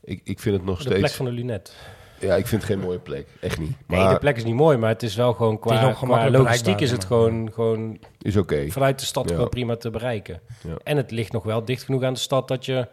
ik, 0.04 0.20
ik 0.24 0.38
vind 0.40 0.56
het 0.56 0.64
nog 0.64 0.76
De 0.76 0.82
steeds, 0.82 0.98
plek 0.98 1.10
van 1.12 1.24
de 1.24 1.32
lunet. 1.32 1.74
ja, 2.20 2.34
ik 2.34 2.46
vind 2.46 2.62
het 2.62 2.70
geen 2.70 2.80
mooie 2.80 2.98
plek. 2.98 3.26
Echt 3.40 3.58
niet. 3.58 3.72
Nee, 3.86 4.00
Maar 4.00 4.12
de 4.14 4.18
plek 4.20 4.36
is 4.36 4.44
niet 4.44 4.54
mooi, 4.54 4.76
maar 4.76 4.88
het 4.90 5.02
is 5.02 5.14
wel 5.16 5.32
gewoon 5.32 5.58
qua, 5.58 6.30
logistiek 6.30 6.80
is 6.80 6.90
het 6.90 7.04
gewoon, 7.04 7.52
gewoon 7.52 7.98
is 8.18 8.36
oké. 8.36 8.70
vanuit 8.70 8.98
de 8.98 9.04
stad 9.06 9.28
Ja. 9.28 9.34
gewoon 9.34 9.48
prima 9.50 9.76
te 9.76 9.90
bereiken. 9.90 10.40
Ja. 10.62 10.74
En 10.82 10.96
het 10.96 11.10
ligt 11.10 11.32
nog 11.32 11.44
wel 11.44 11.64
dicht 11.64 11.82
genoeg 11.82 12.02
aan 12.02 12.12
de 12.12 12.18
stad 12.18 12.48
dat 12.48 12.64
je... 12.64 12.88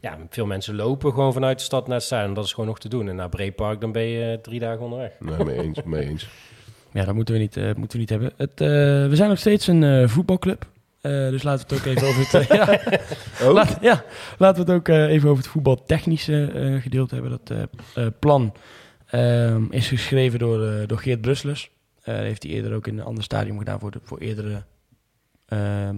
Ja, 0.00 0.18
veel 0.30 0.46
mensen 0.46 0.74
lopen 0.74 1.12
gewoon 1.12 1.32
vanuit 1.32 1.58
de 1.58 1.64
stad 1.64 1.86
naar 1.86 1.96
het 1.96 2.04
stadion. 2.04 2.34
Dat 2.34 2.44
is 2.44 2.52
gewoon 2.52 2.68
nog 2.68 2.78
te 2.78 2.88
doen. 2.88 3.08
En 3.08 3.16
naar 3.16 3.28
Breepark, 3.28 3.80
dan 3.80 3.92
ben 3.92 4.02
je 4.02 4.32
eh, 4.32 4.38
drie 4.42 4.60
dagen 4.60 4.80
onderweg. 4.80 5.12
Nee, 5.20 5.44
mee 5.44 5.58
eens, 5.62 5.82
mee 5.82 6.08
eens. 6.08 6.28
Ja, 6.92 7.04
dat 7.04 7.14
moeten 7.14 7.34
we 7.34 7.40
niet, 7.40 7.56
eh, 7.56 7.64
moeten 7.74 7.90
we 7.92 7.98
niet 7.98 8.10
hebben. 8.10 8.32
Het, 8.36 8.60
eh, 8.60 8.68
we 9.08 9.10
zijn 9.12 9.28
nog 9.28 9.38
steeds 9.38 9.66
een 9.66 9.82
eh, 9.84 10.08
voetbalclub. 10.08 10.66
Eh, 11.00 11.12
dus 11.12 11.42
laten 11.42 11.68
we 11.68 11.74
het 11.74 11.82
ook 11.86 11.92
even 11.94 12.08
over 12.08 12.38
het, 12.38 12.48
ja, 12.58 12.80
Oh, 13.48 13.52
laat- 13.54 13.78
ja, 13.80 14.04
laten 14.38 14.64
we 14.64 14.70
het 14.72 14.80
ook 14.80 14.88
eh, 14.88 15.04
even 15.08 15.28
over 15.28 15.42
het 15.42 15.52
voetbaltechnische 15.52 16.44
eh, 16.54 16.82
gedeelte 16.82 17.14
hebben. 17.14 17.30
Dat 17.44 17.50
eh, 17.94 18.04
eh, 18.04 18.12
plan 18.18 18.52
ehm, 19.06 19.64
is 19.70 19.88
geschreven 19.88 20.38
door, 20.38 20.66
eh, 20.66 20.86
door 20.86 20.98
Geert 20.98 21.20
Brusselers. 21.20 21.70
Eh, 22.02 22.14
heeft 22.14 22.42
hij 22.42 22.52
eerder 22.52 22.74
ook 22.74 22.86
in 22.86 22.98
een 22.98 23.04
ander 23.04 23.24
stadium 23.24 23.58
gedaan 23.58 23.78
voor, 23.80 23.90
de, 23.90 24.00
voor 24.02 24.18
eerdere... 24.18 24.62
ehm, 25.46 25.96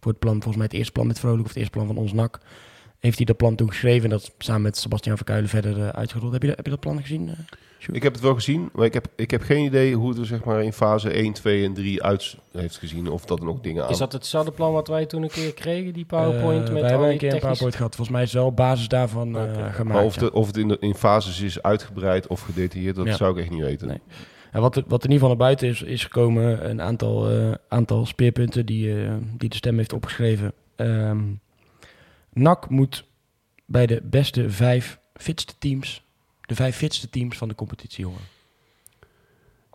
voor 0.00 0.10
het 0.10 0.18
plan, 0.20 0.32
volgens 0.34 0.56
mij 0.56 0.64
het 0.64 0.74
eerste 0.74 0.92
plan 0.92 1.06
met 1.06 1.18
Vrolijk 1.18 1.40
of 1.42 1.48
het 1.48 1.56
eerste 1.56 1.72
plan 1.72 1.86
van 1.86 1.96
ons 1.96 2.12
NAC. 2.12 2.38
Heeft 3.06 3.16
hij 3.16 3.26
dat 3.26 3.36
plan 3.36 3.54
toen 3.54 3.68
geschreven 3.68 4.04
en 4.04 4.10
dat 4.10 4.32
samen 4.38 4.62
met 4.62 4.76
Sebastian 4.76 5.16
Verkuilen 5.16 5.48
verder 5.48 5.80
eh, 5.82 5.88
uitgerold. 5.88 6.32
Heb 6.32 6.42
je, 6.42 6.48
dat- 6.48 6.56
heb 6.56 6.64
je 6.64 6.70
dat 6.70 6.80
plan 6.80 7.00
gezien? 7.00 7.28
eh? 7.28 7.34
Ik 7.92 8.02
heb 8.02 8.12
het 8.12 8.22
wel 8.22 8.34
gezien, 8.34 8.68
maar 8.72 8.84
ik 8.84 8.94
heb, 8.94 9.06
ik 9.16 9.30
heb 9.30 9.42
geen 9.42 9.64
idee 9.64 9.94
hoe 9.94 10.08
het 10.08 10.18
er 10.18 10.26
zeg 10.26 10.44
maar 10.44 10.62
in 10.64 10.72
fase 10.72 11.10
1, 11.10 11.32
2 11.32 11.64
en 11.64 11.74
3 11.74 12.02
uit 12.02 12.36
heeft 12.52 12.76
gezien. 12.78 13.08
Of 13.08 13.24
dat 13.24 13.38
er 13.38 13.44
nog 13.44 13.60
dingen 13.60 13.84
aan... 13.84 13.90
Is 13.90 13.98
dat 13.98 14.12
hetzelfde 14.12 14.50
plan 14.52 14.72
wat 14.72 14.88
wij 14.88 15.06
toen 15.06 15.22
een 15.22 15.28
keer 15.30 15.54
kregen, 15.54 15.92
die 15.92 16.04
PowerPoint? 16.04 16.66
Eh, 16.66 16.72
met 16.72 16.80
wij 16.82 16.90
hebben 16.90 17.10
een 17.10 17.18
keer 17.18 17.32
een 17.34 17.38
PowerPoint 17.40 17.74
gehad. 17.74 17.94
Volgens 17.94 18.16
mij 18.16 18.24
is 18.26 18.32
wel 18.32 18.52
basis 18.52 18.88
daarvan 18.88 19.36
eh, 19.36 19.42
gemaakt. 19.52 19.84
Maar 19.84 20.04
of, 20.04 20.14
ja. 20.14 20.20
de, 20.20 20.32
of 20.32 20.46
het 20.46 20.56
in, 20.56 20.68
de, 20.68 20.76
in 20.80 20.94
fases 20.94 21.40
is 21.40 21.62
uitgebreid 21.62 22.26
of 22.26 22.40
gedetailleerd, 22.40 22.96
dat 22.96 23.06
Ja. 23.06 23.16
zou 23.16 23.32
ik 23.32 23.38
echt 23.42 23.50
niet 23.50 23.62
weten. 23.62 23.88
Nee. 23.88 24.00
En 24.52 24.60
wat, 24.60 24.76
er- 24.76 24.84
wat 24.86 25.02
er 25.04 25.08
in 25.08 25.14
ieder 25.14 25.28
geval 25.28 25.28
naar 25.28 25.46
buiten 25.46 25.68
is, 25.68 25.82
is 25.82 26.02
gekomen, 26.04 26.70
een 26.70 26.82
aantal, 26.82 27.30
eh, 27.30 27.52
aantal 27.68 28.06
speerpunten 28.06 28.66
die, 28.66 29.02
eh, 29.04 29.12
die 29.38 29.48
de 29.48 29.56
stem 29.56 29.76
heeft 29.76 29.92
opgeschreven. 29.92 30.52
Ehm 30.76 31.18
NAC 32.36 32.68
moet 32.68 33.04
bij 33.64 33.86
de 33.86 34.00
beste 34.04 34.50
vijf 34.50 34.98
fitste 35.14 35.54
teams, 35.58 36.04
de 36.40 36.54
vijf 36.54 36.76
fitste 36.76 37.10
teams 37.10 37.36
van 37.38 37.48
de 37.48 37.54
competitie 37.54 38.04
horen. 38.04 38.24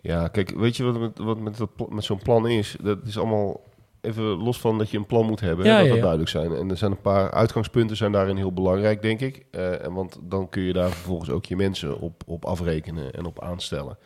Ja, 0.00 0.28
kijk, 0.28 0.50
weet 0.50 0.76
je 0.76 0.84
wat 0.84 0.98
met, 0.98 1.18
wat 1.18 1.40
met, 1.40 1.56
dat 1.56 1.90
met 1.90 2.04
zo'n 2.04 2.22
plan 2.22 2.48
is? 2.48 2.76
Dat 2.82 2.98
is 3.06 3.18
allemaal 3.18 3.60
even 4.00 4.24
los 4.24 4.60
van 4.60 4.78
dat 4.78 4.90
je 4.90 4.96
een 4.98 5.06
plan 5.06 5.26
moet 5.26 5.40
hebben, 5.40 5.66
Ja, 5.66 5.72
dat 5.72 5.80
ja, 5.80 5.86
dat 5.86 5.96
ja. 5.96 6.00
duidelijk 6.02 6.30
zijn. 6.30 6.54
En 6.54 6.70
er 6.70 6.76
zijn 6.76 6.90
een 6.90 7.00
paar 7.00 7.30
uitgangspunten 7.30 7.96
zijn 7.96 8.12
daarin 8.12 8.36
heel 8.36 8.52
belangrijk, 8.52 9.02
denk 9.02 9.20
ik. 9.20 9.44
Eh, 9.50 9.84
en 9.84 9.92
want 9.92 10.18
dan 10.22 10.48
kun 10.48 10.62
je 10.62 10.72
daar 10.72 10.90
vervolgens 10.90 11.30
ook 11.30 11.44
je 11.44 11.56
mensen 11.56 12.00
op, 12.00 12.22
op 12.26 12.44
afrekenen 12.44 13.12
en 13.12 13.24
op 13.24 13.42
aanstellen. 13.42 13.98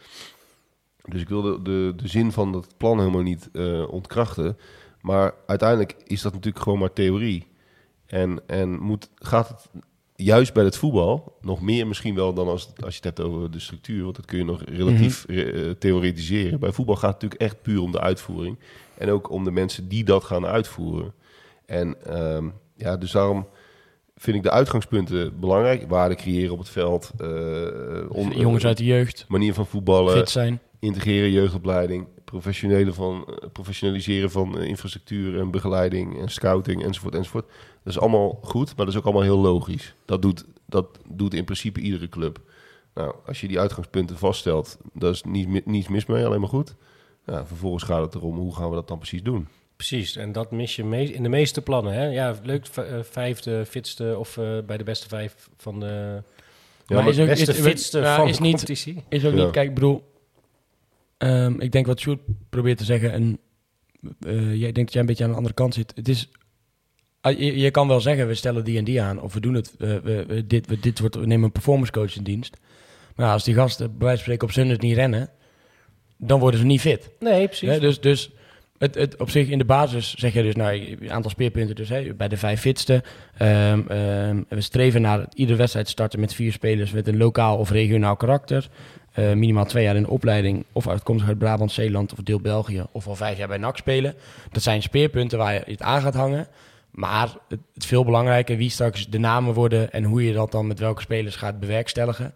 Dus 1.09 1.21
ik 1.21 1.29
wil 1.29 1.43
de, 1.43 1.63
de, 1.63 1.93
de 1.97 2.09
zin 2.09 2.33
van 2.33 2.53
dat 2.53 2.75
plan 2.77 2.99
helemaal 2.99 3.23
niet 3.23 3.49
eh, 3.53 3.93
ontkrachten. 3.93 4.59
Maar 5.01 5.35
uiteindelijk 5.47 5.97
is 6.05 6.23
dat 6.23 6.33
natuurlijk 6.33 6.63
gewoon 6.63 6.79
maar 6.79 6.93
theorie. 6.93 7.47
En, 8.07 8.41
en 8.47 8.79
moet, 8.81 9.11
gaat 9.15 9.49
het 9.49 9.69
juist 10.17 10.53
bij 10.55 10.65
het 10.65 10.77
voetbal 10.77 11.37
nog 11.41 11.61
meer 11.61 11.87
misschien 11.87 12.15
wel 12.15 12.33
dan 12.35 12.49
als, 12.49 12.69
als 12.85 12.97
je 12.97 13.01
het 13.07 13.17
hebt 13.17 13.29
over 13.29 13.51
de 13.51 13.59
structuur. 13.61 14.03
Want 14.05 14.17
dat 14.17 14.25
kun 14.25 14.39
je 14.39 14.45
nog 14.45 14.63
relatief 14.65 15.25
eh, 15.25 15.71
theoretiseren. 15.71 16.61
Bij 16.61 16.73
voetbal 16.73 16.95
gaat 16.97 17.13
het 17.13 17.23
natuurlijk 17.23 17.41
echt 17.53 17.63
puur 17.63 17.81
om 17.81 17.93
de 17.93 18.01
uitvoering. 18.01 18.59
En 18.99 19.11
ook 19.11 19.31
om 19.31 19.45
de 19.45 19.51
mensen 19.51 19.89
die 19.89 20.05
dat 20.05 20.25
gaan 20.25 20.47
uitvoeren. 20.47 21.13
En 21.67 21.97
ehm, 22.07 22.49
ja, 22.77 22.97
dus 22.97 23.11
daarom 23.11 23.47
vind 24.17 24.37
ik 24.37 24.43
de 24.43 24.51
uitgangspunten 24.51 25.41
belangrijk. 25.41 25.89
Waarde 25.89 26.15
creëren 26.15 26.53
op 26.53 26.59
het 26.59 26.69
veld. 26.69 27.11
eh, 27.19 27.27
on- 28.09 28.31
Jongens 28.37 28.65
uit 28.67 28.77
de 28.77 28.85
jeugd, 28.85 29.25
manier 29.29 29.55
van 29.55 29.67
voetballen 29.67 30.17
fit 30.17 30.31
zijn. 30.31 30.61
integreren 30.79 31.31
jeugdopleiding, 31.31 32.07
professionele 32.31 32.93
van, 32.93 33.25
eh, 33.29 33.49
professionaliseren 33.53 34.31
van 34.31 34.59
eh, 34.59 34.67
infrastructuur 34.69 35.39
en 35.41 35.51
begeleiding 35.51 36.21
en 36.21 36.29
scouting 36.29 36.85
enzovoort 36.85 37.15
enzovoort. 37.15 37.47
Dat 37.83 37.93
is 37.95 37.99
allemaal 38.01 38.39
goed, 38.43 38.67
maar 38.77 38.85
dat 38.87 38.95
is 38.95 38.97
ook 39.01 39.05
allemaal 39.05 39.23
heel 39.23 39.39
logisch. 39.39 39.95
Dat 40.05 40.23
doet, 40.23 40.45
dat 40.67 40.99
doet 41.09 41.35
in 41.35 41.45
principe 41.45 41.81
iedere 41.81 42.09
club. 42.09 42.41
Nou, 42.95 43.15
als 43.27 43.41
je 43.41 43.49
die 43.49 43.61
uitgangspunten 43.61 44.19
vaststelt, 44.19 44.79
dat 44.93 45.15
is 45.15 45.23
niet, 45.23 45.67
niets 45.67 45.89
mis 45.89 46.07
mee, 46.07 46.27
alleen 46.27 46.41
maar 46.41 46.49
goed. 46.49 46.75
Ja, 47.27 47.47
vervolgens 47.47 47.83
gaat 47.85 48.03
het 48.03 48.15
erom, 48.15 48.37
hoe 48.37 48.55
gaan 48.55 48.69
we 48.69 48.75
dat 48.75 48.89
dan 48.89 48.99
precies 48.99 49.23
doen? 49.23 49.49
Precies, 49.77 50.17
en 50.17 50.33
dat 50.33 50.51
mis 50.51 50.77
je 50.77 50.85
me- 50.85 51.13
in 51.13 51.23
de 51.23 51.29
meeste 51.29 51.63
plannen. 51.63 51.93
Hè? 51.93 52.05
Ja, 52.07 52.35
leuk, 52.43 52.67
eh, 52.75 52.85
vijfde, 53.03 53.67
fitste 53.67 54.15
of 54.19 54.35
bij 54.67 54.77
de 54.77 54.85
beste 54.85 55.09
vijf 55.09 55.49
van 55.57 55.81
de 55.81 55.87
Ja, 55.87 56.95
Maar 56.95 57.05
maar, 57.05 57.13
is 57.13 57.21
ook- 57.21 57.27
beste, 57.27 57.51
is- 57.53 57.59
fitste 57.61 58.05
van 58.17 58.29
is 58.29 58.39
niet- 58.39 58.51
competitie. 58.51 59.05
Is 59.09 59.25
ook 59.25 59.35
Ja. 59.35 59.43
niet, 59.43 59.51
kijk, 59.53 59.69
ik 59.69 59.75
bedoel, 59.75 60.03
ehm, 61.19 61.61
ik 61.61 61.73
denk 61.73 61.87
wat 61.87 62.01
Sjoerd 62.01 62.21
probeert 62.51 62.79
te 62.79 62.85
zeggen, 62.85 63.13
en 63.13 63.39
eh, 64.27 64.55
jij 64.55 64.73
denkt 64.73 64.77
dat 64.77 64.93
jij 64.93 65.01
een 65.01 65.07
beetje 65.09 65.25
aan 65.25 65.31
de 65.31 65.37
andere 65.37 65.55
kant 65.55 65.75
zit. 65.75 65.93
Het 65.95 66.09
is, 66.09 66.29
ah, 67.21 67.39
je, 67.39 67.59
je 67.59 67.71
kan 67.71 67.89
wel 67.89 68.01
zeggen, 68.01 68.27
we 68.27 68.35
stellen 68.35 68.65
die 68.65 68.79
en 68.79 68.85
die 68.85 69.03
aan, 69.03 69.21
of 69.21 69.35
we 69.35 69.41
doen 69.41 69.55
het, 69.55 69.75
we, 69.79 70.01
we, 70.01 70.25
we- 70.27 70.47
dit, 70.47 70.67
we, 70.67 70.81
dit 70.81 71.01
wordt, 71.01 71.15
we 71.15 71.27
nemen 71.27 71.45
een 71.45 71.53
performance 71.53 71.93
coach 71.93 72.17
in 72.17 72.23
dienst. 72.23 72.57
Maar 73.17 73.33
als 73.33 73.45
die 73.45 73.55
gasten 73.55 73.87
bij 73.87 74.07
wijze 74.07 74.15
van 74.15 74.23
spreken 74.25 74.47
op 74.47 74.53
zondag 74.53 74.79
niet 74.79 74.97
rennen, 74.97 75.31
dan 76.17 76.41
worden 76.41 76.61
ze 76.61 76.67
niet 76.67 76.81
fit. 76.81 77.11
Nee, 77.21 77.47
precies. 77.47 77.79
Dus 77.79 78.01
dus 78.01 78.31
het, 78.79 78.95
het, 78.95 79.17
op 79.17 79.31
zich 79.31 79.49
in 79.49 79.59
de 79.59 79.65
basis 79.65 80.15
zeg 80.15 80.33
je 80.33 80.43
dus, 80.43 80.55
nou, 80.55 80.97
een 81.01 81.11
aantal 81.13 81.31
speerpunten 81.31 81.75
dus, 81.75 81.89
hè, 81.89 82.15
bij 82.15 82.29
de 82.29 82.37
vijf 82.37 82.61
fitste. 82.61 83.03
Ehm, 83.37 83.81
ehm, 83.89 84.43
we 84.49 84.61
streven 84.61 85.01
naar 85.03 85.27
iedere 85.35 85.59
wedstrijd 85.59 85.89
starten 85.89 86.21
met 86.21 86.35
vier 86.35 86.53
spelers 86.53 86.91
met 86.91 87.09
een 87.09 87.17
lokaal 87.17 87.57
of 87.59 87.71
regionaal 87.71 88.17
karakter. 88.17 88.69
Eh, 89.17 89.33
minimaal 89.33 89.65
twee 89.65 89.85
jaar 89.85 89.97
in 89.97 90.03
de 90.03 90.11
opleiding... 90.11 90.65
of 90.73 90.89
uitkomstig 90.89 91.29
uit 91.29 91.39
Brabant, 91.39 91.73
Zeeland 91.73 92.13
of 92.13 92.19
deel 92.19 92.41
België... 92.41 92.85
of 92.93 93.07
al 93.07 93.17
vijf 93.17 93.39
jaar 93.39 93.49
bij 93.49 93.59
NAC 93.59 93.77
spelen. 93.77 94.15
Dat 94.51 94.63
zijn 94.63 94.83
speerpunten 94.83 95.39
waar 95.39 95.53
je 95.55 95.63
het 95.67 95.83
aan 95.83 96.01
gaat 96.01 96.15
hangen. 96.15 96.49
Maar 96.91 97.35
het, 97.49 97.61
het 97.75 97.87
veel 97.87 98.05
belangrijker, 98.05 98.57
wie 98.57 98.71
straks 98.71 99.09
de 99.09 99.19
namen 99.19 99.55
worden... 99.55 99.93
en 99.93 100.05
hoe 100.05 100.25
je 100.25 100.33
dat 100.33 100.53
dan 100.53 100.67
met 100.67 100.79
welke 100.79 101.01
spelers 101.01 101.37
gaat 101.37 101.61
bewerkstelligen... 101.61 102.35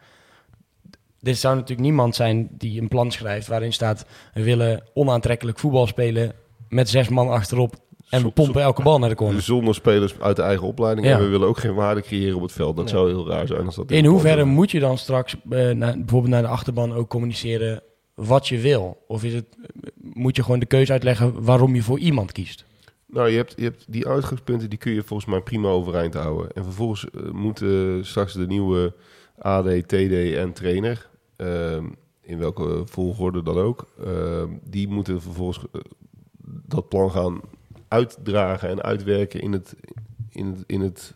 Dit 1.23 1.39
zou 1.39 1.55
natuurlijk 1.55 1.81
niemand 1.81 2.15
zijn 2.17 2.49
die 2.51 2.81
een 2.81 2.89
plan 2.89 3.11
schrijft 3.11 3.47
waarin 3.47 3.73
staat... 3.73 4.05
we 4.35 4.43
willen 4.43 4.83
onaantrekkelijk 4.95 5.59
voetbal 5.59 5.87
spelen 5.87 6.33
met 6.69 6.89
zes 6.89 7.09
man 7.09 7.29
achterop... 7.29 7.75
en 8.11 8.23
we 8.23 8.31
pompen 8.31 8.63
elke 8.63 8.83
bal 8.83 8.99
naar 8.99 9.09
de 9.09 9.15
corner. 9.15 9.43
Zonder 9.43 9.75
spelers 9.75 10.21
uit 10.21 10.37
de 10.37 10.43
eigen 10.43 10.67
opleiding. 10.67 11.07
Ja. 11.07 11.17
En 11.17 11.23
we 11.23 11.29
willen 11.29 11.49
ook 11.49 11.59
geen 11.59 11.75
waarde 11.75 12.03
creëren 12.03 12.37
op 12.37 12.43
het 12.43 12.53
veld. 12.53 12.77
Dat 12.77 12.85
Nee. 12.85 12.95
zou 12.95 13.09
heel 13.09 13.29
raar 13.29 13.47
zijn 13.47 13.67
als 13.67 13.75
dat... 13.77 13.91
In 13.91 14.05
hoeverre 14.05 14.45
moet 14.45 14.71
je 14.71 14.81
dan 14.81 14.99
straks 14.99 15.37
eh, 15.51 15.71
naar, 15.71 15.99
bijvoorbeeld 15.99 16.33
naar 16.33 16.43
de 16.43 16.49
achterban 16.49 16.93
ook 16.93 17.09
communiceren 17.09 17.83
wat 18.15 18.49
je 18.49 18.59
wil? 18.59 19.05
Of 19.07 19.25
is 19.25 19.35
het, 19.35 19.45
moet 20.03 20.37
je 20.37 20.43
gewoon 20.43 20.61
de 20.61 20.67
keuze 20.67 20.93
uitleggen 20.93 21.43
waarom 21.45 21.75
je 21.75 21.83
voor 21.83 21.99
iemand 21.99 22.33
kiest? 22.33 22.65
Nou, 23.07 23.29
je 23.29 23.37
hebt, 23.37 23.55
je 23.57 23.63
hebt 23.63 23.85
die 23.89 24.09
uitgangspunten, 24.09 24.69
die 24.71 24.79
kun 24.79 24.93
je 24.93 25.03
volgens 25.03 25.29
mij 25.31 25.41
prima 25.41 25.69
overeind 25.69 26.15
houden. 26.15 26.53
En 26.53 26.65
vervolgens 26.65 27.11
eh, 27.11 27.31
moet 27.31 27.63
eh, 27.63 27.71
straks 28.01 28.33
de 28.33 28.47
nieuwe 28.47 28.95
AD, 29.39 29.67
TD 29.89 30.35
en 30.35 30.53
trainer, 30.53 31.09
ehm, 31.37 31.85
in 32.23 32.39
welke 32.39 32.83
volgorde 32.85 33.43
dan 33.43 33.59
ook, 33.59 33.87
ehm, 34.05 34.49
die 34.65 34.89
moeten 34.89 35.23
vervolgens 35.23 35.59
eh, 35.73 35.81
dat 36.67 36.89
plan 36.89 37.11
gaan 37.11 37.41
uitdragen 37.91 38.69
en 38.69 38.83
uitwerken 38.83 39.41
in 39.41 39.53
het, 39.53 39.75
in 40.31 40.47
het, 40.47 40.65
in 40.67 40.81
het 40.81 41.15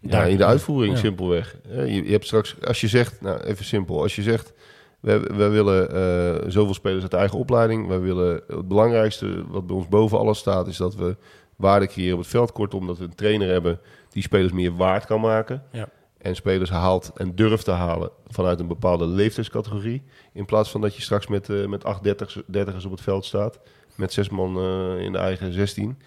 ja, 0.00 0.22
in 0.24 0.36
de 0.36 0.44
uitvoering, 0.44 0.94
Ja. 0.94 1.00
simpelweg. 1.00 1.56
Eh, 1.70 1.86
Je, 1.94 2.04
je 2.04 2.10
hebt 2.10 2.26
straks, 2.26 2.56
als 2.66 2.80
je 2.80 2.88
zegt, 2.88 3.20
nou 3.20 3.40
even 3.40 3.64
simpel, 3.64 4.02
als 4.02 4.16
je 4.16 4.22
zegt, 4.22 4.52
wij, 5.00 5.20
wij 5.20 5.50
willen 5.50 5.90
eh, 5.94 6.50
zoveel 6.50 6.74
spelers 6.74 7.02
uit 7.02 7.10
de 7.10 7.16
eigen 7.16 7.38
opleiding, 7.38 7.86
wij 7.86 8.00
willen 8.00 8.42
het 8.46 8.68
belangrijkste 8.68 9.44
wat 9.48 9.66
bij 9.66 9.76
ons 9.76 9.88
boven 9.88 10.18
alles 10.18 10.38
staat, 10.38 10.66
is 10.66 10.76
dat 10.76 10.94
we 10.94 11.16
waarde 11.56 11.86
creëren 11.86 12.14
op 12.14 12.20
het 12.20 12.28
veld. 12.30 12.52
Kortom, 12.52 12.86
dat 12.86 12.98
we 12.98 13.04
een 13.04 13.14
trainer 13.14 13.48
hebben 13.48 13.80
die 14.10 14.22
spelers 14.22 14.52
meer 14.52 14.76
waard 14.76 15.06
kan 15.06 15.20
maken. 15.20 15.62
Ja. 15.72 15.88
En 16.18 16.34
spelers 16.36 16.70
haalt 16.70 17.10
en 17.14 17.34
durft 17.34 17.64
te 17.64 17.70
halen 17.70 18.10
vanuit 18.26 18.60
een 18.60 18.66
bepaalde 18.66 19.06
leeftijdscategorie. 19.06 20.02
In 20.32 20.44
plaats 20.44 20.70
van 20.70 20.80
dat 20.80 20.94
je 20.96 21.02
straks 21.02 21.26
met, 21.26 21.48
eh 21.48 21.66
met 21.66 21.84
acht 21.84 22.02
dertigers, 22.02 22.44
dertigers 22.46 22.84
op 22.84 22.90
het 22.90 23.00
veld 23.00 23.24
staat. 23.24 23.60
Met 24.00 24.12
zes 24.12 24.28
man 24.28 24.56
eh, 24.56 25.04
in 25.04 25.12
de 25.12 25.18
eigen 25.18 25.52
16. 25.52 25.98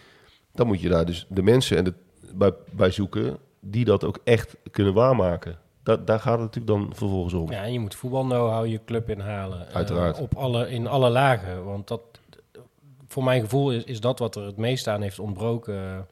Dan 0.53 0.67
moet 0.67 0.81
je 0.81 0.89
daar 0.89 1.05
dus 1.05 1.25
de 1.29 1.41
mensen 1.43 1.77
en 1.77 1.83
de, 1.83 1.93
bij, 2.33 2.51
bij 2.71 2.91
zoeken 2.91 3.37
die 3.59 3.85
dat 3.85 4.03
ook 4.03 4.19
echt 4.23 4.55
kunnen 4.71 4.93
waarmaken. 4.93 5.57
Da, 5.83 5.97
daar 5.97 6.19
gaat 6.19 6.39
het 6.39 6.55
natuurlijk 6.55 6.67
dan 6.79 6.95
vervolgens 6.95 7.33
om. 7.33 7.51
Ja, 7.51 7.63
en 7.63 7.73
je 7.73 7.79
moet 7.79 7.95
voetbal 7.95 8.23
know-how 8.23 8.65
je 8.65 8.79
club 8.85 9.09
inhalen. 9.09 9.67
eh, 9.69 9.75
Uiteraard. 9.75 10.19
op 10.19 10.35
alle, 10.35 10.69
in 10.69 10.87
alle 10.87 11.09
lagen. 11.09 11.65
Want 11.65 11.87
dat, 11.87 12.01
voor 13.07 13.23
mijn 13.23 13.41
gevoel 13.41 13.71
is, 13.71 13.83
is 13.83 13.99
dat 13.99 14.19
wat 14.19 14.35
er 14.35 14.45
het 14.45 14.57
meest 14.57 14.87
aan 14.87 15.01
heeft 15.01 15.19
ontbroken 15.19 16.07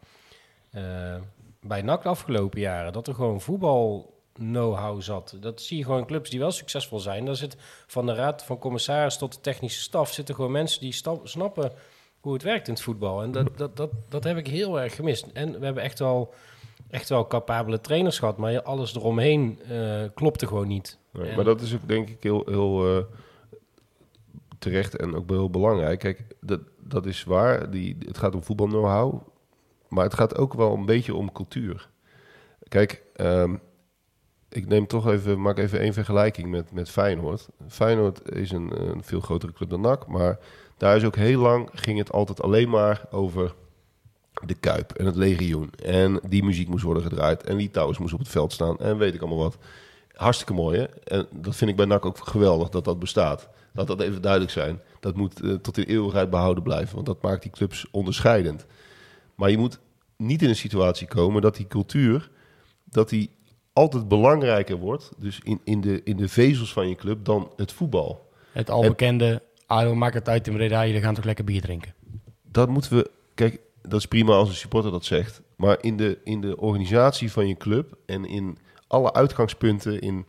eh, 0.72 1.16
bij 1.62 1.82
NAC 1.82 2.04
de 2.04 2.10
afgelopen 2.10 2.60
jaren. 2.60 2.94
Dat 2.94 3.08
er 3.08 3.14
gewoon 3.14 3.42
voetbal 3.42 4.11
know-how 4.50 5.02
zat. 5.02 5.38
Dat 5.40 5.62
zie 5.62 5.78
je 5.78 5.84
gewoon 5.84 6.00
in 6.00 6.06
clubs 6.06 6.30
die 6.30 6.40
wel 6.40 6.52
succesvol 6.52 7.00
zijn. 7.00 7.26
Daar 7.26 7.36
zit 7.36 7.58
van 7.88 8.06
de 8.06 8.14
raad 8.14 8.44
van 8.44 8.58
commissaris 8.58 9.18
tot 9.18 9.34
de 9.34 9.42
technische 9.42 9.82
staf... 9.82 10.14
zitten 10.14 10.36
gewoon 10.36 10.52
mensen 10.52 10.82
die 10.82 10.92
stap- 10.94 11.28
snappen 11.28 11.72
hoe 12.20 12.34
het 12.34 12.44
werkt 12.44 12.68
in 12.68 12.74
het 12.74 12.84
voetbal. 12.84 13.22
En 13.22 13.32
dat, 13.32 13.58
dat, 13.58 13.78
dat, 13.78 13.90
dat 14.10 14.24
heb 14.24 14.38
ik 14.38 14.48
heel 14.48 14.80
erg 14.82 14.96
gemist. 14.96 15.26
En 15.34 15.60
we 15.60 15.66
hebben 15.66 15.84
echt 15.84 16.00
wel, 16.00 16.34
echt 16.90 17.10
wel 17.10 17.28
capabele 17.28 17.82
trainers 17.82 18.20
gehad... 18.20 18.38
maar 18.38 18.62
alles 18.62 18.96
eromheen 18.96 19.60
eh, 19.70 20.04
klopte 20.14 20.48
gewoon 20.48 20.68
niet. 20.68 20.98
Nee, 21.12 21.30
En- 21.30 21.36
maar 21.36 21.46
dat 21.46 21.62
is 21.62 21.74
ook 21.76 21.88
denk 21.88 22.10
ik 22.10 22.24
heel, 22.24 22.44
heel 22.46 22.98
eh, 22.98 23.04
terecht 24.60 24.96
en 24.96 25.16
ook 25.16 25.30
heel 25.30 25.50
belangrijk. 25.50 26.00
Kijk, 26.00 26.24
dat, 26.40 26.60
dat 26.78 27.06
is 27.06 27.24
waar. 27.24 27.72
Die, 27.72 27.98
het 28.06 28.18
gaat 28.18 28.36
om 28.36 28.44
voetbal 28.44 28.68
know-how. 28.68 29.22
Maar 29.88 30.04
het 30.04 30.14
gaat 30.14 30.38
ook 30.38 30.54
wel 30.54 30.74
een 30.74 30.86
beetje 30.86 31.16
om 31.16 31.32
cultuur. 31.32 31.90
Kijk, 32.68 33.04
ehm, 33.16 33.56
ik 34.52 34.68
neem 34.68 34.88
toch 34.88 35.08
even, 35.08 35.42
maak 35.42 35.58
even 35.58 35.80
één 35.80 35.94
vergelijking 35.94 36.50
met, 36.50 36.72
met 36.72 36.90
Feyenoord. 36.90 37.48
Feyenoord 37.68 38.32
is 38.32 38.52
een, 38.52 38.90
een 38.90 39.04
veel 39.04 39.20
grotere 39.20 39.54
club 39.54 39.70
dan 39.70 39.82
NAC. 39.82 40.08
Maar 40.08 40.40
daar 40.78 40.96
is 40.96 41.04
ook 41.04 41.16
heel 41.16 41.42
lang, 41.42 41.70
ging 41.74 41.98
het 41.98 42.12
altijd 42.12 42.42
alleen 42.42 42.70
maar 42.70 43.06
over 43.12 43.54
de 44.46 44.54
Kuip 44.54 44.92
en 44.92 45.06
het 45.06 45.16
legioen. 45.16 45.70
En 45.84 46.20
die 46.28 46.44
muziek 46.44 46.68
moest 46.68 46.84
worden 46.84 47.04
gedraaid. 47.04 47.44
En 47.44 47.58
die 47.58 47.72
touwens 47.72 47.98
moest 47.98 48.14
op 48.14 48.20
het 48.20 48.30
veld 48.30 48.54
staan. 48.54 48.78
En 48.78 48.98
weet 48.98 49.14
ik 49.14 49.22
allemaal 49.22 49.38
wat. 49.38 49.58
Hartstikke 50.14 50.54
mooi, 50.54 50.80
hè? 50.80 50.86
En 50.86 51.28
dat 51.32 51.56
vind 51.56 51.70
ik 51.70 51.76
bij 51.76 51.86
NAC 51.86 52.06
ook 52.06 52.18
geweldig, 52.18 52.70
dat 52.70 52.86
dat 52.86 53.00
bestaat. 53.00 53.50
Laat 53.74 53.88
dat 53.88 54.02
even 54.02 54.22
duidelijk 54.22 54.52
zijn. 54.52 54.82
Dat 55.00 55.16
moet 55.16 55.42
eh, 55.42 55.54
tot 55.54 55.78
in 55.78 55.84
eeuwigheid 55.84 56.30
behouden 56.30 56.64
blijven. 56.64 56.96
Want 56.96 57.06
dat 57.06 57.22
maakt 57.22 57.42
die 57.42 57.52
clubs 57.52 57.88
onderscheidend. 57.92 58.66
Maar 59.36 59.50
je 59.50 59.58
moet 59.58 59.80
niet 60.18 60.42
in 60.42 60.50
een 60.50 60.56
situatie 60.56 61.08
komen 61.08 61.42
dat 61.42 61.56
die 61.56 61.68
cultuur... 61.68 62.30
dat 62.84 63.10
die 63.10 63.30
altijd 63.82 64.08
belangrijker 64.08 64.76
wordt... 64.78 65.12
dus 65.18 65.40
in, 65.44 65.60
in, 65.64 65.82
de, 65.82 66.02
in 66.04 66.18
de 66.18 66.30
vezels 66.30 66.74
van 66.74 66.90
je 66.90 66.96
club 66.96 67.26
dan 67.26 67.52
het 67.56 67.72
voetbal. 67.72 68.30
Het 68.52 68.70
al 68.70 68.84
En- 68.84 68.90
bekende, 68.90 69.42
ah, 69.66 69.82
joh, 69.84 69.96
maak 69.96 70.14
het 70.14 70.30
uit 70.30 70.48
in 70.48 70.54
Breda, 70.54 70.86
jullie 70.86 71.02
gaan 71.02 71.14
toch 71.14 71.24
lekker 71.24 71.44
bier 71.46 71.62
drinken. 71.62 71.94
dat 72.52 72.70
moeten 72.70 72.96
we. 72.98 73.10
Kijk, 73.34 73.60
dat 73.82 74.00
is 74.00 74.06
prima 74.06 74.34
als 74.34 74.50
een 74.50 74.56
supporter 74.56 74.92
dat 74.92 75.06
zegt. 75.06 75.42
Maar 75.56 75.78
in 75.82 75.98
de, 75.98 76.18
in 76.24 76.42
de 76.42 76.58
organisatie 76.58 77.32
van 77.32 77.48
je 77.48 77.58
club 77.58 77.98
en 78.06 78.26
in 78.26 78.58
alle 78.88 79.14
uitgangspunten, 79.14 80.00
in 80.02 80.26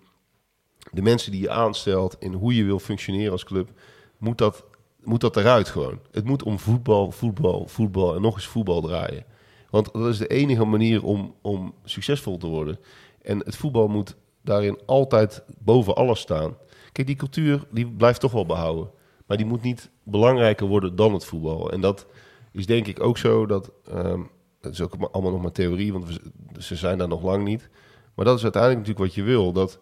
de 0.91 1.03
mensen 1.03 1.33
die 1.33 1.41
je 1.41 1.51
aanstelt, 1.51 2.17
in 2.19 2.33
hoe 2.33 2.55
je 2.57 2.65
wil 2.65 2.79
functioneren 2.79 3.33
als 3.33 3.45
club, 3.45 3.71
moet 4.19 4.39
dat, 4.39 4.65
moet 5.03 5.21
dat 5.21 5.37
eruit 5.37 5.69
gewoon. 5.69 5.99
Het 6.11 6.25
moet 6.25 6.43
om 6.43 6.59
voetbal, 6.59 7.11
voetbal, 7.11 7.67
voetbal 7.67 8.15
en 8.15 8.23
nog 8.23 8.35
eens 8.35 8.47
voetbal 8.47 8.81
draaien. 8.81 9.25
Want 9.71 9.93
dat 9.93 10.07
is 10.07 10.19
de 10.19 10.27
enige 10.27 10.65
manier 10.65 11.05
om, 11.05 11.35
om 11.41 11.75
succesvol 11.85 12.39
te 12.39 12.47
worden. 12.47 12.79
En 13.23 13.39
het 13.39 13.57
voetbal 13.57 13.89
moet 13.89 14.17
daarin 14.43 14.79
altijd 14.87 15.45
boven 15.59 15.95
alles 15.95 16.21
staan. 16.21 16.57
Kijk, 16.93 17.07
die 17.07 17.17
cultuur 17.17 17.67
die 17.71 17.87
blijft 17.87 18.21
toch 18.21 18.33
wel 18.33 18.47
behouden. 18.47 18.91
Maar 19.27 19.37
die 19.37 19.47
moet 19.47 19.63
niet 19.63 19.91
belangrijker 20.03 20.67
worden 20.67 20.97
dan 20.97 21.13
het 21.13 21.25
voetbal. 21.25 21.73
En 21.73 21.81
dat 21.81 22.07
is 22.53 22.67
denk 22.67 22.87
ik 22.87 23.03
ook 23.03 23.19
zo 23.19 23.47
dat... 23.47 23.71
ehm 23.89 24.21
dat 24.63 24.73
is 24.73 24.81
ook 24.81 24.95
allemaal 25.11 25.33
nog 25.33 25.43
maar 25.43 25.53
theorie, 25.53 25.93
want 25.93 26.21
ze 26.59 26.77
zijn 26.77 26.99
daar 26.99 27.09
nog 27.09 27.23
lang 27.23 27.45
niet. 27.45 27.69
Maar 28.15 28.25
dat 28.25 28.37
is 28.37 28.43
uiteindelijk 28.43 28.87
natuurlijk 28.87 29.15
wat 29.15 29.25
je 29.25 29.31
wil. 29.31 29.53
Dat 29.53 29.79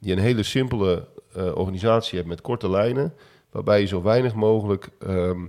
je 0.00 0.12
een 0.12 0.18
hele 0.18 0.42
simpele 0.42 1.08
eh, 1.32 1.56
organisatie 1.56 2.16
hebt 2.16 2.28
met 2.28 2.40
korte 2.40 2.70
lijnen... 2.70 3.14
waarbij 3.50 3.80
je 3.80 3.86
zo 3.86 4.02
weinig 4.02 4.34
mogelijk... 4.34 4.90
ehm, 4.98 5.46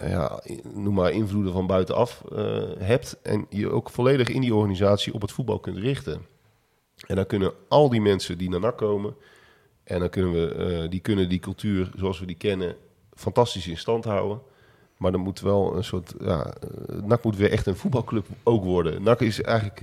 ja, 0.00 0.42
noem 0.74 0.94
maar 0.94 1.10
invloeden 1.10 1.52
van 1.52 1.66
buitenaf 1.66 2.24
eh, 2.32 2.62
hebt. 2.78 3.18
En 3.22 3.46
je 3.48 3.70
ook 3.70 3.90
volledig 3.90 4.28
in 4.28 4.40
die 4.40 4.54
organisatie 4.54 5.14
op 5.14 5.20
het 5.20 5.32
voetbal 5.32 5.60
kunt 5.60 5.76
richten. 5.76 6.26
En 7.06 7.16
dan 7.16 7.26
kunnen 7.26 7.52
al 7.68 7.88
die 7.88 8.00
mensen 8.00 8.38
die 8.38 8.50
naar 8.50 8.60
NAC 8.60 8.76
komen... 8.76 9.14
en 9.84 9.98
dan 9.98 10.08
kunnen 10.08 10.32
we, 10.32 10.54
eh, 10.54 10.90
die 10.90 11.00
kunnen 11.00 11.28
die 11.28 11.38
cultuur 11.38 11.90
zoals 11.96 12.20
we 12.20 12.26
die 12.26 12.36
kennen... 12.36 12.76
fantastisch 13.14 13.68
in 13.68 13.76
stand 13.76 14.04
houden. 14.04 14.40
Maar 14.96 15.12
dan 15.12 15.20
moet 15.20 15.40
wel 15.40 15.76
een 15.76 15.84
soort... 15.84 16.14
Ja, 16.20 16.46
eh, 16.46 17.02
NAC 17.02 17.24
moet 17.24 17.36
weer 17.36 17.50
echt 17.50 17.66
een 17.66 17.76
voetbalclub 17.76 18.26
ook 18.42 18.64
worden. 18.64 19.02
NAC 19.02 19.20
is 19.20 19.42
eigenlijk 19.42 19.82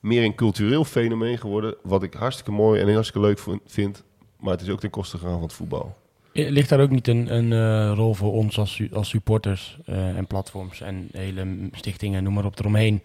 meer 0.00 0.24
een 0.24 0.34
cultureel 0.34 0.84
fenomeen 0.84 1.38
geworden... 1.38 1.74
wat 1.82 2.02
ik 2.02 2.14
hartstikke 2.14 2.52
mooi 2.52 2.80
en 2.80 2.92
hartstikke 2.92 3.26
leuk 3.26 3.60
vind... 3.66 4.02
maar 4.40 4.52
het 4.52 4.62
is 4.62 4.70
ook 4.70 4.80
ten 4.80 4.90
koste 4.90 5.18
gegaan 5.18 5.32
van 5.32 5.42
het 5.42 5.52
voetbal. 5.52 5.96
Ligt 6.32 6.68
daar 6.68 6.80
ook 6.80 6.90
niet 6.90 7.08
een, 7.08 7.34
een 7.34 7.52
eh, 7.52 7.96
rol 7.96 8.14
voor 8.14 8.32
ons 8.32 8.58
als, 8.58 8.82
als 8.92 9.08
supporters 9.08 9.78
en 9.84 10.26
platforms 10.26 10.80
en 10.80 11.08
hele 11.12 11.68
stichtingen, 11.72 12.22
noem 12.22 12.34
maar 12.34 12.44
op, 12.44 12.58
eromheen? 12.58 13.02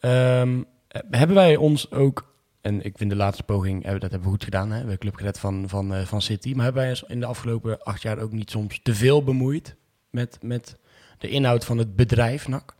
Ehm, 0.00 0.62
eh, 0.88 1.00
hebben 1.10 1.36
wij 1.36 1.56
ons 1.56 1.90
ook, 1.90 2.27
en 2.60 2.84
ik 2.84 2.98
vind 2.98 3.10
de 3.10 3.16
laatste 3.16 3.42
poging, 3.42 3.84
eh, 3.84 3.90
dat 3.92 4.00
hebben 4.00 4.22
we 4.22 4.28
goed 4.28 4.44
gedaan, 4.44 4.66
hè? 4.68 4.72
we 4.74 4.78
hebben 4.80 4.98
Club 4.98 5.14
gered 5.16 5.38
van, 5.38 5.68
van, 5.68 5.94
eh, 5.94 6.04
van 6.04 6.22
City, 6.22 6.52
maar 6.54 6.64
hebben 6.64 6.82
wij 6.82 6.90
ons 6.90 7.02
in 7.06 7.20
de 7.20 7.26
afgelopen 7.26 7.82
acht 7.82 8.02
jaar 8.02 8.18
ook 8.18 8.32
niet 8.32 8.50
soms 8.50 8.80
te 8.82 8.94
veel 8.94 9.24
bemoeid 9.24 9.76
met, 10.10 10.38
met 10.42 10.76
de 11.18 11.28
inhoud 11.28 11.64
van 11.64 11.78
het 11.78 11.96
bedrijf 11.96 12.48
NAC? 12.48 12.76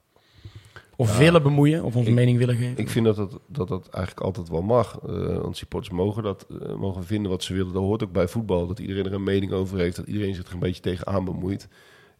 Of 0.97 1.13
Ja, 1.13 1.19
willen 1.19 1.43
bemoeien, 1.43 1.85
of 1.85 1.97
onze 1.97 2.09
ik- 2.09 2.15
mening 2.15 2.39
willen 2.39 2.57
geven? 2.57 2.77
Ik 2.79 2.89
vind 2.91 3.05
dat 3.05 3.17
dat, 3.17 3.39
dat, 3.47 3.69
dat 3.69 3.89
eigenlijk 3.89 4.25
altijd 4.27 4.49
wel 4.49 4.63
mag. 4.63 4.99
Eh, 5.07 5.37
want 5.39 5.57
supporters 5.57 5.95
mogen 5.95 6.23
dat 6.23 6.47
mogen 6.79 7.05
vinden 7.05 7.31
wat 7.31 7.43
ze 7.43 7.55
willen. 7.55 7.73
Dat 7.73 7.83
hoort 7.83 8.03
ook 8.03 8.13
bij 8.13 8.29
voetbal. 8.29 8.67
Dat 8.67 8.79
iedereen 8.79 9.05
er 9.07 9.13
een 9.13 9.23
mening 9.23 9.53
over 9.53 9.79
heeft. 9.79 9.97
Dat 9.97 10.07
iedereen 10.07 10.35
zich 10.35 10.47
er 10.47 10.53
een 10.53 10.59
beetje 10.59 10.83
tegenaan 10.83 11.25
bemoeit. 11.25 11.69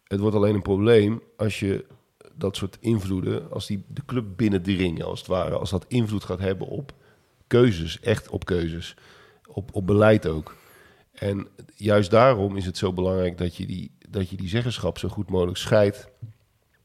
Het 0.03 0.19
wordt 0.19 0.35
alleen 0.35 0.55
een 0.55 0.61
probleem 0.61 1.21
als 1.37 1.59
je 1.59 1.85
dat 2.35 2.55
soort 2.55 2.77
invloeden, 2.79 3.51
als 3.51 3.67
die 3.67 3.83
de 3.87 4.01
club 4.05 4.25
binnendringen 4.35 5.05
als 5.05 5.19
het 5.19 5.27
ware. 5.27 5.57
Als 5.57 5.69
dat 5.69 5.85
invloed 5.87 6.23
gaat 6.23 6.39
hebben 6.39 6.67
op 6.67 6.93
keuzes, 7.49 7.99
echt 7.99 8.29
op 8.29 8.45
keuzes. 8.45 8.95
Op, 9.47 9.69
op 9.73 9.87
beleid 9.87 10.27
ook. 10.27 10.55
En 11.11 11.47
juist 11.75 12.11
daarom 12.11 12.57
is 12.57 12.65
het 12.65 12.77
zo 12.77 12.93
belangrijk 12.93 13.37
dat 13.37 13.55
je 13.55 13.65
die, 13.65 13.91
dat 14.09 14.29
je 14.29 14.37
die 14.37 14.49
zeggenschap 14.49 14.97
zo 14.97 15.07
goed 15.07 15.29
mogelijk 15.29 15.57
scheidt 15.57 16.07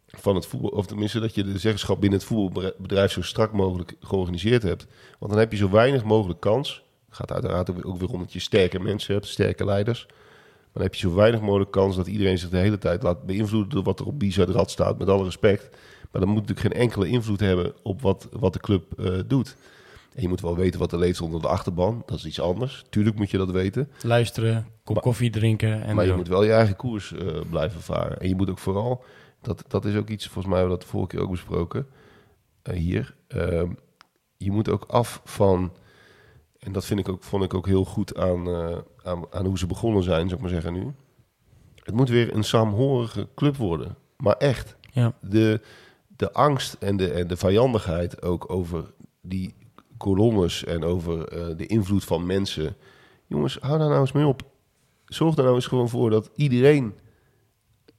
van 0.07 0.35
het 0.35 0.47
voetbal, 0.47 0.71
of 0.71 0.87
tenminste 0.87 1.21
dat 1.21 1.35
je 1.35 1.45
de 1.45 1.59
zeggenschap 1.59 2.01
binnen 2.01 2.19
het 2.19 2.29
voetbalbedrijf 2.29 3.13
zo 3.13 3.23
strak 3.23 3.53
mogelijk 3.53 3.95
georganiseerd 4.01 4.63
hebt. 4.63 4.87
Want 5.19 5.33
dan 5.33 5.41
heb 5.41 5.51
je 5.53 5.59
zo 5.59 5.71
weinig 5.71 6.05
mogelijk 6.05 6.41
kans, 6.41 6.85
Gaat 7.15 7.33
uiteraard 7.33 7.85
ook 7.85 7.99
weer- 7.99 8.11
om 8.11 8.21
dat 8.21 8.33
je 8.33 8.39
sterke 8.39 8.81
mensen 8.81 9.15
hebt, 9.15 9.27
sterke 9.27 9.65
leiders. 9.65 10.07
Maar 10.07 10.73
dan 10.73 10.83
heb 10.83 10.95
je 10.95 11.09
zo 11.09 11.15
weinig 11.15 11.41
mogelijk 11.41 11.71
kans 11.71 11.97
dat 11.97 12.07
iedereen 12.07 12.39
zich 12.39 12.49
de 12.49 12.57
hele 12.57 12.79
tijd 12.79 13.03
laat 13.03 13.27
beïnvloeden 13.27 13.71
door 13.71 13.83
wat 13.83 14.01
er 14.01 14.07
op 14.07 14.19
Bizar 14.19 14.49
Rad 14.49 14.71
staat, 14.71 14.99
met 14.99 15.09
alle 15.09 15.25
respect. 15.25 15.69
Maar 16.11 16.21
dat 16.21 16.31
moet 16.31 16.41
natuurlijk 16.41 16.75
geen 16.75 16.83
enkele 16.83 17.09
invloed 17.09 17.41
hebben 17.41 17.73
op 17.83 18.03
wat, 18.03 18.29
wat 18.33 18.53
de 18.53 18.59
club 18.59 19.01
eh, 19.01 19.19
doet. 19.27 19.57
En 20.15 20.23
je 20.23 20.29
moet 20.29 20.41
wel 20.41 20.57
weten 20.57 20.81
wat 20.81 20.93
er 20.93 20.99
leeft 20.99 21.21
onder 21.21 21.41
de 21.41 21.49
achterban. 21.49 22.03
Dat 22.07 22.19
is 22.19 22.25
iets 22.25 22.41
anders. 22.41 22.85
Tuurlijk 22.91 23.17
moet 23.17 23.31
je 23.31 23.39
dat 23.39 23.51
weten. 23.51 23.91
Luisteren, 24.03 24.67
kop 24.85 25.01
koffie 25.01 25.31
drinken. 25.31 25.83
En 25.83 25.95
maar 25.95 26.07
je 26.07 26.15
moet 26.15 26.29
wel 26.29 26.45
je 26.45 26.53
eigen 26.53 26.77
koers 26.77 27.13
eh, 27.13 27.41
blijven 27.51 27.81
varen. 27.81 28.21
En 28.21 28.29
je 28.29 28.35
moet 28.35 28.51
ook 28.51 28.59
vooral, 28.59 29.05
dat, 29.41 29.65
dat 29.69 29.85
is 29.85 29.97
ook 29.97 30.09
iets, 30.09 30.25
volgens 30.25 30.47
mij 30.47 30.59
hebben 30.59 30.73
we 30.73 30.81
dat 30.81 30.91
de 30.91 30.97
vorige 30.97 31.17
keer 31.17 31.25
ook 31.25 31.31
besproken, 31.31 31.87
eh, 32.63 32.77
hier. 32.77 33.15
Ehm, 33.29 33.73
je 34.37 34.51
moet 34.51 34.69
ook 34.69 34.85
af 34.85 35.21
van, 35.25 35.73
en 36.59 36.73
dat 36.73 36.85
vind 36.85 37.01
ik 37.01 37.09
ook, 37.09 37.23
vond 37.23 37.45
ik 37.45 37.55
ook 37.55 37.67
heel 37.67 37.85
goed 37.85 38.17
aan, 38.17 38.49
eh, 38.49 38.79
aan, 39.03 39.25
aan 39.31 39.47
hoe 39.47 39.59
ze 39.59 39.67
begonnen 39.67 40.03
zijn, 40.03 40.23
zou 40.29 40.35
ik 40.35 40.41
maar 40.41 40.51
zeggen 40.51 40.73
nu. 40.73 40.93
Het 41.83 41.95
moet 41.95 42.09
weer 42.09 42.35
een 42.35 42.45
saamhorige 42.45 43.29
club 43.35 43.57
worden. 43.57 43.97
Maar 44.17 44.37
echt. 44.37 44.77
Ja. 44.91 45.13
De, 45.21 45.61
de 46.17 46.33
angst 46.33 46.73
en 46.73 46.97
de, 46.97 47.11
en 47.11 47.27
de 47.27 47.37
vijandigheid 47.37 48.23
ook 48.23 48.51
over 48.51 48.93
die 49.21 49.55
kolonnes 50.05 50.65
en 50.65 50.85
over 50.85 51.29
eh, 51.29 51.57
de 51.57 51.67
invloed 51.67 52.05
van 52.05 52.27
mensen. 52.27 52.77
Jongens, 53.27 53.59
hou 53.61 53.79
daar 53.79 53.89
nou 53.89 54.01
eens 54.01 54.13
mee 54.13 54.27
op. 54.27 54.43
Zorg 55.05 55.37
er 55.37 55.43
nou 55.43 55.55
eens 55.55 55.67
gewoon 55.67 55.89
voor 55.89 56.11
dat 56.11 56.31
iedereen 56.37 56.95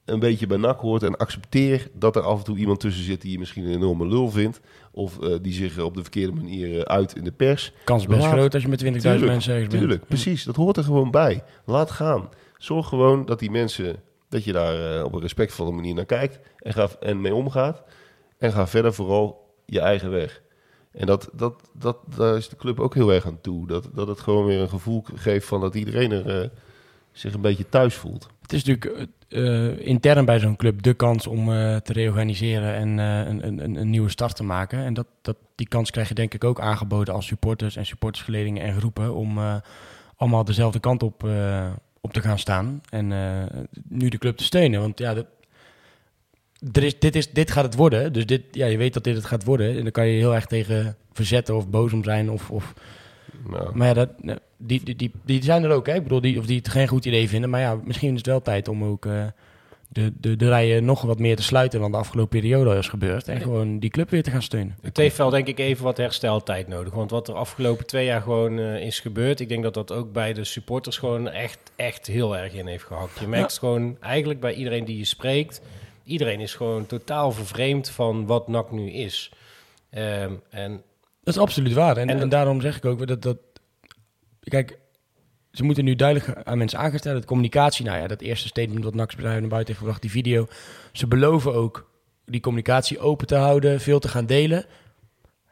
een 0.06 0.20
beetje 0.20 0.48
bij 0.48 0.58
nak 0.58 0.80
hoort 0.80 1.04
en 1.04 1.18
accepteer 1.18 1.90
dat 1.94 2.16
er 2.16 2.22
af 2.22 2.38
en 2.38 2.44
toe 2.44 2.58
iemand 2.58 2.80
tussen 2.80 3.04
zit 3.04 3.22
die 3.22 3.32
je 3.32 3.40
misschien 3.40 3.64
een 3.66 3.74
enorme 3.76 4.08
lul 4.08 4.30
vindt. 4.30 4.60
Of 4.92 5.20
eh, 5.20 5.36
die 5.42 5.54
zich 5.54 5.80
op 5.80 5.96
de 5.96 6.02
verkeerde 6.02 6.34
manier 6.34 6.78
eh, 6.80 6.82
uit 6.82 7.16
in 7.16 7.24
de 7.24 7.32
pers. 7.32 7.74
Kans 7.84 8.06
best 8.08 8.22
Laat- 8.22 8.32
groot 8.32 8.54
als 8.54 8.64
je 8.64 8.70
met 8.70 8.84
20.000 8.84 8.92
Tuurlijk, 9.02 9.26
mensen 9.26 9.54
ergens 9.54 9.70
bent. 9.70 9.82
Tuurlijk, 9.82 10.08
precies. 10.08 10.44
Dat 10.44 10.56
hoort 10.56 10.78
er 10.78 10.84
gewoon 10.84 11.12
bij. 11.12 11.44
Laat 11.66 11.92
gaan. 11.92 12.30
Zorg 12.58 12.88
gewoon 12.88 13.26
dat 13.26 13.40
die 13.40 13.52
mensen, 13.52 13.96
dat 14.30 14.44
je 14.44 14.52
daar 14.52 14.98
eh, 14.98 15.04
op 15.04 15.14
een 15.14 15.22
respectvolle 15.22 15.72
manier 15.72 15.94
naar 15.96 16.06
kijkt 16.06 16.40
en, 16.58 16.74
ga, 16.74 16.90
en 17.00 17.22
mee 17.22 17.36
omgaat. 17.36 17.84
En 18.38 18.52
ga 18.52 18.68
verder 18.68 18.94
vooral 18.94 19.54
je 19.66 19.80
eigen 19.80 20.12
weg. 20.12 20.44
En 20.96 21.06
dat, 21.06 21.30
dat, 21.34 21.70
dat, 21.74 21.98
daar 22.16 22.38
is 22.38 22.50
de 22.50 22.56
club 22.56 22.80
ook 22.80 22.94
heel 22.94 23.14
erg 23.14 23.26
aan 23.26 23.42
toe. 23.42 23.68
Dat, 23.68 23.90
dat 23.94 24.08
het 24.08 24.20
gewoon 24.20 24.46
weer 24.46 24.60
een 24.62 24.70
gevoel 24.70 25.04
geeft 25.16 25.48
van 25.48 25.62
dat 25.62 25.76
iedereen 25.76 26.12
er 26.12 26.42
eh, 26.42 26.50
zich 27.12 27.34
een 27.34 27.42
beetje 27.42 27.70
thuis 27.70 27.96
voelt. 27.96 28.28
Het 28.42 28.54
is 28.54 28.64
natuurlijk 28.64 29.10
eh, 29.28 29.88
intern 29.88 30.26
bij 30.26 30.40
zo'n 30.40 30.56
club 30.56 30.82
de 30.82 30.94
kans 30.94 31.28
om 31.28 31.52
eh, 31.52 31.76
te 31.76 31.94
reorganiseren 31.94 32.74
en 32.76 32.98
een, 32.98 33.48
een, 33.48 33.76
een- 33.76 33.90
nieuwe 33.90 34.10
start 34.10 34.36
te 34.36 34.44
maken. 34.44 34.80
En 34.80 34.94
dat, 34.94 35.08
dat, 35.22 35.38
die 35.56 35.68
kans 35.68 35.92
krijg 35.92 36.08
je 36.08 36.14
denk 36.14 36.34
ik 36.34 36.44
ook 36.44 36.60
aangeboden 36.60 37.14
als 37.14 37.26
supporters 37.26 37.76
en 37.76 37.86
supportersgeledingen 37.86 38.64
en 38.64 38.78
groepen 38.78 39.14
om 39.14 39.40
allemaal 40.16 40.44
dezelfde 40.46 40.80
kant 40.80 41.04
op, 41.04 41.24
op 42.02 42.14
te 42.14 42.22
gaan 42.22 42.40
staan. 42.40 42.82
En 42.90 43.08
nu 43.90 44.10
de 44.10 44.18
club 44.18 44.38
te 44.38 44.44
steunen. 44.44 44.80
Want 44.80 45.00
ja, 45.00 45.14
er 46.72 46.84
is, 46.84 47.00
dit, 47.00 47.16
is, 47.16 47.32
dit 47.32 47.52
gaat 47.52 47.64
het 47.64 47.76
worden. 47.76 48.14
Dus 48.14 48.26
dit, 48.26 48.42
ja, 48.52 48.66
je 48.66 48.78
weet 48.78 48.94
dat 48.94 49.04
dit 49.04 49.16
het 49.16 49.26
gaat 49.26 49.44
worden. 49.44 49.78
En 49.78 49.84
dan 49.84 49.92
kan 49.92 50.08
je 50.08 50.18
heel 50.18 50.36
erg 50.36 50.46
tegen 50.46 50.96
verzetten 51.14 51.56
of 51.56 51.70
boos 51.70 51.94
om 51.94 52.04
zijn. 52.04 52.32
Of, 52.32 52.52
of, 52.52 52.74
Nou, 53.50 53.78
maar 53.78 53.88
ja, 53.88 53.94
dat, 53.94 54.10
nou, 54.24 54.40
die, 54.58 54.84
die, 54.84 54.96
die, 54.96 55.12
die 55.26 55.44
zijn 55.44 55.64
er 55.64 55.72
ook. 55.72 55.88
Hè? 55.88 55.94
Ik 55.94 56.04
bedoel, 56.04 56.22
die, 56.22 56.40
of 56.40 56.46
die 56.46 56.58
het 56.58 56.70
geen 56.70 56.88
goed 56.88 57.06
idee 57.06 57.30
vinden. 57.30 57.50
Maar 57.50 57.62
ja, 57.62 57.80
misschien 57.84 58.12
is 58.12 58.18
het 58.18 58.26
wel 58.26 58.42
tijd 58.42 58.68
om 58.68 58.84
ook 58.84 59.06
eh, 59.06 59.26
de, 59.88 60.14
de, 60.20 60.36
de 60.36 60.48
rijen 60.48 60.86
nog 60.86 61.02
wat 61.02 61.20
meer 61.20 61.36
te 61.36 61.44
sluiten 61.44 61.80
dan 61.80 61.92
de 61.92 61.98
afgelopen 61.98 62.40
periode 62.40 62.78
is 62.78 62.88
gebeurd. 62.88 63.28
En 63.28 63.42
gewoon 63.42 63.80
die 63.80 63.90
club 63.90 64.10
weer 64.10 64.24
te 64.24 64.32
gaan 64.32 64.42
steunen. 64.42 64.76
Het 64.82 64.98
heeft 64.98 65.18
wel 65.18 65.30
denk 65.30 65.48
ik 65.48 65.60
even 65.60 65.84
wat 65.84 65.98
hersteltijd 65.98 66.68
nodig. 66.68 66.94
Want 66.94 67.12
wat 67.12 67.28
er 67.28 67.34
afgelopen 67.34 67.86
twee 67.86 68.06
jaar 68.06 68.22
gewoon 68.22 68.60
eh, 68.60 68.86
is 68.86 69.00
gebeurd... 69.00 69.40
ik 69.40 69.50
denk 69.50 69.64
dat 69.64 69.74
dat 69.74 69.92
ook 69.92 70.12
bij 70.12 70.34
de 70.34 70.44
supporters 70.44 70.98
gewoon 70.98 71.30
echt, 71.30 71.60
echt 71.76 72.08
heel 72.08 72.38
erg 72.38 72.54
in 72.54 72.68
heeft 72.68 72.84
gehakt. 72.84 73.20
Je 73.20 73.28
merkt 73.28 73.58
gewoon 73.58 73.98
eigenlijk 74.00 74.40
bij 74.40 74.54
iedereen 74.54 74.86
die 74.86 74.98
je 74.98 75.06
spreekt... 75.06 75.62
iedereen 76.06 76.40
is 76.40 76.54
gewoon 76.54 76.86
totaal 76.86 77.32
vervreemd 77.32 77.90
van 77.90 78.26
wat 78.26 78.48
NAC 78.48 78.72
nu 78.72 78.92
is. 78.92 79.32
Ehm, 79.90 80.34
en 80.50 80.84
Dat 81.24 81.36
is 81.36 81.42
absoluut 81.42 81.74
waar. 81.74 81.98
En, 81.98 82.08
En 82.10 82.10
en, 82.16 82.20
dat- 82.20 82.32
daarom 82.32 82.62
zeg 82.62 82.78
ik 82.78 82.86
ook 82.86 83.08
dat, 83.08 83.22
dat... 83.22 83.38
Kijk, 84.40 84.78
ze 85.52 85.64
moeten 85.64 85.84
nu 85.84 85.96
duidelijk 85.96 86.44
aan 86.44 86.58
mensen 86.58 86.80
aanstellen. 86.80 87.22
De 87.22 87.28
communicatie, 87.28 87.86
nou 87.86 87.98
ja, 87.98 88.08
dat 88.08 88.22
eerste 88.22 88.48
statement 88.48 88.84
wat 88.84 88.94
Bedrijf 88.94 89.40
naar 89.40 89.50
buiten 89.50 89.68
heeft 89.68 89.78
gebracht, 89.78 90.02
die 90.02 90.12
video. 90.12 90.48
Ze 90.92 91.08
beloven 91.08 91.54
ook 91.54 91.90
die 92.26 92.42
communicatie 92.42 93.00
open 93.00 93.28
te 93.28 93.36
houden, 93.36 93.82
veel 93.82 94.00
te 94.00 94.08
gaan 94.08 94.26
delen. 94.26 94.66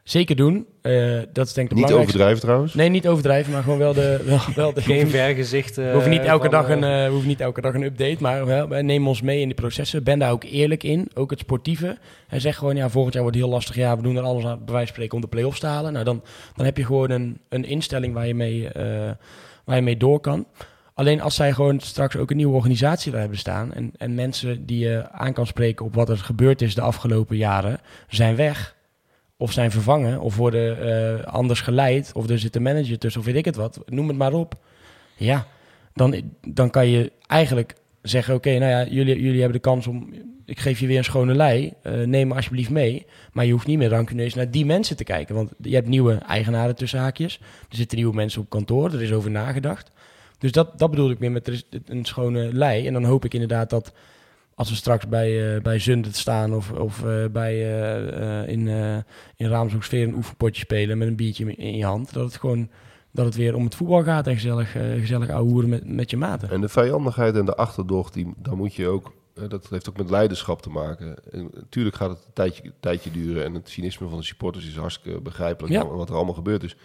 Zeker 0.04 0.36
doen. 0.36 0.66
Eh, 0.82 1.18
dat 1.32 1.46
is 1.46 1.52
denk 1.52 1.70
ik 1.70 1.76
de 1.76 1.82
niet 1.82 1.92
overdrijven 1.92 2.40
trouwens. 2.40 2.74
Nee, 2.74 2.88
niet 2.88 3.08
overdrijven, 3.08 3.52
maar 3.52 3.62
gewoon 3.62 3.78
wel 3.78 3.92
de, 3.92 4.20
wel, 4.24 4.40
wel 4.54 4.72
de 4.72 4.82
geen 4.92 5.08
vergezicht... 5.08 5.76
We 5.76 5.90
hoeven 5.92 6.10
niet 6.10 6.20
eh, 6.20 6.26
elke 6.26 6.48
dag 6.48 6.68
een, 6.68 6.84
eh, 6.84 7.04
we 7.04 7.10
hoeven 7.10 7.28
niet 7.28 7.40
elke 7.40 7.60
dag 7.60 7.74
een 7.74 7.82
update, 7.82 8.16
maar 8.20 8.46
wel, 8.46 8.68
wij 8.68 8.82
nemen 8.82 9.08
ons 9.08 9.22
mee 9.22 9.40
in 9.40 9.46
die 9.46 9.54
processen. 9.54 10.04
Ben 10.04 10.18
daar 10.18 10.30
ook 10.30 10.44
eerlijk 10.44 10.82
in, 10.82 11.08
ook 11.14 11.30
het 11.30 11.38
sportieve. 11.38 11.98
En 12.28 12.40
zeg 12.40 12.56
gewoon, 12.56 12.76
ja, 12.76 12.88
volgend 12.88 13.14
jaar 13.14 13.22
wordt 13.22 13.38
het 13.38 13.46
heel 13.46 13.54
lastig. 13.54 13.76
Ja, 13.76 13.96
we 13.96 14.02
doen 14.02 14.16
er 14.16 14.22
alles 14.22 14.44
aan, 14.44 14.58
bij 14.64 14.72
wijze 14.72 14.86
van 14.86 14.94
spreken, 14.94 15.14
om 15.14 15.20
de 15.20 15.28
play-offs 15.28 15.60
te 15.60 15.66
halen. 15.66 15.92
Nou, 15.92 16.04
dan, 16.04 16.22
dan 16.56 16.64
heb 16.64 16.76
je 16.76 16.84
gewoon 16.84 17.10
een, 17.10 17.38
een 17.48 17.64
instelling 17.64 18.14
waar 18.14 18.26
je, 18.26 18.34
mee, 18.34 18.68
eh, 18.68 19.10
waar 19.64 19.76
je 19.76 19.82
mee 19.82 19.96
door 19.96 20.20
kan. 20.20 20.46
Alleen 20.94 21.20
als 21.20 21.34
zij 21.34 21.52
gewoon 21.52 21.80
straks 21.80 22.16
ook 22.16 22.30
een 22.30 22.36
nieuwe 22.36 22.56
organisatie 22.56 23.10
daar 23.10 23.20
hebben 23.20 23.38
staan... 23.38 23.72
en, 23.72 23.92
en 23.98 24.14
mensen 24.14 24.66
die 24.66 24.78
je 24.78 25.10
aan 25.10 25.32
kan 25.32 25.46
spreken 25.46 25.84
op 25.84 25.94
wat 25.94 26.08
er 26.08 26.18
gebeurd 26.18 26.62
is 26.62 26.74
de 26.74 26.80
afgelopen 26.80 27.36
jaren... 27.36 27.80
zijn 28.08 28.36
weg 28.36 28.74
of 29.44 29.52
zijn 29.52 29.70
vervangen 29.70 30.20
of 30.20 30.36
worden 30.36 30.78
eh, 30.80 31.24
anders 31.24 31.60
geleid... 31.60 32.12
of 32.14 32.28
er 32.28 32.38
zit 32.38 32.56
een 32.56 32.62
manager 32.62 32.98
tussen 32.98 33.20
of 33.20 33.26
weet 33.26 33.36
ik 33.36 33.44
het 33.44 33.56
wat, 33.56 33.80
noem 33.86 34.08
het 34.08 34.16
maar 34.16 34.32
op... 34.32 34.54
Ja, 35.16 35.46
dan, 35.94 36.22
dan 36.48 36.70
kan 36.70 36.88
je 36.88 37.12
eigenlijk 37.26 37.74
zeggen: 38.02 38.34
Oké, 38.34 38.58
nou 38.58 38.70
ja, 38.70 38.84
jullie, 38.84 39.20
jullie 39.20 39.40
hebben 39.40 39.62
de 39.62 39.68
kans 39.68 39.86
om. 39.86 40.12
Ik 40.46 40.60
geef 40.60 40.80
je 40.80 40.86
weer 40.86 40.98
een 40.98 41.04
schone 41.04 41.34
lei. 41.34 41.72
eh, 41.82 41.92
neem 42.02 42.28
me 42.28 42.34
alsjeblieft 42.34 42.70
mee. 42.70 43.06
Maar 43.32 43.44
je 43.44 43.52
hoeft 43.52 43.66
niet 43.66 43.78
meer 43.78 43.88
rancuneus 43.88 44.34
naar 44.34 44.50
die 44.50 44.66
mensen 44.66 44.96
te 44.96 45.04
kijken. 45.04 45.34
Want 45.34 45.50
je 45.62 45.74
hebt 45.74 45.88
nieuwe 45.88 46.14
eigenaren 46.14 46.74
tussen 46.74 46.98
haakjes. 46.98 47.38
Er 47.70 47.76
zitten 47.76 47.98
nieuwe 47.98 48.14
mensen 48.14 48.40
op 48.40 48.50
kantoor. 48.50 48.92
Er 48.92 49.02
is 49.02 49.12
over 49.12 49.30
nagedacht. 49.30 49.90
Dus 50.38 50.52
dat, 50.52 50.78
dat 50.78 50.90
bedoel 50.90 51.10
ik 51.10 51.18
meer 51.18 51.32
met 51.32 51.64
een 51.86 52.04
schone 52.04 52.52
lei. 52.52 52.86
En 52.86 52.92
dan 52.92 53.04
hoop 53.04 53.24
ik 53.24 53.34
inderdaad 53.34 53.70
dat 53.70 53.92
als 54.54 54.68
we 54.68 54.74
straks 54.74 55.08
bij, 55.08 55.54
eh 55.54 55.62
bij 55.62 55.78
Zundert 55.78 56.16
staan 56.16 56.54
of, 56.54 56.72
of 56.72 57.04
eh, 57.04 57.24
bij, 57.32 57.54
eh, 57.54 58.48
in, 58.52 58.68
eh 58.68 58.96
in 59.36 59.48
Raamshoeksfeer 59.48 60.08
een 60.08 60.14
oefenpotje 60.14 60.60
spelen 60.60 60.98
met 60.98 61.08
een 61.08 61.16
biertje 61.16 61.54
in 61.54 61.76
je 61.76 61.84
hand. 61.84 62.12
Dat 62.12 62.24
het 62.24 62.36
gewoon 62.36 62.68
dat 63.10 63.24
het 63.24 63.34
weer 63.34 63.54
om 63.54 63.64
het 63.64 63.74
voetbal 63.74 64.02
gaat 64.02 64.26
en 64.26 64.34
gezellig, 64.34 64.70
gezellig 64.72 65.30
ouwehoeren 65.30 65.68
met, 65.68 65.88
met 65.88 66.10
je 66.10 66.16
maten. 66.16 66.50
En 66.50 66.60
de 66.60 66.68
vijandigheid 66.68 67.36
en 67.36 67.44
de 67.44 67.54
achterdocht, 67.56 68.14
die, 68.14 68.32
dan 68.36 68.56
moet 68.56 68.74
je 68.74 68.88
ook, 68.88 69.12
dat 69.48 69.68
heeft 69.68 69.88
ook 69.88 69.96
met 69.96 70.10
leiderschap 70.10 70.62
te 70.62 70.70
maken. 70.70 71.16
En 71.32 71.50
natuurlijk 71.54 71.96
gaat 71.96 72.10
het 72.10 72.18
een 72.18 72.32
tijdje, 72.32 72.72
tijdje 72.80 73.10
duren 73.10 73.44
en 73.44 73.54
het 73.54 73.68
cynisme 73.68 74.08
van 74.08 74.18
de 74.18 74.24
supporters 74.24 74.66
is 74.66 74.76
hartstikke 74.76 75.20
begrijpelijk 75.20 75.74
Ja. 75.74 75.86
wat 75.86 76.08
er 76.08 76.14
allemaal 76.14 76.34
gebeurd 76.34 76.62
is. 76.62 76.76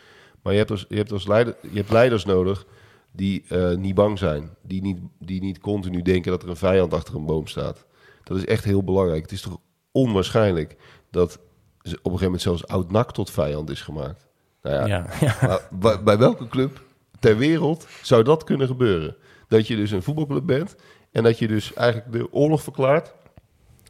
Maar 0.41 0.53
je 0.53 0.59
hebt, 0.59 0.71
als, 0.71 0.85
je 0.89 0.95
hebt, 0.95 1.11
als 1.11 1.27
leider, 1.27 1.55
je 1.61 1.77
hebt 1.77 1.91
leiders 1.91 2.25
nodig 2.25 2.65
die 3.11 3.45
eh, 3.49 3.75
niet 3.75 3.95
bang 3.95 4.17
zijn, 4.17 4.49
die 4.61 4.81
niet, 4.81 4.99
die 5.19 5.41
niet 5.41 5.59
continu 5.59 6.01
denken 6.01 6.31
dat 6.31 6.43
er 6.43 6.49
een 6.49 6.55
vijand 6.55 6.93
achter 6.93 7.15
een 7.15 7.25
boom 7.25 7.47
staat. 7.47 7.85
Dat 8.23 8.37
is 8.37 8.45
echt 8.45 8.63
heel 8.63 8.83
belangrijk. 8.83 9.21
Het 9.21 9.31
is 9.31 9.41
toch 9.41 9.57
onwaarschijnlijk 9.91 10.75
dat 11.11 11.39
op 11.83 11.91
een 11.91 11.99
gegeven 12.01 12.23
moment 12.23 12.41
zelfs 12.41 12.67
oud-nak 12.67 13.11
tot 13.11 13.31
vijand 13.31 13.69
is 13.69 13.81
gemaakt. 13.81 14.27
Nou 14.61 14.75
ja, 14.75 14.85
Ja, 14.87 15.07
ja. 15.19 15.35
maar 15.47 15.67
bij, 15.71 16.03
bij 16.03 16.17
welke 16.17 16.47
club 16.47 16.81
ter 17.19 17.37
wereld 17.37 17.87
zou 18.01 18.23
dat 18.23 18.43
kunnen 18.43 18.67
gebeuren? 18.67 19.15
Dat 19.47 19.67
je 19.67 19.75
dus 19.75 19.91
een 19.91 20.03
voetbalclub 20.03 20.45
bent 20.45 20.75
en 21.11 21.23
dat 21.23 21.39
je 21.39 21.47
dus 21.47 21.73
eigenlijk 21.73 22.11
de 22.11 22.33
oorlog 22.33 22.63
verklaart 22.63 23.13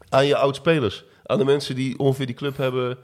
aan 0.08 0.26
je 0.26 0.36
oud-spelers. 0.36 1.04
Aan 1.24 1.38
de 1.38 1.44
mensen 1.44 1.74
die 1.74 1.98
ongeveer 1.98 2.26
die 2.26 2.34
club 2.34 2.56
hebben 2.56 2.98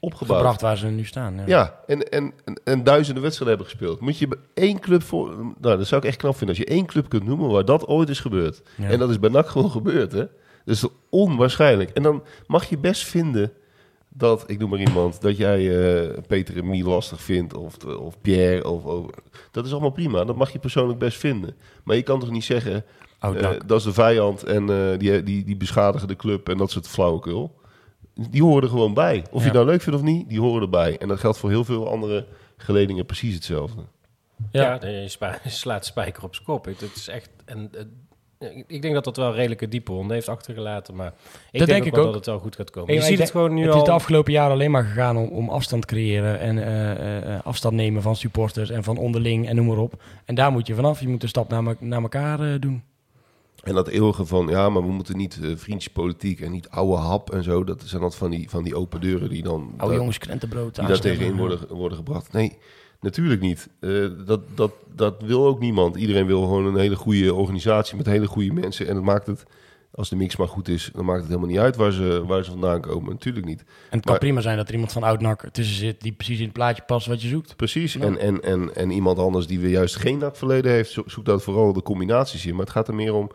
opgebouwd. 0.00 0.38
gebracht 0.38 0.60
waar 0.60 0.76
ze 0.76 0.86
nu 0.86 1.04
staan. 1.04 1.34
Ja. 1.34 1.42
Ja, 1.46 1.80
en, 1.86 2.08
en, 2.10 2.32
en, 2.44 2.60
en 2.64 2.84
duizenden 2.84 3.22
wedstrijden 3.22 3.58
hebben 3.58 3.76
gespeeld. 3.76 4.00
Moet 4.00 4.18
je 4.18 4.38
één 4.54 4.80
club 4.80 5.02
voor... 5.02 5.28
Nou, 5.60 5.76
dat 5.76 5.86
zou 5.86 6.00
ik 6.00 6.06
echt 6.06 6.16
knap 6.16 6.36
vinden. 6.36 6.56
Als 6.56 6.66
je 6.66 6.74
één 6.74 6.86
club 6.86 7.08
kunt 7.08 7.24
noemen 7.24 7.50
waar 7.50 7.64
dat 7.64 7.86
ooit 7.86 8.08
is 8.08 8.20
gebeurd. 8.20 8.62
Ja. 8.76 8.88
En 8.88 8.98
dat 8.98 9.10
is 9.10 9.18
bij 9.18 9.30
NAC 9.30 9.48
gewoon 9.48 9.70
gebeurd, 9.70 10.12
hè. 10.12 10.26
Dat 10.64 10.74
is 10.76 10.86
onwaarschijnlijk. 11.10 11.90
En 11.90 12.02
dan 12.02 12.22
mag 12.46 12.68
je 12.68 12.78
best 12.78 13.04
vinden 13.04 13.52
dat, 14.08 14.44
ik 14.46 14.58
noem 14.58 14.70
maar 14.70 14.78
iemand, 14.78 15.20
dat 15.20 15.36
jij 15.36 15.90
eh, 16.02 16.18
Peter 16.26 16.56
en 16.56 16.66
Mie 16.66 16.84
lastig 16.84 17.20
vindt. 17.20 17.54
Of, 17.54 17.84
of 17.84 18.20
Pierre. 18.20 18.68
Of, 18.68 18.84
of, 18.84 19.06
dat 19.50 19.66
is 19.66 19.72
allemaal 19.72 19.90
prima. 19.90 20.24
Dat 20.24 20.36
mag 20.36 20.52
je 20.52 20.58
persoonlijk 20.58 20.98
best 20.98 21.18
vinden. 21.18 21.56
Maar 21.84 21.96
je 21.96 22.02
kan 22.02 22.20
toch 22.20 22.30
niet 22.30 22.44
zeggen, 22.44 22.84
eh, 23.20 23.50
dat 23.66 23.78
is 23.78 23.84
de 23.84 23.92
vijand 23.92 24.42
en 24.42 24.70
eh, 24.70 24.98
die, 24.98 25.22
die, 25.22 25.44
die 25.44 25.56
beschadigen 25.56 26.08
de 26.08 26.16
club 26.16 26.48
en 26.48 26.58
dat 26.58 26.70
soort 26.70 26.88
flauwekul. 26.88 27.59
Die 28.30 28.42
horen 28.42 28.62
er 28.62 28.68
gewoon 28.68 28.94
bij. 28.94 29.24
Of 29.30 29.40
je 29.42 29.46
Ja. 29.48 29.52
nou 29.54 29.66
leuk 29.66 29.82
vindt 29.82 29.98
of 29.98 30.04
niet, 30.04 30.28
die 30.28 30.40
horen 30.40 30.62
erbij. 30.62 30.98
En 30.98 31.08
dat 31.08 31.20
geldt 31.20 31.38
voor 31.38 31.50
heel 31.50 31.64
veel 31.64 31.88
andere 31.90 32.26
geledingen 32.56 33.06
precies 33.06 33.34
hetzelfde. 33.34 33.82
Ja, 34.50 34.78
je 34.86 35.08
spa- 35.08 35.38
je 35.44 35.50
slaat 35.50 35.84
spijker 35.86 36.22
op 36.22 36.34
zijn 36.34 36.46
kop. 36.46 36.64
Het 36.64 36.80
het 36.80 36.96
is 36.96 37.08
echt... 37.08 37.30
En, 37.44 37.70
ik- 38.66 38.82
denk 38.82 38.94
dat 38.94 39.04
dat 39.04 39.16
wel 39.16 39.34
redelijke 39.34 39.68
diepe 39.68 39.92
wonden 39.92 40.14
heeft 40.14 40.28
achtergelaten. 40.28 40.94
Maar 40.94 41.06
ik 41.06 41.12
Dat 41.12 41.50
denk, 41.52 41.66
denk 41.68 41.80
ook 41.80 41.86
ik 41.86 41.94
wel 41.94 42.00
ook. 42.00 42.06
dat 42.06 42.14
het 42.20 42.26
wel 42.26 42.38
goed 42.38 42.56
gaat 42.56 42.70
komen. 42.70 42.88
En 42.88 42.94
Je 42.94 43.02
ziet 43.02 43.18
het 43.18 43.30
gewoon 43.30 43.54
nu 43.54 43.62
het 43.62 43.72
al... 43.72 43.78
is 43.78 43.84
de 43.84 43.90
afgelopen 43.90 44.32
jaren 44.32 44.52
alleen 44.52 44.70
maar 44.70 44.84
gegaan 44.84 45.16
om, 45.16 45.28
om 45.28 45.48
afstand 45.48 45.84
creëren 45.86 46.38
en 46.40 46.58
eh, 46.58 46.90
eh, 46.90 47.34
eh, 47.34 47.40
afstand 47.44 47.74
nemen 47.74 48.02
van 48.02 48.16
supporters 48.16 48.70
en 48.70 48.84
van 48.84 48.96
onderling 48.96 49.48
en 49.48 49.56
noem 49.56 49.66
maar 49.66 49.78
op. 49.78 50.02
En 50.24 50.34
daar 50.34 50.52
moet 50.52 50.66
je 50.66 50.74
vanaf. 50.74 51.00
Je 51.00 51.08
moet 51.08 51.22
een 51.22 51.28
stap 51.28 51.48
naar, 51.48 51.62
me- 51.62 51.76
naar 51.80 52.02
elkaar 52.02 52.40
eh, 52.52 52.60
doen. 52.60 52.82
En 53.62 53.74
dat 53.74 53.88
eeuwige 53.88 54.24
van, 54.26 54.46
ja, 54.48 54.68
maar 54.68 54.82
we 54.82 54.92
moeten 54.92 55.16
niet 55.16 55.38
eh 55.42 55.50
vriendjespolitiek 55.56 56.40
en 56.40 56.52
niet 56.52 56.68
oude 56.68 56.96
hap 56.96 57.30
en 57.32 57.42
zo. 57.42 57.64
Dat 57.64 57.82
zijn 57.84 58.02
dat 58.02 58.16
van 58.16 58.30
die, 58.30 58.50
van 58.50 58.64
die 58.64 58.74
open 58.76 59.00
deuren 59.00 59.28
die 59.28 59.42
dan... 59.42 59.72
Oude 59.76 59.96
jongens, 59.96 60.18
krentenbrood. 60.18 60.74
die 60.74 60.86
daar 60.86 61.00
tegenin 61.00 61.36
worden, 61.36 61.58
worden 61.68 61.98
gebracht. 61.98 62.32
Nee, 62.32 62.58
natuurlijk 63.00 63.40
niet. 63.40 63.68
Eh, 63.80 64.06
dat, 64.26 64.40
dat, 64.54 64.72
dat 64.94 65.22
wil 65.22 65.46
ook 65.46 65.60
niemand. 65.60 65.96
Iedereen 65.96 66.26
wil 66.26 66.40
gewoon 66.42 66.66
een 66.66 66.76
hele 66.76 66.96
goede 66.96 67.34
organisatie 67.34 67.96
met 67.96 68.06
hele 68.06 68.26
goede 68.26 68.52
mensen. 68.52 68.88
En 68.88 68.94
het 68.94 69.04
maakt 69.04 69.26
het, 69.26 69.44
als 69.94 70.08
de 70.08 70.16
mix 70.16 70.36
maar 70.36 70.48
goed 70.48 70.68
is, 70.68 70.90
dan 70.94 71.04
maakt 71.04 71.18
het 71.20 71.28
helemaal 71.28 71.48
niet 71.48 71.58
uit 71.58 71.76
waar 71.76 71.92
ze, 71.92 72.24
waar 72.26 72.44
ze 72.44 72.50
vandaan 72.50 72.80
komen. 72.80 73.10
Natuurlijk 73.12 73.46
niet. 73.46 73.60
En 73.90 73.96
het 73.96 74.06
kan 74.06 74.18
prima 74.18 74.40
zijn 74.40 74.56
dat 74.56 74.66
er 74.68 74.72
iemand 74.74 74.92
van 74.92 75.02
Oud-Nak 75.02 75.48
tussen 75.52 75.76
zit 75.76 76.00
die 76.00 76.12
precies 76.12 76.38
in 76.38 76.44
het 76.44 76.52
plaatje 76.52 76.82
past 76.86 77.06
wat 77.06 77.22
je 77.22 77.28
zoekt. 77.28 77.56
Precies. 77.56 77.92
Ja. 77.92 78.00
En, 78.00 78.18
en, 78.20 78.42
en, 78.42 78.74
en 78.76 78.90
iemand 78.90 79.18
anders 79.18 79.46
die 79.46 79.60
weer 79.60 79.70
juist 79.70 79.96
geen 79.96 80.18
nakverleden 80.18 80.72
heeft, 80.72 80.90
zo- 80.90 81.02
zoekt 81.06 81.26
dat 81.26 81.42
vooral 81.42 81.72
de 81.72 81.82
combinaties 81.82 82.46
in. 82.46 82.52
Maar 82.52 82.64
het 82.64 82.74
gaat 82.74 82.88
er 82.88 82.94
meer 82.94 83.14
om 83.14 83.30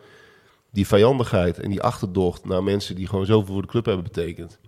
die 0.76 0.86
vijandigheid 0.86 1.58
en 1.58 1.70
die 1.70 1.80
achterdocht 1.82 2.44
naar 2.44 2.62
mensen 2.62 2.94
die 2.94 3.06
gewoon 3.06 3.26
zoveel 3.26 3.52
voor 3.52 3.62
de 3.62 3.68
club 3.68 3.84
hebben 3.84 4.04
betekend. 4.04 4.58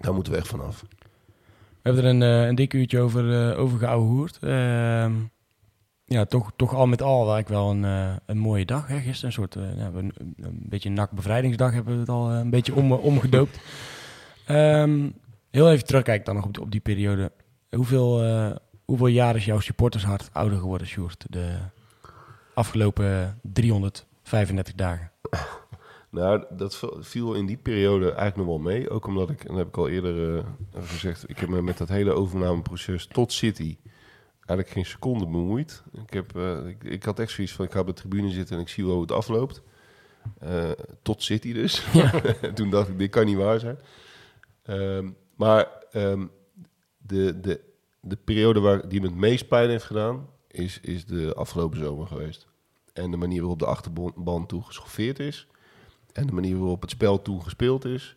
Daar 0.00 0.14
moeten 0.14 0.32
we 0.32 0.38
echt 0.38 0.48
vanaf. 0.48 0.84
We 0.90 0.96
hebben 1.82 2.04
er 2.04 2.10
een, 2.10 2.22
eh, 2.22 2.46
een 2.46 2.54
dik 2.54 2.72
uurtje 2.74 3.00
over, 3.00 3.50
eh 3.50 3.58
over 3.58 3.78
geouwehoerd. 3.78 4.38
Ehm, 4.40 5.12
ja, 6.04 6.24
toch, 6.24 6.52
toch 6.56 6.74
al 6.74 6.86
met 6.86 7.02
al 7.02 7.32
eigenlijk 7.32 7.48
wel 7.48 7.70
een, 7.70 7.84
eh, 7.84 8.16
een 8.26 8.38
mooie 8.38 8.64
dag. 8.64 8.86
Hè? 8.86 8.98
Gisteren 9.00 9.26
een 9.26 9.32
soort, 9.32 9.54
ja, 9.54 9.90
een, 9.94 10.12
een 10.36 10.62
beetje 10.68 10.88
een 10.88 10.94
nakbevrijdingsdag 10.94 11.72
hebben 11.72 11.94
we 11.94 12.00
het 12.00 12.08
al 12.08 12.30
een 12.30 12.50
beetje 12.50 12.74
om, 12.74 12.92
omgedoopt. 12.92 13.58
Ehm, 14.46 15.08
heel 15.50 15.70
even 15.70 15.86
terugkijken 15.86 16.24
dan 16.24 16.34
nog 16.34 16.44
op, 16.44 16.54
die- 16.54 16.62
op 16.62 16.70
die 16.70 16.80
periode. 16.80 17.32
Hoeveel, 17.70 18.22
hoeveel 18.84 19.06
jaar 19.06 19.36
is 19.36 19.44
jouw 19.44 19.60
supportershart 19.60 20.30
ouder 20.32 20.58
geworden, 20.58 20.86
Sjoerd? 20.86 21.24
De 21.30 21.56
afgelopen 22.54 23.38
335 24.24 24.74
dagen. 24.74 25.12
Nou, 26.14 26.44
dat 26.50 26.80
viel 26.98 27.34
in 27.34 27.46
die 27.46 27.56
periode 27.56 28.04
eigenlijk 28.04 28.36
nog 28.36 28.46
wel 28.46 28.58
mee. 28.58 28.90
Ook 28.90 29.06
omdat 29.06 29.30
ik, 29.30 29.40
en 29.40 29.48
dat 29.48 29.56
heb 29.56 29.66
ik 29.66 29.76
al 29.76 29.88
eerder 29.88 30.38
eh, 30.38 30.44
gezegd, 30.84 31.28
ik 31.28 31.38
heb 31.38 31.48
me 31.48 31.62
met 31.62 31.78
dat 31.78 31.88
hele 31.88 32.12
overnameproces 32.12 33.06
tot 33.06 33.32
City 33.32 33.76
eigenlijk 34.36 34.68
geen 34.68 34.84
seconde 34.86 35.24
bemoeid. 35.24 35.82
Ik, 36.06 36.12
heb, 36.12 36.36
eh, 36.36 36.66
ik, 36.66 36.84
ik 36.84 37.02
had 37.02 37.18
echt 37.18 37.30
zoiets 37.30 37.52
van, 37.52 37.64
ik 37.64 37.72
ga 37.72 37.80
op 37.80 37.86
de 37.86 37.92
tribune 37.92 38.30
zitten 38.30 38.56
en 38.56 38.62
ik 38.62 38.68
zie 38.68 38.84
hoe 38.84 39.00
het 39.00 39.12
afloopt. 39.12 39.62
Eh, 40.38 40.70
tot 41.02 41.22
City 41.22 41.52
dus. 41.52 41.86
Toen 42.54 42.70
dacht 42.70 42.88
ik, 42.88 42.98
dit 42.98 43.10
kan 43.10 43.26
niet 43.26 43.36
waar 43.36 43.60
zijn. 43.60 43.78
Ehm, 44.62 45.10
maar 45.34 45.68
ehm, 45.90 46.26
de, 46.98 47.40
de, 47.40 47.60
de 48.00 48.16
periode 48.16 48.60
waar 48.60 48.88
die 48.88 49.00
me 49.00 49.06
het 49.06 49.16
meest 49.16 49.48
pijn 49.48 49.68
heeft 49.68 49.84
gedaan, 49.84 50.28
is, 50.48 50.80
is 50.80 51.04
de 51.04 51.34
afgelopen 51.34 51.78
zomer 51.78 52.06
geweest. 52.06 52.48
En 52.94 53.10
de 53.10 53.16
manier 53.16 53.40
waarop 53.40 53.58
de 53.58 53.66
achterban 53.66 54.46
toen 54.46 54.64
geschoffeerd 54.64 55.18
is. 55.18 55.46
En 56.12 56.26
de 56.26 56.32
manier 56.32 56.58
waarop 56.58 56.80
het 56.80 56.90
spel 56.90 57.22
toen 57.22 57.42
gespeeld 57.42 57.84
is. 57.84 58.16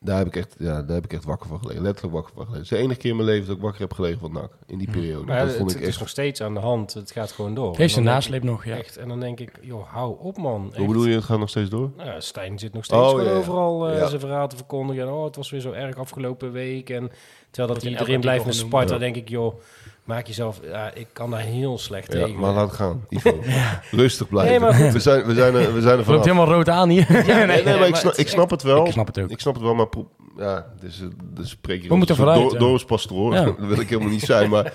Daar 0.00 0.18
heb 0.18 0.26
ik 0.26 0.36
echt, 0.36 0.54
ja, 0.58 0.82
daar 0.82 0.94
heb 0.94 1.04
ik 1.04 1.12
echt 1.12 1.24
wakker 1.24 1.48
van 1.48 1.58
gelegen. 1.58 1.82
Letterlijk 1.82 2.14
wakker 2.14 2.32
van 2.34 2.44
gelegen. 2.44 2.62
Het 2.64 2.72
is 2.72 2.78
de 2.78 2.84
enige 2.84 3.00
keer 3.00 3.10
in 3.10 3.16
mijn 3.16 3.28
leven 3.28 3.46
dat 3.46 3.56
ik 3.56 3.62
wakker 3.62 3.80
heb 3.80 3.92
gelegen 3.92 4.18
van 4.18 4.32
NAC. 4.32 4.52
In 4.66 4.78
die 4.78 4.90
periode. 4.90 5.24
Maar 5.26 5.38
dat 5.38 5.48
het, 5.48 5.56
vond 5.56 5.70
ik 5.70 5.76
het 5.76 5.84
is 5.86 5.90
echt... 5.90 6.00
nog 6.00 6.08
steeds 6.08 6.40
aan 6.40 6.54
de 6.54 6.60
hand. 6.60 6.94
Het 6.94 7.10
gaat 7.10 7.32
gewoon 7.32 7.54
door. 7.54 7.76
Heeft 7.76 7.92
En 7.92 7.98
een 7.98 8.04
dan 8.04 8.14
nasleep 8.14 8.42
nog, 8.42 8.64
denk 8.64 8.74
ja. 8.74 8.80
ik 8.80 8.86
Echt, 8.86 8.96
en 8.96 9.08
dan 9.08 9.20
denk 9.20 9.40
ik, 9.40 9.52
joh, 9.60 9.88
hou 9.92 10.16
op 10.20 10.36
man. 10.36 10.72
Hoe 10.76 10.86
bedoel 10.86 11.06
je, 11.06 11.14
het 11.14 11.24
gaat 11.24 11.38
nog 11.38 11.48
steeds 11.48 11.70
door? 11.70 11.90
Nou, 11.96 12.20
Stijn 12.20 12.58
zit 12.58 12.72
nog 12.72 12.84
steeds 12.84 13.02
Oh, 13.02 13.08
gewoon 13.08 13.24
ja, 13.24 13.30
ja. 13.30 13.36
overal 13.36 13.88
eh, 13.88 13.98
Ja. 13.98 14.08
zijn 14.08 14.20
verhaal 14.20 14.48
te 14.48 14.56
verkondigen. 14.56 15.02
En, 15.02 15.08
oh, 15.08 15.24
het 15.24 15.36
was 15.36 15.50
weer 15.50 15.60
zo 15.60 15.72
erg 15.72 15.96
afgelopen 15.96 16.52
week. 16.52 16.90
En 16.90 17.10
terwijl 17.50 17.74
dat 17.74 17.84
elk 17.84 18.00
erin 18.00 18.20
blijft 18.20 18.44
met 18.44 18.54
Sparta, 18.54 18.98
denk 18.98 19.16
ik, 19.16 19.28
joh, 19.28 19.60
maak 20.06 20.26
jezelf... 20.26 20.60
Ja, 20.62 20.94
ik 20.94 21.06
kan 21.12 21.30
daar 21.30 21.40
heel 21.40 21.78
slecht 21.78 22.12
Ja, 22.12 22.24
tegen. 22.24 22.40
maar 22.40 22.52
laat 22.52 22.66
het 22.68 22.76
gaan, 22.76 23.04
Ivo. 23.08 23.40
Rustig 23.90 24.28
blijven. 24.28 24.78
Nee, 24.80 24.92
we, 24.92 24.98
zijn, 25.00 25.24
we, 25.24 25.34
zijn 25.34 25.54
er, 25.54 25.74
we 25.74 25.80
zijn 25.80 25.92
er 25.92 25.98
Het 25.98 26.06
loopt 26.06 26.06
vanaf. 26.06 26.24
helemaal 26.24 26.46
rood 26.46 26.68
aan 26.68 26.88
hier. 26.88 27.06
Nee, 27.10 27.24
nee, 27.24 27.46
maar 27.46 27.58
ik, 27.74 27.78
maar 27.78 27.96
snap, 27.96 28.10
het 28.10 28.20
ik 28.20 28.28
snap 28.28 28.50
het 28.50 28.62
wel. 28.62 28.86
Ik 28.86 28.92
snap 28.92 29.06
het 29.06 29.18
ook. 29.18 29.30
Ik 29.30 29.40
snap 29.40 29.54
het 29.54 29.62
wel, 29.62 29.74
maar 29.74 29.88
pro- 29.88 30.10
ja, 30.36 30.66
dus, 30.80 31.00
eh, 31.00 31.06
dus 31.34 31.50
spreek 31.50 31.82
je 31.82 31.88
We 31.88 31.96
moeten 31.96 32.16
vooruit. 32.16 32.58
Dorpspastoor, 32.58 33.34
Ja. 33.34 33.44
dat 33.44 33.54
wil 33.58 33.80
ik 33.80 33.88
helemaal 33.88 34.10
niet 34.10 34.22
zijn, 34.22 34.50
maar 34.50 34.72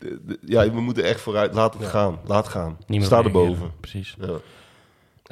de- 0.00 0.38
ja, 0.44 0.70
we 0.70 0.80
moeten 0.80 1.04
echt 1.04 1.20
vooruit. 1.20 1.54
Laat 1.54 1.74
het 1.74 1.86
gaan, 1.86 2.18
laat 2.26 2.48
gaan. 2.48 2.78
Sta 2.88 3.22
erboven. 3.22 3.72
Precies. 3.80 4.14
Ja. 4.20 4.26
Nou 4.26 4.40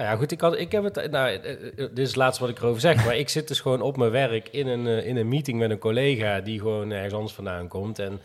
ja, 0.08 0.16
goed, 0.16 0.32
ik, 0.32 0.40
had, 0.40 0.56
ik 0.58 0.72
heb 0.72 0.84
het... 0.84 1.10
Nou, 1.10 1.28
eh, 1.28 1.34
eh, 1.52 1.58
dit 1.76 1.98
is 1.98 2.06
het 2.06 2.16
laatste 2.16 2.40
wat 2.42 2.50
ik 2.50 2.58
erover 2.58 2.80
zeg. 2.80 3.04
Maar 3.04 3.16
ik 3.16 3.28
zit 3.28 3.48
dus 3.48 3.60
gewoon 3.60 3.80
op 3.80 3.96
mijn 3.96 4.10
werk 4.10 4.48
in 4.48 4.66
een, 4.66 4.86
eh, 4.86 5.06
in 5.06 5.16
een 5.16 5.28
meeting 5.28 5.58
met 5.58 5.70
een 5.70 5.78
collega... 5.78 6.40
die 6.40 6.58
gewoon 6.58 6.90
ergens 6.90 7.14
anders 7.14 7.32
vandaan 7.32 7.68
komt. 7.68 7.98
En 7.98 8.20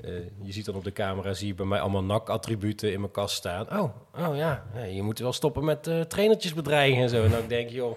eh, 0.00 0.10
je 0.42 0.52
ziet 0.52 0.64
dan 0.64 0.74
op 0.74 0.84
de 0.84 0.92
camera, 0.92 1.32
zie 1.32 1.46
je 1.46 1.54
bij 1.54 1.66
mij 1.66 1.80
allemaal 1.80 2.04
NAC-attributen 2.04 2.92
in 2.92 3.00
mijn 3.00 3.12
kast 3.12 3.36
staan. 3.36 3.66
Oh, 3.72 3.94
oh 4.18 4.36
ja, 4.36 4.64
ja, 4.74 4.82
je 4.84 5.02
moet 5.02 5.18
wel 5.18 5.32
stoppen 5.32 5.64
met 5.64 5.86
eh 5.86 6.00
trainertjes 6.00 6.54
bedreigen 6.54 7.02
en 7.02 7.08
zo. 7.08 7.24
En 7.24 7.30
dan 7.30 7.46
denk 7.48 7.68
je, 7.68 7.74
joh, 7.74 7.96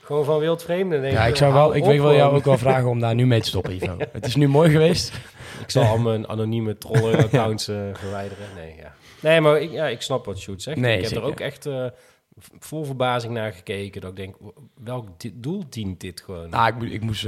gewoon 0.00 0.24
van 0.24 0.38
wild 0.38 0.62
vreemden. 0.62 1.00
denk 1.00 1.12
Ja, 1.12 1.26
ik 1.26 1.36
zou 1.36 1.52
wel, 1.52 1.74
ik 1.74 1.84
wil 1.84 1.94
jou 1.94 2.14
gewoon. 2.14 2.34
ook 2.34 2.44
wel 2.44 2.58
vragen 2.58 2.88
om 2.88 3.00
daar 3.00 3.14
nu 3.14 3.26
mee 3.26 3.40
te 3.40 3.48
stoppen, 3.48 3.74
Ivo. 3.82 3.96
Het 4.12 4.26
is 4.26 4.36
nu 4.36 4.48
mooi 4.48 4.70
geweest. 4.70 5.12
Ik 5.62 5.70
zal 5.70 5.84
al 5.84 5.98
mijn 5.98 6.28
anonieme 6.28 6.78
trollen-accounts 6.78 7.68
eh, 7.68 7.76
verwijderen. 7.92 8.46
Nee, 8.54 8.76
ja. 8.76 8.94
nee 9.20 9.40
maar 9.40 9.60
ik, 9.60 9.70
ja, 9.70 9.86
ik 9.86 10.02
snap 10.02 10.24
wat 10.24 10.38
Sjoerd 10.38 10.62
zegt. 10.62 10.76
Nee, 10.76 10.94
ik 10.96 11.00
heb 11.00 11.08
zeker. 11.08 11.24
er 11.24 11.30
ook 11.30 11.40
echt 11.40 11.68
vol 12.58 12.84
verbazing 12.84 13.32
naar 13.32 13.52
gekeken. 13.52 14.00
Dat 14.00 14.10
ik 14.10 14.16
denk, 14.16 14.36
welk 14.84 15.08
doel 15.34 15.64
dient 15.68 16.00
dit 16.00 16.20
gewoon? 16.20 16.50
Nou, 16.50 16.84
ik, 16.84 16.92
ik, 16.92 17.00
moest, 17.00 17.26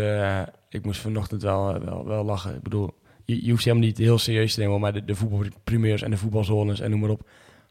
ik 0.69 0.85
moest 0.85 1.01
vanochtend 1.01 1.43
wel, 1.43 1.85
wel, 1.85 2.07
wel 2.07 2.25
lachen. 2.25 2.55
Ik 2.55 2.63
bedoel, 2.63 2.95
je, 3.27 3.45
je 3.45 3.51
hoeft 3.51 3.63
je 3.65 3.69
helemaal 3.71 3.89
niet 3.89 3.99
heel 3.99 4.19
serieus 4.19 4.55
te 4.55 4.61
nemen, 4.61 4.81
maar 4.81 4.93
de, 4.93 5.05
de 5.05 5.15
voetbalprimeurs 5.15 6.03
en 6.03 6.11
de 6.11 6.17
voetbalzones 6.17 6.81
en 6.81 6.91
noem 6.91 7.01
maar 7.01 7.11
op. 7.11 7.29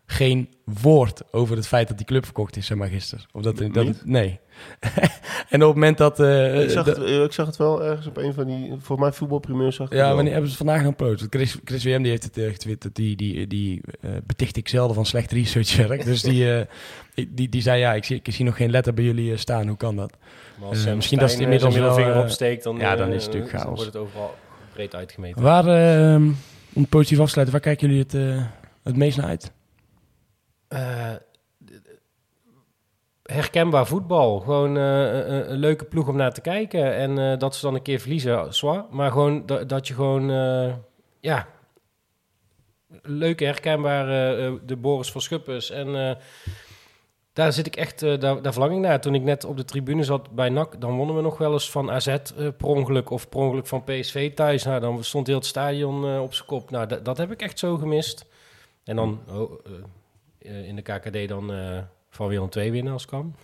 Geen 0.07 0.49
woord 0.81 1.21
over 1.31 1.55
het 1.55 1.67
feit 1.67 1.87
dat 1.87 1.97
die 1.97 2.05
club 2.05 2.23
verkocht 2.25 2.55
is, 2.57 2.65
zeg 2.65 2.77
maar, 2.77 2.87
gisteren. 2.87 3.25
Of 3.31 3.41
dat, 3.41 3.59
nee. 4.03 4.39
en 5.49 5.61
op 5.61 5.67
het 5.67 5.73
moment 5.73 5.97
dat... 5.97 6.19
eh, 6.19 6.63
Ik, 6.63 6.69
zag 6.69 6.85
het, 6.85 6.97
ik 6.97 7.31
zag 7.31 7.45
het 7.45 7.57
wel 7.57 7.83
ergens 7.83 8.07
op 8.07 8.17
een 8.17 8.33
van 8.33 8.47
die, 8.47 8.73
voor 8.79 8.99
mij 8.99 9.11
voetbalprimeur 9.11 9.71
zag 9.73 9.87
ik 9.87 9.93
Ja, 9.97 10.15
wanneer 10.15 10.33
hebben 10.33 10.51
ze 10.51 10.57
vandaag 10.57 10.81
gepost? 10.81 11.19
Want 11.19 11.35
Chris, 11.35 11.57
Chris 11.63 11.83
WM 11.83 12.01
die 12.01 12.11
heeft 12.11 12.23
het 12.23 12.37
eh, 12.37 12.51
getwitterd. 12.51 12.95
Die, 12.95 13.15
die, 13.15 13.47
die 13.47 13.81
eh, 14.01 14.09
beticht 14.25 14.57
ik 14.57 14.67
zelden 14.67 14.95
van 14.95 15.05
slecht 15.05 15.31
researchwerk. 15.31 16.05
dus 16.05 16.21
die, 16.21 16.49
eh, 16.53 16.65
die, 17.29 17.49
die 17.49 17.61
zei, 17.61 17.79
ja, 17.79 17.93
ik 17.93 18.03
zie, 18.03 18.19
ik 18.23 18.33
zie 18.33 18.45
nog 18.45 18.55
geen 18.55 18.71
letter 18.71 18.93
bij 18.93 19.03
jullie 19.03 19.37
staan. 19.37 19.67
Hoe 19.67 19.77
kan 19.77 19.95
dat? 19.95 20.13
Maar 20.59 20.69
als 20.69 20.85
misschien 20.85 21.19
dat 21.19 21.29
zijn 21.29 21.41
inmiddels 21.41 21.73
wel, 21.75 21.83
middelvinger 21.83 22.17
eh, 22.17 22.23
opsteekt, 22.23 22.63
dan, 22.63 22.77
ja, 22.77 22.95
dan 22.95 23.11
is 23.11 23.23
het 23.23 23.33
natuurlijk 23.33 23.51
dan 23.51 23.61
chaos. 23.61 23.75
wordt 23.75 23.93
het 23.93 24.01
overal 24.03 24.35
breed 24.75 24.95
uitgemeten. 24.95 25.41
Waar, 25.41 25.67
eh, 25.67 26.21
om 26.73 26.87
positief 26.87 27.19
af 27.19 27.25
te 27.25 27.31
sluiten, 27.31 27.55
waar 27.55 27.65
kijken 27.65 27.87
jullie 27.87 28.03
het, 28.03 28.13
eh, 28.13 28.45
het 28.83 28.95
meest 28.95 29.17
naar 29.17 29.27
uit? 29.27 29.51
Eh, 30.67 31.13
herkenbaar 33.23 33.87
voetbal. 33.87 34.39
Gewoon 34.39 34.77
eh, 34.77 35.13
een, 35.13 35.51
een 35.51 35.57
leuke 35.57 35.85
ploeg 35.85 36.07
om 36.07 36.15
naar 36.15 36.33
te 36.33 36.41
kijken. 36.41 36.95
En 36.95 37.39
dat 37.39 37.55
ze 37.55 37.65
dan 37.65 37.75
een 37.75 37.81
keer 37.81 37.99
verliezen, 37.99 38.53
zwaar. 38.53 38.85
Maar 38.89 39.11
gewoon 39.11 39.45
dat, 39.45 39.69
dat 39.69 39.87
je 39.87 39.93
gewoon, 39.93 40.27
ja, 41.19 41.47
leuke 43.01 43.45
herkenbare 43.45 44.59
de 44.65 44.75
Boris 44.75 45.11
van 45.11 45.21
Schuppers. 45.21 45.69
En 45.69 46.17
daar 47.35 47.53
zit 47.53 47.65
ik 47.67 47.75
echt, 47.75 48.03
eh, 48.03 48.19
daar, 48.19 48.41
daar 48.41 48.51
verlang 48.53 48.73
ik 48.73 48.79
naar. 48.79 49.01
Toen 49.01 49.15
ik 49.15 49.23
net 49.23 49.45
op 49.45 49.57
de 49.57 49.65
tribune 49.65 50.03
zat 50.03 50.31
bij 50.31 50.49
NAC, 50.49 50.81
dan 50.81 50.95
wonnen 50.95 51.15
we 51.15 51.21
nog 51.21 51.37
wel 51.37 51.53
eens 51.53 51.71
van 51.71 51.91
AZ 51.91 52.07
eh, 52.07 52.21
per 52.35 52.67
ongeluk 52.67 53.09
of 53.09 53.29
per 53.29 53.39
ongeluk 53.39 53.67
van 53.67 53.83
PSV 53.83 54.33
thuis. 54.33 54.63
Nou, 54.63 54.79
dan 54.79 55.03
stond 55.03 55.27
heel 55.27 55.35
het 55.35 55.45
stadion 55.45 56.05
eh, 56.05 56.21
op 56.21 56.33
zijn 56.33 56.47
kop. 56.47 56.69
Nou, 56.71 56.87
dat, 56.87 57.05
dat 57.05 57.17
heb 57.17 57.31
ik 57.31 57.41
echt 57.41 57.59
zo 57.59 57.77
gemist. 57.77 58.25
En 58.83 58.95
dan 58.95 59.19
oh, 59.31 59.51
in 60.39 60.75
de 60.75 60.81
KKD 60.81 61.27
dan 61.27 61.53
eh, 61.53 61.77
van 62.09 62.27
Willem 62.27 62.49
2 62.49 62.71
winnen 62.71 62.93
als 62.93 63.05
kan. 63.05 63.35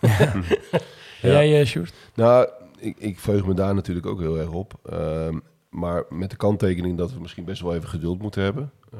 En 1.22 1.30
Jij, 1.30 1.64
Sjoerd? 1.64 1.94
Nou, 2.14 2.48
ik, 2.78 2.96
ik 2.98 3.18
veug 3.18 3.46
me 3.46 3.54
daar 3.54 3.74
natuurlijk 3.74 4.06
ook 4.06 4.20
heel 4.20 4.38
erg 4.38 4.50
op. 4.50 4.74
Ehm, 4.84 5.38
maar 5.68 6.04
met 6.08 6.30
de 6.30 6.36
kanttekening 6.36 6.98
dat 6.98 7.12
we 7.12 7.20
misschien 7.20 7.44
best 7.44 7.62
wel 7.62 7.74
even 7.74 7.88
geduld 7.88 8.22
moeten 8.22 8.42
hebben. 8.42 8.72
Eh, 8.92 8.98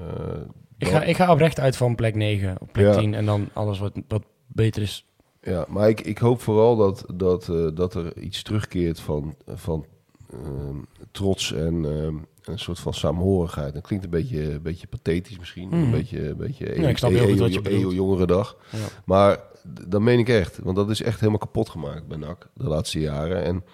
Ik 0.78 0.88
ga, 0.88 1.02
ik 1.02 1.16
ga 1.16 1.32
oprecht 1.32 1.60
uit 1.60 1.76
van 1.76 1.94
plek 1.94 2.14
9 2.14 2.56
op 2.60 2.72
plek 2.72 2.86
Ja. 2.86 2.96
10. 2.98 3.14
En 3.14 3.24
dan 3.24 3.48
alles 3.52 3.78
wat, 3.78 3.92
wat 4.08 4.22
beter 4.54 4.82
is. 4.82 5.06
Ja, 5.42 5.64
maar 5.68 5.88
ik, 5.88 6.00
ik 6.00 6.18
hoop 6.18 6.40
vooral 6.40 6.76
dat, 6.76 7.04
dat, 7.14 7.48
eh, 7.48 7.66
dat 7.74 7.94
er 7.94 8.16
iets 8.18 8.42
terugkeert 8.42 9.00
van, 9.00 9.34
van 9.46 9.86
ehm, 10.32 10.76
trots 11.10 11.52
en 11.52 11.84
ehm, 11.84 12.16
een 12.42 12.58
soort 12.58 12.78
van 12.78 12.94
saamhorigheid. 12.94 13.74
Dat 13.74 13.82
klinkt 13.82 14.04
een 14.04 14.10
beetje, 14.10 14.52
een 14.52 14.62
beetje 14.62 14.86
pathetisch 14.86 15.38
misschien. 15.38 15.72
Een 15.72 15.90
beetje, 15.90 16.28
een 16.28 16.36
beetje 16.36 16.80
Ja, 16.80 16.88
ik 16.88 16.98
snap 16.98 17.10
heel 17.10 17.28
goed 17.28 17.38
wat 17.38 17.54
je 17.54 17.60
EO 17.62 17.76
bedoelt. 17.76 17.94
jongerendag. 17.94 18.56
Ja. 18.70 18.78
Maar 19.04 19.40
dat 19.88 20.00
meen 20.00 20.18
ik 20.18 20.28
echt. 20.28 20.58
Want 20.58 20.76
dat 20.76 20.90
is 20.90 21.02
echt 21.02 21.18
helemaal 21.18 21.38
kapot 21.38 21.68
gemaakt 21.68 22.06
bij 22.08 22.18
NAC 22.18 22.48
de 22.54 22.68
laatste 22.68 23.00
jaren. 23.00 23.42
En 23.44 23.64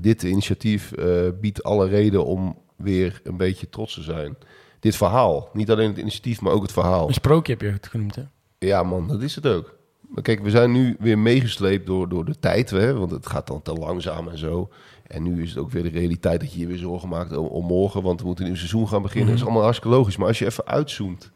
dit 0.00 0.22
initiatief 0.22 0.92
eh, 0.92 1.28
biedt 1.40 1.62
alle 1.62 1.86
reden 1.88 2.24
om 2.24 2.58
weer 2.76 3.20
een 3.24 3.36
beetje 3.36 3.68
trots 3.68 3.94
te 3.94 4.02
zijn. 4.02 4.36
Dit 4.80 4.96
verhaal. 4.96 5.48
Niet 5.52 5.70
alleen 5.70 5.88
het 5.88 5.98
initiatief, 5.98 6.40
maar 6.40 6.52
ook 6.52 6.62
het 6.62 6.72
verhaal. 6.72 7.08
Een 7.08 7.14
sprookje 7.14 7.52
heb 7.52 7.60
je 7.60 7.68
het 7.68 7.86
genoemd, 7.86 8.14
hè? 8.14 8.22
Ja 8.58 8.82
man, 8.82 9.08
dat 9.08 9.22
is 9.22 9.34
het 9.34 9.46
ook. 9.46 9.75
Maar 10.08 10.22
kijk, 10.22 10.42
we 10.42 10.50
zijn 10.50 10.72
nu 10.72 10.96
weer 10.98 11.18
meegesleept 11.18 11.86
door, 11.86 12.08
door 12.08 12.24
de 12.24 12.38
tijd, 12.38 12.70
hè, 12.70 12.94
want 12.94 13.10
het 13.10 13.26
gaat 13.26 13.46
dan 13.46 13.62
te 13.62 13.72
langzaam 13.72 14.28
en 14.28 14.38
zo. 14.38 14.68
En 15.06 15.22
nu 15.22 15.42
is 15.42 15.48
het 15.48 15.58
ook 15.58 15.70
weer 15.70 15.82
de 15.82 15.88
realiteit 15.88 16.40
dat 16.40 16.52
je 16.52 16.58
je 16.58 16.66
weer 16.66 16.78
zorgen 16.78 17.08
maakt 17.08 17.36
om, 17.36 17.46
om 17.46 17.66
morgen, 17.66 18.02
want 18.02 18.20
we 18.20 18.26
moeten 18.26 18.44
een 18.44 18.50
nieuw 18.50 18.60
seizoen 18.60 18.88
gaan 18.88 19.02
beginnen. 19.02 19.28
Dat 19.28 19.36
is 19.36 19.44
allemaal 19.44 19.62
hartstikke 19.62 19.96
logisch. 19.96 20.16
Maar 20.16 20.28
als 20.28 20.38
je 20.38 20.44
even 20.44 20.66
uitzoomt, 20.66 21.30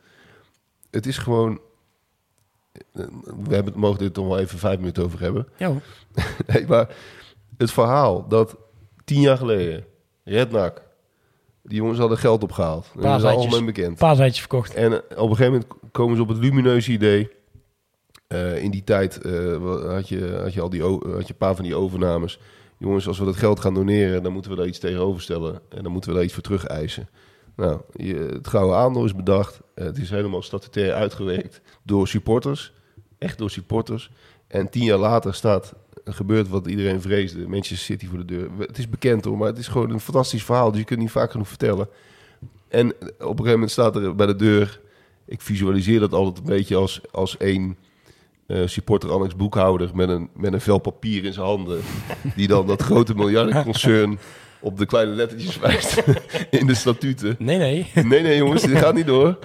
het 0.90 1.06
is 1.06 1.18
gewoon... 1.18 1.60
We 3.44 3.54
hebben, 3.54 3.72
mogen 3.76 3.98
dit 3.98 4.14
toch 4.14 4.26
wel 4.26 4.38
even 4.38 4.58
vijf 4.58 4.78
minuten 4.78 5.04
over 5.04 5.20
hebben. 5.20 5.48
Ja. 5.56 5.72
Nee, 6.46 6.66
maar 6.66 6.94
het 7.56 7.70
verhaal 7.70 8.28
dat 8.28 8.56
tien 9.04 9.20
jaar 9.20 9.36
geleden, 9.36 9.84
Rednak, 10.24 10.82
die 11.62 11.76
jongens 11.76 11.98
hadden 11.98 12.18
geld 12.18 12.42
opgehaald. 12.42 12.86
Dat 13.00 13.18
is 13.18 13.24
algemeen 13.24 13.64
bekend. 13.64 13.98
Verkocht. 14.38 14.74
En 14.74 14.94
op 14.94 15.30
een 15.30 15.36
gegeven 15.36 15.52
moment 15.52 15.66
komen 15.92 16.16
ze 16.16 16.22
op 16.22 16.28
het 16.28 16.38
lumineuze 16.38 16.92
idee. 16.92 17.30
Eh, 18.30 18.62
in 18.62 18.70
die 18.70 18.84
tijd 18.84 19.20
eh, 19.20 19.32
had, 19.86 20.08
je, 20.08 20.38
had, 20.42 20.52
je 20.52 20.60
al 20.60 20.70
die, 20.70 20.82
had 20.82 21.00
je 21.00 21.32
een 21.32 21.36
paar 21.36 21.54
van 21.54 21.64
die 21.64 21.74
overnames. 21.74 22.40
Jongens, 22.78 23.08
als 23.08 23.18
we 23.18 23.24
dat 23.24 23.36
geld 23.36 23.60
gaan 23.60 23.74
doneren, 23.74 24.22
dan 24.22 24.32
moeten 24.32 24.50
we 24.50 24.56
daar 24.56 24.66
iets 24.66 24.78
tegenover 24.78 25.22
stellen. 25.22 25.60
En 25.68 25.82
dan 25.82 25.92
moeten 25.92 26.10
we 26.10 26.16
daar 26.16 26.24
iets 26.24 26.34
voor 26.34 26.42
terug 26.42 26.66
eisen. 26.66 27.08
Nou, 27.56 27.80
je, 27.92 28.14
het 28.14 28.48
gouden 28.48 28.76
aandeel 28.76 29.04
is 29.04 29.14
bedacht. 29.14 29.60
Eh, 29.74 29.84
het 29.84 29.98
is 29.98 30.10
helemaal 30.10 30.42
statutair 30.42 30.92
uitgewerkt 30.92 31.60
door 31.82 32.08
supporters. 32.08 32.72
Echt 33.18 33.38
door 33.38 33.50
supporters. 33.50 34.10
En 34.46 34.68
tien 34.68 34.84
jaar 34.84 34.98
later 34.98 35.34
staat, 35.34 35.74
gebeurt 36.04 36.48
wat 36.48 36.66
iedereen 36.66 37.00
vreesde. 37.00 37.48
Manchester 37.48 37.76
City 37.76 38.06
voor 38.06 38.18
de 38.18 38.24
deur. 38.24 38.48
Het 38.58 38.78
is 38.78 38.88
bekend 38.88 39.24
hoor, 39.24 39.38
maar 39.38 39.48
het 39.48 39.58
is 39.58 39.68
gewoon 39.68 39.90
een 39.90 40.00
fantastisch 40.00 40.44
verhaal. 40.44 40.70
Dus 40.70 40.80
je 40.80 40.86
kunt 40.86 41.00
niet 41.00 41.10
vaak 41.10 41.30
genoeg 41.30 41.48
vertellen. 41.48 41.88
En 42.68 42.86
op 42.90 43.20
een 43.20 43.26
gegeven 43.26 43.50
moment 43.50 43.70
staat 43.70 43.96
er 43.96 44.14
bij 44.14 44.26
de 44.26 44.36
deur... 44.36 44.80
Ik 45.24 45.40
visualiseer 45.40 46.00
dat 46.00 46.12
altijd 46.12 46.38
een 46.38 46.54
beetje 46.54 46.76
als, 46.76 47.00
als 47.10 47.36
één 47.36 47.76
eh, 48.50 48.66
supporter 48.66 49.10
annex 49.10 49.36
boekhouder... 49.36 49.90
Met 49.94 50.08
een, 50.08 50.30
met 50.34 50.52
een 50.52 50.60
vel 50.60 50.78
papier 50.78 51.24
in 51.24 51.32
zijn 51.32 51.46
handen. 51.46 51.80
Die 52.36 52.48
dan 52.48 52.66
dat 52.66 52.82
grote 52.82 53.14
miljardenconcern 53.14 54.18
op 54.60 54.78
de 54.78 54.86
kleine 54.86 55.12
lettertjes 55.12 55.58
wijst 55.58 56.02
in 56.60 56.66
de 56.66 56.74
statuten. 56.74 57.36
Nee, 57.38 57.58
nee. 57.58 57.90
Nee, 57.94 58.22
nee 58.22 58.36
jongens, 58.36 58.62
dit 58.62 58.78
gaat 58.78 58.94
niet 58.94 59.06
door. 59.06 59.38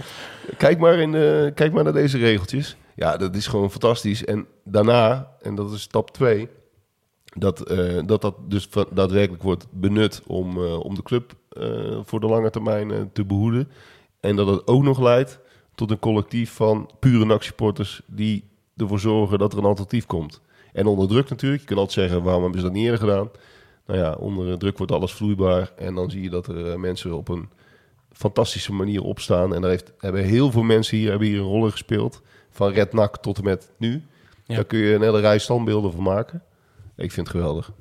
Kijk 0.57 0.79
maar, 0.79 0.99
in 0.99 1.11
de, 1.11 1.51
kijk 1.55 1.73
maar 1.73 1.83
naar 1.83 1.93
deze 1.93 2.17
regeltjes. 2.17 2.75
Ja, 2.95 3.17
dat 3.17 3.35
is 3.35 3.47
gewoon 3.47 3.71
fantastisch. 3.71 4.25
En 4.25 4.45
daarna, 4.63 5.31
en 5.41 5.55
dat 5.55 5.71
is 5.71 5.81
stap 5.81 6.11
2... 6.11 6.49
Dat, 7.37 7.61
eh, 7.61 7.99
dat 8.05 8.21
dat 8.21 8.35
dus 8.47 8.69
daadwerkelijk 8.93 9.43
wordt 9.43 9.67
benut 9.71 10.21
om, 10.27 10.63
eh, 10.63 10.79
om 10.79 10.95
de 10.95 11.03
club 11.03 11.33
eh, 11.49 11.99
voor 12.03 12.19
de 12.19 12.27
lange 12.27 12.49
termijn 12.49 12.91
eh, 12.91 13.01
te 13.13 13.25
behoeden. 13.25 13.69
En 14.19 14.35
dat 14.35 14.47
het 14.47 14.67
ook 14.67 14.83
nog 14.83 14.99
leidt 14.99 15.39
tot 15.75 15.91
een 15.91 15.99
collectief 15.99 16.51
van 16.51 16.89
pure 16.99 17.25
NAC-supporters... 17.25 18.01
die 18.05 18.43
ervoor 18.77 18.99
zorgen 18.99 19.39
dat 19.39 19.51
er 19.51 19.57
een 19.57 19.65
alternatief 19.65 20.05
komt. 20.05 20.41
En 20.73 20.85
onder 20.85 21.07
druk 21.07 21.29
natuurlijk. 21.29 21.61
Je 21.61 21.67
kan 21.67 21.77
altijd 21.77 21.99
zeggen, 21.99 22.23
waarom 22.23 22.41
hebben 22.41 22.59
ze 22.59 22.65
dat 22.65 22.75
niet 22.75 22.83
eerder 22.83 22.99
gedaan? 22.99 23.29
Nou 23.85 23.99
ja, 23.99 24.13
onder 24.13 24.57
druk 24.57 24.77
wordt 24.77 24.91
alles 24.91 25.13
vloeibaar. 25.13 25.71
En 25.77 25.95
dan 25.95 26.09
zie 26.09 26.21
je 26.21 26.29
dat 26.29 26.47
er 26.47 26.71
eh, 26.71 26.77
mensen 26.77 27.13
op 27.13 27.29
een 27.29 27.49
fantastische 28.11 28.73
manier 28.73 29.01
opstaan. 29.01 29.53
En 29.55 29.61
daar 29.61 29.69
heeft, 29.69 29.93
hebben 29.97 30.23
heel 30.23 30.51
veel 30.51 30.63
mensen 30.63 30.97
hier, 30.97 31.09
hebben 31.09 31.27
hier 31.27 31.37
een 31.37 31.43
rol 31.43 31.65
in 31.65 31.71
gespeeld. 31.71 32.21
Van 32.49 32.71
Red 32.71 32.93
NAC 32.93 33.17
tot 33.17 33.37
en 33.37 33.43
met 33.43 33.71
nu. 33.77 34.03
Ja. 34.45 34.55
Daar 34.55 34.65
kun 34.65 34.79
je 34.79 34.93
een 34.93 35.01
hele 35.01 35.19
rij 35.19 35.37
standbeelden 35.37 35.91
van 35.91 36.03
maken. 36.03 36.43
Ik 36.95 37.11
vind 37.11 37.27
het 37.27 37.35
geweldig. 37.35 37.71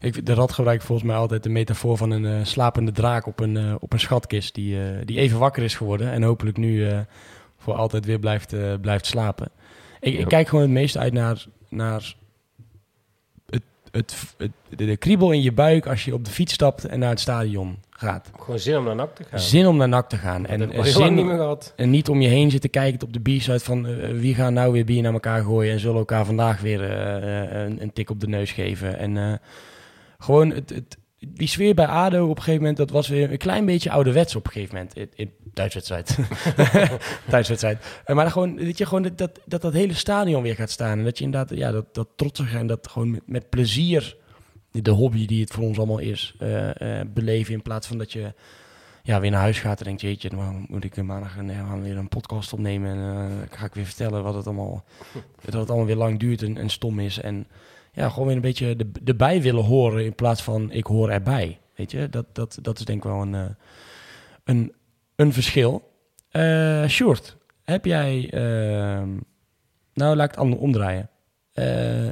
Ik, 0.00 0.26
de 0.26 0.34
Rad 0.34 0.52
gebruikt 0.52 0.84
volgens 0.84 1.08
mij 1.08 1.16
altijd 1.16 1.42
de 1.42 1.48
metafoor 1.48 1.96
van 1.96 2.10
een 2.10 2.26
eh, 2.26 2.44
slapende 2.44 2.92
draak 2.92 3.26
op 3.26 3.40
een, 3.40 3.56
eh, 3.56 3.74
op 3.78 3.92
een 3.92 4.00
schatkist. 4.00 4.54
Die, 4.54 5.04
die 5.04 5.18
even 5.18 5.38
wakker 5.38 5.62
is 5.62 5.74
geworden 5.74 6.10
en 6.10 6.22
hopelijk 6.22 6.56
nu 6.56 6.88
voor 7.58 7.74
altijd 7.74 8.04
weer 8.04 8.18
blijft, 8.18 8.80
blijft 8.80 9.06
slapen. 9.06 9.50
Ik, 10.00 10.28
kijk 10.28 10.48
gewoon 10.48 10.64
het 10.64 10.72
meest 10.72 10.96
uit 10.96 11.12
naar, 11.12 11.44
naar 11.68 12.14
het, 13.46 13.62
het, 13.90 14.14
het, 14.38 14.50
de, 14.68 14.84
de 14.84 14.96
kriebel 14.96 15.32
in 15.32 15.42
je 15.42 15.52
buik 15.52 15.86
als 15.86 16.04
je 16.04 16.14
op 16.14 16.24
de 16.24 16.30
fiets 16.30 16.52
stapt 16.52 16.84
en 16.84 16.98
naar 16.98 17.10
het 17.10 17.20
stadion 17.20 17.78
gaat. 17.90 18.30
Gewoon 18.38 18.58
zin 18.58 18.76
om 18.76 18.84
naar 18.84 18.94
NAC 18.94 19.14
te 19.14 19.24
gaan. 19.24 19.40
Zin 19.40 19.66
om 19.66 19.76
naar 19.76 19.88
NAC 19.88 20.08
te 20.08 20.16
gaan. 20.16 20.42
Dat 20.42 20.50
En, 20.50 20.60
heb 20.60 20.68
ik 20.68 20.74
en 20.74 20.80
al 20.80 20.86
heel 20.86 20.98
lang 20.98 21.14
niet 21.14 21.24
meer 21.24 21.34
zin, 21.34 21.42
gehad. 21.42 21.72
en 21.76 21.90
niet 21.90 22.08
om 22.08 22.20
je 22.20 22.28
heen 22.28 22.50
zitten 22.50 22.70
kijken 22.70 23.06
op 23.06 23.12
de 23.12 23.20
biersite 23.20 23.64
van 23.64 23.86
eh, 23.86 24.10
wie 24.10 24.34
gaan 24.34 24.52
nou 24.52 24.72
weer 24.72 24.84
bier 24.84 25.02
naar 25.02 25.12
elkaar 25.12 25.42
gooien 25.42 25.72
en 25.72 25.80
zullen 25.80 25.98
elkaar 25.98 26.24
vandaag 26.24 26.60
weer 26.60 26.82
eh, 26.82 27.42
eh, 27.42 27.66
een, 27.66 27.82
een 27.82 27.92
tik 27.92 28.10
op 28.10 28.20
de 28.20 28.28
neus 28.28 28.52
geven. 28.52 28.98
En 28.98 29.16
eh, 29.16 29.32
gewoon 30.18 30.50
het, 30.50 30.70
het, 30.70 30.96
die 31.28 31.48
sfeer 31.48 31.74
bij 31.74 31.86
ADO 31.86 32.22
op 32.22 32.36
een 32.36 32.42
gegeven 32.42 32.60
moment, 32.60 32.76
dat 32.76 32.90
was 32.90 33.08
weer 33.08 33.30
een 33.30 33.38
klein 33.38 33.64
beetje 33.64 33.90
ouderwets 33.90 34.36
op 34.36 34.46
een 34.46 34.52
gegeven 34.52 34.74
moment. 34.74 34.96
In, 34.96 35.10
in 35.14 35.32
thuiswedstrijd. 35.54 36.18
thuiswedstrijd. 37.30 37.84
Eh, 38.04 38.16
maar 38.16 38.30
gewoon, 38.30 38.56
weet 38.56 38.78
je, 38.78 38.86
gewoon 38.86 39.02
dat, 39.02 39.18
dat, 39.18 39.40
dat 39.44 39.62
dat 39.62 39.72
hele 39.72 39.94
stadion 39.94 40.42
weer 40.42 40.54
gaat 40.54 40.70
staan. 40.70 40.98
En 40.98 41.04
dat 41.04 41.18
je 41.18 41.24
inderdaad, 41.24 41.58
ja, 41.58 41.70
dat, 41.70 41.94
dat 41.94 42.08
trotsig 42.16 42.54
en 42.54 42.66
dat 42.66 42.88
gewoon 42.88 43.10
met, 43.10 43.22
met 43.26 43.48
plezier 43.48 44.16
de 44.70 44.90
hobby 44.90 45.26
die 45.26 45.40
het 45.40 45.50
voor 45.50 45.64
ons 45.64 45.78
allemaal 45.78 45.98
is, 45.98 46.34
eh, 46.38 47.00
eh, 47.00 47.06
beleven. 47.08 47.54
In 47.54 47.62
plaats 47.62 47.86
van 47.86 47.98
dat 47.98 48.12
je 48.12 48.34
ja, 49.02 49.20
weer 49.20 49.30
naar 49.30 49.40
huis 49.40 49.58
gaat 49.58 49.78
en 49.78 49.84
denkt, 49.84 50.00
jeetje, 50.00 50.28
dan 50.28 50.66
moet 50.68 50.84
ik 50.84 51.02
maandag 51.02 51.36
een, 51.36 51.50
ja, 51.50 51.78
weer 51.78 51.96
een 51.96 52.08
podcast 52.08 52.52
opnemen. 52.52 52.90
En 52.90 53.48
ga 53.50 53.64
ik 53.64 53.74
weer 53.74 53.84
vertellen 53.84 54.22
wat 54.22 54.34
het 54.34 54.46
allemaal, 54.46 54.84
dat 55.44 55.60
het 55.60 55.68
allemaal 55.68 55.86
weer 55.86 55.96
lang 55.96 56.18
duurt 56.18 56.42
en, 56.42 56.56
en 56.56 56.68
stom 56.68 57.00
is. 57.00 57.20
En 57.20 57.46
ja, 57.92 58.08
gewoon 58.08 58.26
weer 58.26 58.36
een 58.36 58.42
beetje 58.42 58.76
de, 58.76 58.90
erbij 59.04 59.42
willen 59.42 59.64
horen 59.64 60.04
in 60.04 60.14
plaats 60.14 60.42
van 60.42 60.72
ik 60.72 60.86
hoor 60.86 61.10
erbij. 61.10 61.58
Weet 61.74 61.90
je, 61.90 62.08
dat, 62.08 62.26
dat, 62.32 62.58
dat 62.62 62.78
is 62.78 62.84
denk 62.84 63.04
ik 63.04 63.10
wel 63.10 63.22
een, 63.22 63.34
eh, 63.34 63.44
een, 64.44 64.72
een 65.16 65.32
verschil. 65.32 65.92
Eh 66.30 66.86
Sjoerd, 66.86 67.36
heb 67.62 67.84
jij, 67.84 68.30
ehm, 68.30 69.08
nou 69.94 70.16
laat 70.16 70.24
ik 70.24 70.30
het 70.30 70.40
ander 70.40 70.58
omdraaien. 70.58 71.10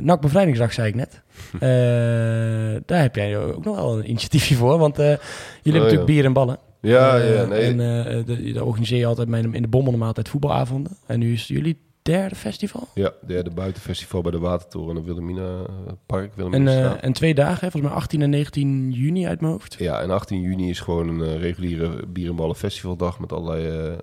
NAC 0.01 0.21
Bevrijdingsdag 0.21 0.73
zei 0.73 0.89
ik 0.89 0.95
net. 0.95 1.23
Daar 2.87 3.01
heb 3.01 3.15
jij 3.15 3.39
ook 3.39 3.65
nog 3.65 3.77
wel 3.77 3.99
een 3.99 4.11
initiatiefje 4.11 4.55
voor, 4.55 4.79
want 4.79 4.97
jullie 4.97 5.19
hebben 5.63 5.83
natuurlijk 5.83 6.07
bier 6.07 6.25
en 6.25 6.33
ballen. 6.33 6.59
Ja, 6.81 7.17
ja, 7.17 7.45
nee. 7.45 7.83
En 7.83 8.63
organiseer 8.63 8.99
je 8.99 9.07
altijd 9.07 9.29
met, 9.29 9.45
in 9.53 9.63
de 9.63 9.69
Bommel 9.69 10.07
altijd 10.07 10.29
voetbalavonden. 10.29 10.97
En 11.07 11.19
nu 11.19 11.33
is 11.33 11.47
jullie 11.47 11.88
derde 12.13 12.35
festival. 12.35 12.89
Ja, 12.95 13.13
de 13.21 13.27
derde 13.27 13.51
buitenfestival 13.51 14.23
bij 14.23 14.31
de 14.31 14.39
Watertoren 14.39 14.97
en 14.97 15.05
Wilhelmina 15.05 15.43
eh, 15.43 15.93
Park. 16.07 16.25
En, 16.25 16.31
Wilhelmina 16.35 16.71
eh, 16.73 16.79
Straat. 16.85 17.01
en 17.01 17.13
twee 17.13 17.35
dagen, 17.35 17.65
hè, 17.65 17.71
volgens 17.71 17.83
mij 17.93 18.01
18 18.01 18.23
en 18.23 18.31
19 18.31 18.91
juni 18.93 19.27
uit 19.27 19.41
mijn 19.41 19.53
hoofd. 19.53 19.77
Ja, 19.79 20.01
en 20.01 20.11
18 20.11 20.41
juni 20.41 20.69
is 20.71 20.81
gewoon 20.81 21.09
een 21.09 21.23
eh, 21.23 21.41
reguliere 21.41 22.07
bier 22.07 22.29
en 22.29 22.37
ballen 22.37 22.57
festivaldag 22.57 23.19
met 23.21 23.33
allerlei 23.33 23.67
eh, 23.67 23.93
eh, 23.93 23.99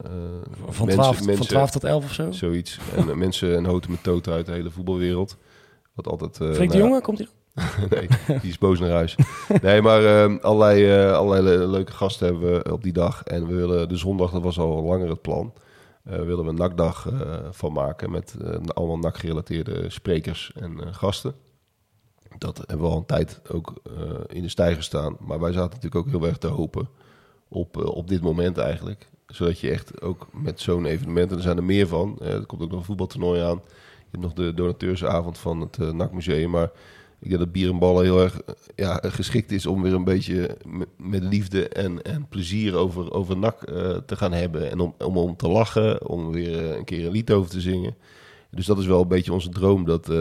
Van, 0.69 0.85
mensen- 0.85 0.87
12, 1.03 1.17
van 1.17 1.25
mensen- 1.25 1.47
12 1.47 1.71
tot 1.71 1.83
11 1.83 2.03
of 2.03 2.13
zo. 2.13 2.31
Zoiets. 2.31 2.79
En 2.95 3.09
eh, 3.09 3.15
mensen 3.15 3.55
en 3.55 3.65
houten 3.65 3.91
met 3.91 4.03
toten 4.03 4.33
uit 4.33 4.45
de 4.45 4.51
hele 4.51 4.71
voetbalwereld. 4.71 5.37
Wat 5.93 6.07
altijd... 6.07 6.33
eh, 6.39 6.47
Freek 6.47 6.57
nou 6.57 6.67
de 6.71 6.77
ja, 6.77 6.83
jongen, 6.83 7.01
komt 7.01 7.17
hij 7.17 7.27
dan? 7.27 7.33
nee, 7.99 8.07
die 8.41 8.49
is 8.49 8.57
boos 8.57 8.79
naar 8.79 8.89
huis. 8.89 9.15
Nee, 9.61 9.81
maar 9.81 10.05
eh, 10.05 10.35
allerlei, 10.41 10.85
eh, 10.91 11.11
allerlei 11.13 11.57
le- 11.57 11.65
leuke 11.67 11.91
gasten 11.91 12.27
hebben 12.27 12.53
we 12.63 12.71
op 12.71 12.83
die 12.83 12.93
dag. 12.93 13.23
En 13.23 13.47
we 13.47 13.55
willen 13.55 13.89
de 13.89 13.97
zondag, 13.97 14.31
dat 14.31 14.41
was 14.41 14.59
al 14.59 14.83
langer 14.83 15.09
het 15.09 15.21
plan, 15.21 15.53
eh, 15.55 15.61
willen 16.05 16.43
we 16.43 16.49
een 16.49 16.55
nakdag 16.55 17.09
eh, 17.11 17.37
van 17.51 17.73
maken 17.73 18.11
met 18.11 18.35
eh, 18.41 18.59
allemaal 18.73 18.97
nakgerelateerde 18.97 19.89
sprekers 19.89 20.51
en 20.55 20.79
eh, 20.83 20.93
gasten. 20.93 21.35
Dat 22.37 22.57
hebben 22.57 22.85
we 22.85 22.91
al 22.91 22.97
een 22.97 23.05
tijd 23.05 23.41
ook 23.51 23.73
eh, 23.83 23.93
in 24.27 24.41
de 24.41 24.49
stijger 24.49 24.83
staan. 24.83 25.17
Maar 25.19 25.39
wij 25.39 25.51
zaten 25.51 25.69
natuurlijk 25.79 25.95
ook 25.95 26.09
heel 26.09 26.27
erg 26.27 26.37
te 26.37 26.47
hopen 26.47 26.87
op, 27.47 27.77
eh, 27.77 27.85
op 27.85 28.07
dit 28.07 28.21
moment 28.21 28.57
eigenlijk. 28.57 29.09
Zodat 29.27 29.59
je 29.59 29.69
echt 29.71 30.01
ook 30.01 30.27
met 30.33 30.59
zo'n 30.61 30.85
evenement, 30.85 31.31
en 31.31 31.37
er 31.37 31.43
zijn 31.43 31.57
er 31.57 31.63
meer 31.63 31.87
van. 31.87 32.17
eh, 32.21 32.33
er 32.33 32.45
komt 32.45 32.61
ook 32.61 32.69
nog 32.69 32.79
een 32.79 32.85
voetbaltoernooi 32.85 33.41
aan. 33.41 33.61
Je 33.97 34.11
hebt 34.11 34.23
nog 34.23 34.33
de 34.33 34.53
donateursavond 34.53 35.37
van 35.37 35.61
het 35.61 35.77
eh 35.77 35.91
NAC-museum. 35.91 36.49
Maar 36.49 36.71
ik 37.25 37.31
denk 37.31 37.43
dat 37.43 37.51
bier 37.51 37.69
en 37.69 37.79
ballen 37.79 38.03
heel 38.03 38.21
erg 38.21 38.41
eh, 38.41 38.53
ja, 38.75 38.99
geschikt 39.03 39.51
is 39.51 39.65
om 39.65 39.81
weer 39.81 39.93
een 39.93 40.03
beetje 40.03 40.57
met, 40.97 41.23
liefde 41.23 41.67
en, 41.67 42.01
en 42.01 42.27
plezier 42.27 42.75
over, 42.75 43.11
over 43.11 43.37
NAC 43.37 43.61
eh, 43.61 43.97
te 44.05 44.15
gaan 44.15 44.31
hebben. 44.31 44.71
En 44.71 44.79
om, 44.79 44.95
om, 44.97 45.17
om 45.17 45.35
te 45.35 45.47
lachen, 45.47 46.07
om 46.07 46.31
weer 46.31 46.69
eh, 46.69 46.77
een 46.77 46.83
keer 46.83 47.05
een 47.05 47.11
lied 47.11 47.31
over 47.31 47.49
te 47.49 47.61
zingen. 47.61 47.95
Dus 48.51 48.65
dat 48.65 48.77
is 48.77 48.85
wel 48.85 49.01
een 49.01 49.07
beetje 49.07 49.33
onze 49.33 49.49
droom. 49.49 49.85
Dat, 49.85 50.11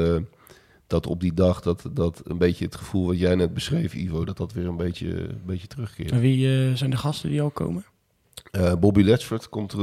dat 0.87 1.07
op 1.07 1.21
die 1.21 1.35
dag, 1.35 1.61
dat, 1.61 1.85
dat 1.93 2.23
een 2.25 2.39
beetje 2.39 2.65
het 2.65 2.75
gevoel 2.75 3.07
wat 3.07 3.19
jij 3.19 3.35
net 3.35 3.55
beschreef, 3.55 3.95
Ivo, 3.95 4.25
dat 4.25 4.37
dat 4.37 4.53
weer 4.53 4.67
een 4.67 4.77
beetje, 4.77 5.29
een 5.29 5.43
beetje 5.47 5.67
terugkeert. 5.67 6.11
En 6.11 6.21
wie 6.21 6.77
zijn 6.77 6.91
de 6.91 6.97
gasten 6.97 7.31
die 7.31 7.43
al 7.43 7.51
komen? 7.51 7.85
Bobby 8.81 9.03
Letchford 9.03 9.49
komt, 9.49 9.77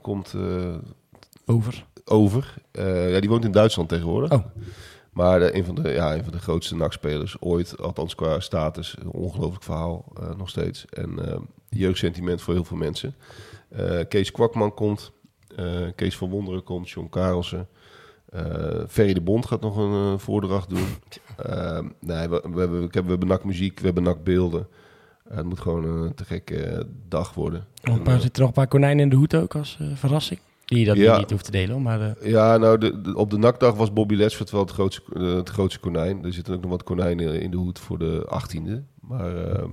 komt 0.00 0.34
Over. 1.46 1.86
over. 2.04 2.54
Ja, 2.72 3.20
die 3.20 3.28
woont 3.28 3.44
in 3.44 3.52
Duitsland 3.52 3.88
tegenwoordig. 3.88 4.32
Oh. 4.32 4.44
Maar 5.12 5.42
eh, 5.42 5.54
een, 5.56 5.64
van 5.64 5.74
de, 5.74 5.88
ja, 5.88 6.14
een 6.14 6.22
van 6.22 6.32
de 6.32 6.38
grootste 6.38 6.76
NAC-spelers 6.76 7.36
ooit, 7.40 7.80
althans 7.80 8.14
qua 8.14 8.40
status, 8.40 8.96
een 8.98 9.10
ongelooflijk 9.10 9.64
verhaal 9.64 10.04
eh, 10.20 10.34
nog 10.36 10.48
steeds. 10.48 10.84
En 10.86 11.30
eh, 11.32 11.40
jeugdsentiment 11.68 12.40
voor 12.42 12.54
heel 12.54 12.64
veel 12.64 12.76
mensen. 12.76 13.14
Eh, 13.68 13.98
Kees 14.08 14.30
Kwakman 14.30 14.74
komt, 14.74 15.12
eh, 15.56 15.86
Kees 15.94 16.16
van 16.16 16.30
Wonderen 16.30 16.62
komt, 16.64 16.90
John 16.90 17.08
Karelsen. 17.08 17.68
Eh 18.30 18.82
Ferry 18.88 19.12
de 19.12 19.20
Bond 19.20 19.46
gaat 19.46 19.60
nog 19.60 19.76
een 19.76 20.12
eh, 20.12 20.18
voordracht 20.18 20.68
doen. 20.68 20.86
Eh, 21.40 21.78
nee, 22.00 22.28
we, 22.28 22.42
we, 22.52 22.60
hebben, 22.60 22.80
we 22.80 23.08
hebben 23.08 23.28
NAC-muziek, 23.28 23.78
we 23.78 23.84
hebben 23.84 24.02
NAC-beelden. 24.02 24.68
Eh, 25.24 25.36
het 25.36 25.46
moet 25.46 25.60
gewoon 25.60 25.84
een 25.84 26.14
te 26.14 26.24
gekke 26.24 26.86
dag 27.08 27.34
worden. 27.34 27.66
Nog 27.82 27.94
een 27.94 28.00
En, 28.00 28.06
paar, 28.06 28.20
zitten 28.20 28.32
er 28.32 28.38
nog 28.40 28.48
een 28.48 28.54
paar 28.54 28.66
konijnen 28.66 29.04
in 29.04 29.08
de 29.10 29.16
hoed 29.16 29.34
ook 29.34 29.54
als 29.54 29.78
verrassing? 29.94 30.40
Die 30.70 30.84
dat 30.84 30.96
Ja. 30.96 31.18
niet 31.18 31.30
hoeft 31.30 31.44
te 31.44 31.50
delen, 31.50 31.82
maar... 31.82 32.00
eh, 32.00 32.30
Ja, 32.30 32.56
nou, 32.56 32.78
de, 32.78 33.00
de- 33.00 33.14
op 33.16 33.30
de 33.30 33.38
nakdag 33.38 33.74
was 33.74 33.92
Bobby 33.92 34.14
Lesford 34.14 34.50
wel 34.50 34.60
het 34.60 34.70
grootste, 34.70 35.02
eh, 35.14 35.34
het 35.34 35.48
grootste 35.48 35.80
konijn. 35.80 36.24
Er 36.24 36.32
zitten 36.32 36.54
ook 36.54 36.60
nog 36.62 36.70
wat 36.70 36.82
konijnen 36.82 37.40
in 37.40 37.50
de 37.50 37.56
hoed 37.56 37.78
voor 37.78 37.98
de 37.98 38.26
18e. 38.28 38.84
Maar 39.00 39.36
eh, 39.36 39.64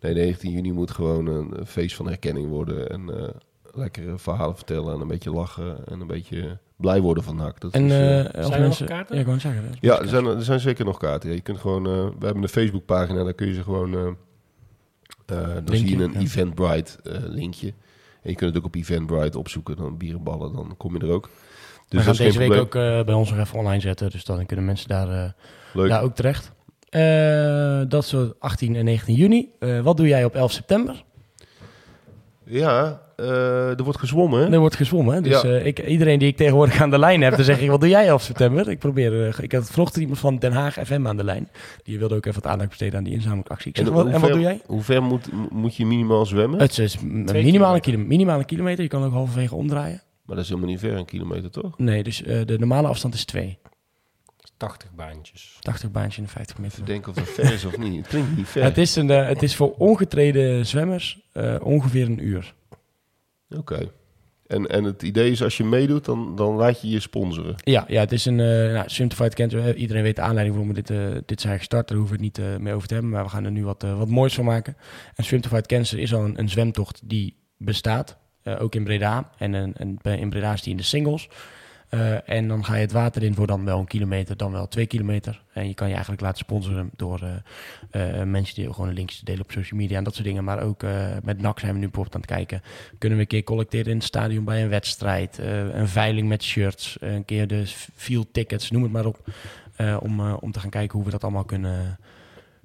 nee, 0.00 0.14
19 0.14 0.50
juni 0.50 0.72
moet 0.72 0.90
gewoon 0.90 1.26
een 1.26 1.66
feest 1.66 1.96
van 1.96 2.06
herkenning 2.06 2.48
worden. 2.48 2.88
En 2.90 3.18
eh 3.18 3.28
lekkere 3.74 4.18
verhalen 4.18 4.56
vertellen 4.56 4.94
en 4.94 5.00
een 5.00 5.08
beetje 5.08 5.30
lachen 5.32 5.86
en 5.86 6.00
een 6.00 6.06
beetje 6.06 6.58
blij 6.76 7.00
worden 7.00 7.22
van 7.24 7.36
NAC. 7.36 7.60
Dat 7.60 7.72
en 7.72 7.84
is, 7.84 7.92
eh, 7.92 8.18
eh, 8.20 8.44
als 8.44 8.50
er 8.50 8.60
nog 8.60 8.84
kaarten? 8.84 9.14
Ja, 9.14 9.20
ik 9.20 9.26
wou 9.26 9.38
zeggen. 9.38 9.64
ja, 9.80 9.98
er 10.00 10.08
zijn, 10.08 10.24
er 10.26 10.42
zijn 10.42 10.60
zeker 10.60 10.84
nog 10.84 10.98
kaarten. 10.98 11.28
Ja, 11.28 11.34
je 11.34 11.40
kunt 11.40 11.58
gewoon, 11.58 11.86
eh, 11.86 11.92
we 12.18 12.24
hebben 12.24 12.42
een 12.42 12.48
Facebookpagina, 12.48 13.24
daar 13.24 13.32
kun 13.34 13.46
je 13.46 13.54
ze 13.54 13.62
gewoon... 13.62 13.94
eh, 13.94 14.06
eh, 15.26 15.54
dan 15.64 15.76
zie 15.76 15.96
je 15.98 16.04
een 16.04 16.12
ja. 16.12 16.18
Eventbrite 16.20 16.98
eh, 17.02 17.12
linkje. 17.28 17.72
En 18.22 18.30
je 18.30 18.34
kunt 18.34 18.54
het 18.54 18.58
ook 18.58 18.66
op 18.66 18.74
Eventbrite 18.74 19.38
opzoeken, 19.38 19.76
dan 19.76 19.96
bierenballen, 19.96 20.52
dan 20.52 20.74
kom 20.76 20.94
je 20.94 21.06
er 21.06 21.12
ook. 21.12 21.24
we 21.24 21.30
Dus 21.88 21.98
gaan 22.04 22.12
dat 22.16 22.20
is 22.20 22.26
deze 22.26 22.38
week 22.38 22.60
ook 22.60 22.74
eh, 22.74 23.02
bij 23.02 23.14
ons 23.14 23.30
nog 23.30 23.38
even 23.38 23.58
online 23.58 23.80
zetten, 23.80 24.10
dus 24.10 24.24
dan 24.24 24.46
kunnen 24.46 24.64
mensen 24.64 24.88
daar, 24.88 25.34
Leuk. 25.72 25.88
daar 25.88 26.02
ook 26.02 26.14
terecht. 26.14 26.52
Eh, 26.88 27.82
dat 27.88 28.02
is 28.02 28.08
zo 28.08 28.34
18 28.38 28.76
en 28.76 28.84
19 28.84 29.14
juni. 29.14 29.48
Wat 29.82 29.96
doe 29.96 30.08
jij 30.08 30.24
op 30.24 30.34
11 30.34 30.52
september? 30.52 31.04
Ja, 32.44 33.00
eh, 33.20 33.78
er 33.78 33.82
wordt 33.84 33.98
gezwommen. 33.98 34.52
Er 34.52 34.58
wordt 34.58 34.76
gezwommen. 34.76 35.14
hè? 35.14 35.20
Dus 35.20 35.42
Ja. 35.42 35.48
eh, 35.48 35.66
ik, 35.66 35.86
iedereen 35.86 36.18
die 36.18 36.28
ik 36.28 36.36
tegenwoordig 36.36 36.80
aan 36.80 36.90
de 36.90 36.98
lijn 36.98 37.20
heb, 37.22 37.36
dan 37.36 37.44
zeg 37.44 37.60
ik, 37.60 37.68
wat 37.70 37.80
doe 37.80 37.88
jij 37.88 38.06
11 38.06 38.22
september? 38.22 38.68
Ik 38.68 38.78
probeer, 38.78 39.26
eh, 39.28 39.38
ik 39.40 39.52
had 39.52 39.70
vanochtend 39.70 40.00
iemand 40.00 40.18
van 40.18 40.38
Den 40.38 40.52
Haag 40.52 40.74
FM 40.84 41.06
aan 41.06 41.16
de 41.16 41.24
lijn. 41.24 41.48
Die 41.82 41.98
wilde 41.98 42.14
ook 42.14 42.26
even 42.26 42.42
wat 42.42 42.50
aandacht 42.52 42.68
besteden 42.68 42.98
aan 42.98 43.04
die 43.04 43.12
inzamelactie. 43.12 43.70
Ik 43.70 43.76
zeg, 43.76 43.86
En 43.86 43.92
wat, 43.92 44.02
hoe 44.04 44.12
en 44.12 44.20
wat 44.20 44.28
ver- 44.30 44.38
doe 44.38 44.46
jij? 44.46 44.60
Hoe 44.66 44.82
ver 44.82 45.02
moet, 45.02 45.28
moet 45.50 45.76
je 45.76 45.86
minimaal 45.86 46.26
zwemmen? 46.26 46.58
Het 46.60 46.78
is 46.78 47.00
minimaal 47.00 47.74
een, 47.74 47.80
kilometer, 47.80 48.08
minimaal 48.08 48.38
een 48.38 48.44
kilometer. 48.44 48.82
Je 48.82 48.88
kan 48.90 49.04
ook 49.04 49.12
halverwege 49.12 49.54
omdraaien. 49.54 50.02
Maar 50.24 50.36
dat 50.36 50.44
is 50.44 50.50
helemaal 50.50 50.70
niet 50.70 50.80
ver, 50.80 50.92
een 50.96 51.04
kilometer 51.04 51.50
toch? 51.50 51.78
Nee, 51.78 52.02
dus 52.02 52.22
eh, 52.22 52.40
de 52.46 52.58
normale 52.58 52.88
afstand 52.88 53.14
is 53.14 53.24
2. 53.24 53.58
80 54.56 54.90
baantjes. 54.96 55.56
80 55.60 55.90
baantje 55.90 56.22
en 56.22 56.28
50 56.28 56.58
meter. 56.58 56.72
Even 56.74 56.86
denken 56.86 57.10
of 57.10 57.16
dat 57.16 57.28
ver 57.28 57.52
is 57.52 57.64
of 57.64 57.78
niet. 57.78 57.96
Het 57.96 58.06
klinkt 58.06 58.36
niet 58.36 58.48
ver. 58.54 58.62
Het 58.62 58.78
is, 58.78 58.96
een, 58.96 59.08
het 59.08 59.42
is 59.42 59.56
voor 59.56 59.74
ongetreden 59.78 60.66
zwemmers 60.66 61.20
eh, 61.32 61.54
ongeveer 61.62 62.06
een 62.06 62.24
uur. 62.26 62.54
Oké. 63.56 63.90
En, 64.46 64.66
en 64.66 64.84
het 64.84 65.02
idee 65.02 65.30
is, 65.30 65.42
als 65.42 65.56
je 65.56 65.64
meedoet, 65.64 66.04
dan, 66.04 66.36
dan 66.36 66.54
laat 66.54 66.80
je 66.82 66.88
je 66.88 67.00
sponsoren. 67.00 67.54
Ja, 67.56 67.84
ja 67.88 68.00
het 68.00 68.12
is 68.12 68.24
een 68.24 68.38
uh, 68.38 68.72
nou, 68.72 68.88
Swimtified 68.88 69.34
Cancer. 69.34 69.68
eh, 69.68 69.80
Iedereen 69.80 70.02
weet 70.02 70.16
de 70.16 70.22
aanleiding 70.22 70.56
waarom 70.56 70.74
we 70.74 70.82
dit, 70.82 70.90
uh, 70.90 71.16
dit 71.26 71.40
zijn 71.40 71.58
gestart. 71.58 71.88
Daar 71.88 71.96
hoeven 71.98 72.16
we 72.18 72.24
het 72.24 72.36
niet 72.36 72.46
uh, 72.46 72.56
meer 72.56 72.74
over 72.74 72.88
te 72.88 72.94
hebben. 72.94 73.12
Maar 73.12 73.24
we 73.24 73.30
gaan 73.30 73.44
er 73.44 73.50
nu 73.50 73.64
wat, 73.64 73.82
wat 73.82 74.08
moois 74.08 74.34
van 74.34 74.44
maken. 74.44 74.76
En 75.14 75.24
Swimtified 75.24 75.66
Cancer 75.66 75.98
is 75.98 76.14
al 76.14 76.24
een, 76.24 76.38
een 76.38 76.48
zwemtocht 76.48 77.00
die 77.04 77.36
bestaat. 77.56 78.18
Ook 78.58 78.74
in 78.74 78.84
Breda. 78.84 79.30
En, 79.38 79.54
en, 79.54 79.72
en 79.76 79.98
in 80.18 80.30
Breda 80.30 80.52
is 80.52 80.62
die 80.62 80.70
in 80.70 80.76
de 80.76 80.82
singles. 80.82 81.28
Uh, 81.90 82.28
en 82.28 82.48
dan 82.48 82.64
ga 82.64 82.74
je 82.74 82.80
het 82.80 82.92
water 82.92 83.22
in 83.22 83.34
voor 83.34 83.46
dan 83.46 83.64
wel 83.64 83.78
een 83.78 83.86
kilometer, 83.86 84.36
dan 84.36 84.52
wel 84.52 84.68
twee 84.68 84.86
kilometer. 84.86 85.42
En 85.52 85.68
je 85.68 85.74
kan 85.74 85.86
je 85.86 85.92
eigenlijk 85.92 86.22
laten 86.22 86.38
sponsoren 86.38 86.90
door 86.96 87.20
uh, 87.22 88.18
uh, 88.18 88.22
mensen 88.22 88.54
die 88.54 88.72
gewoon 88.72 88.88
een 88.88 88.94
linkje 88.94 89.18
te 89.18 89.24
delen 89.24 89.42
op 89.42 89.50
social 89.52 89.80
media 89.80 89.96
en 89.96 90.04
dat 90.04 90.14
soort 90.14 90.26
dingen. 90.26 90.44
Maar 90.44 90.62
ook 90.62 90.82
uh, 90.82 91.06
met 91.22 91.40
NAC 91.40 91.58
zijn 91.58 91.72
we 91.72 91.78
nu 91.78 91.84
bijvoorbeeld 91.84 92.14
aan 92.14 92.20
het 92.20 92.30
kijken. 92.30 92.62
Kunnen 92.98 93.18
we 93.18 93.24
een 93.24 93.30
keer 93.30 93.42
collecteren 93.42 93.86
in 93.86 93.96
het 93.96 94.04
stadion 94.04 94.44
bij 94.44 94.62
een 94.62 94.68
wedstrijd. 94.68 95.38
Uh, 95.40 95.74
een 95.74 95.88
veiling 95.88 96.28
met 96.28 96.42
shirts. 96.42 96.96
een 97.00 97.24
keer 97.24 97.46
de 97.46 97.66
field 97.94 98.32
tickets, 98.32 98.70
noem 98.70 98.82
het 98.82 98.92
maar 98.92 99.06
op. 99.06 99.18
uh, 99.80 99.96
om, 100.00 100.20
uh, 100.20 100.36
om 100.40 100.52
te 100.52 100.60
gaan 100.60 100.70
kijken 100.70 100.96
hoe 100.96 101.04
we 101.04 101.10
dat 101.10 101.22
allemaal 101.22 101.44
kunnen, 101.44 101.98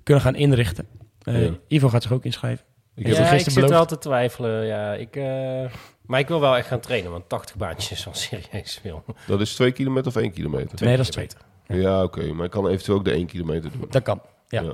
kunnen 0.03 0.23
gaan 0.23 0.35
inrichten. 0.35 0.87
Uh, 1.23 1.45
ja. 1.45 1.51
Ivo 1.67 1.89
gaat 1.89 2.03
zich 2.03 2.11
ook 2.11 2.25
inschrijven. 2.25 2.65
Ik, 2.95 3.07
ja, 3.07 3.31
ik 3.31 3.49
zit 3.49 3.69
wel 3.69 3.85
te 3.85 3.97
twijfelen. 3.97 4.65
Ja, 4.65 4.93
ik, 4.93 5.15
uh, 5.15 5.65
maar 6.07 6.19
ik 6.19 6.27
wil 6.27 6.39
wel 6.39 6.57
echt 6.57 6.67
gaan 6.67 6.79
trainen, 6.79 7.11
want 7.11 7.29
80 7.29 7.55
baantjes 7.55 7.91
is 7.91 8.07
al 8.07 8.13
serieus 8.13 8.79
veel. 8.81 9.03
Dat 9.27 9.41
is 9.41 9.55
2 9.55 9.71
kilometer 9.71 10.07
of 10.07 10.15
1 10.15 10.31
kilometer? 10.31 10.85
Nee, 10.85 10.97
dat 10.97 11.05
is 11.05 11.11
2. 11.11 11.27
Ja, 11.67 11.75
ja 11.75 12.03
oké. 12.03 12.19
Okay. 12.19 12.31
Maar 12.31 12.45
ik 12.45 12.51
kan 12.51 12.67
eventueel 12.67 12.97
ook 12.97 13.05
de 13.05 13.11
1 13.11 13.25
kilometer 13.25 13.71
doen. 13.71 13.85
Dat 13.89 14.03
kan, 14.03 14.21
ja. 14.47 14.61
ja. 14.61 14.73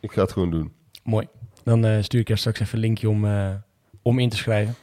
Ik 0.00 0.12
ga 0.12 0.22
het 0.22 0.32
gewoon 0.32 0.50
doen. 0.50 0.72
Mooi. 1.02 1.28
Dan 1.64 1.86
uh, 1.86 2.02
stuur 2.02 2.20
ik 2.20 2.28
je 2.28 2.36
straks 2.36 2.60
even 2.60 2.74
een 2.74 2.80
linkje 2.80 3.08
om, 3.08 3.24
uh, 3.24 3.50
om 4.02 4.18
in 4.18 4.28
te 4.28 4.36
schrijven. 4.36 4.74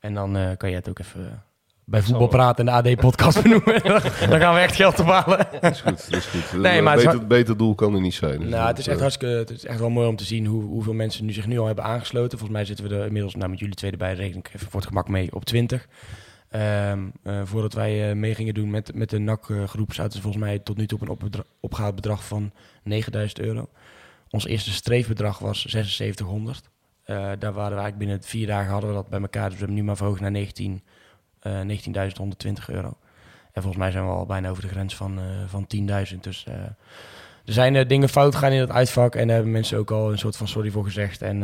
En 0.00 0.14
dan 0.14 0.36
uh, 0.36 0.56
kan 0.56 0.70
je 0.70 0.76
het 0.76 0.88
ook 0.88 0.98
even 0.98 1.42
bij 1.88 2.02
voetbal 2.02 2.26
praten 2.26 2.68
en 2.68 2.82
de 2.82 2.90
AD-podcast 2.90 3.38
benoemen. 3.42 3.82
dan 4.30 4.40
gaan 4.40 4.54
we 4.54 4.60
echt 4.60 4.74
geld 4.74 5.00
ophalen. 5.00 5.46
Dat 5.60 5.72
is 5.72 5.80
goed, 5.80 6.10
dat 6.10 6.18
is 6.18 6.26
goed. 6.26 6.60
Nee, 6.60 6.82
maar 6.82 6.96
beter, 6.96 7.26
beter 7.26 7.56
doel 7.56 7.74
kan 7.74 7.94
er 7.94 8.00
niet 8.00 8.14
zijn. 8.14 8.40
Dus 8.40 8.48
nou, 8.48 8.66
het 8.66 8.78
is 8.78 8.86
echt 8.86 9.00
hartstikke, 9.00 9.34
het 9.34 9.50
is 9.50 9.64
echt 9.64 9.78
wel 9.78 9.90
mooi 9.90 10.08
om 10.08 10.16
te 10.16 10.24
zien 10.24 10.46
hoe, 10.46 10.62
hoeveel 10.62 10.92
mensen 10.92 11.24
nu 11.24 11.32
zich 11.32 11.46
nu 11.46 11.58
al 11.58 11.66
hebben 11.66 11.84
aangesloten. 11.84 12.38
Volgens 12.38 12.58
mij 12.58 12.64
zitten 12.64 12.88
we 12.88 12.94
er 12.94 13.06
inmiddels, 13.06 13.34
nou 13.34 13.50
met 13.50 13.58
jullie 13.58 13.74
twee 13.74 13.90
erbij, 13.90 14.14
reken 14.14 14.38
ik 14.38 14.50
even 14.54 14.70
voor 14.70 14.80
het 14.80 14.88
gemak 14.88 15.08
mee, 15.08 15.34
op 15.34 15.44
20. 15.44 15.86
Um, 16.50 17.12
uh, 17.24 17.40
voordat 17.44 17.72
wij 17.72 18.10
uh, 18.10 18.16
mee 18.16 18.34
gingen 18.34 18.54
doen 18.54 18.70
met, 18.70 18.94
met 18.94 19.10
de 19.10 19.18
NAC-groep, 19.18 19.92
zaten 19.92 20.12
ze 20.12 20.20
volgens 20.20 20.42
mij 20.44 20.58
tot 20.58 20.76
nu 20.76 20.86
toe 20.86 21.08
op 21.08 21.22
een 21.22 21.32
opgehaald 21.60 21.94
bedrag 21.94 22.24
van 22.24 22.52
9000 22.82 23.40
euro. 23.40 23.68
Ons 24.30 24.46
eerste 24.46 24.72
streefbedrag 24.72 25.38
was 25.38 25.64
7600. 25.64 26.70
Uh, 27.06 27.16
daar 27.16 27.52
waren 27.52 27.76
we 27.76 27.82
eigenlijk 27.82 27.98
binnen 27.98 28.22
vier 28.22 28.46
dagen 28.46 28.72
hadden 28.72 28.90
we 28.90 28.96
dat 28.96 29.08
bij 29.08 29.20
elkaar. 29.20 29.44
Dus 29.44 29.52
we 29.52 29.58
hebben 29.58 29.76
nu 29.76 29.82
maar 29.82 29.96
verhoogd 29.96 30.20
naar 30.20 30.30
19, 30.30 30.72
uh, 30.72 30.78
19.120 31.46 32.64
euro. 32.66 32.96
En 33.52 33.62
volgens 33.62 33.76
mij 33.76 33.90
zijn 33.90 34.04
we 34.04 34.10
al 34.10 34.26
bijna 34.26 34.48
over 34.48 34.62
de 34.62 34.68
grens 34.68 34.96
van, 34.96 35.18
uh, 35.18 35.24
van 35.46 35.66
10.000. 36.12 36.20
Dus 36.20 36.46
uh, 36.48 36.54
er 37.44 37.52
zijn 37.52 37.88
dingen 37.88 38.08
fout 38.08 38.34
gegaan 38.34 38.52
in 38.52 38.60
het 38.60 38.70
uitvak. 38.70 39.14
En 39.14 39.26
daar 39.26 39.34
hebben 39.34 39.52
mensen 39.52 39.78
ook 39.78 39.90
al 39.90 40.12
een 40.12 40.18
soort 40.18 40.36
van 40.36 40.48
sorry 40.48 40.70
voor 40.70 40.84
gezegd. 40.84 41.22
En, 41.22 41.38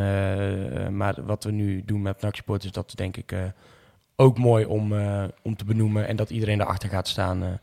maar 0.96 1.14
wat 1.24 1.44
we 1.44 1.50
nu 1.50 1.82
doen 1.84 2.02
met 2.02 2.20
NAC 2.20 2.36
Sport 2.36 2.64
is 2.64 2.72
dat 2.72 2.92
denk 2.94 3.16
ik 3.16 3.34
ook 4.16 4.38
mooi 4.38 4.64
om, 4.64 4.92
om 5.42 5.56
te 5.56 5.64
benoemen. 5.64 6.08
En 6.08 6.16
dat 6.16 6.30
iedereen 6.30 6.58
daarachter 6.58 6.88
gaat 6.88 7.08
staan. 7.08 7.60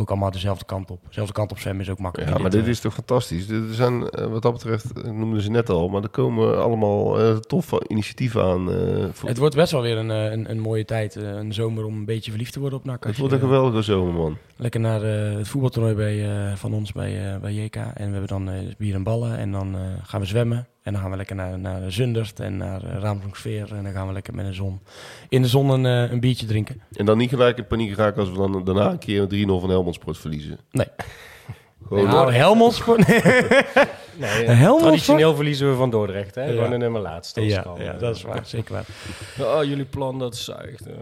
Ook 0.00 0.10
allemaal 0.10 0.30
dezelfde 0.30 0.64
kant 0.64 0.90
op. 0.90 1.00
Dezelfde 1.06 1.32
kant 1.32 1.50
op 1.50 1.58
zwemmen 1.58 1.84
is 1.84 1.90
ook 1.90 1.98
makkelijk. 1.98 2.30
Ja, 2.30 2.38
maar 2.38 2.50
dit, 2.50 2.60
dit 2.60 2.74
is 2.74 2.80
toch 2.80 2.94
fantastisch. 2.94 3.48
Er 3.48 3.62
zijn, 3.70 4.02
uh, 4.02 4.26
wat 4.26 4.42
dat 4.42 4.52
betreft, 4.52 4.98
ik 4.98 5.12
noemde 5.12 5.42
ze 5.42 5.50
net 5.50 5.70
al, 5.70 5.88
maar 5.88 6.02
er 6.02 6.08
komen 6.08 6.62
allemaal 6.62 7.20
uh, 7.20 7.36
toffe 7.36 7.84
initiatieven 7.86 8.42
aan. 8.42 8.70
Uh, 8.70 9.06
voor... 9.12 9.28
Het 9.28 9.38
wordt 9.38 9.54
best 9.54 9.72
wel 9.72 9.82
weer 9.82 9.96
een, 9.96 10.08
een, 10.08 10.50
een 10.50 10.60
mooie 10.60 10.84
tijd, 10.84 11.14
een 11.14 11.52
zomer 11.54 11.84
om 11.84 11.94
een 11.94 12.04
beetje 12.04 12.30
verliefd 12.30 12.52
te 12.52 12.60
worden 12.60 12.78
op 12.78 12.84
NAC. 12.84 13.04
Het 13.04 13.18
wordt 13.18 13.34
een 13.34 13.40
geweldige 13.40 13.82
zomer, 13.82 14.14
man. 14.14 14.36
Lekker 14.60 14.80
naar 14.80 15.04
uh, 15.04 15.36
het 15.36 15.48
voetbaltoernooi 15.48 15.94
bij, 15.94 16.14
uh, 16.14 16.54
van 16.54 16.74
ons 16.74 16.92
bij, 16.92 17.32
uh, 17.32 17.40
bij 17.40 17.52
JK. 17.52 17.76
En 17.76 17.92
we 17.94 18.18
hebben 18.18 18.26
dan 18.26 18.50
bier 18.78 18.94
en 18.94 19.02
ballen 19.02 19.38
en 19.38 19.52
dan 19.52 19.76
gaan 20.02 20.20
we 20.20 20.26
zwemmen. 20.26 20.66
En 20.82 20.92
dan 20.92 21.02
gaan 21.02 21.10
we 21.10 21.16
lekker 21.16 21.36
naar, 21.36 21.58
naar 21.58 21.92
Zundert 21.92 22.40
en 22.40 22.56
naar 22.56 22.82
Raamsdonksveer. 22.82 23.74
En 23.74 23.84
dan 23.84 23.92
gaan 23.92 24.06
we 24.06 24.12
lekker 24.12 24.34
met 24.34 24.46
de 24.46 24.52
zon 24.52 24.80
in 25.28 25.42
de 25.42 25.48
zon 25.48 25.70
een, 25.70 25.84
een 25.84 26.20
biertje 26.20 26.46
drinken. 26.46 26.82
En 26.92 27.06
dan 27.06 27.18
niet 27.18 27.28
gelijk 27.28 27.58
in 27.58 27.66
paniek 27.66 27.96
raken 27.96 28.20
als 28.20 28.30
we 28.30 28.36
dan 28.36 28.64
daarna 28.64 28.90
een 28.90 28.98
keer 28.98 29.24
3-0 29.24 29.26
van 29.46 29.70
Helmond 29.70 29.94
Sport 29.94 30.18
verliezen. 30.18 30.58
Nee. 30.70 30.86
Gewoon 31.88 32.06
nou, 32.06 32.32
Helmond 32.32 32.74
Sport? 32.74 33.06
nee, 33.06 34.28
Helmond 34.46 34.82
traditioneel 34.82 35.20
sport? 35.20 35.36
verliezen 35.36 35.70
we 35.70 35.76
van 35.76 35.90
Dordrecht. 35.90 36.34
Hè? 36.34 36.44
Ja. 36.44 36.52
Gewoon 36.52 36.72
een 36.72 36.78
nummer 36.78 37.00
laatste. 37.00 37.40
Ja, 37.40 37.64
ja, 37.76 37.84
ja, 37.84 37.92
dat 37.92 38.16
is 38.16 38.22
waar. 38.22 38.46
Zeker 38.46 38.72
waar. 38.72 38.86
Oh, 39.56 39.64
jullie 39.64 39.84
plan, 39.84 40.18
dat 40.18 40.36
zuigt. 40.36 40.88
Uh. 40.88 40.94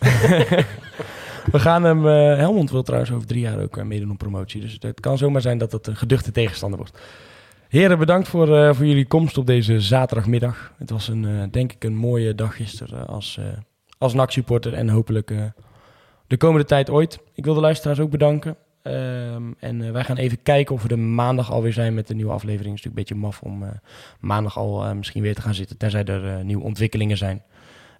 we 1.52 1.58
gaan 1.58 1.84
hem... 1.84 2.06
Uh, 2.06 2.36
Helmond 2.36 2.70
wil 2.70 2.82
trouwens 2.82 3.12
over 3.12 3.26
drie 3.26 3.40
jaar 3.40 3.58
ook 3.58 3.76
uh, 3.76 3.84
meedoen 3.84 4.10
op 4.10 4.18
promotie. 4.18 4.60
Dus 4.60 4.76
het 4.80 5.00
kan 5.00 5.18
zomaar 5.18 5.40
zijn 5.40 5.58
dat 5.58 5.72
het 5.72 5.86
een 5.86 5.96
geduchte 5.96 6.30
tegenstander 6.30 6.78
wordt. 6.78 6.98
Heren, 7.68 7.98
bedankt 7.98 8.28
voor, 8.28 8.48
uh, 8.48 8.74
voor 8.74 8.86
jullie 8.86 9.06
komst 9.06 9.38
op 9.38 9.46
deze 9.46 9.80
zaterdagmiddag. 9.80 10.72
Het 10.78 10.90
was 10.90 11.08
een, 11.08 11.22
uh, 11.22 11.42
denk 11.50 11.72
ik 11.72 11.84
een 11.84 11.96
mooie 11.96 12.34
dag 12.34 12.56
gisteren 12.56 13.06
als, 13.06 13.36
uh, 13.40 13.46
als 13.98 14.14
NAC-supporter 14.14 14.74
en 14.74 14.88
hopelijk 14.88 15.32
de 16.26 16.36
komende 16.36 16.66
tijd 16.66 16.90
ooit. 16.90 17.18
Ik 17.34 17.44
wil 17.44 17.54
de 17.54 17.60
luisteraars 17.60 18.00
ook 18.00 18.10
bedanken. 18.10 18.56
Um, 18.86 19.54
en 19.58 19.92
wij 19.92 20.04
gaan 20.04 20.16
even 20.16 20.42
kijken 20.42 20.74
of 20.74 20.82
we 20.82 20.88
er 20.88 20.98
maandag 20.98 21.50
alweer 21.50 21.72
zijn 21.72 21.94
met 21.94 22.06
de 22.06 22.14
nieuwe 22.14 22.32
aflevering. 22.32 22.76
Het 22.76 22.84
is 22.84 22.90
natuurlijk 22.92 23.10
een 23.10 23.16
beetje 23.16 23.42
maf 23.42 23.52
om 23.52 23.80
maandag 24.20 24.58
al 24.58 24.94
misschien 24.94 25.22
weer 25.22 25.34
te 25.34 25.40
gaan 25.40 25.54
zitten, 25.54 25.76
tenzij 25.76 26.04
er 26.04 26.44
nieuwe 26.44 26.64
ontwikkelingen 26.64 27.16
zijn. 27.16 27.42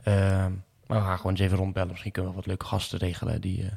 Ehm, 0.02 0.52
maar 0.86 0.98
we 0.98 1.06
gaan 1.06 1.16
gewoon 1.16 1.32
eens 1.32 1.40
even 1.40 1.56
rondbellen. 1.56 1.90
Misschien 1.90 2.12
kunnen 2.12 2.30
we 2.30 2.36
wat 2.36 2.46
leuke 2.46 2.64
gasten 2.64 2.98
regelen 2.98 3.40
die, 3.40 3.68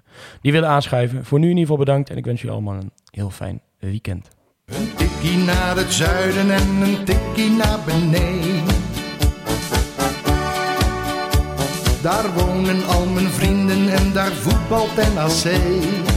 die 0.42 0.52
willen 0.52 0.70
aanschuiven. 0.70 1.26
Voor 1.26 1.40
nu 1.40 1.46
in 1.46 1.58
ieder 1.58 1.68
geval 1.68 1.86
bedankt 1.86 2.10
en 2.10 2.18
ik 2.18 2.26
wens 2.26 2.42
jullie 2.42 2.56
allemaal 2.56 2.76
een 2.76 2.92
heel 3.12 3.30
fijn 3.30 3.62
weekend. 3.80 4.30
Een 4.66 4.96
tikkie 4.96 5.38
naar 5.38 5.76
het 5.76 5.94
zuiden 5.94 6.52
en 6.52 6.82
een 6.82 7.04
tikkie 7.06 7.50
naar 7.50 7.80
beneden. 7.86 8.76
Daar 12.02 12.34
wonen 12.34 12.86
al 12.86 13.06
mijn 13.06 13.30
vrienden 13.30 13.90
en 13.90 14.14
daar 14.14 14.32
voetbalt 14.32 14.96
NAC. 14.96 16.16